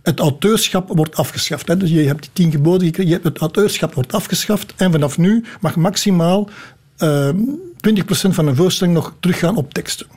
het 0.09 0.19
auteurschap 0.19 0.87
wordt 0.87 1.15
afgeschaft. 1.15 1.79
Dus 1.79 1.89
je 1.89 1.99
hebt 2.01 2.21
die 2.21 2.29
tien 2.33 2.51
geboden 2.51 2.87
gekregen, 2.87 3.19
het 3.23 3.37
auteurschap 3.37 3.93
wordt 3.93 4.13
afgeschaft 4.13 4.73
en 4.75 4.91
vanaf 4.91 5.17
nu 5.17 5.43
mag 5.61 5.75
maximaal 5.75 6.49
uh, 6.97 7.29
20% 7.29 7.33
van 8.11 8.47
een 8.47 8.55
voorstelling 8.55 8.95
nog 8.95 9.13
teruggaan 9.19 9.55
op 9.55 9.73
teksten. 9.73 10.07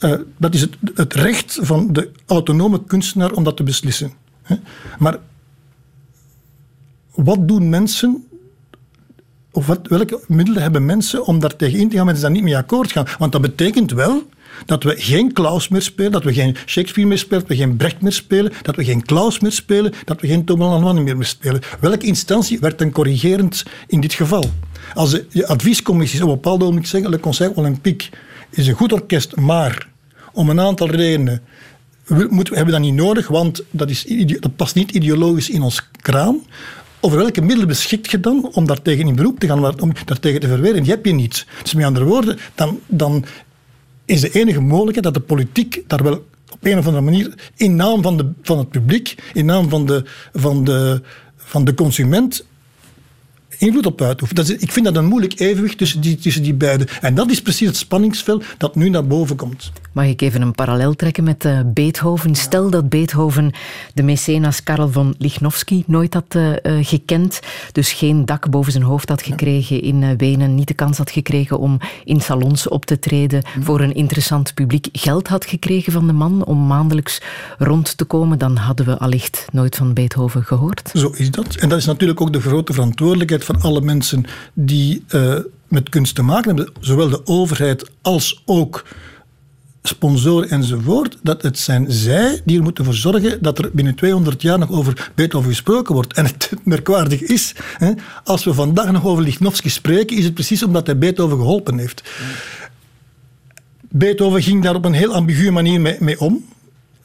Uh, 0.00 0.14
dat 0.36 0.54
is 0.54 0.60
het, 0.60 0.76
het, 0.94 1.14
recht 1.14 1.58
van 1.60 1.92
de 1.92 2.10
autonome 2.26 2.84
kunstenaar 2.84 3.32
om 3.32 3.44
dat 3.44 3.56
te 3.56 3.62
beslissen. 3.62 4.12
Hè? 4.42 4.56
Maar 4.98 5.18
wat 7.14 7.48
doen 7.48 7.68
mensen 7.68 8.28
of 9.50 9.66
wat, 9.66 9.88
welke 9.88 10.20
middelen 10.26 10.62
hebben 10.62 10.84
mensen 10.84 11.26
om 11.26 11.40
daar 11.40 11.56
tegen 11.56 11.78
in 11.78 11.88
te 11.88 11.96
gaan 11.96 12.06
met 12.06 12.16
ze 12.16 12.22
daar 12.22 12.30
niet 12.30 12.42
mee 12.42 12.56
akkoord 12.56 12.92
gaan? 12.92 13.06
Want 13.18 13.32
dat 13.32 13.40
betekent 13.40 13.90
wel 13.90 14.22
dat 14.66 14.82
we 14.82 14.94
geen 14.96 15.32
Klaus 15.32 15.68
meer 15.68 15.82
spelen, 15.82 16.12
dat 16.12 16.24
we 16.24 16.32
geen 16.32 16.56
Shakespeare 16.66 17.08
meer 17.08 17.18
spelen, 17.18 17.40
dat 17.40 17.48
we 17.48 17.56
geen 17.56 17.76
Brecht 17.76 18.00
meer 18.00 18.12
spelen, 18.12 18.52
dat 18.62 18.76
we 18.76 18.84
geen 18.84 19.02
Klaus 19.02 19.40
meer 19.40 19.52
spelen, 19.52 19.92
dat 20.04 20.20
we 20.20 20.26
geen 20.26 20.44
Thomas 20.44 20.94
meer, 20.94 21.16
meer 21.16 21.26
spelen. 21.26 21.60
Welke 21.80 22.06
instantie 22.06 22.58
werd 22.58 22.78
dan 22.78 22.90
corrigerend 22.90 23.62
in 23.86 24.00
dit 24.00 24.12
geval? 24.12 24.44
Als 24.94 25.10
de 25.10 25.46
adviescommissies 25.46 26.20
op 26.20 26.28
een 26.28 26.34
bepaald 26.34 26.60
moment 26.60 26.88
zeggen, 26.88 27.10
Le 27.10 27.20
Conseil 27.20 27.52
Olympique 27.54 28.08
is 28.50 28.66
een 28.66 28.74
goed 28.74 28.92
orkest, 28.92 29.36
maar 29.36 29.88
om 30.32 30.50
een 30.50 30.60
aantal 30.60 30.90
redenen 30.90 31.42
moeten 32.08 32.52
we 32.52 32.56
hebben 32.56 32.74
dat 32.74 32.82
niet 32.82 32.94
nodig, 32.94 33.28
want 33.28 33.62
dat, 33.70 33.90
is, 33.90 34.04
dat 34.40 34.56
past 34.56 34.74
niet 34.74 34.90
ideologisch 34.90 35.50
in 35.50 35.62
ons 35.62 35.88
kraan. 36.00 36.40
Over 37.00 37.18
welke 37.18 37.40
middelen 37.40 37.68
beschikt 37.68 38.10
je 38.10 38.20
dan 38.20 38.50
om 38.52 38.66
daartegen 38.66 39.06
in 39.06 39.14
beroep 39.14 39.38
te 39.40 39.46
gaan, 39.46 39.80
om 39.80 39.92
daartegen 40.04 40.40
te 40.40 40.48
verweren? 40.48 40.82
Die 40.82 40.90
heb 40.90 41.04
je 41.04 41.12
niet. 41.12 41.46
Dus 41.62 41.74
met 41.74 41.84
andere 41.84 42.04
woorden, 42.04 42.38
dan, 42.54 42.80
dan 42.86 43.24
is 44.08 44.20
de 44.20 44.30
enige 44.30 44.60
mogelijkheid 44.60 45.04
dat 45.04 45.14
de 45.14 45.20
politiek 45.20 45.82
daar 45.86 46.02
wel 46.02 46.26
op 46.50 46.58
een 46.60 46.78
of 46.78 46.86
andere 46.86 47.04
manier 47.04 47.50
in 47.56 47.76
naam 47.76 48.02
van, 48.02 48.16
de, 48.16 48.30
van 48.42 48.58
het 48.58 48.68
publiek, 48.68 49.14
in 49.32 49.44
naam 49.44 49.68
van 49.68 49.86
de, 49.86 50.04
van 50.32 50.64
de, 50.64 51.02
van 51.36 51.64
de 51.64 51.74
consument 51.74 52.46
invloed 53.58 53.86
op 53.86 54.00
uitoefent. 54.00 54.36
Dat 54.38 54.48
is, 54.48 54.56
ik 54.56 54.72
vind 54.72 54.86
dat 54.86 54.96
een 54.96 55.04
moeilijk 55.04 55.40
evenwicht 55.40 55.78
tussen 55.78 56.00
die, 56.00 56.16
tussen 56.16 56.42
die 56.42 56.54
beiden. 56.54 56.86
En 57.00 57.14
dat 57.14 57.30
is 57.30 57.42
precies 57.42 57.66
het 57.66 57.76
spanningsveld 57.76 58.44
dat 58.58 58.74
nu 58.74 58.88
naar 58.88 59.06
boven 59.06 59.36
komt. 59.36 59.72
Mag 59.92 60.06
ik 60.06 60.20
even 60.20 60.42
een 60.42 60.52
parallel 60.52 60.94
trekken 60.94 61.24
met 61.24 61.44
uh, 61.44 61.60
Beethoven? 61.66 62.34
Stel 62.34 62.70
dat 62.70 62.88
Beethoven 62.88 63.52
de 63.94 64.02
mecenas 64.02 64.62
Karel 64.62 64.88
von 64.88 65.14
Lichnowsky 65.18 65.82
nooit 65.86 66.14
had 66.14 66.34
uh, 66.36 66.52
gekend, 66.82 67.40
dus 67.72 67.92
geen 67.92 68.24
dak 68.24 68.50
boven 68.50 68.72
zijn 68.72 68.84
hoofd 68.84 69.08
had 69.08 69.22
gekregen 69.22 69.82
in 69.82 70.16
Wenen, 70.16 70.54
niet 70.54 70.68
de 70.68 70.74
kans 70.74 70.98
had 70.98 71.10
gekregen 71.10 71.58
om 71.58 71.78
in 72.04 72.20
salons 72.20 72.68
op 72.68 72.84
te 72.84 72.98
treden 72.98 73.42
hm. 73.54 73.62
voor 73.62 73.80
een 73.80 73.94
interessant 73.94 74.54
publiek, 74.54 74.88
geld 74.92 75.28
had 75.28 75.46
gekregen 75.46 75.92
van 75.92 76.06
de 76.06 76.12
man 76.12 76.44
om 76.44 76.66
maandelijks 76.66 77.20
rond 77.58 77.96
te 77.96 78.04
komen, 78.04 78.38
dan 78.38 78.56
hadden 78.56 78.86
we 78.86 78.98
allicht 78.98 79.46
nooit 79.52 79.76
van 79.76 79.94
Beethoven 79.94 80.44
gehoord. 80.44 80.90
Zo 80.94 81.10
is 81.16 81.30
dat. 81.30 81.54
En 81.54 81.68
dat 81.68 81.78
is 81.78 81.84
natuurlijk 81.84 82.20
ook 82.20 82.32
de 82.32 82.40
grote 82.40 82.72
verantwoordelijkheid 82.72 83.44
van 83.48 83.60
alle 83.60 83.80
mensen 83.80 84.24
die 84.54 85.04
met 85.68 85.88
kunst 85.88 86.14
te 86.14 86.22
maken 86.22 86.56
hebben, 86.56 86.74
zowel 86.80 87.08
de 87.08 87.26
overheid 87.26 87.90
als 88.02 88.42
ook 88.46 88.84
sponsoren 89.82 90.50
enzovoort, 90.50 91.18
dat 91.22 91.42
het 91.42 91.58
zijn 91.58 91.86
zij 91.88 92.40
die 92.44 92.56
er 92.56 92.62
moeten 92.62 92.84
voor 92.84 92.94
zorgen 92.94 93.42
dat 93.42 93.58
er 93.58 93.70
binnen 93.72 93.94
200 93.94 94.42
jaar 94.42 94.58
nog 94.58 94.70
over 94.70 95.10
Beethoven 95.14 95.50
gesproken 95.50 95.94
wordt. 95.94 96.12
En 96.12 96.24
het 96.24 96.52
merkwaardig 96.64 97.22
is, 97.22 97.54
hè, 97.78 97.92
als 98.24 98.44
we 98.44 98.54
vandaag 98.54 98.92
nog 98.92 99.06
over 99.06 99.22
Lichnowsky 99.22 99.68
spreken, 99.68 100.16
is 100.16 100.24
het 100.24 100.34
precies 100.34 100.62
omdat 100.62 100.86
hij 100.86 100.98
Beethoven 100.98 101.36
geholpen 101.36 101.78
heeft. 101.78 102.02
Beethoven 103.88 104.42
ging 104.42 104.62
daar 104.62 104.74
op 104.74 104.84
een 104.84 104.92
heel 104.92 105.14
ambiguë 105.14 105.50
manier 105.50 105.96
mee, 106.00 106.20
om. 106.20 106.44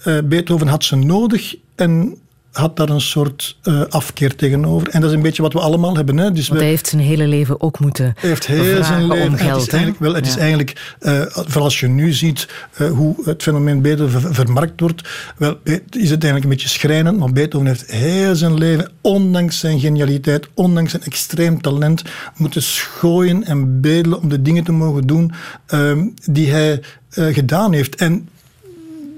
Uh, 0.05 0.17
Beethoven 0.23 0.67
had 0.67 0.83
ze 0.83 0.95
nodig 0.95 1.55
en 1.75 2.17
had 2.53 2.77
daar 2.77 2.89
een 2.89 3.01
soort 3.01 3.57
uh, 3.63 3.81
afkeer 3.89 4.35
tegenover. 4.35 4.89
En 4.89 5.01
dat 5.01 5.09
is 5.09 5.15
een 5.15 5.21
beetje 5.21 5.41
wat 5.41 5.53
we 5.53 5.59
allemaal 5.59 5.95
hebben. 5.95 6.17
Hè. 6.17 6.31
Dus 6.31 6.47
Want 6.47 6.59
hij 6.59 6.69
heeft 6.69 6.87
zijn 6.87 7.01
hele 7.01 7.27
leven 7.27 7.61
ook 7.61 7.79
moeten 7.79 8.13
hij 8.19 8.29
heeft 8.29 8.45
heel 8.45 8.83
zijn 8.83 9.07
leven, 9.07 9.27
om 9.27 9.35
geld. 9.35 9.55
Het 9.55 9.61
is 9.61 9.67
eigenlijk, 9.67 9.99
wel, 9.99 10.13
het 10.13 10.25
is 10.25 10.37
eigenlijk 10.37 10.95
uh, 10.99 11.21
vooral 11.29 11.63
als 11.63 11.79
je 11.79 11.87
nu 11.87 12.13
ziet 12.13 12.47
uh, 12.81 12.91
hoe 12.91 13.15
het 13.25 13.43
fenomeen 13.43 13.81
Beethoven 13.81 14.33
vermarkt 14.33 14.79
wordt, 14.79 15.09
wel, 15.37 15.57
is 15.63 16.09
het 16.09 16.23
eigenlijk 16.23 16.43
een 16.43 16.49
beetje 16.49 16.67
schrijnend, 16.67 17.19
maar 17.19 17.31
Beethoven 17.31 17.67
heeft 17.67 17.91
heel 17.91 18.35
zijn 18.35 18.57
leven, 18.57 18.91
ondanks 19.01 19.59
zijn 19.59 19.79
genialiteit, 19.79 20.47
ondanks 20.53 20.91
zijn 20.91 21.03
extreem 21.03 21.61
talent, 21.61 22.03
moeten 22.37 22.61
schooien 22.61 23.43
en 23.43 23.81
bedelen 23.81 24.21
om 24.21 24.29
de 24.29 24.41
dingen 24.41 24.63
te 24.63 24.71
mogen 24.71 25.07
doen 25.07 25.31
ehm, 25.65 26.07
die 26.31 26.51
hij 26.51 26.81
gedaan 27.09 27.73
heeft. 27.73 27.95
En 27.95 28.27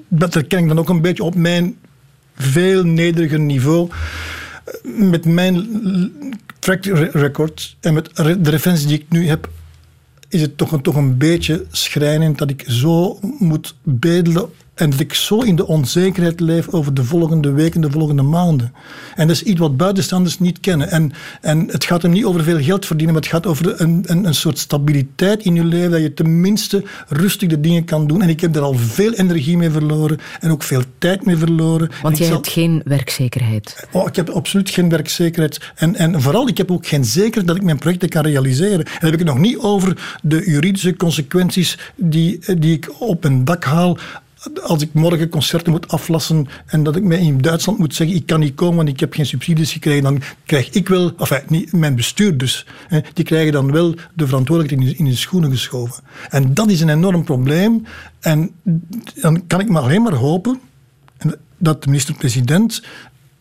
dat 0.07 0.33
herken 0.33 0.59
ik 0.59 0.67
dan 0.67 0.79
ook 0.79 0.89
een 0.89 1.01
beetje 1.01 1.23
op 1.23 1.35
mijn 1.35 1.75
veel 2.35 2.83
nederiger 2.83 3.39
niveau. 3.39 3.89
Met 4.83 5.25
mijn 5.25 5.67
track 6.59 6.85
record 7.11 7.75
en 7.79 7.93
met 7.93 8.15
de 8.15 8.49
referenties 8.49 8.87
die 8.87 8.99
ik 8.99 9.05
nu 9.09 9.27
heb, 9.27 9.49
is 10.29 10.41
het 10.41 10.57
toch 10.57 10.71
een, 10.71 10.81
toch 10.81 10.95
een 10.95 11.17
beetje 11.17 11.65
schrijnend 11.71 12.37
dat 12.37 12.49
ik 12.49 12.63
zo 12.67 13.19
moet 13.39 13.75
bedelen 13.83 14.49
en 14.75 14.89
dat 14.89 14.99
ik 14.99 15.13
zo 15.13 15.39
in 15.39 15.55
de 15.55 15.67
onzekerheid 15.67 16.39
leef 16.39 16.67
over 16.69 16.93
de 16.93 17.03
volgende 17.03 17.51
weken, 17.51 17.81
de 17.81 17.91
volgende 17.91 18.21
maanden. 18.21 18.73
En 19.15 19.27
dat 19.27 19.35
is 19.35 19.43
iets 19.43 19.59
wat 19.59 19.77
buitenstaanders 19.77 20.39
niet 20.39 20.59
kennen. 20.59 20.89
En, 20.91 21.11
en 21.41 21.67
het 21.71 21.83
gaat 21.83 22.01
hem 22.01 22.11
niet 22.11 22.25
over 22.25 22.43
veel 22.43 22.61
geld 22.61 22.85
verdienen, 22.85 23.13
maar 23.13 23.23
het 23.23 23.31
gaat 23.31 23.45
over 23.45 23.81
een, 23.81 24.03
een, 24.05 24.25
een 24.25 24.35
soort 24.35 24.57
stabiliteit 24.57 25.43
in 25.43 25.55
je 25.55 25.63
leven, 25.63 25.91
dat 25.91 26.01
je 26.01 26.13
tenminste 26.13 26.83
rustig 27.07 27.49
de 27.49 27.59
dingen 27.59 27.85
kan 27.85 28.07
doen. 28.07 28.21
En 28.21 28.29
ik 28.29 28.41
heb 28.41 28.53
daar 28.53 28.63
al 28.63 28.73
veel 28.73 29.13
energie 29.13 29.57
mee 29.57 29.69
verloren 29.69 30.19
en 30.39 30.51
ook 30.51 30.63
veel 30.63 30.81
tijd 30.97 31.25
mee 31.25 31.37
verloren. 31.37 31.89
Want 32.01 32.17
jij 32.17 32.27
hebt 32.27 32.47
geen 32.47 32.81
werkzekerheid. 32.85 33.87
Oh, 33.91 34.07
ik 34.07 34.15
heb 34.15 34.29
absoluut 34.29 34.69
geen 34.69 34.89
werkzekerheid. 34.89 35.71
En, 35.75 35.95
en 35.95 36.21
vooral, 36.21 36.47
ik 36.47 36.57
heb 36.57 36.71
ook 36.71 36.87
geen 36.87 37.05
zekerheid 37.05 37.47
dat 37.47 37.55
ik 37.55 37.63
mijn 37.63 37.79
projecten 37.79 38.09
kan 38.09 38.23
realiseren. 38.23 38.85
En 38.85 38.91
dan 38.99 39.09
heb 39.09 39.13
ik 39.13 39.19
het 39.19 39.27
nog 39.27 39.39
niet 39.39 39.57
over 39.57 40.17
de 40.21 40.43
juridische 40.45 40.95
consequenties 40.95 41.77
die, 41.95 42.39
die 42.57 42.73
ik 42.73 42.89
op 42.99 43.23
een 43.23 43.45
dak 43.45 43.63
haal 43.63 43.97
als 44.63 44.81
ik 44.81 44.93
morgen 44.93 45.29
concerten 45.29 45.71
moet 45.71 45.87
aflassen 45.87 46.47
en 46.65 46.83
dat 46.83 46.95
ik 46.95 47.03
mij 47.03 47.19
in 47.19 47.37
Duitsland 47.37 47.79
moet 47.79 47.95
zeggen, 47.95 48.15
ik 48.15 48.25
kan 48.25 48.39
niet 48.39 48.55
komen, 48.55 48.75
want 48.75 48.89
ik 48.89 48.99
heb 48.99 49.13
geen 49.13 49.25
subsidies 49.25 49.71
gekregen, 49.71 50.03
dan 50.03 50.21
krijg 50.45 50.69
ik 50.69 50.87
wel, 50.87 51.11
enfin, 51.17 51.41
niet 51.47 51.71
mijn 51.71 51.95
bestuur 51.95 52.37
dus, 52.37 52.65
hè, 52.87 52.99
die 53.13 53.25
krijgen 53.25 53.51
dan 53.51 53.71
wel 53.71 53.95
de 54.13 54.27
verantwoordelijkheid 54.27 54.89
in, 54.89 54.97
in 54.97 55.05
de 55.05 55.15
schoenen 55.15 55.51
geschoven. 55.51 56.03
En 56.29 56.53
dat 56.53 56.69
is 56.69 56.81
een 56.81 56.89
enorm 56.89 57.23
probleem. 57.23 57.85
En 58.19 58.51
dan 59.15 59.47
kan 59.47 59.59
ik 59.59 59.69
maar 59.69 59.81
alleen 59.81 60.01
maar 60.01 60.13
hopen 60.13 60.59
dat 61.57 61.83
de 61.83 61.89
minister-president 61.89 62.81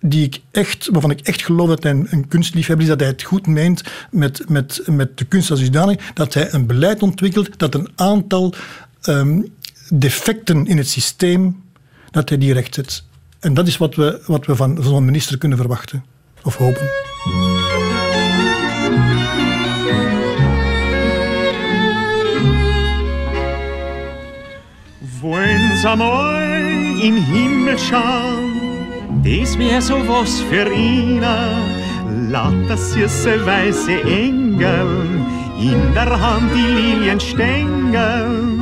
die 0.00 0.24
ik 0.24 0.40
echt, 0.50 0.88
waarvan 0.92 1.10
ik 1.10 1.20
echt 1.20 1.42
geloof 1.42 1.68
dat 1.68 1.82
hij 1.82 1.92
een, 1.92 2.28
kunstliefhebber 2.28 2.84
is, 2.84 2.90
dat 2.90 3.00
hij 3.00 3.08
het 3.08 3.22
goed 3.22 3.46
meent 3.46 3.82
met, 4.10 4.48
met, 4.48 4.82
met 4.86 5.18
de 5.18 5.24
kunst 5.24 5.50
als 5.50 5.60
zodanig, 5.60 6.12
dat 6.14 6.34
hij 6.34 6.52
een 6.52 6.66
beleid 6.66 7.02
ontwikkelt 7.02 7.58
dat 7.58 7.74
een 7.74 7.88
aantal 7.94 8.54
um, 9.08 9.52
defecten 9.88 10.66
in 10.66 10.76
het 10.76 10.88
systeem, 10.88 11.62
dat 12.10 12.28
hij 12.28 12.38
die 12.38 12.52
rechtzet. 12.52 13.04
En 13.40 13.54
dat 13.54 13.66
is 13.66 13.76
wat 13.76 13.94
we, 13.94 14.22
wat 14.26 14.46
we 14.46 14.56
van 14.56 14.78
zo'n 14.82 15.04
minister 15.04 15.38
kunnen 15.38 15.58
verwachten. 15.58 16.04
Of 16.42 16.56
hopen. 16.56 16.88
Woens 25.20 25.84
amoi 25.84 27.00
in 27.02 27.14
Himmel 27.14 27.78
schauen, 27.78 28.52
dies 29.22 29.56
wär 29.56 29.82
so 29.82 30.06
was 30.06 30.40
für 30.40 30.72
Ina. 30.72 31.48
Lauter 32.30 32.76
süße 32.76 33.44
weiße 33.46 34.02
Engel, 34.02 34.86
in 35.58 35.92
der 35.94 36.20
Hand 36.20 36.52
die 36.54 36.66
Lilienstängel 36.66 38.53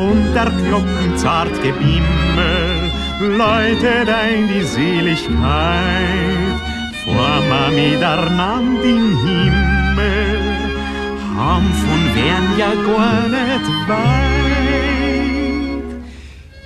und 0.00 0.32
der 0.34 0.50
Glocken 0.64 1.16
zart 1.16 1.54
Gebimmel 1.62 2.90
läutet 3.20 4.08
ein 4.08 4.48
die 4.48 4.64
Seligkeit. 4.64 6.58
Vor 7.04 7.42
Mami 7.50 7.96
der 8.00 8.30
Nand 8.30 8.82
im 8.82 9.06
Himmel 9.24 10.40
ham 11.36 11.64
von 11.82 12.02
wern 12.14 12.48
ja 12.58 12.72
gar 12.88 13.22
nicht 13.38 13.68
weit. 13.88 14.60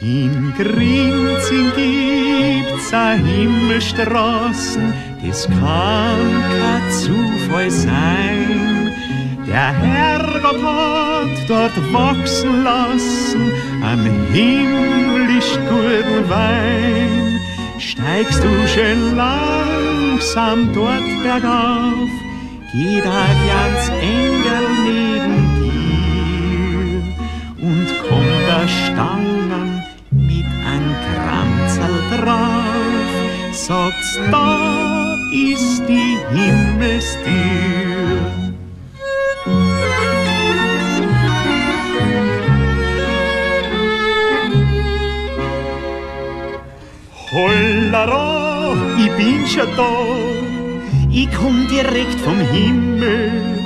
In 0.00 0.52
Grinzing 0.56 1.72
gibt's 1.76 2.92
a 2.92 3.12
Himmelstraßen 3.14 4.92
das 5.26 5.46
kann 5.46 6.42
kein 6.60 6.90
Zufall 6.92 7.70
sein 7.70 8.73
der 9.54 9.72
Herrgott 9.72 10.62
hat 10.62 11.48
dort 11.48 11.76
wachsen 11.92 12.64
lassen 12.64 13.52
an 13.82 14.00
himmlisch 14.32 15.52
guten 15.70 16.28
Wein. 16.28 17.38
Steigst 17.78 18.42
du 18.42 18.50
schön 18.66 19.16
langsam 19.16 20.72
dort 20.74 21.08
bergauf, 21.22 22.10
geht 22.72 23.06
ein 23.06 23.38
ganz 23.52 23.82
Engel 24.14 24.66
neben 24.88 25.42
dir 25.60 27.02
und 27.66 27.88
kommt 28.08 28.42
der 28.50 28.66
Stangen 28.76 29.70
mit 30.10 30.50
ein 30.72 30.86
Kranzl 31.06 31.96
drauf, 32.10 33.12
sagt's, 33.52 34.18
da 34.32 35.14
ist 35.32 35.82
die 35.86 36.18
Himmelstür. 36.34 37.93
Hollera, 47.34 48.76
ich 48.96 49.10
bin 49.16 49.44
schon 49.44 49.66
da. 49.76 49.90
Ich 51.10 51.28
komm 51.36 51.66
direkt 51.66 52.20
vom 52.20 52.38
Himmel. 52.38 53.58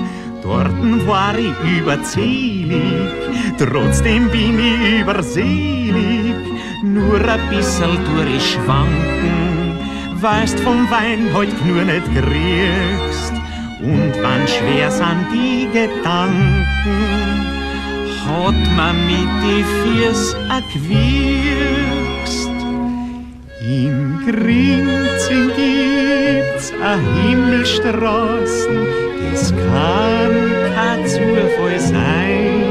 Dorten 0.42 1.06
war 1.06 1.36
ich 1.36 1.52
überzählig, 1.78 3.12
trotzdem 3.58 4.30
bin 4.30 4.58
ich 4.58 5.00
überselig. 5.02 6.34
Nur 6.82 7.20
ein 7.20 7.50
bisschen 7.50 7.98
schwanken, 8.40 9.76
weißt 10.14 10.58
vom 10.60 10.90
Wein 10.90 11.28
heut 11.34 11.66
nur 11.66 11.84
nicht 11.84 12.06
kriegst. 12.06 13.34
Und 13.82 14.14
wann 14.22 14.48
schwer 14.48 14.90
sind 14.90 15.26
die 15.30 15.68
Gedanken, 15.70 16.64
hat 18.24 18.76
man 18.76 18.96
mit 19.06 19.28
die 19.44 19.62
Fürs 19.62 20.34
erquickst. 20.48 22.07
In 23.70 24.24
Grinzing 24.24 25.50
gibt's 25.54 26.72
a 26.72 26.96
Himmelstraßen, 26.96 28.78
das 29.30 29.52
kann 29.54 30.34
kein 30.74 31.06
Zufall 31.06 31.78
sein. 31.78 32.62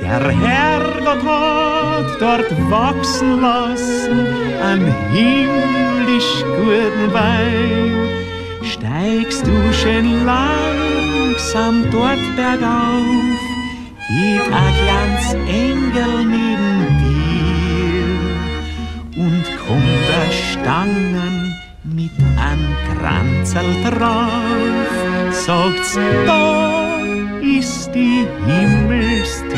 Der 0.00 0.30
Herrgott 0.30 1.24
hat 1.24 2.20
dort 2.20 2.70
wachsen 2.70 3.40
lassen, 3.40 4.28
am 4.62 4.82
himmlisch 5.12 6.44
guten 6.56 7.12
Wein. 7.12 8.08
Steigst 8.62 9.44
du 9.44 9.72
schön 9.72 10.24
langsam 10.24 11.84
dort 11.90 12.24
bergauf, 12.36 13.40
geht 14.08 14.52
a 14.52 14.66
ganz 14.86 15.34
Engel 15.48 16.26
Stangen 20.66 21.54
mit 21.84 22.10
an 22.36 22.58
Kranzel 22.90 23.70
drauf, 23.84 24.90
sagt's, 25.30 25.94
da 26.26 26.98
ist 27.40 27.94
die 27.94 28.26
Himmelstür. 28.44 29.54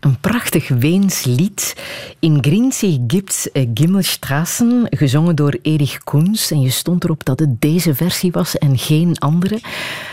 Een 0.00 0.16
prachtig 0.20 0.68
Weens 0.68 1.24
lied. 1.24 1.76
In 2.20 2.42
Grinzee 2.42 3.04
gibt's 3.06 3.50
eh, 3.52 3.68
Gimmelstrassen, 3.74 4.86
gezongen 4.90 5.36
door 5.36 5.58
Erich 5.62 5.98
Koens. 6.04 6.50
En 6.50 6.60
je 6.60 6.70
stond 6.70 7.04
erop 7.04 7.24
dat 7.24 7.38
het 7.38 7.60
deze 7.60 7.94
versie 7.94 8.32
was 8.32 8.58
en 8.58 8.78
geen 8.78 9.18
andere. 9.18 9.60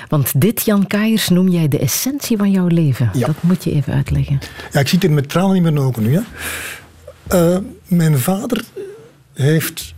Want 0.10 0.42
dit, 0.42 0.66
Jan 0.66 0.88
Kaiers, 0.88 1.30
noem 1.30 1.48
jij 1.50 1.68
de 1.68 1.80
essentie 1.80 2.38
van 2.38 2.52
jouw 2.52 2.68
leven. 2.68 3.10
Ja. 3.14 3.26
Dat 3.26 3.44
moet 3.44 3.64
je 3.64 3.72
even 3.72 3.94
uitleggen. 3.94 4.40
Ja, 4.72 4.80
ik 4.80 4.88
zit 4.88 5.02
hier 5.02 5.12
met 5.12 5.30
tranen 5.30 5.56
in 5.56 5.62
mijn 5.62 5.80
ogen 5.80 6.04
nu. 6.04 6.14
Hè. 6.14 6.22
Eh, 7.28 7.58
mijn 7.88 8.20
vader 8.20 8.64
heeft 9.34 9.94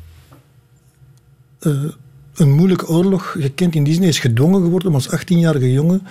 eh, 1.59 1.83
een 2.35 2.51
moeilijke 2.51 2.87
oorlog 2.87 3.35
gekend. 3.39 3.75
In 3.75 3.83
die 3.83 3.93
zin 3.93 4.03
is 4.03 4.19
gedwongen 4.19 4.61
geworden 4.61 4.87
om 4.87 4.93
als 4.93 5.15
18-jarige 5.15 5.71
jongen 5.71 6.01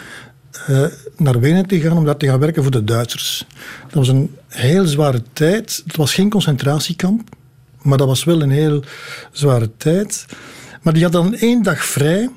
eh, 0.67 0.85
naar 1.17 1.41
Wenen 1.41 1.67
te 1.67 1.81
gaan 1.81 1.97
om 1.97 2.05
daar 2.05 2.17
te 2.17 2.27
gaan 2.27 2.39
werken 2.39 2.63
voor 2.63 2.73
de 2.73 2.85
Duitsers. 2.85 3.47
Dat 3.83 3.95
was 3.95 4.09
een 4.09 4.37
heel 4.49 4.87
zware 4.87 5.23
tijd. 5.33 5.83
Het 5.87 5.97
was 5.97 6.15
geen 6.15 6.31
concentratiekamp, 6.31 7.29
maar 7.83 7.99
dat 7.99 8.07
was 8.07 8.25
wel 8.25 8.43
een 8.43 8.51
heel 8.51 8.83
zware 9.33 9.71
tijd. 9.77 10.27
Maar 10.83 10.93
die 10.93 11.03
had 11.03 11.13
dan 11.13 11.35
één 11.35 11.63
dag 11.63 11.85
vrij, 11.85 12.31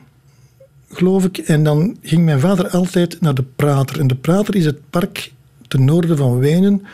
geloof 0.91 1.25
ik, 1.25 1.37
en 1.37 1.63
dan 1.63 1.97
ging 2.01 2.25
mijn 2.25 2.39
vader 2.39 2.69
altijd 2.69 3.21
naar 3.21 3.35
de 3.35 3.45
Prater. 3.55 3.99
En 3.99 4.07
de 4.07 4.15
Prater 4.15 4.55
is 4.55 4.65
het 4.65 4.89
park 4.89 5.31
ten 5.67 5.85
noorden 5.85 6.17
van 6.17 6.39
Wenen. 6.39 6.85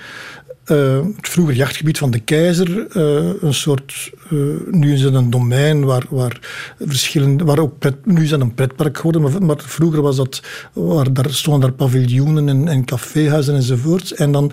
Eh, 0.68 1.06
het 1.15 1.30
vroeger 1.30 1.56
jachtgebied 1.56 1.98
van 1.98 2.11
de 2.11 2.19
keizer. 2.19 2.88
eh, 2.88 3.41
een 3.41 3.53
soort, 3.53 4.11
eh, 4.30 4.38
nu 4.72 4.94
is 4.94 5.02
het 5.02 5.14
een 5.14 5.30
domein 5.30 5.85
waar, 5.85 6.06
waar 6.10 6.39
verschillende, 6.80 7.44
waar 7.44 7.60
ook 7.60 7.84
nu 8.03 8.23
is 8.23 8.30
dat 8.30 8.41
een 8.41 8.53
pretpark 8.53 8.98
geworden, 8.98 9.22
maar, 9.22 9.44
maar 9.44 9.60
vroeger 9.60 10.02
was 10.02 10.15
dat, 10.15 10.41
waar, 10.73 11.14
daar 11.14 11.34
stonden 11.34 11.61
daar 11.61 11.77
paviljoenen 11.77 12.49
en, 12.49 12.68
en 12.68 12.85
caféhuizen 12.85 13.56
enzovoorts. 13.56 14.14
En 14.14 14.31
dan 14.31 14.52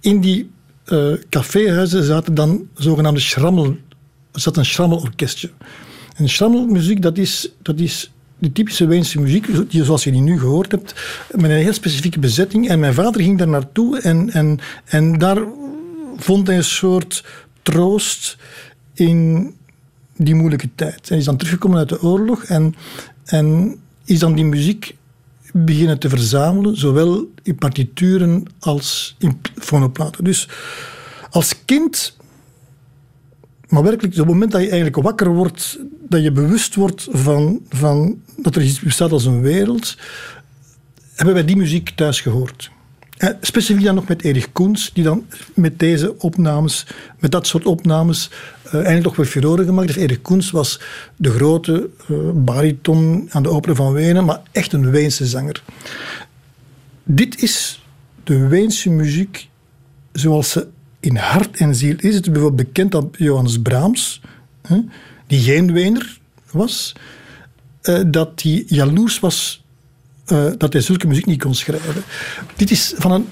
in 0.00 0.20
die 0.20 0.50
caféhuizen 1.28 2.04
zaten 2.04 2.34
dan 2.34 2.68
zogenaamde 2.74 3.20
schrammel, 3.20 3.76
zat 4.32 4.56
een 4.56 4.64
schrammelorkestje. 4.64 5.50
En 6.16 6.28
schrammelmuziek, 6.28 7.02
dat 7.02 7.18
is, 7.18 7.50
dat 7.62 7.80
is 7.80 8.12
de 8.38 8.52
typische 8.52 8.86
Weense 8.86 9.20
muziek, 9.20 9.46
zoals 9.68 10.04
je 10.04 10.12
die 10.12 10.20
nu 10.20 10.38
gehoord 10.38 10.70
hebt, 10.70 10.94
met 11.30 11.50
een 11.50 11.56
heel 11.56 11.72
specifieke 11.72 12.18
bezetting. 12.18 12.68
En 12.68 12.80
mijn 12.80 12.94
vader 12.94 13.20
ging 13.20 13.38
daar 13.38 13.48
naartoe 13.48 14.00
en, 14.00 14.30
en, 14.30 14.58
en 14.84 15.18
daar 15.18 15.38
vond 16.16 16.46
hij 16.46 16.56
een 16.56 16.64
soort 16.64 17.24
troost 17.62 18.36
in 18.94 19.54
die 20.16 20.34
moeilijke 20.34 20.68
tijd. 20.74 21.08
Hij 21.08 21.18
is 21.18 21.24
dan 21.24 21.36
teruggekomen 21.36 21.78
uit 21.78 21.88
de 21.88 22.02
oorlog 22.02 22.44
en, 22.44 22.74
en 23.24 23.76
is 24.04 24.18
dan 24.18 24.34
die 24.34 24.44
muziek 24.44 24.96
beginnen 25.52 25.98
te 25.98 26.08
verzamelen, 26.08 26.76
zowel 26.76 27.30
in 27.42 27.56
partituren 27.56 28.44
als 28.58 29.14
in 29.18 29.40
fonoplaten. 29.58 30.24
Dus 30.24 30.48
als 31.30 31.64
kind 31.64 32.16
maar 33.68 33.82
werkelijk, 33.82 34.12
op 34.12 34.18
het 34.18 34.28
moment 34.28 34.52
dat 34.52 34.60
je 34.60 34.68
eigenlijk 34.68 35.02
wakker 35.02 35.28
wordt, 35.28 35.78
dat 36.08 36.22
je 36.22 36.32
bewust 36.32 36.74
wordt 36.74 37.06
van, 37.10 37.60
van 37.68 38.20
dat 38.36 38.56
er 38.56 38.62
iets 38.62 38.80
bestaat 38.80 39.12
als 39.12 39.24
een 39.24 39.40
wereld, 39.40 39.96
hebben 41.14 41.34
wij 41.34 41.44
die 41.44 41.56
muziek 41.56 41.90
thuis 41.90 42.20
gehoord. 42.20 42.70
En 43.16 43.38
specifiek 43.40 43.84
dan 43.84 43.94
nog 43.94 44.08
met 44.08 44.22
Erich 44.22 44.52
Koens, 44.52 44.90
die 44.92 45.04
dan 45.04 45.26
met 45.54 45.78
deze 45.78 46.18
opnames, 46.18 46.86
met 47.18 47.30
dat 47.30 47.46
soort 47.46 47.66
opnames, 47.66 48.30
eh, 48.62 48.74
eigenlijk 48.74 49.16
toch 49.16 49.16
weer 49.16 49.64
gemaakt. 49.64 49.96
Erich 49.96 50.22
Koens 50.22 50.50
was 50.50 50.80
de 51.16 51.30
grote 51.30 51.88
eh, 52.08 52.16
bariton 52.34 53.28
aan 53.30 53.42
de 53.42 53.48
opera 53.48 53.74
van 53.74 53.92
Wenen, 53.92 54.24
maar 54.24 54.40
echt 54.52 54.72
een 54.72 54.90
Weense 54.90 55.26
zanger. 55.26 55.62
Dit 57.02 57.42
is 57.42 57.84
de 58.24 58.46
Weense 58.46 58.90
muziek 58.90 59.48
zoals 60.12 60.50
ze 60.50 60.66
in 61.06 61.16
hart 61.16 61.56
en 61.56 61.74
ziel 61.74 61.96
is. 61.98 62.14
Het 62.14 62.32
bijvoorbeeld 62.32 62.66
bekend 62.66 62.92
dat 62.92 63.06
Johannes 63.18 63.62
Brahms, 63.62 64.20
hè, 64.62 64.80
die 65.26 65.40
geen 65.40 65.72
Wener 65.72 66.18
was, 66.50 66.92
eh, 67.82 68.00
dat 68.06 68.42
hij 68.42 68.64
jaloers 68.66 69.20
was 69.20 69.64
eh, 70.26 70.50
dat 70.58 70.72
hij 70.72 70.82
zulke 70.82 71.06
muziek 71.06 71.26
niet 71.26 71.42
kon 71.42 71.54
schrijven. 71.54 72.02
Dit 72.56 72.70
is 72.70 72.94
van 72.96 73.12
een 73.12 73.26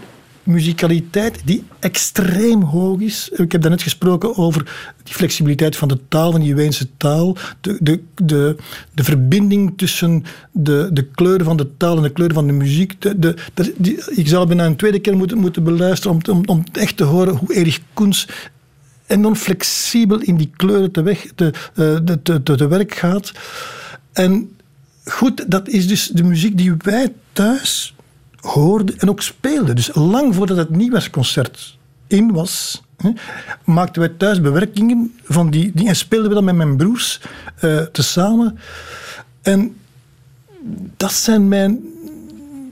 muzikaliteit 0.45 1.41
die 1.45 1.65
extreem 1.79 2.63
hoog 2.63 3.01
is. 3.01 3.29
Ik 3.33 3.53
heb 3.53 3.61
daarnet 3.61 3.83
gesproken 3.83 4.37
over 4.37 4.63
die 5.03 5.15
flexibiliteit 5.15 5.77
van 5.77 5.89
de 5.89 5.99
taal, 6.09 6.31
van 6.31 6.41
die 6.41 6.55
Weense 6.55 6.89
taal. 6.97 7.37
De, 7.61 7.77
de, 7.81 8.03
de, 8.15 8.57
de 8.93 9.05
verbinding 9.05 9.73
tussen 9.77 10.25
de, 10.53 10.89
de 10.93 11.05
kleuren 11.05 11.47
van 11.47 11.57
de 11.57 11.77
taal 11.77 11.97
en 11.97 12.03
de 12.03 12.13
kleuren 12.13 12.37
van 12.37 12.47
de 12.47 12.53
muziek. 12.53 13.01
De, 13.01 13.35
ik 14.15 14.29
zou 14.29 14.47
bijna 14.47 14.67
een 14.67 14.77
tweede 14.77 14.99
keer 14.99 15.17
moeten, 15.17 15.39
moeten 15.39 15.65
beluisteren 15.65 16.17
om, 16.17 16.35
om, 16.35 16.43
om 16.47 16.65
echt 16.73 16.97
te 16.97 17.05
horen 17.05 17.37
hoe 17.37 17.55
Erich 17.55 17.81
Koens 17.93 18.29
enorm 19.07 19.37
flexibel 19.37 20.21
in 20.21 20.37
die 20.37 20.51
kleuren 20.57 20.91
te, 20.91 21.03
weg, 21.03 21.27
eh, 21.27 21.55
te, 21.75 22.23
te, 22.23 22.43
te 22.43 22.69
werk 22.69 22.95
gaat. 22.95 23.33
En 24.13 24.57
goed, 25.05 25.45
dat 25.51 25.69
is 25.69 25.89
dus 25.89 26.07
de 26.07 26.23
muziek 26.23 26.59
die 26.59 26.75
wij 26.79 27.13
thuis 27.33 27.94
hoorden 28.45 28.99
en 28.99 29.11
ook 29.11 29.23
speelden. 29.23 29.77
Dus 29.77 29.91
lang 29.95 30.35
voordat 30.35 30.57
het 30.57 30.71
nieuwjaarsconcert 30.71 31.79
in 32.07 32.33
was, 32.33 32.83
hè, 32.97 33.11
maakten 33.65 34.03
wij 34.03 34.13
thuis 34.17 34.41
bewerkingen 34.41 35.15
van 35.23 35.51
die, 35.51 35.71
die 35.75 35.89
en 35.89 35.97
speelden 35.97 36.29
we 36.29 36.35
dat 36.35 36.45
met 36.45 36.55
mijn 36.55 36.77
broers 36.77 37.21
eh 37.61 37.79
tezamen. 37.79 38.59
En 39.43 39.77
dat 40.97 41.13
zijn 41.13 41.49
mijn 41.49 41.93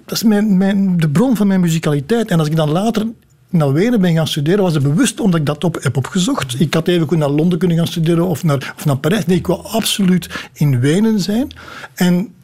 dat 0.05 0.17
is 0.17 0.23
mijn, 0.23 0.57
mijn, 0.57 0.97
de 0.97 1.09
bron 1.09 1.37
van 1.37 1.47
mijn 1.47 1.61
muzikaliteit. 1.61 2.31
En 2.31 2.39
als 2.39 2.49
ik 2.49 2.57
dan 2.57 2.71
later 2.71 3.07
naar 3.49 3.73
Wenen 3.73 4.01
ben 4.01 4.15
gaan 4.15 4.27
studeren, 4.27 4.63
was 4.63 4.75
het 4.75 4.83
bewust 4.83 5.21
omdat 5.21 5.41
ik 5.41 5.47
dat 5.47 5.65
op, 5.65 5.83
heb 5.83 5.97
opgezocht. 5.97 6.61
Ik 6.61 6.75
had 6.75 6.89
even 6.89 7.19
naar 7.19 7.31
Londen 7.31 7.59
kunnen 7.59 7.77
gaan 7.77 7.87
studeren 7.87 8.27
of 8.27 8.45
naar, 8.45 8.75
of 8.77 8.85
naar 8.85 8.97
Parijs. 8.97 9.27
Nee, 9.27 9.37
ik 9.37 9.47
wou 9.47 9.67
absoluut 9.67 10.49
in 10.53 10.81
Wenen 10.81 11.21
zijn. 11.21 11.49
En 11.95 12.35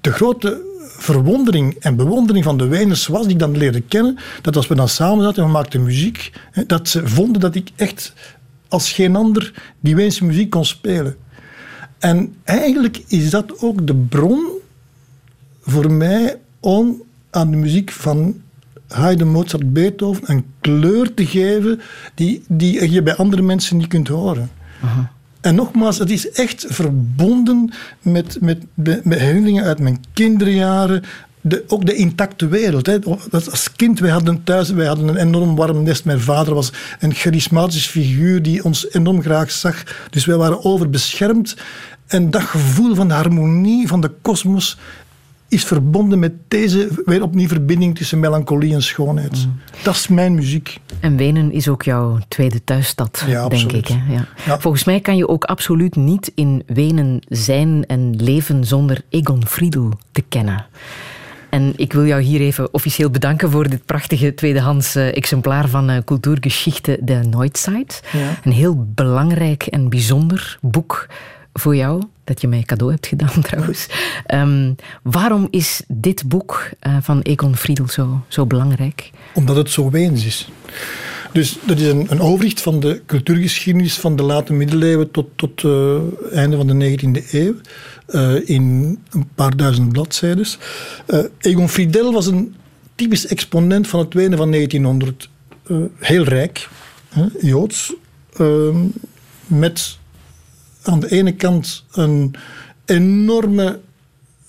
de 0.00 0.12
grote 0.12 0.60
verwondering 0.98 1.76
en 1.80 1.96
bewondering 1.96 2.44
van 2.44 2.58
de 2.58 2.66
Weners 2.66 3.06
was, 3.06 3.22
die 3.22 3.32
ik 3.32 3.38
dan 3.38 3.56
leerde 3.56 3.80
kennen, 3.80 4.18
dat 4.42 4.56
als 4.56 4.66
we 4.66 4.74
dan 4.74 4.88
samen 4.88 5.24
zaten 5.24 5.42
en 5.42 5.48
we 5.48 5.54
maakten 5.54 5.82
muziek, 5.82 6.32
dat 6.66 6.88
ze 6.88 7.08
vonden 7.08 7.40
dat 7.40 7.54
ik 7.54 7.70
echt 7.76 8.12
als 8.68 8.92
geen 8.92 9.16
ander 9.16 9.52
die 9.80 9.96
Weense 9.96 10.24
muziek 10.24 10.50
kon 10.50 10.64
spelen. 10.64 11.16
En 11.98 12.34
eigenlijk 12.44 13.02
is 13.08 13.30
dat 13.30 13.60
ook 13.60 13.86
de 13.86 13.94
bron 13.94 14.46
voor 15.62 15.92
mij 15.92 16.36
om 16.60 17.02
aan 17.30 17.50
de 17.50 17.56
muziek 17.56 17.90
van 17.90 18.40
Haydn, 18.88 19.24
Mozart, 19.24 19.72
Beethoven 19.72 20.22
een 20.26 20.44
kleur 20.60 21.14
te 21.14 21.26
geven 21.26 21.80
die, 22.14 22.42
die 22.48 22.90
je 22.90 23.02
bij 23.02 23.16
andere 23.16 23.42
mensen 23.42 23.76
niet 23.76 23.86
kunt 23.86 24.08
horen. 24.08 24.50
En 25.46 25.54
nogmaals, 25.54 25.98
het 25.98 26.10
is 26.10 26.30
echt 26.30 26.64
verbonden 26.68 27.72
met, 28.02 28.38
met, 28.40 28.58
herinneringen 29.08 29.64
uit 29.64 29.78
mijn 29.78 30.04
kinderjaren. 30.12 31.02
de, 31.40 31.64
ook 31.66 31.86
de 31.86 31.94
intacte 31.94 32.48
wereld. 32.48 32.86
Hè. 32.86 32.98
Als 33.30 33.72
kind, 33.76 33.98
wij 33.98 34.10
hadden 34.10 34.44
thuis 34.44 34.70
wij 34.70 34.86
hadden 34.86 35.08
een 35.08 35.16
enorm 35.16 35.56
warm 35.56 35.82
nest. 35.82 36.04
Mijn 36.04 36.20
vader 36.20 36.54
was 36.54 36.72
een 37.00 37.14
charismatische 37.14 37.90
figuur 37.90 38.42
die 38.42 38.64
ons 38.64 38.90
enorm 38.92 39.22
graag 39.22 39.50
zag. 39.50 39.82
Dus 40.10 40.24
wij 40.24 40.36
waren 40.36 40.64
overbeschermd. 40.64 41.56
En 42.06 42.30
dat 42.30 42.42
gevoel 42.42 42.94
van 42.94 43.08
de 43.08 43.14
harmonie 43.14 43.88
van 43.88 44.00
de 44.00 44.10
kosmos 44.22 44.78
is 45.48 45.64
verbonden 45.64 46.18
met 46.18 46.32
deze 46.48 46.88
weer 47.04 47.22
opnieuw 47.22 47.48
verbinding 47.48 47.96
tussen 47.96 48.20
melancholie 48.20 48.74
en 48.74 48.82
schoonheid. 48.82 49.46
Mm. 49.46 49.60
Dat 49.82 49.94
is 49.94 50.08
mijn 50.08 50.34
muziek. 50.34 50.80
En 51.00 51.16
Wenen 51.16 51.52
is 51.52 51.68
ook 51.68 51.82
jouw 51.82 52.18
tweede 52.28 52.64
thuisstad, 52.64 53.24
denk 53.48 53.72
ik. 53.72 53.86
Hè? 53.86 53.98
Ja. 54.46 54.60
Volgens 54.60 54.84
mij 54.84 55.00
kan 55.00 55.16
je 55.16 55.28
ook 55.28 55.44
absoluut 55.44 55.96
niet 55.96 56.32
in 56.34 56.62
Wenen 56.66 57.22
zijn 57.28 57.86
en 57.86 58.16
leven 58.16 58.64
zonder 58.64 59.02
Egon 59.08 59.46
Friedel 59.46 59.92
te 60.12 60.22
kennen. 60.28 60.66
En 61.50 61.72
ik 61.76 61.92
wil 61.92 62.06
jou 62.06 62.22
hier 62.22 62.40
even 62.40 62.74
officieel 62.74 63.10
bedanken 63.10 63.50
voor 63.50 63.68
dit 63.68 63.84
prachtige 63.84 64.34
tweedehands 64.34 64.94
eh, 64.94 65.16
exemplaar 65.16 65.68
van 65.68 65.90
uh, 65.90 65.96
Cultuurgeschichte 66.04 66.98
de 67.02 67.14
Neuzeit. 67.14 68.02
Ja. 68.12 68.38
Een 68.44 68.52
heel 68.52 68.86
belangrijk 68.94 69.62
en 69.62 69.88
bijzonder 69.88 70.58
boek 70.60 71.06
voor 71.52 71.76
jou, 71.76 72.02
dat 72.26 72.40
je 72.40 72.48
mij 72.48 72.62
cadeau 72.62 72.92
hebt 72.92 73.06
gedaan 73.06 73.40
trouwens. 73.48 73.86
Um, 74.34 74.74
waarom 75.02 75.48
is 75.50 75.82
dit 75.88 76.28
boek 76.28 76.70
uh, 76.86 76.96
van 77.00 77.20
Egon 77.20 77.56
Friedel 77.56 77.88
zo, 77.88 78.24
zo 78.28 78.46
belangrijk? 78.46 79.10
Omdat 79.34 79.56
het 79.56 79.70
zo 79.70 79.90
weens 79.90 80.24
is. 80.24 80.48
Dus 81.32 81.58
dat 81.66 81.78
is 81.78 81.86
een, 81.86 82.06
een 82.08 82.20
overzicht 82.20 82.60
van 82.60 82.80
de 82.80 83.02
cultuurgeschiedenis 83.06 83.94
van 83.94 84.16
de 84.16 84.22
late 84.22 84.52
middeleeuwen 84.52 85.10
tot, 85.10 85.26
tot 85.36 85.62
uh, 85.62 85.98
einde 86.32 86.56
van 86.56 86.66
de 86.66 86.98
19e 86.98 87.30
eeuw. 87.30 87.54
Uh, 88.08 88.48
in 88.48 88.98
een 89.10 89.28
paar 89.34 89.56
duizend 89.56 89.92
bladzijden. 89.92 90.46
Uh, 91.06 91.24
Egon 91.38 91.68
Friedel 91.68 92.12
was 92.12 92.26
een 92.26 92.54
typisch 92.94 93.26
exponent 93.26 93.88
van 93.88 94.00
het 94.00 94.14
Wenen 94.14 94.38
van 94.38 94.50
1900. 94.50 95.28
heel 95.98 96.24
rijk, 96.24 96.68
Joods, 97.40 97.94
ehm, 98.32 98.76
met 99.46 99.98
aan 100.86 101.00
de 101.00 101.10
ene 101.10 101.32
kant 101.32 101.84
een 101.92 102.34
enorme 102.84 103.80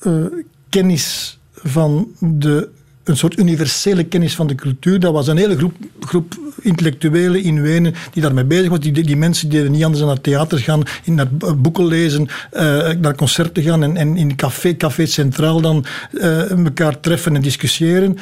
uh, 0.04 0.26
kennis 0.70 1.38
van 1.52 2.08
de 2.20 2.70
een 3.04 3.18
soort 3.18 3.40
universele 3.40 4.04
kennis 4.04 4.36
van 4.36 4.48
de 4.48 4.56
cultuur. 4.56 5.00
Dat 5.00 5.14
was 5.14 5.28
een 5.28 5.38
hele 5.38 5.58
groep, 5.58 5.76
groep 6.00 6.36
intellectuelen 6.62 7.44
in 7.44 7.62
Wenen 7.62 7.94
die 8.12 8.22
daarmee 8.22 8.44
bezig 8.44 8.70
was. 8.70 8.80
Die, 8.80 8.92
die 8.92 9.18
mensen 9.18 9.50
deden 9.50 9.72
niet 9.72 9.84
anders 9.84 10.00
dan 10.00 10.10
naar 10.10 10.22
theater 10.22 10.60
gaan, 10.60 10.84
naar 11.06 11.28
boeken 11.58 11.86
lezen, 11.86 12.28
uh, 12.54 12.62
naar 12.92 13.16
concerten 13.16 13.64
gaan 13.64 13.84
en, 13.96 14.18
in 14.18 14.36
café, 14.36 14.78
café 14.78 15.06
Centraal 15.06 15.62
dan 15.62 15.86
uh, 16.12 16.52
elkaar 16.66 17.00
treffen 17.00 17.36
en 17.36 17.42
discussiëren. 17.42 18.18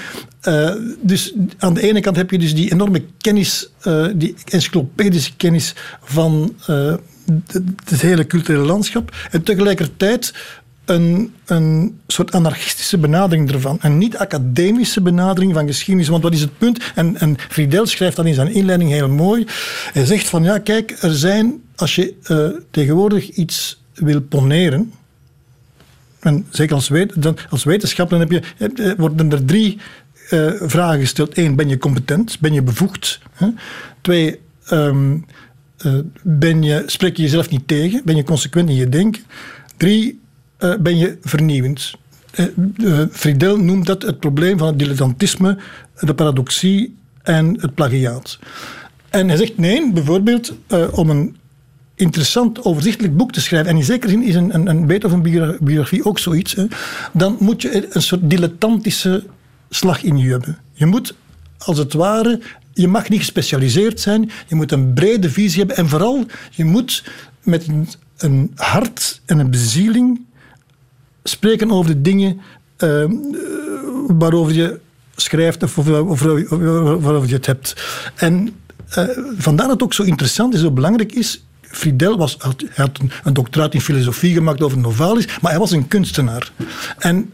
Dus 1.02 1.34
aan 1.58 1.74
de 1.74 1.82
ene 1.82 2.00
kant 2.00 2.16
heb 2.16 2.32
je 2.32 2.40
dus 2.40 2.56
die 2.56 2.72
enorme 2.72 3.04
kennis, 3.18 3.70
die 4.16 4.36
encyclopedische 4.46 5.36
kennis 5.38 5.74
van 6.04 6.56
het 7.86 8.02
hele 8.02 8.28
culturele 8.28 8.66
landschap. 8.66 9.16
En 9.32 9.44
tegelijkertijd 9.44 10.34
een, 10.86 11.34
een 11.46 12.00
soort 12.08 12.32
anarchistische 12.32 12.98
benadering 12.98 13.52
ervan. 13.52 13.78
Een 13.82 13.98
niet-academische 13.98 15.02
benadering 15.02 15.54
van 15.54 15.68
geschiedenis. 15.68 16.08
Want 16.08 16.24
wat 16.24 16.34
is 16.34 16.42
het 16.42 16.58
punt? 16.58 16.92
En, 16.96 17.18
en 17.18 17.36
Friedel 17.50 17.86
schrijft 17.86 18.16
dat 18.16 18.26
in 18.26 18.34
zijn 18.34 18.54
inleiding 18.54 18.90
heel 18.90 19.10
mooi. 19.10 19.46
Hij 19.94 20.06
zegt 20.06 20.28
van 20.28 20.44
ja, 20.44 20.58
kijk, 20.58 20.96
er 21.02 21.16
zijn, 21.16 21.62
als 21.76 21.96
je 21.96 22.14
uh, 22.28 22.62
tegenwoordig 22.72 23.30
iets 23.30 23.82
wil 23.94 24.22
poneren. 24.22 24.94
En 26.20 26.46
zeker 26.50 26.76
als, 26.76 26.88
wet, 26.88 27.22
dan, 27.22 27.38
als 27.50 27.64
wetenschapper 27.64 28.20
dan 28.20 28.28
heb 28.30 28.44
je, 28.58 28.74
eh, 28.84 28.92
worden 28.98 29.32
er 29.32 29.46
drie 29.46 29.78
vragen 30.62 31.00
gesteld. 31.00 31.38
Eén, 31.38 31.56
ben 31.56 31.70
je 31.70 31.78
competent? 31.78 32.40
Ben 32.40 32.54
je 32.54 32.62
bevoegd? 32.62 33.20
Twee, 34.02 34.40
uh, 34.72 35.14
ben 36.22 36.64
je, 36.64 36.84
spreek 36.86 37.18
je 37.18 37.24
jezelf 37.24 37.50
niet 37.50 37.68
tegen? 37.68 38.02
Ben 38.06 38.16
je 38.16 38.24
consequent 38.24 38.70
in 38.70 38.76
je 38.76 38.90
denken? 38.90 39.24
Drie, 39.78 40.20
uh, 40.60 40.76
ben 40.80 40.98
je 40.98 41.18
vernieuwend? 41.22 41.94
Uh, 42.78 43.02
Friedel 43.12 43.58
noemt 43.58 43.86
dat 43.86 44.02
het 44.02 44.20
probleem 44.20 44.58
van 44.58 44.68
het 44.68 44.80
dilettantisme, 44.80 45.58
de 46.00 46.14
paradoxie 46.14 46.96
en 47.24 47.60
het 47.62 47.74
plagiaat. 47.74 48.40
En 49.10 49.28
hij 49.28 49.38
zegt 49.38 49.58
nee, 49.58 49.92
bijvoorbeeld 49.92 50.54
om 50.92 51.10
een 51.10 51.36
interessant, 51.96 52.64
overzichtelijk 52.64 53.18
boek 53.18 53.32
te 53.32 53.42
schrijven, 53.42 53.70
en 53.70 53.78
in 53.78 53.84
zekere 53.84 54.12
zin 54.12 54.24
is 54.24 54.36
een, 54.36 54.56
een, 54.56 54.68
een 54.68 54.86
Beethoven-biografie 54.86 56.06
ook 56.06 56.20
zoiets, 56.20 56.56
dan 57.14 57.38
moet 57.40 57.62
je 57.62 57.96
een 57.96 58.02
soort 58.02 58.30
dilettantische 58.30 59.24
slag 59.70 60.04
in 60.04 60.18
je 60.18 60.30
hebben. 60.30 60.58
Je 60.74 60.86
moet 60.86 61.16
als 61.58 61.78
het 61.78 61.94
ware 61.94 62.40
je 62.76 62.88
mag 62.88 63.10
niet 63.10 63.20
gespecialiseerd 63.20 64.00
zijn. 64.00 64.32
Je 64.48 64.56
moet 64.56 64.72
een 64.72 64.94
brede 64.94 65.30
visie 65.30 65.60
hebben. 65.60 65.78
En 65.78 65.90
vooral, 65.90 66.26
je 66.52 66.66
moet 66.66 67.04
met 67.44 67.68
een, 67.68 67.88
een 68.18 68.52
hart 68.56 69.22
en 69.26 69.40
een 69.40 69.50
bezieling 69.50 70.22
spreken 71.24 71.72
over 71.72 71.92
de 71.92 72.02
dingen 72.02 72.42
uh, 72.78 73.06
waarover 74.08 74.54
je 74.54 74.80
schrijft 75.16 75.64
of, 75.64 75.76
waarover 75.76 77.28
je 77.28 77.36
het 77.36 77.46
hebt. 77.46 77.76
En 78.16 78.56
uh, 78.98 79.10
vandaar 79.38 79.68
dat 79.68 79.76
het 79.76 79.84
ook 79.84 79.94
zo 79.94 80.04
interessant 80.04 80.54
is, 80.54 80.60
zo 80.60 80.72
belangrijk 80.72 81.12
is. 81.12 81.46
Friedel 81.62 82.18
was, 82.18 82.36
had, 82.40 82.64
had 82.74 83.00
een, 83.00 83.12
een 83.24 83.34
doctoraat 83.34 83.74
in 83.74 83.82
filosofie 83.82 84.34
gemaakt 84.34 84.62
over 84.62 84.78
Novalis, 84.78 85.28
maar 85.42 85.52
hij 85.52 85.60
was 85.60 85.72
een 85.72 85.88
kunstenaar. 85.88 86.52
En 86.98 87.32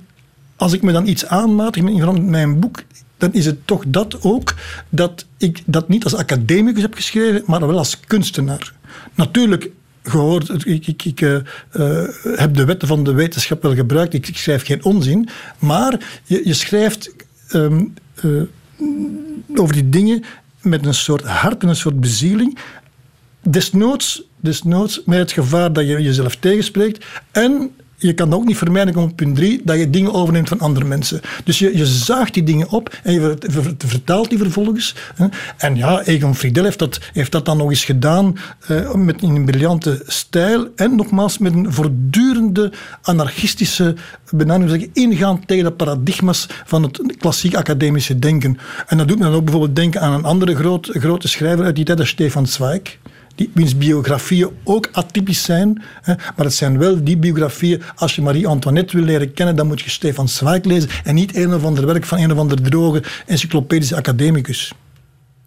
als 0.56 0.74
ik 0.74 0.82
me 0.82 0.92
dan 0.92 1.08
iets 1.08 1.26
aanmatig 1.26 1.84
in 1.84 2.30
mijn 2.30 2.60
boek, 2.60 2.84
dan 3.22 3.34
is 3.34 3.46
het 3.46 3.68
toch 3.68 3.84
dat 3.88 4.24
ook, 4.24 4.56
dat 4.90 5.26
ik 5.38 5.62
dat 5.66 5.88
niet 5.88 6.04
als 6.04 6.16
academicus 6.16 6.82
heb 6.82 6.94
geschreven, 6.94 7.44
maar 7.46 7.68
wel 7.68 7.78
als 7.78 8.00
kunstenaar. 8.00 8.74
Natuurlijk 9.16 9.70
gehoord, 10.04 10.66
ik, 10.66 10.88
ik, 10.88 11.06
ik 11.06 11.22
uh, 11.22 11.38
heb 12.36 12.54
de 12.54 12.66
wetten 12.66 12.88
van 12.88 13.04
de 13.04 13.14
wetenschap 13.14 13.62
wel 13.62 13.76
gebruikt, 13.76 14.14
ik, 14.14 14.28
ik 14.28 14.38
schrijf 14.38 14.66
geen 14.66 14.84
onzin, 14.84 15.30
maar 15.60 16.20
je, 16.24 16.42
je 16.44 16.54
schrijft 16.54 17.14
um, 17.54 17.94
uh, 18.24 18.42
over 19.56 19.74
die 19.74 19.90
dingen 19.90 20.24
met 20.62 20.86
een 20.86 20.94
soort 20.94 21.24
hart 21.24 21.64
en 21.64 21.70
een 21.70 21.76
soort 21.76 22.00
bezieling. 22.00 22.58
Desnoods, 23.42 24.24
desnoods 24.36 25.02
met 25.06 25.20
het 25.20 25.32
gevaar 25.32 25.74
dat 25.74 25.88
je 25.88 26.02
jezelf 26.02 26.36
tegenspreekt 26.36 27.06
en 27.32 27.72
je 28.02 28.14
kan 28.14 28.34
ook 28.34 28.46
niet 28.46 28.58
vermijden 28.58 28.96
op 28.96 29.16
punt 29.16 29.36
drie 29.36 29.62
dat 29.64 29.78
je 29.78 29.90
dingen 29.90 30.14
overneemt 30.14 30.48
van 30.48 30.60
andere 30.60 30.86
mensen. 30.86 31.22
Dus 31.44 31.60
je, 31.60 31.78
je 31.78 31.86
zaagt 31.86 32.34
die 32.34 32.44
dingen 32.44 32.70
op 32.70 33.00
en 33.04 33.14
je 33.14 33.38
vertaalt 33.78 34.30
die 34.30 34.38
vervolgens. 34.38 34.96
En 35.58 35.76
ja, 35.76 36.02
Egon 36.04 36.36
Friedel 36.36 36.64
heeft 36.64 36.80
dat, 36.80 37.00
heeft 37.14 37.32
dat 37.32 37.46
dan 37.46 37.58
nog 37.58 37.70
eens 37.70 37.84
gedaan 37.84 38.38
uh, 38.72 38.94
met 38.94 39.22
in 39.22 39.36
een 39.36 39.46
briljante 39.46 40.04
stijl 40.08 40.68
en 40.76 40.96
nogmaals 40.96 41.38
met 41.38 41.54
een 41.54 41.74
voortdurende 41.74 42.72
anarchistische 43.02 43.96
benadering, 44.30 44.90
ingaan 44.94 45.46
tegen 45.46 45.64
de 45.64 45.72
paradigma's 45.72 46.48
van 46.66 46.84
het 46.84 47.02
klassiek 47.18 47.56
academische 47.56 48.20
denken. 48.20 48.58
En 48.88 48.98
dat 48.98 49.08
doet 49.08 49.18
me 49.18 49.24
dan 49.24 49.34
ook 49.34 49.44
bijvoorbeeld 49.44 49.76
denken 49.76 50.02
aan 50.02 50.14
een 50.14 50.24
andere 50.24 50.56
groot, 50.56 50.90
grote 50.92 51.28
schrijver 51.28 51.66
uit 51.66 51.76
die 51.76 51.86
tijd, 51.86 52.08
Stefan 52.08 52.48
Zweig 52.48 52.98
die, 53.36 53.52
wiens 53.54 53.78
biografieën 53.78 54.50
ook 54.64 54.90
atypisch 54.92 55.44
zijn. 55.44 55.84
Hè, 56.02 56.14
maar 56.16 56.46
het 56.46 56.54
zijn 56.54 56.78
wel 56.78 57.04
die 57.04 57.18
biografieën. 57.18 57.82
Als 57.96 58.16
je 58.16 58.22
Marie-Antoinette 58.22 58.98
wil 58.98 59.06
leren 59.06 59.34
kennen, 59.34 59.56
dan 59.56 59.68
moet 59.68 59.82
je 59.82 59.90
Stefan 59.90 60.30
Zweig 60.30 60.64
lezen 60.64 60.90
en 61.04 61.16
niet 61.16 61.36
een 61.36 61.54
of 61.54 61.64
ander 61.64 61.86
werk 61.86 62.06
van 62.06 62.18
een 62.18 62.32
of 62.32 62.38
ander 62.38 62.62
droge 62.62 63.04
encyclopedische 63.26 63.96
academicus. 63.96 64.74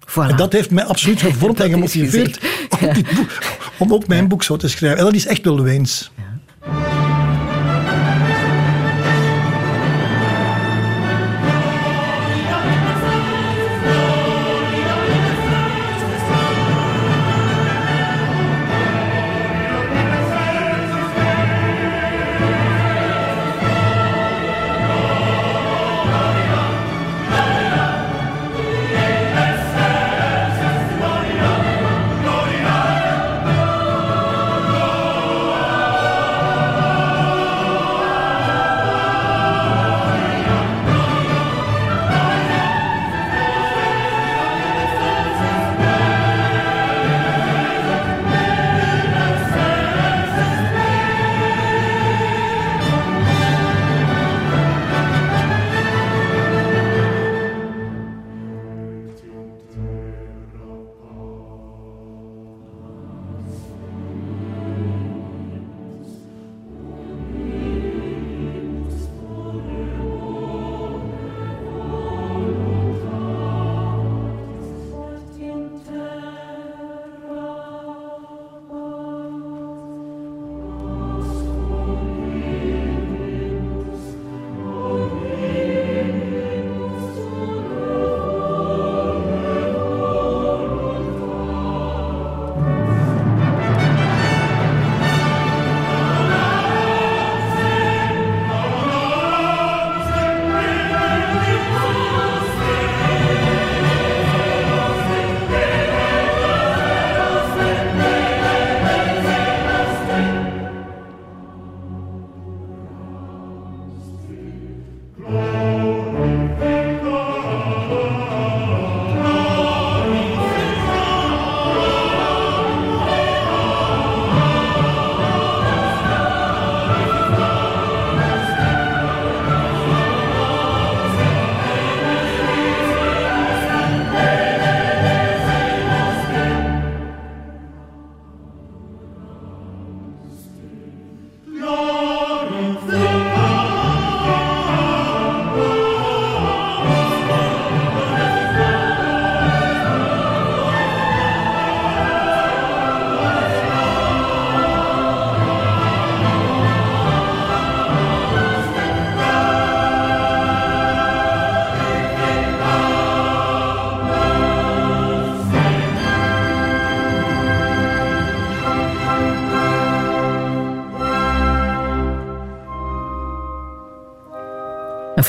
Voilà. 0.06 0.28
En 0.28 0.36
dat 0.36 0.52
heeft 0.52 0.70
mij 0.70 0.84
absoluut 0.84 1.22
gevormd 1.30 1.60
en 1.60 1.70
gemotiveerd 1.70 2.38
om, 2.80 2.92
boek, 3.14 3.38
om, 3.78 3.92
ook 3.92 4.06
mijn 4.06 4.28
boek 4.28 4.42
zo 4.42 4.56
te 4.56 4.68
schrijven. 4.68 4.98
En 4.98 5.04
dat 5.04 5.14
is 5.14 5.26
echt 5.26 5.44
wel 5.44 5.62
Weens. 5.62 6.10
Een 6.16 6.33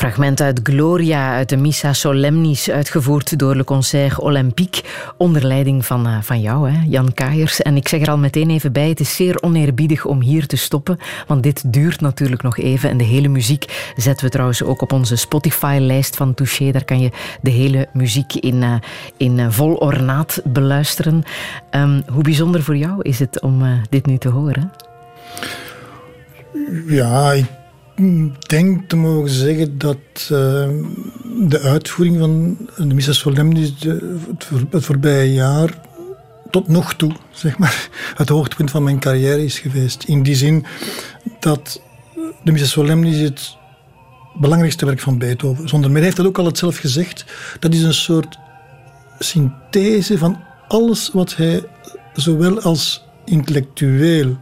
fragment 0.06 0.40
uit 0.40 0.60
Gloria 0.62 1.34
uit 1.34 1.48
de 1.48 1.56
Missa 1.56 1.92
Solemnis, 1.92 2.70
uitgevoerd 2.70 3.38
door 3.38 3.56
Le 3.56 3.64
Concert 3.64 4.18
Olympique, 4.20 4.82
onder 5.16 5.46
leiding 5.46 5.86
van, 5.86 6.06
uh, 6.06 6.16
van 6.20 6.40
jou, 6.40 6.70
hè, 6.70 6.78
Jan 6.88 7.14
Kaiers. 7.14 7.62
En 7.62 7.76
ik 7.76 7.88
zeg 7.88 8.00
er 8.00 8.10
al 8.10 8.18
meteen 8.18 8.50
even 8.50 8.72
bij, 8.72 8.88
het 8.88 9.00
is 9.00 9.16
zeer 9.16 9.42
oneerbiedig 9.42 10.04
om 10.04 10.20
hier 10.20 10.46
te 10.46 10.56
stoppen, 10.56 10.98
want 11.26 11.42
dit 11.42 11.72
duurt 11.72 12.00
natuurlijk 12.00 12.42
nog 12.42 12.58
even. 12.58 12.90
En 12.90 12.96
de 12.96 13.04
hele 13.04 13.28
muziek 13.28 13.92
zetten 13.96 14.24
we 14.24 14.30
trouwens 14.30 14.62
ook 14.62 14.82
op 14.82 14.92
onze 14.92 15.16
Spotify-lijst 15.16 16.16
van 16.16 16.34
Touché. 16.34 16.70
Daar 16.70 16.84
kan 16.84 17.00
je 17.00 17.10
de 17.42 17.50
hele 17.50 17.88
muziek 17.92 18.34
in, 18.34 18.62
uh, 18.62 18.74
in 19.16 19.38
uh, 19.38 19.46
vol 19.50 19.74
ornaat 19.74 20.40
beluisteren. 20.44 21.22
Um, 21.70 22.02
hoe 22.12 22.22
bijzonder 22.22 22.62
voor 22.62 22.76
jou 22.76 23.02
is 23.02 23.18
het 23.18 23.40
om 23.40 23.62
dit 23.88 24.06
nu 24.06 24.18
te 24.18 24.28
horen? 24.28 24.72
Ja, 26.86 27.32
ik 27.32 27.44
denk 28.46 28.88
te 28.88 28.96
mogen 28.96 29.30
zeggen 29.30 29.78
dat 29.78 29.96
uh, 30.16 30.28
de 31.48 31.60
uitvoering 31.62 32.18
van 32.18 32.56
de 32.88 32.94
Missa 32.94 33.12
Solemnis 33.12 33.78
de, 33.78 34.18
het, 34.28 34.48
het, 34.70 34.84
voorbije 34.84 35.32
jaar 35.32 35.80
tot 36.50 36.68
nog 36.68 36.94
toe 36.94 37.12
zeg 37.30 37.58
maar, 37.58 37.88
het 38.16 38.28
hoogtepunt 38.28 38.70
van 38.70 38.82
mijn 38.82 38.98
carrière 38.98 39.44
is 39.44 39.58
geweest. 39.58 40.04
In 40.04 40.22
die 40.22 40.34
zin 40.34 40.64
dat 41.40 41.82
de 42.42 42.52
Missa 42.52 42.66
Solemnis 42.66 43.18
het 43.18 43.56
belangrijkste 44.34 44.86
werk 44.86 45.00
van 45.00 45.18
Beethoven. 45.18 45.68
Zonder 45.68 45.90
meer 45.90 46.02
heeft 46.02 46.16
dat 46.16 46.26
ook 46.26 46.38
al 46.38 46.44
het 46.44 46.58
zelf 46.58 46.76
gezegd. 46.76 47.24
Dat 47.58 47.74
is 47.74 47.82
een 47.82 47.94
soort 47.94 48.38
synthese 49.18 50.18
van 50.18 50.42
alles 50.68 51.10
wat 51.12 51.36
hij 51.36 51.64
zowel 52.14 52.60
als 52.60 53.04
intellectueel 53.24 54.36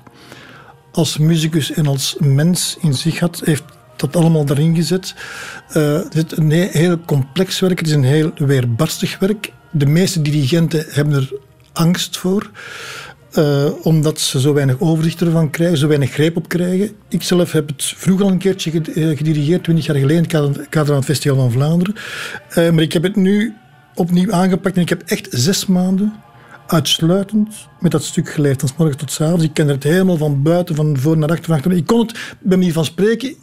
als 0.94 1.18
muzikus 1.18 1.72
en 1.72 1.86
als 1.86 2.16
mens 2.18 2.76
in 2.80 2.94
zich 2.94 3.18
had, 3.18 3.42
heeft 3.44 3.62
dat 3.96 4.16
allemaal 4.16 4.44
daarin 4.44 4.74
gezet. 4.74 5.14
Uh, 5.76 6.00
het 6.10 6.32
is 6.32 6.38
een 6.38 6.50
heel 6.50 7.00
complex 7.00 7.60
werk, 7.60 7.78
het 7.78 7.88
is 7.88 7.94
een 7.94 8.04
heel 8.04 8.32
weerbarstig 8.36 9.18
werk. 9.18 9.52
De 9.70 9.86
meeste 9.86 10.22
dirigenten 10.22 10.84
hebben 10.88 11.14
er 11.14 11.32
angst 11.72 12.16
voor. 12.16 12.50
Uh, 13.38 13.66
omdat 13.82 14.20
ze 14.20 14.40
zo 14.40 14.52
weinig 14.52 14.80
overzicht 14.80 15.20
ervan 15.20 15.50
krijgen, 15.50 15.78
zo 15.78 15.86
weinig 15.86 16.10
greep 16.10 16.36
op 16.36 16.48
krijgen. 16.48 16.90
Ik 17.08 17.22
zelf 17.22 17.52
heb 17.52 17.68
het 17.68 17.84
vroeger 17.96 18.24
al 18.24 18.30
een 18.30 18.38
keertje 18.38 18.70
eh, 18.70 19.16
gedirigeerd, 19.16 19.64
twintig 19.64 19.86
jaar 19.86 19.96
geleden, 19.96 20.24
in 20.24 20.30
het 20.30 20.68
kader 20.68 20.86
van 20.86 20.96
het 20.96 21.04
Festival 21.04 21.36
van 21.36 21.52
Vlaanderen. 21.52 21.94
Maar 22.54 22.82
ik 22.82 22.92
heb 22.92 23.02
het 23.02 23.16
nu 23.16 23.54
opnieuw 23.94 24.32
aangepakt 24.32 24.76
en 24.76 24.82
ik 24.82 24.88
heb 24.88 25.02
echt 25.06 25.28
zes 25.30 25.66
maanden 25.66 26.12
uitsluitend 26.66 27.68
met 27.80 27.92
dat 27.92 28.04
stuk 28.04 28.28
geleefd, 28.28 28.60
van 28.60 28.68
s 28.68 28.74
morgens 28.76 28.98
tot 28.98 29.12
s 29.12 29.20
avonds. 29.20 29.44
Ik 29.44 29.54
kende 29.54 29.72
het 29.72 29.82
helemaal 29.82 30.16
van 30.16 30.42
buiten, 30.42 30.74
van 30.74 30.98
voor 30.98 31.18
naar 31.18 31.28
achter, 31.28 31.44
van 31.44 31.54
achter. 31.54 31.72
Ik 31.72 31.86
kon 31.86 31.98
het, 31.98 32.36
bij 32.40 32.56
manier 32.56 32.72
van 32.72 32.84
spreken, 32.84 33.36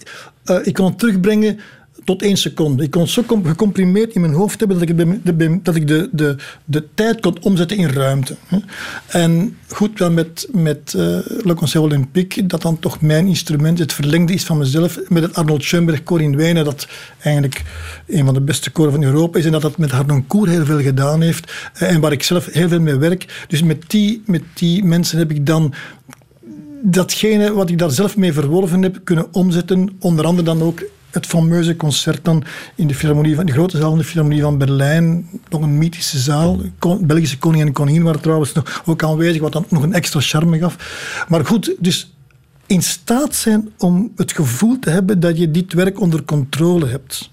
uh, 0.45 0.57
ik 0.63 0.73
kon 0.73 0.85
het 0.85 0.99
terugbrengen 0.99 1.59
tot 2.03 2.21
één 2.21 2.37
seconde. 2.37 2.83
Ik 2.83 2.91
kon 2.91 3.07
zo 3.07 3.23
gecomprimeerd 3.43 4.13
in 4.13 4.21
mijn 4.21 4.33
hoofd 4.33 4.59
hebben 4.59 4.79
dat 4.79 4.89
ik, 4.89 4.97
de, 4.97 5.59
dat 5.63 5.75
ik 5.75 5.87
de, 5.87 6.09
de, 6.11 6.35
de 6.65 6.87
tijd 6.93 7.19
kon 7.19 7.37
omzetten 7.41 7.77
in 7.77 7.89
ruimte. 7.89 8.35
En 9.07 9.57
goed, 9.67 9.99
wel 9.99 10.11
met, 10.11 10.47
met 10.51 10.93
uh, 10.95 11.01
Le 11.43 11.53
Concert 11.53 11.83
Olympique, 11.83 12.45
dat 12.45 12.61
dan 12.61 12.79
toch 12.79 13.01
mijn 13.01 13.27
instrument, 13.27 13.79
het 13.79 13.93
verlengde 13.93 14.33
is 14.33 14.43
van 14.43 14.57
mezelf, 14.57 14.99
met 15.09 15.23
het 15.23 15.35
Arnold 15.35 15.63
Schoenberg 15.63 16.03
koor 16.03 16.21
in 16.21 16.35
Wenen, 16.35 16.65
dat 16.65 16.87
eigenlijk 17.19 17.63
een 18.07 18.25
van 18.25 18.33
de 18.33 18.41
beste 18.41 18.71
koren 18.71 18.91
van 18.91 19.03
Europa 19.03 19.39
is, 19.39 19.45
en 19.45 19.51
dat 19.51 19.61
dat 19.61 19.77
met 19.77 19.91
Harnoncourt 19.91 20.49
heel 20.49 20.65
veel 20.65 20.81
gedaan 20.81 21.21
heeft, 21.21 21.51
eh, 21.73 21.89
en 21.89 22.01
waar 22.01 22.11
ik 22.11 22.23
zelf 22.23 22.45
heel 22.45 22.67
veel 22.67 22.81
mee 22.81 22.95
werk. 22.95 23.45
Dus 23.47 23.63
met 23.63 23.83
die, 23.87 24.23
met 24.25 24.43
die 24.53 24.83
mensen 24.83 25.17
heb 25.17 25.31
ik 25.31 25.45
dan 25.45 25.73
datgene 26.81 27.53
wat 27.53 27.69
ik 27.69 27.77
daar 27.77 27.91
zelf 27.91 28.17
mee 28.17 28.33
verworven 28.33 28.81
heb, 28.81 28.99
kunnen 29.03 29.27
omzetten, 29.31 29.89
onder 29.99 30.25
andere 30.25 30.45
dan 30.45 30.61
ook 30.61 30.83
het 31.11 31.25
fameuze 31.25 31.75
concert 31.75 32.25
dan 32.25 32.43
in 32.75 32.87
de, 32.87 32.95
filharmonie 32.95 33.35
van, 33.35 33.45
de 33.45 33.51
grote 33.51 33.77
zaal 33.77 33.89
van 33.89 33.97
de 33.97 34.03
Philharmonie 34.03 34.41
van 34.41 34.57
Berlijn. 34.57 35.29
Nog 35.49 35.61
een 35.61 35.77
mythische 35.77 36.19
zaal. 36.19 36.59
Belgische 37.01 37.37
koning 37.37 37.65
en 37.65 37.71
koningin 37.71 38.03
waren 38.03 38.21
trouwens 38.21 38.53
nog 38.53 38.83
ook 38.85 39.03
aanwezig, 39.03 39.41
wat 39.41 39.53
dan 39.53 39.65
nog 39.69 39.83
een 39.83 39.93
extra 39.93 40.19
charme 40.19 40.59
gaf. 40.59 41.25
Maar 41.29 41.45
goed, 41.45 41.75
dus 41.79 42.13
in 42.65 42.83
staat 42.83 43.35
zijn 43.35 43.69
om 43.77 44.11
het 44.15 44.31
gevoel 44.31 44.79
te 44.79 44.89
hebben 44.89 45.19
dat 45.19 45.37
je 45.37 45.51
dit 45.51 45.73
werk 45.73 45.99
onder 45.99 46.23
controle 46.23 46.87
hebt. 46.87 47.29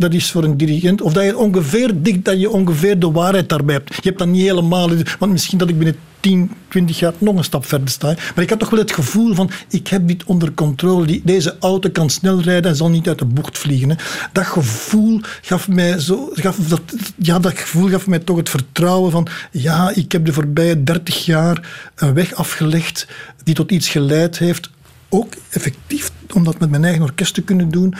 Dat 0.00 0.14
is 0.14 0.30
voor 0.30 0.44
een 0.44 0.56
dirigent, 0.56 1.00
of 1.00 1.12
dat 1.12 1.24
je 1.24 1.36
ongeveer 1.36 1.92
dat 2.22 2.40
je 2.40 2.50
ongeveer 2.50 2.98
de 2.98 3.10
waarheid 3.10 3.48
daarbij 3.48 3.74
hebt. 3.74 3.94
Je 3.94 4.00
hebt 4.02 4.18
dat 4.18 4.28
niet 4.28 4.42
helemaal, 4.42 4.88
want 5.18 5.32
misschien 5.32 5.58
dat 5.58 5.68
ik 5.68 5.78
binnen 5.78 5.96
10, 6.20 6.50
20 6.68 6.98
jaar 6.98 7.12
nog 7.18 7.36
een 7.36 7.44
stap 7.44 7.66
verder 7.66 7.88
sta. 7.88 8.06
Maar 8.06 8.44
ik 8.44 8.50
had 8.50 8.58
toch 8.58 8.70
wel 8.70 8.80
het 8.80 8.92
gevoel 8.92 9.34
van, 9.34 9.50
ik 9.68 9.88
heb 9.88 10.08
dit 10.08 10.24
onder 10.24 10.52
controle. 10.52 11.20
deze 11.24 11.56
auto 11.58 11.90
kan 11.90 12.10
snel 12.10 12.40
rijden 12.40 12.70
en 12.70 12.76
zal 12.76 12.90
niet 12.90 13.08
uit 13.08 13.18
de 13.18 13.24
bocht 13.24 13.58
vliegen. 13.58 13.96
Dat 14.32 14.46
gevoel 14.46 15.20
gaf 15.42 15.68
mij 15.68 15.98
zo, 15.98 16.30
gaf 16.32 16.56
dat, 16.56 16.80
ja, 17.16 17.38
dat 17.38 17.58
gevoel 17.58 17.88
gaf 17.88 18.06
mij 18.06 18.18
toch 18.18 18.36
het 18.36 18.48
vertrouwen 18.48 19.10
van, 19.10 19.26
ja, 19.50 19.92
ik 19.94 20.12
heb 20.12 20.24
de 20.24 20.32
voorbije 20.32 20.82
30 20.82 21.24
jaar 21.24 21.90
een 21.94 22.14
weg 22.14 22.34
afgelegd 22.34 23.06
die 23.44 23.54
tot 23.54 23.70
iets 23.70 23.88
geleid 23.88 24.38
heeft. 24.38 24.70
Ook 25.08 25.34
effectief, 25.50 26.10
om 26.34 26.44
dat 26.44 26.58
met 26.58 26.70
mijn 26.70 26.84
eigen 26.84 27.02
orkest 27.02 27.34
te 27.34 27.42
kunnen 27.42 27.70
doen. 27.70 27.94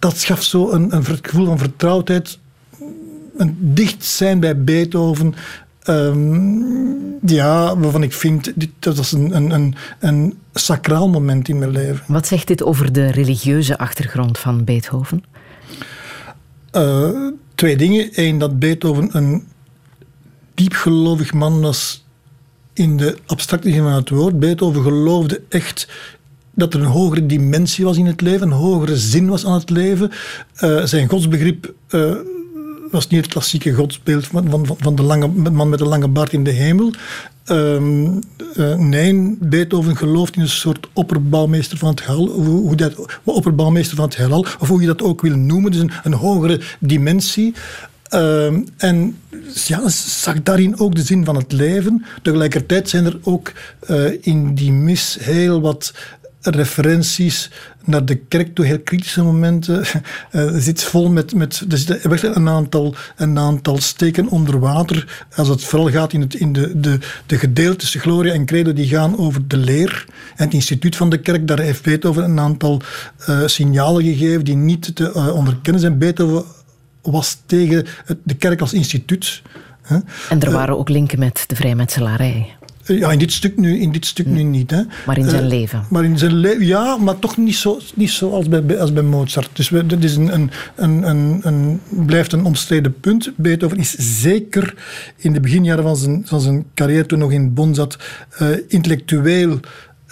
Dat 0.00 0.22
gaf 0.22 0.42
zo 0.42 0.70
een, 0.70 0.94
een 0.94 1.04
gevoel 1.04 1.46
van 1.46 1.58
vertrouwdheid 1.58 2.38
een 3.36 3.56
dicht 3.58 4.04
zijn 4.04 4.40
bij 4.40 4.64
Beethoven, 4.64 5.34
Um, 5.88 7.18
ja, 7.26 7.78
waarvan 7.78 8.02
ik 8.02 8.12
vind, 8.12 8.52
dit, 8.54 8.70
dat 8.78 8.98
is 8.98 9.12
een, 9.12 9.36
een, 9.36 9.50
een, 9.50 9.74
een 9.98 10.38
sacraal 10.54 11.08
moment 11.08 11.48
in 11.48 11.58
mijn 11.58 11.70
leven. 11.70 12.04
Wat 12.06 12.26
zegt 12.26 12.46
dit 12.46 12.62
over 12.62 12.92
de 12.92 13.10
religieuze 13.10 13.78
achtergrond 13.78 14.38
van 14.38 14.64
Beethoven? 14.64 15.24
Uh, 16.72 17.28
twee 17.54 17.76
dingen. 17.76 18.08
Eén, 18.12 18.38
dat 18.38 18.58
Beethoven 18.58 19.08
een 19.12 19.46
diepgelovig 20.54 21.32
man 21.32 21.60
was 21.60 22.04
in 22.72 22.96
de 22.96 23.18
abstracte 23.26 23.70
zin 23.70 23.82
van 23.82 23.92
het 23.92 24.08
woord. 24.08 24.38
Beethoven 24.38 24.82
geloofde 24.82 25.42
echt 25.48 25.88
dat 26.60 26.74
er 26.74 26.80
een 26.80 26.86
hogere 26.86 27.26
dimensie 27.26 27.84
was 27.84 27.96
in 27.96 28.06
het 28.06 28.20
leven, 28.20 28.46
een 28.46 28.52
hogere 28.52 28.96
zin 28.96 29.28
was 29.28 29.46
aan 29.46 29.58
het 29.58 29.70
leven. 29.70 30.10
Uh, 30.60 30.84
zijn 30.84 31.08
godsbegrip 31.08 31.74
uh, 31.90 32.12
was 32.90 33.08
niet 33.08 33.20
het 33.20 33.32
klassieke 33.32 33.72
godsbeeld 33.72 34.26
van, 34.26 34.50
van, 34.50 34.76
van 34.80 34.94
de 34.94 35.02
lange, 35.02 35.28
man 35.28 35.68
met 35.68 35.78
de 35.78 35.84
lange 35.84 36.08
baard 36.08 36.32
in 36.32 36.44
de 36.44 36.50
hemel. 36.50 36.90
Um, 37.46 38.20
uh, 38.56 38.74
nee, 38.74 39.36
Beethoven 39.40 39.96
gelooft 39.96 40.36
in 40.36 40.42
een 40.42 40.48
soort 40.48 40.88
opperbouwmeester 40.92 41.78
van 41.78 41.90
het 41.90 42.06
heelal, 42.06 42.28
hoe, 42.28 42.76
opperbouwmeester 43.24 43.96
van 43.96 44.04
het 44.04 44.16
heelal, 44.16 44.46
of 44.58 44.68
hoe 44.68 44.80
je 44.80 44.86
dat 44.86 45.02
ook 45.02 45.20
wil 45.20 45.36
noemen, 45.36 45.70
dus 45.70 45.84
een, 46.02 46.12
hogere 46.12 46.60
dimensie. 46.78 47.54
Um, 48.14 48.66
en 48.76 49.16
ja, 49.66 49.88
zag 49.88 50.42
daarin 50.42 50.78
ook 50.78 50.94
de 50.94 51.02
zin 51.02 51.24
van 51.24 51.36
het 51.36 51.52
leven. 51.52 52.04
Tegelijkertijd 52.22 52.88
zijn 52.88 53.04
er 53.04 53.18
ook 53.22 53.52
in 54.20 54.54
die 54.54 54.72
mis 54.72 55.18
heel 55.20 55.60
wat 55.60 55.92
referenties 56.40 57.50
naar 57.84 58.04
de 58.04 58.16
kerk 58.16 58.54
toe, 58.54 58.64
heel 58.64 58.80
kritische 58.80 59.22
momenten. 59.22 59.84
Uh, 60.32 60.50
zit 60.54 60.82
vol 60.82 61.10
met, 61.10 61.34
met 61.34 61.64
er 61.68 61.78
zitten 61.78 62.36
een 62.36 62.48
aantal, 62.48 62.94
een 63.16 63.38
aantal 63.38 63.78
steken 63.78 64.28
onder 64.28 64.58
water. 64.58 65.26
Als 65.36 65.48
het 65.48 65.64
vooral 65.64 65.90
gaat 65.90 66.12
in, 66.12 66.20
het, 66.20 66.34
in 66.34 66.52
de, 66.52 66.80
de, 66.80 66.98
de 67.26 67.38
gedeeltes, 67.38 67.94
Gloria 67.94 68.32
en 68.32 68.46
Credo, 68.46 68.72
die 68.72 68.88
gaan 68.88 69.18
over 69.18 69.48
de 69.48 69.56
leer. 69.56 70.04
En 70.36 70.44
het 70.44 70.54
instituut 70.54 70.96
van 70.96 71.10
de 71.10 71.18
kerk, 71.18 71.48
daar 71.48 71.58
heeft 71.58 71.82
Beethoven 71.82 72.24
een 72.24 72.40
aantal 72.40 72.80
uh, 73.28 73.46
signalen 73.46 74.04
gegeven 74.04 74.44
die 74.44 74.56
niet 74.56 74.96
te 74.96 75.12
uh, 75.16 75.34
onderkennen 75.34 75.80
zijn. 75.80 75.98
Beethoven 75.98 76.44
was 77.02 77.38
tegen 77.46 77.86
de 78.22 78.34
kerk 78.34 78.60
als 78.60 78.72
instituut. 78.72 79.42
En 80.28 80.40
er 80.40 80.50
waren 80.50 80.78
ook 80.78 80.88
linken 80.88 81.18
met 81.18 81.44
de 81.46 81.56
vrijmetselarij. 81.56 82.56
Ja, 82.98 83.12
in 83.12 83.18
dit 83.18 83.32
stuk 83.32 83.56
nu, 83.56 83.80
in 83.80 83.92
dit 83.92 84.06
stuk 84.06 84.26
nu 84.26 84.42
niet. 84.42 84.70
Hè. 84.70 84.82
Maar 85.06 85.18
in 85.18 85.28
zijn 85.28 85.42
uh, 85.42 85.48
leven. 85.48 85.84
Maar 85.90 86.04
in 86.04 86.18
zijn 86.18 86.34
leven, 86.34 86.66
ja, 86.66 86.96
maar 86.96 87.18
toch 87.18 87.36
niet 87.36 87.54
zo, 87.54 87.78
niet 87.94 88.10
zo 88.10 88.30
als, 88.30 88.48
bij, 88.48 88.78
als 88.78 88.92
bij 88.92 89.02
Mozart. 89.02 89.50
Dus 89.52 89.68
we, 89.68 89.86
dat 89.86 90.02
is 90.02 90.16
een, 90.16 90.34
een, 90.34 90.50
een, 90.76 91.40
een, 91.46 91.80
blijft 91.88 92.32
een 92.32 92.44
omstreden 92.44 93.00
punt. 93.00 93.32
Beethoven 93.36 93.78
is 93.78 94.20
zeker 94.20 94.74
in 95.16 95.32
de 95.32 95.40
beginjaren 95.40 95.84
van 95.84 95.96
zijn, 95.96 96.22
van 96.24 96.40
zijn 96.40 96.64
carrière, 96.74 97.06
toen 97.06 97.18
nog 97.18 97.32
in 97.32 97.54
Bonn 97.54 97.74
zat, 97.74 97.98
uh, 98.42 98.48
intellectueel 98.68 99.60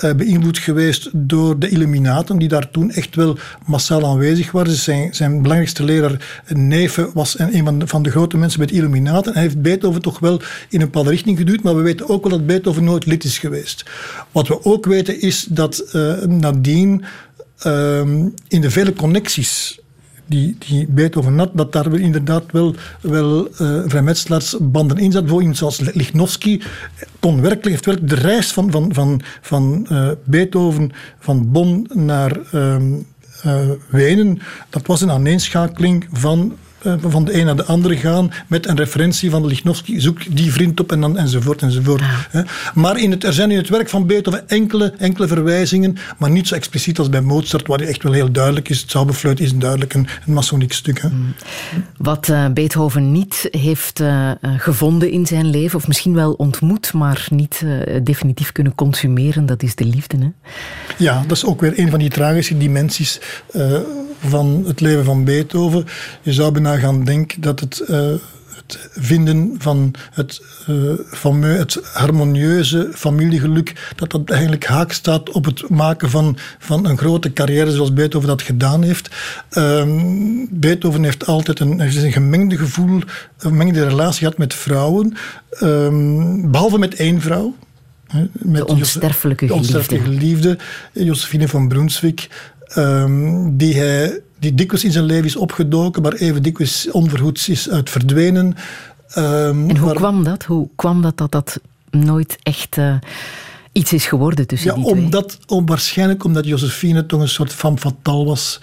uh, 0.04 0.12
beïnvloed 0.12 0.58
geweest 0.58 1.10
door 1.12 1.58
de 1.58 1.68
Illuminaten, 1.68 2.38
die 2.38 2.48
daar 2.48 2.70
toen 2.70 2.90
echt 2.90 3.14
wel 3.14 3.38
massaal 3.66 4.06
aanwezig 4.06 4.50
waren. 4.50 4.72
Zijn, 4.72 5.14
zijn 5.14 5.42
belangrijkste 5.42 5.84
leraar, 5.84 6.42
Neven, 6.48 7.10
was 7.14 7.38
een 7.38 7.64
van 7.64 7.78
de, 7.78 7.86
van 7.86 8.02
de 8.02 8.10
grote 8.10 8.36
mensen 8.36 8.60
met 8.60 8.70
Illuminaten. 8.70 9.32
Hij 9.32 9.42
heeft 9.42 9.62
Beethoven 9.62 10.02
toch 10.02 10.18
wel 10.18 10.40
in 10.68 10.80
een 10.80 10.86
bepaalde 10.86 11.10
richting 11.10 11.38
geduwd, 11.38 11.62
maar 11.62 11.76
we 11.76 11.82
weten 11.82 12.08
ook 12.08 12.22
wel 12.22 12.38
dat 12.38 12.46
Beethoven 12.46 12.84
nooit 12.84 13.06
lid 13.06 13.24
is 13.24 13.38
geweest. 13.38 13.84
Wat 14.32 14.48
we 14.48 14.64
ook 14.64 14.86
weten 14.86 15.20
is 15.20 15.46
dat 15.50 15.84
uh, 15.92 16.22
nadien 16.22 17.04
uh, 17.66 18.00
in 18.48 18.60
de 18.60 18.70
vele 18.70 18.92
connecties 18.92 19.80
die, 20.28 20.56
die 20.58 20.86
Beethoven 20.88 21.38
had, 21.38 21.50
dat 21.54 21.72
daar 21.72 21.94
inderdaad 21.94 22.44
wel, 22.52 22.74
wel 23.00 23.48
uh, 23.60 23.80
vrijmetselaarsbanden 23.86 24.96
in 24.96 25.12
zat. 25.12 25.28
Voor 25.28 25.40
iemand 25.40 25.56
zoals 25.58 25.78
Lichnowsky 25.78 26.60
kon 27.20 27.40
werkelijk, 27.40 28.08
de 28.08 28.14
reis 28.14 28.52
van, 28.52 28.70
van, 28.70 28.94
van, 28.94 29.20
van 29.40 29.86
uh, 29.92 30.10
Beethoven 30.24 30.92
van 31.18 31.50
Bonn 31.52 31.86
naar, 31.92 32.40
um, 32.52 33.06
Wenen, 33.90 34.38
dat 34.70 34.86
was 34.86 35.00
een 35.00 35.10
aaneenschakeling 35.10 36.06
van 36.12 36.56
van 37.00 37.24
de 37.24 37.40
een 37.40 37.46
naar 37.46 37.56
de 37.56 37.64
andere 37.64 37.96
gaan 37.96 38.32
met 38.46 38.68
een 38.68 38.76
referentie 38.76 39.30
van 39.30 39.46
Lichnowsky, 39.46 39.98
zoek 39.98 40.36
die 40.36 40.52
vriend 40.52 40.80
op 40.80 40.92
en 40.92 41.00
dan, 41.00 41.18
enzovoort 41.18 41.62
enzovoort. 41.62 42.02
Ja. 42.32 42.44
Maar 42.74 42.98
in 43.00 43.10
het, 43.10 43.24
er 43.24 43.32
zijn 43.32 43.50
in 43.50 43.56
het 43.56 43.68
werk 43.68 43.88
van 43.88 44.06
Beethoven 44.06 44.48
enkele, 44.48 44.92
enkele 44.98 45.28
verwijzingen, 45.28 45.96
maar 46.18 46.30
niet 46.30 46.48
zo 46.48 46.54
expliciet 46.54 46.98
als 46.98 47.08
bij 47.08 47.20
Mozart, 47.20 47.66
waar 47.66 47.78
die 47.78 47.86
echt 47.86 48.02
wel 48.02 48.12
heel 48.12 48.32
duidelijk 48.32 48.68
is. 48.68 48.80
Het 48.80 48.90
Zauberfluit 48.90 49.40
is 49.40 49.54
duidelijk 49.54 49.94
een, 49.94 50.08
een 50.26 50.32
masoniek 50.32 50.72
stuk. 50.72 51.00
Hè. 51.00 51.08
Mm. 51.08 51.34
Wat 51.96 52.28
uh, 52.28 52.46
Beethoven 52.48 53.12
niet 53.12 53.48
heeft 53.50 54.00
uh, 54.00 54.30
gevonden 54.56 55.10
in 55.10 55.26
zijn 55.26 55.50
leven, 55.50 55.78
of 55.78 55.86
misschien 55.86 56.14
wel 56.14 56.32
ontmoet, 56.32 56.92
maar 56.92 57.26
niet 57.30 57.64
definitief 58.02 58.52
kunnen 58.52 58.74
consumeren, 58.74 59.46
dat 59.46 59.62
is 59.62 59.74
de 59.74 59.84
liefde. 59.84 60.16
Hè? 60.18 60.28
Ja, 60.96 61.24
dat 61.26 61.36
is 61.36 61.44
ook 61.44 61.60
weer 61.60 61.78
een 61.78 61.90
van 61.90 61.98
die 61.98 62.10
tragische 62.10 62.58
dimensies 62.58 63.20
van 64.20 64.62
het 64.66 64.80
leven 64.80 65.04
van 65.04 65.24
Beethoven. 65.24 65.86
Je 66.22 66.32
zou 66.32 66.52
bijna 66.52 66.76
gaan 66.76 67.04
denken 67.04 67.40
dat 67.40 67.60
het, 67.60 67.84
uh, 67.88 68.12
het 68.56 68.90
vinden 68.92 69.54
van 69.58 69.94
het, 70.12 70.42
uh, 70.68 71.58
het 71.58 71.80
harmonieuze 71.92 72.90
familiegeluk, 72.94 73.92
dat 73.96 74.10
dat 74.10 74.30
eigenlijk 74.30 74.66
haak 74.66 74.92
staat 74.92 75.30
op 75.30 75.44
het 75.44 75.68
maken 75.68 76.10
van, 76.10 76.36
van 76.58 76.86
een 76.86 76.98
grote 76.98 77.32
carrière 77.32 77.72
zoals 77.72 77.92
Beethoven 77.92 78.28
dat 78.28 78.42
gedaan 78.42 78.82
heeft. 78.82 79.10
Uh, 79.52 79.82
Beethoven 80.50 81.02
heeft 81.02 81.26
altijd 81.26 81.60
een, 81.60 81.80
heeft 81.80 81.96
een 81.96 82.12
gemengde 82.12 82.56
gevoel, 82.56 82.96
een 82.96 83.04
gemengde 83.38 83.88
relatie 83.88 84.18
gehad 84.18 84.38
met 84.38 84.54
vrouwen, 84.54 85.16
ehm, 85.50 86.50
behalve 86.50 86.78
met 86.78 86.94
één 86.94 87.20
vrouw. 87.20 87.54
Met 88.32 88.66
de 88.66 88.66
onsterfelijke. 88.66 89.46
De 89.46 89.54
onsterfelijke 89.54 90.10
geliefde, 90.10 90.58
Josephine 90.92 91.48
van 91.48 91.68
Brunswick. 91.68 92.28
Um, 92.76 93.56
die 93.56 93.76
hij 93.76 94.20
die 94.38 94.54
dikwijls 94.54 94.84
in 94.84 94.92
zijn 94.92 95.04
leven 95.04 95.24
is 95.24 95.36
opgedoken, 95.36 96.02
maar 96.02 96.12
even 96.12 96.42
dikwijls 96.42 96.90
onverhoeds 96.90 97.48
is 97.48 97.70
uit 97.70 97.90
verdwenen. 97.90 98.54
Um, 99.16 99.70
en 99.70 99.76
hoe 99.76 99.94
kwam 99.94 100.24
dat? 100.24 100.44
Hoe 100.44 100.68
kwam 100.76 101.02
dat 101.02 101.16
dat 101.16 101.32
dat 101.32 101.60
nooit 101.90 102.38
echt 102.42 102.76
uh, 102.76 102.94
iets 103.72 103.92
is 103.92 104.06
geworden 104.06 104.46
tussen 104.46 104.70
ja, 104.70 104.74
die 104.74 104.84
omdat, 104.84 105.38
Om, 105.46 105.66
waarschijnlijk 105.66 106.24
omdat 106.24 106.44
Josephine 106.44 107.06
toch 107.06 107.20
een 107.20 107.28
soort 107.28 107.52
femme 107.52 107.78
fatale 107.78 108.24
was, 108.24 108.60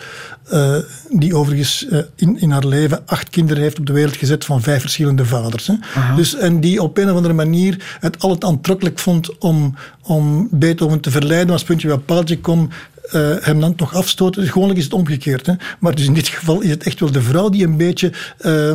uh, 0.53 0.77
die 1.09 1.35
overigens 1.35 1.85
uh, 1.89 1.99
in, 2.15 2.39
in 2.39 2.51
haar 2.51 2.65
leven 2.65 3.01
acht 3.05 3.29
kinderen 3.29 3.63
heeft 3.63 3.79
op 3.79 3.85
de 3.85 3.93
wereld 3.93 4.15
gezet 4.15 4.45
van 4.45 4.61
vijf 4.61 4.81
verschillende 4.81 5.25
vaders. 5.25 5.67
Hè. 5.67 5.73
Dus, 6.15 6.35
en 6.35 6.59
die 6.59 6.81
op 6.81 6.97
een 6.97 7.09
of 7.09 7.15
andere 7.15 7.33
manier 7.33 7.97
het 7.99 8.19
altijd 8.19 8.51
aantrekkelijk 8.51 8.99
vond 8.99 9.37
om, 9.37 9.75
om 10.01 10.47
Beethoven 10.51 10.99
te 10.99 11.11
verleiden 11.11 11.53
als 11.53 11.63
puntje 11.63 11.87
bij 11.87 11.97
paaltje 11.97 12.39
kom 12.39 12.69
uh, 13.13 13.35
hem 13.39 13.59
dan 13.59 13.75
toch 13.75 13.95
afstoten. 13.95 14.47
Gewoonlijk 14.47 14.79
is 14.79 14.83
het 14.83 14.93
omgekeerd. 14.93 15.45
Hè. 15.45 15.53
Maar 15.79 15.95
dus 15.95 16.05
in 16.05 16.13
dit 16.13 16.27
geval 16.27 16.61
is 16.61 16.69
het 16.69 16.83
echt 16.83 16.99
wel 16.99 17.11
de 17.11 17.21
vrouw 17.21 17.49
die 17.49 17.65
een 17.65 17.77
beetje 17.77 18.11
uh, 18.41 18.73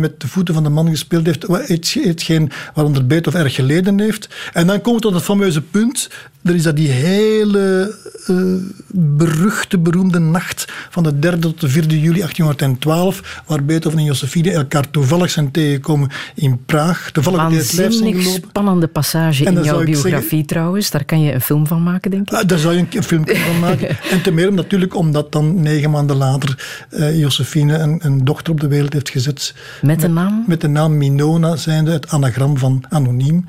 met 0.00 0.20
de 0.20 0.28
voeten 0.28 0.54
van 0.54 0.62
de 0.62 0.68
man 0.68 0.88
gespeeld 0.88 1.26
heeft. 1.26 1.46
Hetgeen 1.94 2.50
waaronder 2.74 3.06
Beethoven 3.06 3.40
erg 3.40 3.54
geleden 3.54 4.00
heeft. 4.00 4.28
En 4.52 4.66
dan 4.66 4.80
komt 4.80 4.94
het 4.94 5.02
tot 5.02 5.14
het 5.14 5.22
fameuze 5.22 5.62
punt. 5.62 6.08
Er 6.46 6.54
is 6.54 6.62
dat 6.62 6.76
die 6.76 6.88
hele 6.88 7.94
uh, 8.30 8.54
beruchte, 8.92 9.78
beroemde 9.78 10.18
nacht 10.18 10.64
van 10.90 11.02
de 11.02 11.18
3 11.18 11.38
tot 11.38 11.60
de 11.60 11.68
4 11.68 11.82
juli 11.82 12.18
1812, 12.18 13.42
waar 13.46 13.64
Beethoven 13.64 13.98
en 13.98 14.04
Josephine 14.04 14.50
elkaar 14.50 14.90
toevallig 14.90 15.30
zijn 15.30 15.50
tegengekomen 15.50 16.10
in 16.34 16.64
Praag. 16.66 17.10
Toevallig 17.12 17.40
Waanzinnig 17.40 18.22
spannende 18.22 18.86
passage 18.86 19.44
in 19.44 19.62
jouw 19.62 19.84
biografie 19.84 20.44
trouwens. 20.44 20.90
Daar 20.90 21.04
kan 21.04 21.20
je 21.20 21.32
een 21.32 21.40
film 21.40 21.66
van 21.66 21.82
maken, 21.82 22.10
denk 22.10 22.30
ik. 22.30 22.38
Uh, 22.38 22.44
daar 22.46 22.58
zou 22.58 22.74
je 22.74 22.86
een 22.90 23.02
film 23.02 23.26
van 23.26 23.60
maken. 23.60 23.88
en 24.12 24.22
ten 24.22 24.34
meer 24.34 24.52
natuurlijk 24.52 24.96
omdat 24.96 25.32
dan 25.32 25.60
negen 25.60 25.90
maanden 25.90 26.16
later 26.16 26.84
uh, 26.90 27.18
Josephine 27.18 27.78
een, 27.78 28.00
een, 28.02 28.24
dochter 28.24 28.52
op 28.52 28.60
de 28.60 28.68
wereld 28.68 28.92
heeft 28.92 29.10
gezet. 29.10 29.54
Met 29.82 30.00
de 30.00 30.08
naam? 30.08 30.44
Met, 30.46 30.60
de 30.60 30.68
naam 30.68 30.96
Minona, 30.96 31.56
zijnde 31.56 31.90
het 31.90 32.08
anagram 32.08 32.58
van 32.58 32.84
anoniem. 32.88 33.44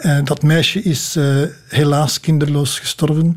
Uh, 0.00 0.18
dat 0.24 0.42
meisje 0.42 0.82
is 0.82 1.16
uh, 1.16 1.42
helaas 1.68 2.20
kinderloos 2.20 2.78
gestorven. 2.78 3.36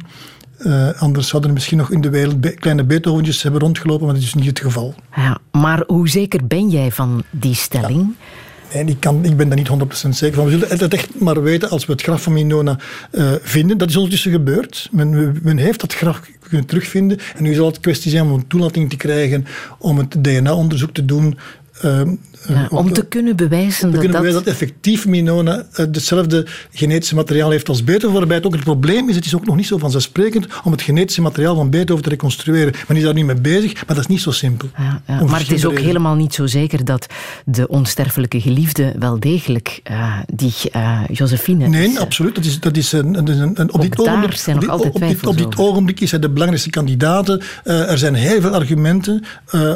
Uh, 0.60 0.90
anders 1.02 1.28
zouden 1.28 1.50
er 1.50 1.56
misschien 1.56 1.78
nog 1.78 1.92
in 1.92 2.02
de 2.02 2.10
wereld 2.10 2.42
be 2.42 2.54
kleine 2.54 2.84
Beethoventjes 2.84 3.42
hebben 3.44 3.62
rondgelopen, 3.62 4.06
maar 4.06 4.16
dat 4.16 4.24
is 4.24 4.34
niet 4.34 4.46
het 4.46 4.60
geval. 4.60 4.96
Ja, 5.16 5.38
maar 5.52 5.84
hoe 5.88 6.10
zeker 6.10 6.48
ben 6.48 6.70
jij 6.70 6.92
van 6.92 7.24
die 7.30 7.56
stelling? 7.56 8.16
Ja. 8.20 8.38
Nee, 8.74 8.86
ik, 8.86 9.00
kan, 9.00 9.26
ik 9.26 9.38
ben 9.38 9.50
daar 9.50 9.58
niet 9.58 9.70
100% 10.06 10.10
zeker 10.10 10.36
van. 10.36 10.46
We 10.46 10.52
zullen 10.52 10.70
het 10.70 10.94
echt 10.94 11.20
maar 11.20 11.44
weten 11.44 11.70
als 11.70 11.86
we 11.86 11.92
het 11.92 12.02
graf 12.02 12.22
van 12.22 12.34
Minona 12.34 12.80
uh, 13.12 13.32
vinden. 13.42 13.78
Dat 13.78 13.90
is 13.90 13.96
ondertussen 13.96 14.32
gebeurd. 14.32 14.90
Men, 14.92 15.40
men 15.44 15.58
heeft 15.58 15.80
dat 15.80 15.94
graf 15.94 16.22
kunnen 16.42 16.66
terugvinden. 16.66 17.18
En 17.36 17.44
nu 17.44 17.54
zal 17.54 17.66
het 17.66 17.80
kwestie 17.80 18.12
zijn 18.12 18.24
om 18.24 18.32
een 18.32 18.48
toelating 18.48 18.90
te 18.90 18.96
krijgen 18.96 19.46
om 19.78 19.98
het 19.98 20.24
DNA-onderzoek 20.24 20.94
te 20.94 21.06
doen 21.06 21.38
uh, 21.86 22.02
ja, 22.48 22.68
om 22.70 22.94
te 22.94 23.06
kunnen 23.06 23.36
bewijzen, 23.36 23.80
te 23.80 23.90
dat, 23.90 24.00
kunnen 24.00 24.18
bewijzen 24.18 24.44
dat 24.44 24.54
effectief 24.54 25.08
Minona 25.08 25.58
uh, 25.58 25.64
hetzelfde 25.76 26.46
genetische 26.72 27.16
materiaal 27.16 27.50
heeft 27.50 27.70
als 27.70 27.84
Beethoven. 27.84 28.18
Waarbij 28.18 28.38
het 28.38 28.46
ook 28.46 28.54
het 28.54 28.64
probleem 28.64 29.10
is, 29.10 29.16
het 29.16 29.26
is 29.26 29.36
ook 29.36 29.46
nog 29.46 29.56
niet 29.56 29.68
zo 29.68 29.78
vanzelfsprekend 29.78 30.48
om 30.64 30.72
het 30.72 30.82
genetische 30.82 31.22
materiaal 31.22 31.56
van 31.56 31.70
Beethoven 31.70 32.04
te 32.04 32.10
reconstrueren. 32.10 32.74
Men 32.88 32.98
is 32.98 33.04
daar 33.04 33.14
nu 33.14 33.24
mee 33.24 33.42
bezig, 33.42 33.74
maar 33.74 33.96
dat 33.96 33.98
is 33.98 34.08
niet 34.08 34.22
zo 34.22 34.32
simpel. 34.32 34.70
Ja, 34.78 35.02
ja. 35.08 35.24
Maar 35.24 35.40
het 35.40 35.52
is 35.52 35.66
ook 35.66 35.80
helemaal 35.80 36.16
niet 36.16 36.34
zo 36.34 36.48
zeker 36.48 36.86
dat 36.86 37.08
de 37.46 37.68
onsterfelijke 37.68 38.42
geliefde 38.42 38.94
wel 39.00 39.20
degelijk 39.20 39.82
uh, 39.92 40.18
die 40.34 40.54
uh, 40.76 41.02
Josephine 41.12 41.68
Nee, 41.68 41.90
is, 41.90 41.98
absoluut. 41.98 42.36
Dat 42.36 42.46
is, 42.46 42.60
dat 42.60 42.78
is 42.78 42.92
een, 42.92 43.18
een, 43.18 43.60
een, 43.60 43.74
op, 43.74 43.82
dit 43.82 44.00
ogenblik, 44.00 44.34
zijn 44.34 44.56
nog 44.56 44.68
altijd 44.68 44.94
op, 44.94 45.00
dit, 45.00 45.26
op 45.28 45.38
dit 45.38 45.58
ogenblik 45.58 46.00
is 46.00 46.12
hij 46.12 46.20
de 46.20 46.30
belangrijkste 46.30 46.70
kandidaat. 46.70 47.30
er 47.64 47.98
zijn 47.98 48.14
heel 48.14 48.42
veel 48.42 48.54
argumenten 48.54 49.24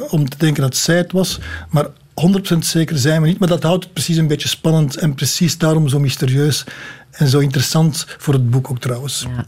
om 0.10 0.30
te 0.30 0.38
denken 0.38 0.62
dat 0.62 0.76
zij 0.76 0.98
het 0.98 1.12
was, 1.12 1.40
maar 1.70 1.86
100% 2.14 2.16
zeker 2.60 2.98
zijn 2.98 3.22
we 3.22 3.28
niet, 3.28 3.40
maar 3.40 3.48
dat 3.48 3.64
houdt 3.64 3.84
het 3.84 3.94
precies 3.94 4.18
een 4.18 4.28
beetje 4.28 4.48
spannend 4.48 4.98
en 4.98 5.14
precies 5.14 5.58
daarom 5.58 5.88
zo 5.88 6.00
mysterieus 6.00 6.64
en 7.12 7.28
zo 7.28 7.40
interessant 7.40 8.06
voor 8.18 8.34
het 8.34 8.50
boek 8.50 8.70
ook 8.70 8.80
trouwens. 8.80 9.26
Ja. 9.28 9.46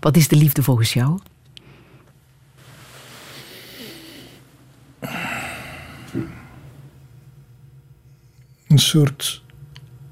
Wat 0.00 0.16
is 0.16 0.28
de 0.28 0.36
liefde 0.36 0.62
volgens 0.62 0.92
jou? 0.92 1.18
Een 8.68 8.78
soort 8.78 9.42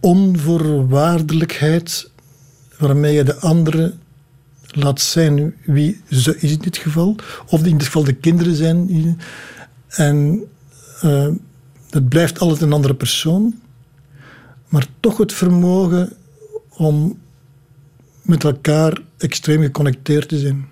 onvoorwaardelijkheid 0.01 2.10
waarmee 2.78 3.14
je 3.14 3.24
de 3.24 3.36
andere 3.36 3.94
laat 4.66 5.01
zijn 5.01 5.55
wie 5.64 6.01
ze 6.10 6.39
is 6.39 6.52
in 6.52 6.59
dit 6.59 6.77
geval, 6.77 7.16
of 7.47 7.64
in 7.64 7.77
dit 7.77 7.86
geval 7.86 8.05
de 8.05 8.12
kinderen 8.12 8.55
zijn. 8.55 9.19
En 9.89 10.44
uh, 11.05 11.28
dat 11.93 12.09
blijft 12.09 12.39
altijd 12.39 12.60
een 12.60 12.73
andere 12.73 12.94
persoon, 12.94 13.55
maar 14.69 14.86
toch 15.01 15.19
het 15.19 15.32
vermogen 15.32 16.12
om 16.69 17.19
met 18.23 18.44
elkaar 18.44 18.98
extreem 19.16 19.62
geconnecteerd 19.62 20.28
te 20.28 20.39
zijn. 20.39 20.69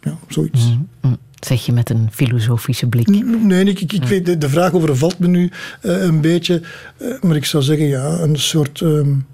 Ja, 0.00 0.18
zoiets. 0.28 0.64
Mm 0.64 0.88
-hmm. 1.00 1.18
Zeg 1.40 1.66
je 1.66 1.72
met 1.72 1.90
een 1.90 2.08
filosofische 2.12 2.86
blik? 2.86 3.08
Nee, 3.24 3.64
ik, 3.64 3.80
ik, 3.80 3.92
ik 3.92 4.04
weet, 4.04 4.26
de, 4.26 4.38
de 4.38 4.48
vraag 4.48 4.72
overvalt 4.72 5.18
me 5.18 5.26
nu 5.26 5.50
uh, 5.82 6.02
een 6.02 6.20
beetje. 6.20 6.62
Uh, 6.98 7.20
maar 7.20 7.36
ik 7.36 7.44
zou 7.44 7.62
zeggen, 7.62 7.86
ja, 7.86 8.18
een 8.18 8.36
soort 8.36 8.80
um, 8.80 9.26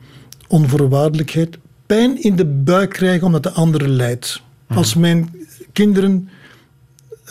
onvoorwaardelijkheid. 0.48 1.58
Pijn 1.86 2.22
in 2.22 2.36
de 2.36 2.46
buik 2.46 2.90
krijgen 2.90 3.26
omdat 3.26 3.42
de 3.42 3.50
andere 3.50 3.88
lijdt. 3.88 4.42
Mm. 4.66 4.76
Als 4.76 4.94
mijn 4.94 5.30
kinderen 5.72 6.28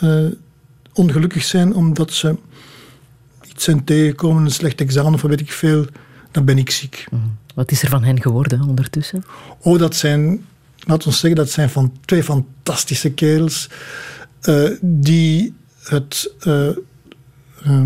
uh, 0.03 0.25
ongelukkig 0.97 1.43
zijn 1.43 1.75
omdat 1.75 2.13
ze 2.13 2.35
iets 3.47 3.63
zijn 3.63 3.83
tegengekomen, 3.83 4.43
een 4.43 4.51
slecht 4.51 4.81
examen 4.81 5.13
of 5.13 5.21
weet 5.21 5.39
ik 5.39 5.51
veel, 5.51 5.85
dan 6.31 6.45
ben 6.45 6.57
ik 6.57 6.69
ziek. 6.69 7.05
Mm. 7.11 7.37
Wat 7.55 7.71
is 7.71 7.81
er 7.81 7.89
van 7.89 8.03
hen 8.03 8.21
geworden 8.21 8.61
ondertussen? 8.61 9.23
Oh, 9.59 9.79
dat 9.79 9.95
zijn, 9.95 10.45
laten 10.79 11.09
we 11.09 11.15
zeggen, 11.15 11.35
dat 11.35 11.49
zijn 11.49 11.69
van 11.69 11.93
twee 12.05 12.23
fantastische 12.23 13.11
kerels 13.11 13.69
uh, 14.43 14.69
die 14.81 15.53
het 15.83 16.33
uh, 16.47 16.69
uh, 17.67 17.81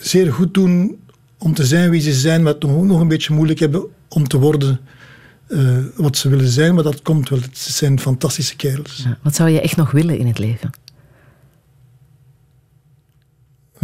zeer 0.00 0.32
goed 0.32 0.54
doen 0.54 0.98
om 1.38 1.54
te 1.54 1.64
zijn 1.64 1.90
wie 1.90 2.00
ze 2.00 2.12
zijn, 2.12 2.42
maar 2.42 2.52
het 2.52 2.62
nog 2.62 3.00
een 3.00 3.08
beetje 3.08 3.34
moeilijk 3.34 3.58
hebben 3.58 3.84
om 4.08 4.28
te 4.28 4.38
worden 4.38 4.80
wat 5.96 6.16
ze 6.16 6.28
willen 6.28 6.48
zijn. 6.48 6.74
Maar 6.74 6.82
dat 6.82 7.02
komt 7.02 7.28
wel. 7.28 7.40
Het 7.40 7.58
zijn 7.58 8.00
fantastische 8.00 8.56
kerels. 8.56 9.02
Ja, 9.04 9.18
wat 9.22 9.34
zou 9.34 9.50
je 9.50 9.60
echt 9.60 9.76
nog 9.76 9.90
willen 9.90 10.18
in 10.18 10.26
het 10.26 10.38
leven? 10.38 10.70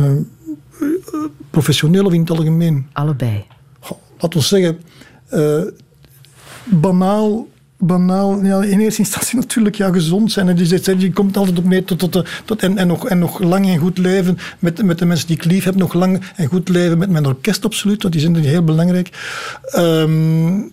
Uh, 0.01 1.25
professioneel 1.51 2.05
of 2.05 2.13
in 2.13 2.21
het 2.21 2.31
algemeen? 2.31 2.87
Allebei. 2.93 3.45
Laten 4.19 4.41
we 4.41 4.47
zeggen, 4.47 4.81
uh, 5.33 5.63
banaal, 6.65 7.49
banaal 7.79 8.45
ja, 8.45 8.63
in 8.63 8.81
eerste 8.81 9.01
instantie 9.01 9.39
natuurlijk 9.45 9.77
ja, 9.77 9.93
gezond 9.93 10.33
zijn. 10.33 10.49
En 10.49 10.57
dus 10.57 10.71
je 10.85 11.13
komt 11.13 11.37
altijd 11.37 11.59
op 11.59 11.65
mee 11.65 11.85
tot, 11.85 11.99
tot, 11.99 12.25
tot, 12.45 12.63
en, 12.63 12.79
en, 12.79 12.87
nog, 12.87 13.09
en 13.09 13.19
nog 13.19 13.39
lang 13.39 13.67
en 13.67 13.79
goed 13.79 13.99
leven 13.99 14.39
met, 14.59 14.83
met 14.83 14.99
de 14.99 15.05
mensen 15.05 15.27
die 15.27 15.37
ik 15.37 15.45
lief 15.45 15.65
heb. 15.65 15.75
Nog 15.75 15.93
lang 15.93 16.23
en 16.37 16.47
goed 16.47 16.69
leven 16.69 16.99
met 16.99 17.11
mijn 17.11 17.27
orkest, 17.27 17.65
absoluut. 17.65 18.03
Want 18.03 18.15
die 18.15 18.23
zijn 18.23 18.37
heel 18.37 18.65
belangrijk. 18.65 19.11
Um, 19.77 20.73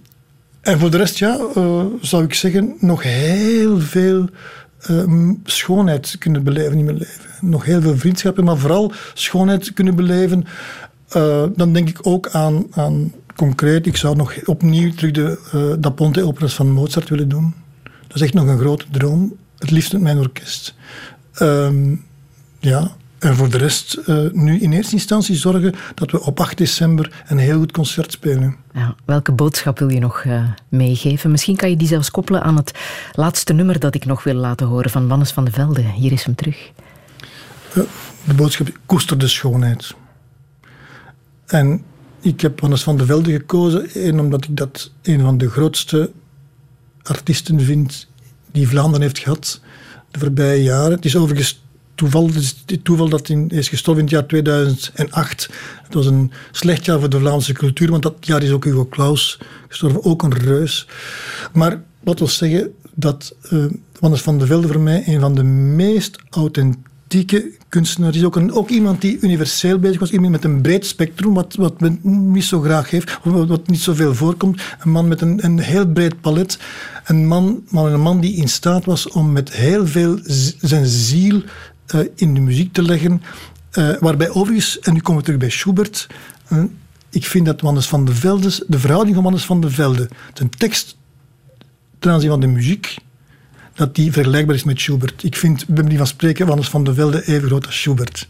En 0.61 0.79
voor 0.79 0.91
de 0.91 0.97
rest, 0.97 1.17
ja, 1.17 1.39
uh, 1.57 1.85
zou 2.01 2.23
ik 2.23 2.33
zeggen, 2.33 2.75
nog 2.79 3.03
heel 3.03 3.79
veel 3.79 4.29
uh, 4.89 5.31
schoonheid 5.43 6.15
kunnen 6.19 6.43
beleven 6.43 6.77
in 6.77 6.85
mijn 6.85 6.97
leven. 6.97 7.26
Nog 7.41 7.65
heel 7.65 7.81
veel 7.81 7.97
vriendschappen, 7.97 8.43
maar 8.43 8.57
vooral 8.57 8.91
schoonheid 9.13 9.73
kunnen 9.73 9.95
beleven. 9.95 10.45
Uh, 11.15 11.43
dan 11.55 11.73
denk 11.73 11.89
ik 11.89 11.99
ook 12.01 12.29
aan, 12.29 12.65
aan 12.71 13.13
concreet, 13.35 13.85
ik 13.85 13.97
zou 13.97 14.15
nog 14.15 14.45
opnieuw 14.45 14.91
terug 14.91 15.11
de 15.11 15.39
uh, 15.55 15.73
Da 15.79 15.89
Ponte 15.89 16.25
operas 16.25 16.53
van 16.53 16.71
Mozart 16.71 17.09
willen 17.09 17.29
doen. 17.29 17.53
Dat 17.83 18.15
is 18.15 18.21
echt 18.21 18.33
nog 18.33 18.47
een 18.47 18.59
grote 18.59 18.85
droom. 18.91 19.35
Het 19.57 19.71
liefst 19.71 19.93
met 19.93 20.01
mijn 20.01 20.17
orkest. 20.17 20.75
Um, 21.41 22.05
ja, 22.59 22.91
en 23.19 23.35
voor 23.35 23.49
de 23.49 23.57
rest 23.57 23.97
uh, 24.05 24.31
nu 24.31 24.59
in 24.59 24.71
eerste 24.71 24.93
instantie 24.93 25.35
zorgen 25.35 25.73
dat 25.95 26.11
we 26.11 26.21
op 26.21 26.39
8 26.39 26.57
december 26.57 27.23
een 27.27 27.37
heel 27.37 27.57
goed 27.57 27.71
concert 27.71 28.11
spelen. 28.11 28.55
Welke 29.05 29.31
boodschap 29.31 29.79
wil 29.79 29.89
je 29.89 29.99
nog 29.99 30.25
meegeven? 30.69 31.31
Misschien 31.31 31.55
kan 31.55 31.69
je 31.69 31.77
die 31.77 31.87
zelfs 31.87 32.11
koppelen 32.11 32.43
aan 32.43 32.55
het 32.55 32.71
laatste 33.13 33.53
nummer 33.53 33.79
dat 33.79 33.95
ik 33.95 34.05
nog 34.05 34.23
wil 34.23 34.33
laten 34.33 34.67
horen 34.67 34.89
van 34.89 35.07
Wannes 35.07 35.31
van 35.31 35.45
de 35.45 35.51
Velde. 35.51 35.81
Hier 35.81 36.11
is 36.11 36.23
hem 36.23 36.35
terug. 36.35 36.71
De 38.23 38.33
boodschap, 38.35 38.79
koester 38.85 39.17
de 39.17 39.27
schoonheid. 39.27 39.95
En 41.45 41.83
ik 42.21 42.41
heb 42.41 42.59
Wannes 42.59 42.83
van 42.83 42.97
de 42.97 43.05
Velde 43.05 43.31
gekozen, 43.31 44.19
omdat 44.19 44.43
ik 44.43 44.57
dat 44.57 44.91
een 45.01 45.21
van 45.21 45.37
de 45.37 45.49
grootste 45.49 46.11
artiesten 47.03 47.61
vind 47.61 48.07
die 48.51 48.67
Vlaanderen 48.67 49.01
heeft 49.01 49.19
gehad 49.19 49.61
de 50.11 50.19
voorbije 50.19 50.63
jaren. 50.63 50.91
Het 50.91 51.05
is 51.05 51.15
overigens 51.15 51.63
toeval, 51.95 52.29
toeval 52.83 53.09
dat 53.09 53.27
hij 53.27 53.45
is 53.47 53.69
gestorven 53.69 54.03
in 54.03 54.09
het 54.09 54.17
jaar 54.17 54.27
2008. 54.27 55.49
Het 55.83 55.93
was 55.93 56.05
een 56.05 56.31
slecht 56.51 56.85
jaar 56.85 56.99
voor 56.99 57.09
de 57.09 57.19
Vlaamse 57.19 57.53
cultuur, 57.53 57.91
want 57.91 58.03
dat 58.03 58.15
jaar 58.19 58.43
is 58.43 58.51
ook 58.51 58.63
Hugo 58.63 58.85
Claus 58.85 59.39
gestorven, 59.67 60.03
ook 60.03 60.23
een 60.23 60.33
reus. 60.33 60.87
Maar 61.53 61.81
wat 61.99 62.19
wil 62.19 62.27
zeggen 62.27 62.73
dat 62.93 63.35
uh, 63.51 63.65
van 63.99 64.37
de 64.37 64.45
Velde 64.45 64.67
voor 64.67 64.79
mij 64.79 65.03
een 65.07 65.19
van 65.19 65.35
de 65.35 65.43
meest 65.43 66.17
authentieke 66.29 66.86
kunstenaars 67.69 68.15
is. 68.15 68.23
Ook, 68.23 68.35
een, 68.35 68.53
ook 68.53 68.69
iemand 68.69 69.01
die 69.01 69.19
universeel 69.21 69.79
bezig 69.79 69.99
was, 69.99 70.11
iemand 70.11 70.31
met 70.31 70.43
een 70.43 70.61
breed 70.61 70.85
spectrum, 70.85 71.33
wat, 71.33 71.55
wat 71.55 71.79
men 71.79 71.99
niet 72.31 72.43
zo 72.43 72.61
graag 72.61 72.89
heeft, 72.89 73.19
wat, 73.23 73.67
niet 73.67 73.79
zoveel 73.79 74.15
voorkomt. 74.15 74.61
Een 74.79 74.91
man 74.91 75.07
met 75.07 75.21
een, 75.21 75.45
een 75.45 75.59
heel 75.59 75.87
breed 75.87 76.21
palet. 76.21 76.59
Een 77.05 77.27
man, 77.27 77.63
maar 77.69 77.85
een 77.85 78.01
man 78.01 78.19
die 78.19 78.35
in 78.35 78.49
staat 78.49 78.85
was 78.85 79.09
om 79.09 79.31
met 79.31 79.53
heel 79.53 79.87
veel 79.87 80.19
zijn 80.59 80.85
ziel 80.85 81.41
uh, 81.95 82.01
in 82.15 82.33
de 82.33 82.39
muziek 82.39 82.73
te 82.73 82.81
leggen. 82.81 83.21
Uh, 83.73 83.97
waarbij 83.99 84.29
overigens, 84.29 84.79
en 84.79 84.93
nu 84.93 84.99
komen 84.99 85.19
we 85.19 85.25
terug 85.25 85.39
bij 85.39 85.49
Schubert, 85.49 86.07
uh, 86.51 86.63
ik 87.09 87.25
vind 87.25 87.45
dat 87.45 87.61
Wannes 87.61 87.87
van 87.87 88.05
de 88.05 88.13
Velde, 88.13 88.63
de 88.67 88.79
verhouding 88.79 89.15
van 89.15 89.23
Wannes 89.23 89.45
van 89.45 89.61
de 89.61 89.69
Velde, 89.69 90.09
ten 90.33 90.49
tekst 90.49 90.97
ten 91.99 92.11
aanzien 92.11 92.29
van 92.29 92.39
de 92.39 92.47
muziek, 92.47 92.95
dat 93.77 93.95
die 93.95 94.11
vergelijkbaar 94.11 94.55
is 94.55 94.63
met 94.63 94.79
Schubert. 94.79 95.23
Ik 95.23 95.35
vind, 95.35 95.67
bij 95.67 95.83
manier 95.83 95.97
van 95.97 96.07
spreken, 96.07 96.47
Wannes 96.47 96.69
van 96.69 96.83
de 96.83 96.93
Velde 96.93 97.27
even 97.27 97.47
groot 97.47 97.65
als 97.65 97.81
Schubert. 97.81 98.29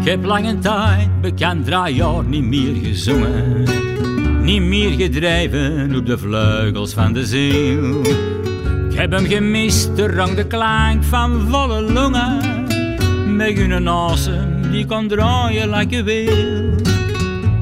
Ik 0.00 0.10
heb 0.10 0.24
lange 0.24 0.58
tijd 0.58 1.20
bekend 1.20 1.64
draaijaar 1.64 2.24
niet 2.24 2.44
meer 2.44 2.74
gezongen. 2.74 4.13
Niet 4.44 4.62
meer 4.62 4.90
gedreven 4.90 5.96
op 5.96 6.06
de 6.06 6.18
vleugels 6.18 6.92
van 6.94 7.12
de 7.12 7.26
ziel. 7.26 8.00
Ik 8.90 8.98
heb 8.98 9.12
hem 9.12 9.26
gemist, 9.26 9.96
de 9.96 10.06
rang, 10.06 10.34
de 10.34 10.46
klank 10.46 11.04
van 11.04 11.46
volle 11.50 11.92
longen. 11.92 12.40
Met 13.36 13.58
een 13.58 13.88
asem 13.88 14.70
die 14.70 14.86
kan 14.86 15.08
draaien 15.08 15.70
like 15.70 15.96
je 15.96 16.02
wil. 16.02 16.92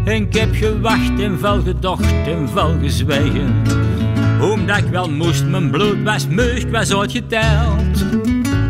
En 0.04 0.22
ik 0.22 0.34
heb 0.34 0.54
gewacht 0.54 1.20
en 1.20 1.38
veel 1.38 1.62
gedacht 1.62 2.26
en 2.26 2.48
veel 2.48 2.76
gezwegen. 2.80 3.62
Omdat 4.40 4.78
ik 4.78 4.86
wel 4.90 5.10
moest, 5.10 5.44
mijn 5.44 5.70
bloed 5.70 6.02
was 6.04 6.28
meug, 6.28 6.70
was 6.70 6.94
uitgeteld. 6.94 8.04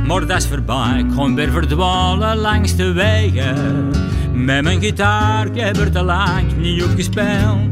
Maar 0.06 0.26
dat 0.26 0.36
is 0.36 0.46
voorbij, 0.46 0.98
ik 0.98 1.14
kon 1.16 1.34
weer 1.34 1.50
verdwalen 1.50 2.36
langs 2.36 2.76
de 2.76 2.92
wegen. 2.92 3.90
Met 4.32 4.62
mijn 4.62 4.80
gitaar, 4.80 5.46
ik 5.46 5.60
heb 5.60 5.76
er 5.76 5.92
te 5.92 6.02
lang 6.02 6.56
niet 6.56 6.82
op 6.82 6.90
gespeeld. 6.96 7.71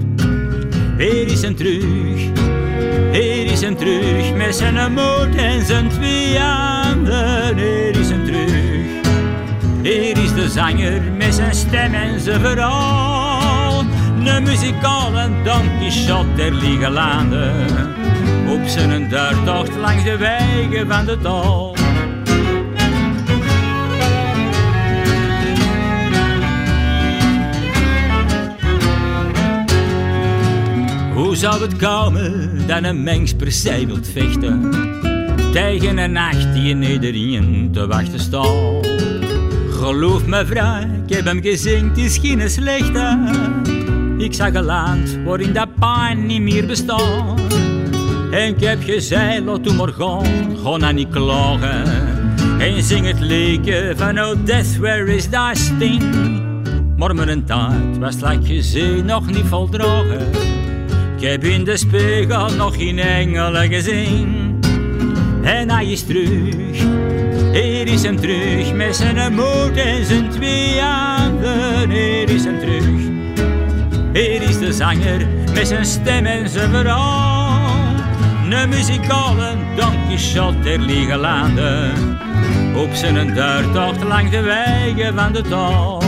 Hier 1.01 1.27
is 1.27 1.43
hem 1.43 1.55
terug, 1.55 2.20
hier 3.12 3.52
is 3.52 3.60
hem 3.60 3.77
terug. 3.77 4.35
Met 4.35 4.55
zijn 4.56 4.93
moed 4.93 5.35
en 5.36 5.66
zijn 5.66 5.89
twee 5.89 6.39
handen. 6.39 7.56
Hier 7.56 7.97
is 7.97 8.09
hem 8.09 8.24
terug. 8.24 8.52
Hier 9.82 10.18
is 10.18 10.35
de 10.35 10.48
zanger 10.48 11.02
met 11.16 11.35
zijn 11.35 11.55
stem 11.55 11.94
en 11.94 12.20
zijn 12.20 12.40
verhaal. 12.40 13.85
De 14.24 14.40
muzikale 14.40 15.28
Don 15.44 15.78
Quixote 15.78 16.35
der 16.36 16.52
liege 16.52 16.90
landen. 16.90 17.66
Op 18.48 18.66
zijn 18.66 19.09
duurtocht 19.09 19.77
langs 19.77 20.05
de 20.05 20.16
wegen 20.16 20.89
van 20.89 21.05
de 21.05 21.18
dal. 21.18 21.80
Hoe 31.20 31.36
zou 31.36 31.62
het 31.62 31.76
komen 31.76 32.51
dat 32.66 32.84
een 32.84 33.02
mens 33.02 33.34
per 33.34 33.52
se 33.52 33.86
wilt 33.86 34.09
vechten 34.09 34.70
tegen 35.52 35.98
een 35.98 36.12
nacht 36.12 36.52
die 36.52 36.68
in 36.68 36.82
iedereen 36.82 37.68
te 37.72 37.86
wachten 37.86 38.20
staat? 38.20 38.86
Geloof 39.70 40.26
me 40.26 40.47
vrouw, 40.47 40.80
ik 40.80 41.14
heb 41.14 41.24
hem 41.24 41.42
gezien, 41.42 41.88
het 41.88 41.98
is 41.98 42.18
geen 42.18 42.51
slechte. 42.51 43.18
Ik 44.18 44.34
zag 44.34 44.55
een 44.55 44.64
land 44.64 45.18
waarin 45.24 45.52
dat 45.52 45.68
pijn 45.78 46.26
niet 46.26 46.40
meer 46.40 46.66
bestaat. 46.66 47.40
En 48.30 48.48
ik 48.48 48.60
heb 48.60 48.82
gezegd, 48.82 49.40
laat 49.40 49.64
toen 49.64 49.76
maar 49.76 49.92
gaan, 49.92 50.56
ga 50.62 50.76
nou 50.76 50.92
niet 50.92 51.09
klagen. 51.09 51.84
En 52.59 52.82
zing 52.82 53.06
het 53.06 53.20
liedje 53.20 53.92
van 53.97 54.20
Oh 54.20 54.34
Death, 54.44 54.76
where 54.78 55.14
is 55.14 55.28
thy 55.28 55.52
sting? 55.55 56.02
Maar 56.97 57.14
mijn 57.14 57.44
tijd 57.44 57.98
was, 57.98 58.20
laat 58.20 58.48
je 58.48 58.62
zee 58.62 59.02
nog 59.02 59.26
niet 59.26 59.47
voldragen. 59.47 60.60
Ik 61.20 61.28
heb 61.28 61.44
in 61.44 61.64
de 61.64 61.76
spiegel 61.76 62.51
nog 62.56 62.76
geen 62.76 62.98
engelen 62.98 63.68
gezien. 63.68 64.60
En 65.42 65.70
hij 65.70 65.86
is 65.86 66.02
terug, 66.02 66.55
hier 67.52 67.86
is 67.86 68.02
hem 68.02 68.16
terug. 68.16 68.72
Met 68.74 68.97
zijn 68.97 69.34
moed 69.34 69.76
en 69.76 70.05
zijn 70.05 70.30
twee 70.30 70.80
handen, 70.80 71.90
hier 71.90 72.28
is 72.28 72.44
hem 72.44 72.59
terug. 72.59 73.01
Hier 74.12 74.42
is 74.42 74.59
de 74.59 74.72
zanger 74.72 75.26
met 75.55 75.68
zijn 75.68 75.84
stem 75.84 76.26
en 76.26 76.48
zijn 76.48 76.70
verhaal. 76.70 77.74
Een 78.51 78.68
muzikale 78.68 79.55
Don 79.76 80.06
Quixote 80.06 80.60
der 80.60 80.78
liege 80.78 81.16
landen. 81.16 81.92
Op 82.76 82.94
zijn 82.94 83.34
duurtocht 83.34 84.02
langs 84.02 84.30
de 84.30 84.40
wegen 84.40 85.14
van 85.14 85.32
de 85.32 85.42
taal. 85.42 86.02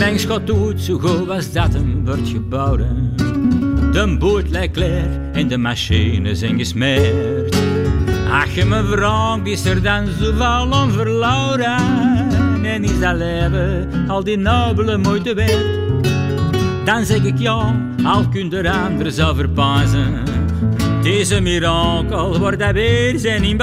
Een 0.00 0.18
gaat 0.18 0.46
dood, 0.46 0.80
zo 0.80 0.98
goed 0.98 1.30
als 1.30 1.52
dat 1.52 1.72
hem 1.72 2.04
wordt 2.04 2.28
gebouwd. 2.28 2.80
De 3.92 4.16
boot 4.18 4.48
lijkt 4.48 4.76
leer 4.76 5.08
en 5.32 5.48
de 5.48 5.58
machines 5.58 6.38
zijn 6.38 6.58
gesmeerd. 6.58 7.56
Ach, 8.30 8.54
je 8.54 8.64
me 8.64 9.40
is 9.44 9.64
er 9.64 9.82
dan 9.82 10.06
zoveel 10.20 10.80
om 10.82 10.90
verloren? 10.90 11.76
En 12.62 12.84
is 12.84 13.00
dat 13.00 13.16
leven 13.16 13.88
al 14.08 14.24
die 14.24 14.36
nobele 14.36 14.96
moeite 14.96 15.34
waard? 15.34 16.04
Dan 16.84 17.04
zeg 17.04 17.24
ik 17.24 17.38
ja, 17.38 17.74
al 18.04 18.28
kunt 18.28 18.52
er 18.52 18.68
anderen 18.68 19.12
zou 19.12 19.36
verbazen. 19.36 20.22
Deze 21.02 21.40
mirakel 21.40 22.38
wordt 22.38 22.62
hij 22.62 22.72
weer 22.72 23.18
zijn 23.18 23.44
in. 23.44 23.58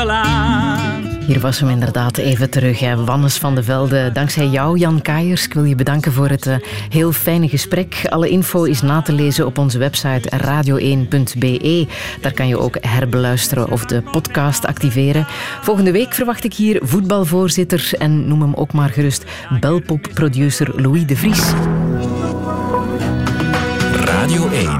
Hier 1.27 1.39
was 1.39 1.59
hem 1.59 1.69
inderdaad 1.69 2.17
even 2.17 2.49
terug. 2.49 2.79
Hè. 2.79 3.03
Wannes 3.05 3.37
van 3.37 3.55
de 3.55 3.63
Velde, 3.63 4.11
dankzij 4.13 4.47
jou, 4.47 4.77
Jan 4.77 5.01
Kaiers. 5.01 5.45
Ik 5.45 5.53
wil 5.53 5.63
je 5.63 5.75
bedanken 5.75 6.11
voor 6.13 6.29
het 6.29 6.45
uh, 6.45 6.55
heel 6.89 7.11
fijne 7.11 7.47
gesprek. 7.47 8.01
Alle 8.09 8.29
info 8.29 8.63
is 8.63 8.81
na 8.81 9.01
te 9.01 9.13
lezen 9.13 9.45
op 9.45 9.57
onze 9.57 9.77
website 9.77 10.29
radio1.be. 10.43 11.87
Daar 12.21 12.33
kan 12.33 12.47
je 12.47 12.59
ook 12.59 12.77
herbeluisteren 12.81 13.71
of 13.71 13.85
de 13.85 14.01
podcast 14.01 14.65
activeren. 14.65 15.25
Volgende 15.61 15.91
week 15.91 16.13
verwacht 16.13 16.43
ik 16.43 16.53
hier 16.53 16.79
voetbalvoorzitter 16.83 17.91
en 17.97 18.27
noem 18.27 18.41
hem 18.41 18.53
ook 18.53 18.73
maar 18.73 18.89
gerust 18.89 19.23
belpop-producer 19.59 20.81
Louis 20.81 21.05
de 21.05 21.15
Vries. 21.15 21.53
Radio 24.05 24.49
1 24.49 24.76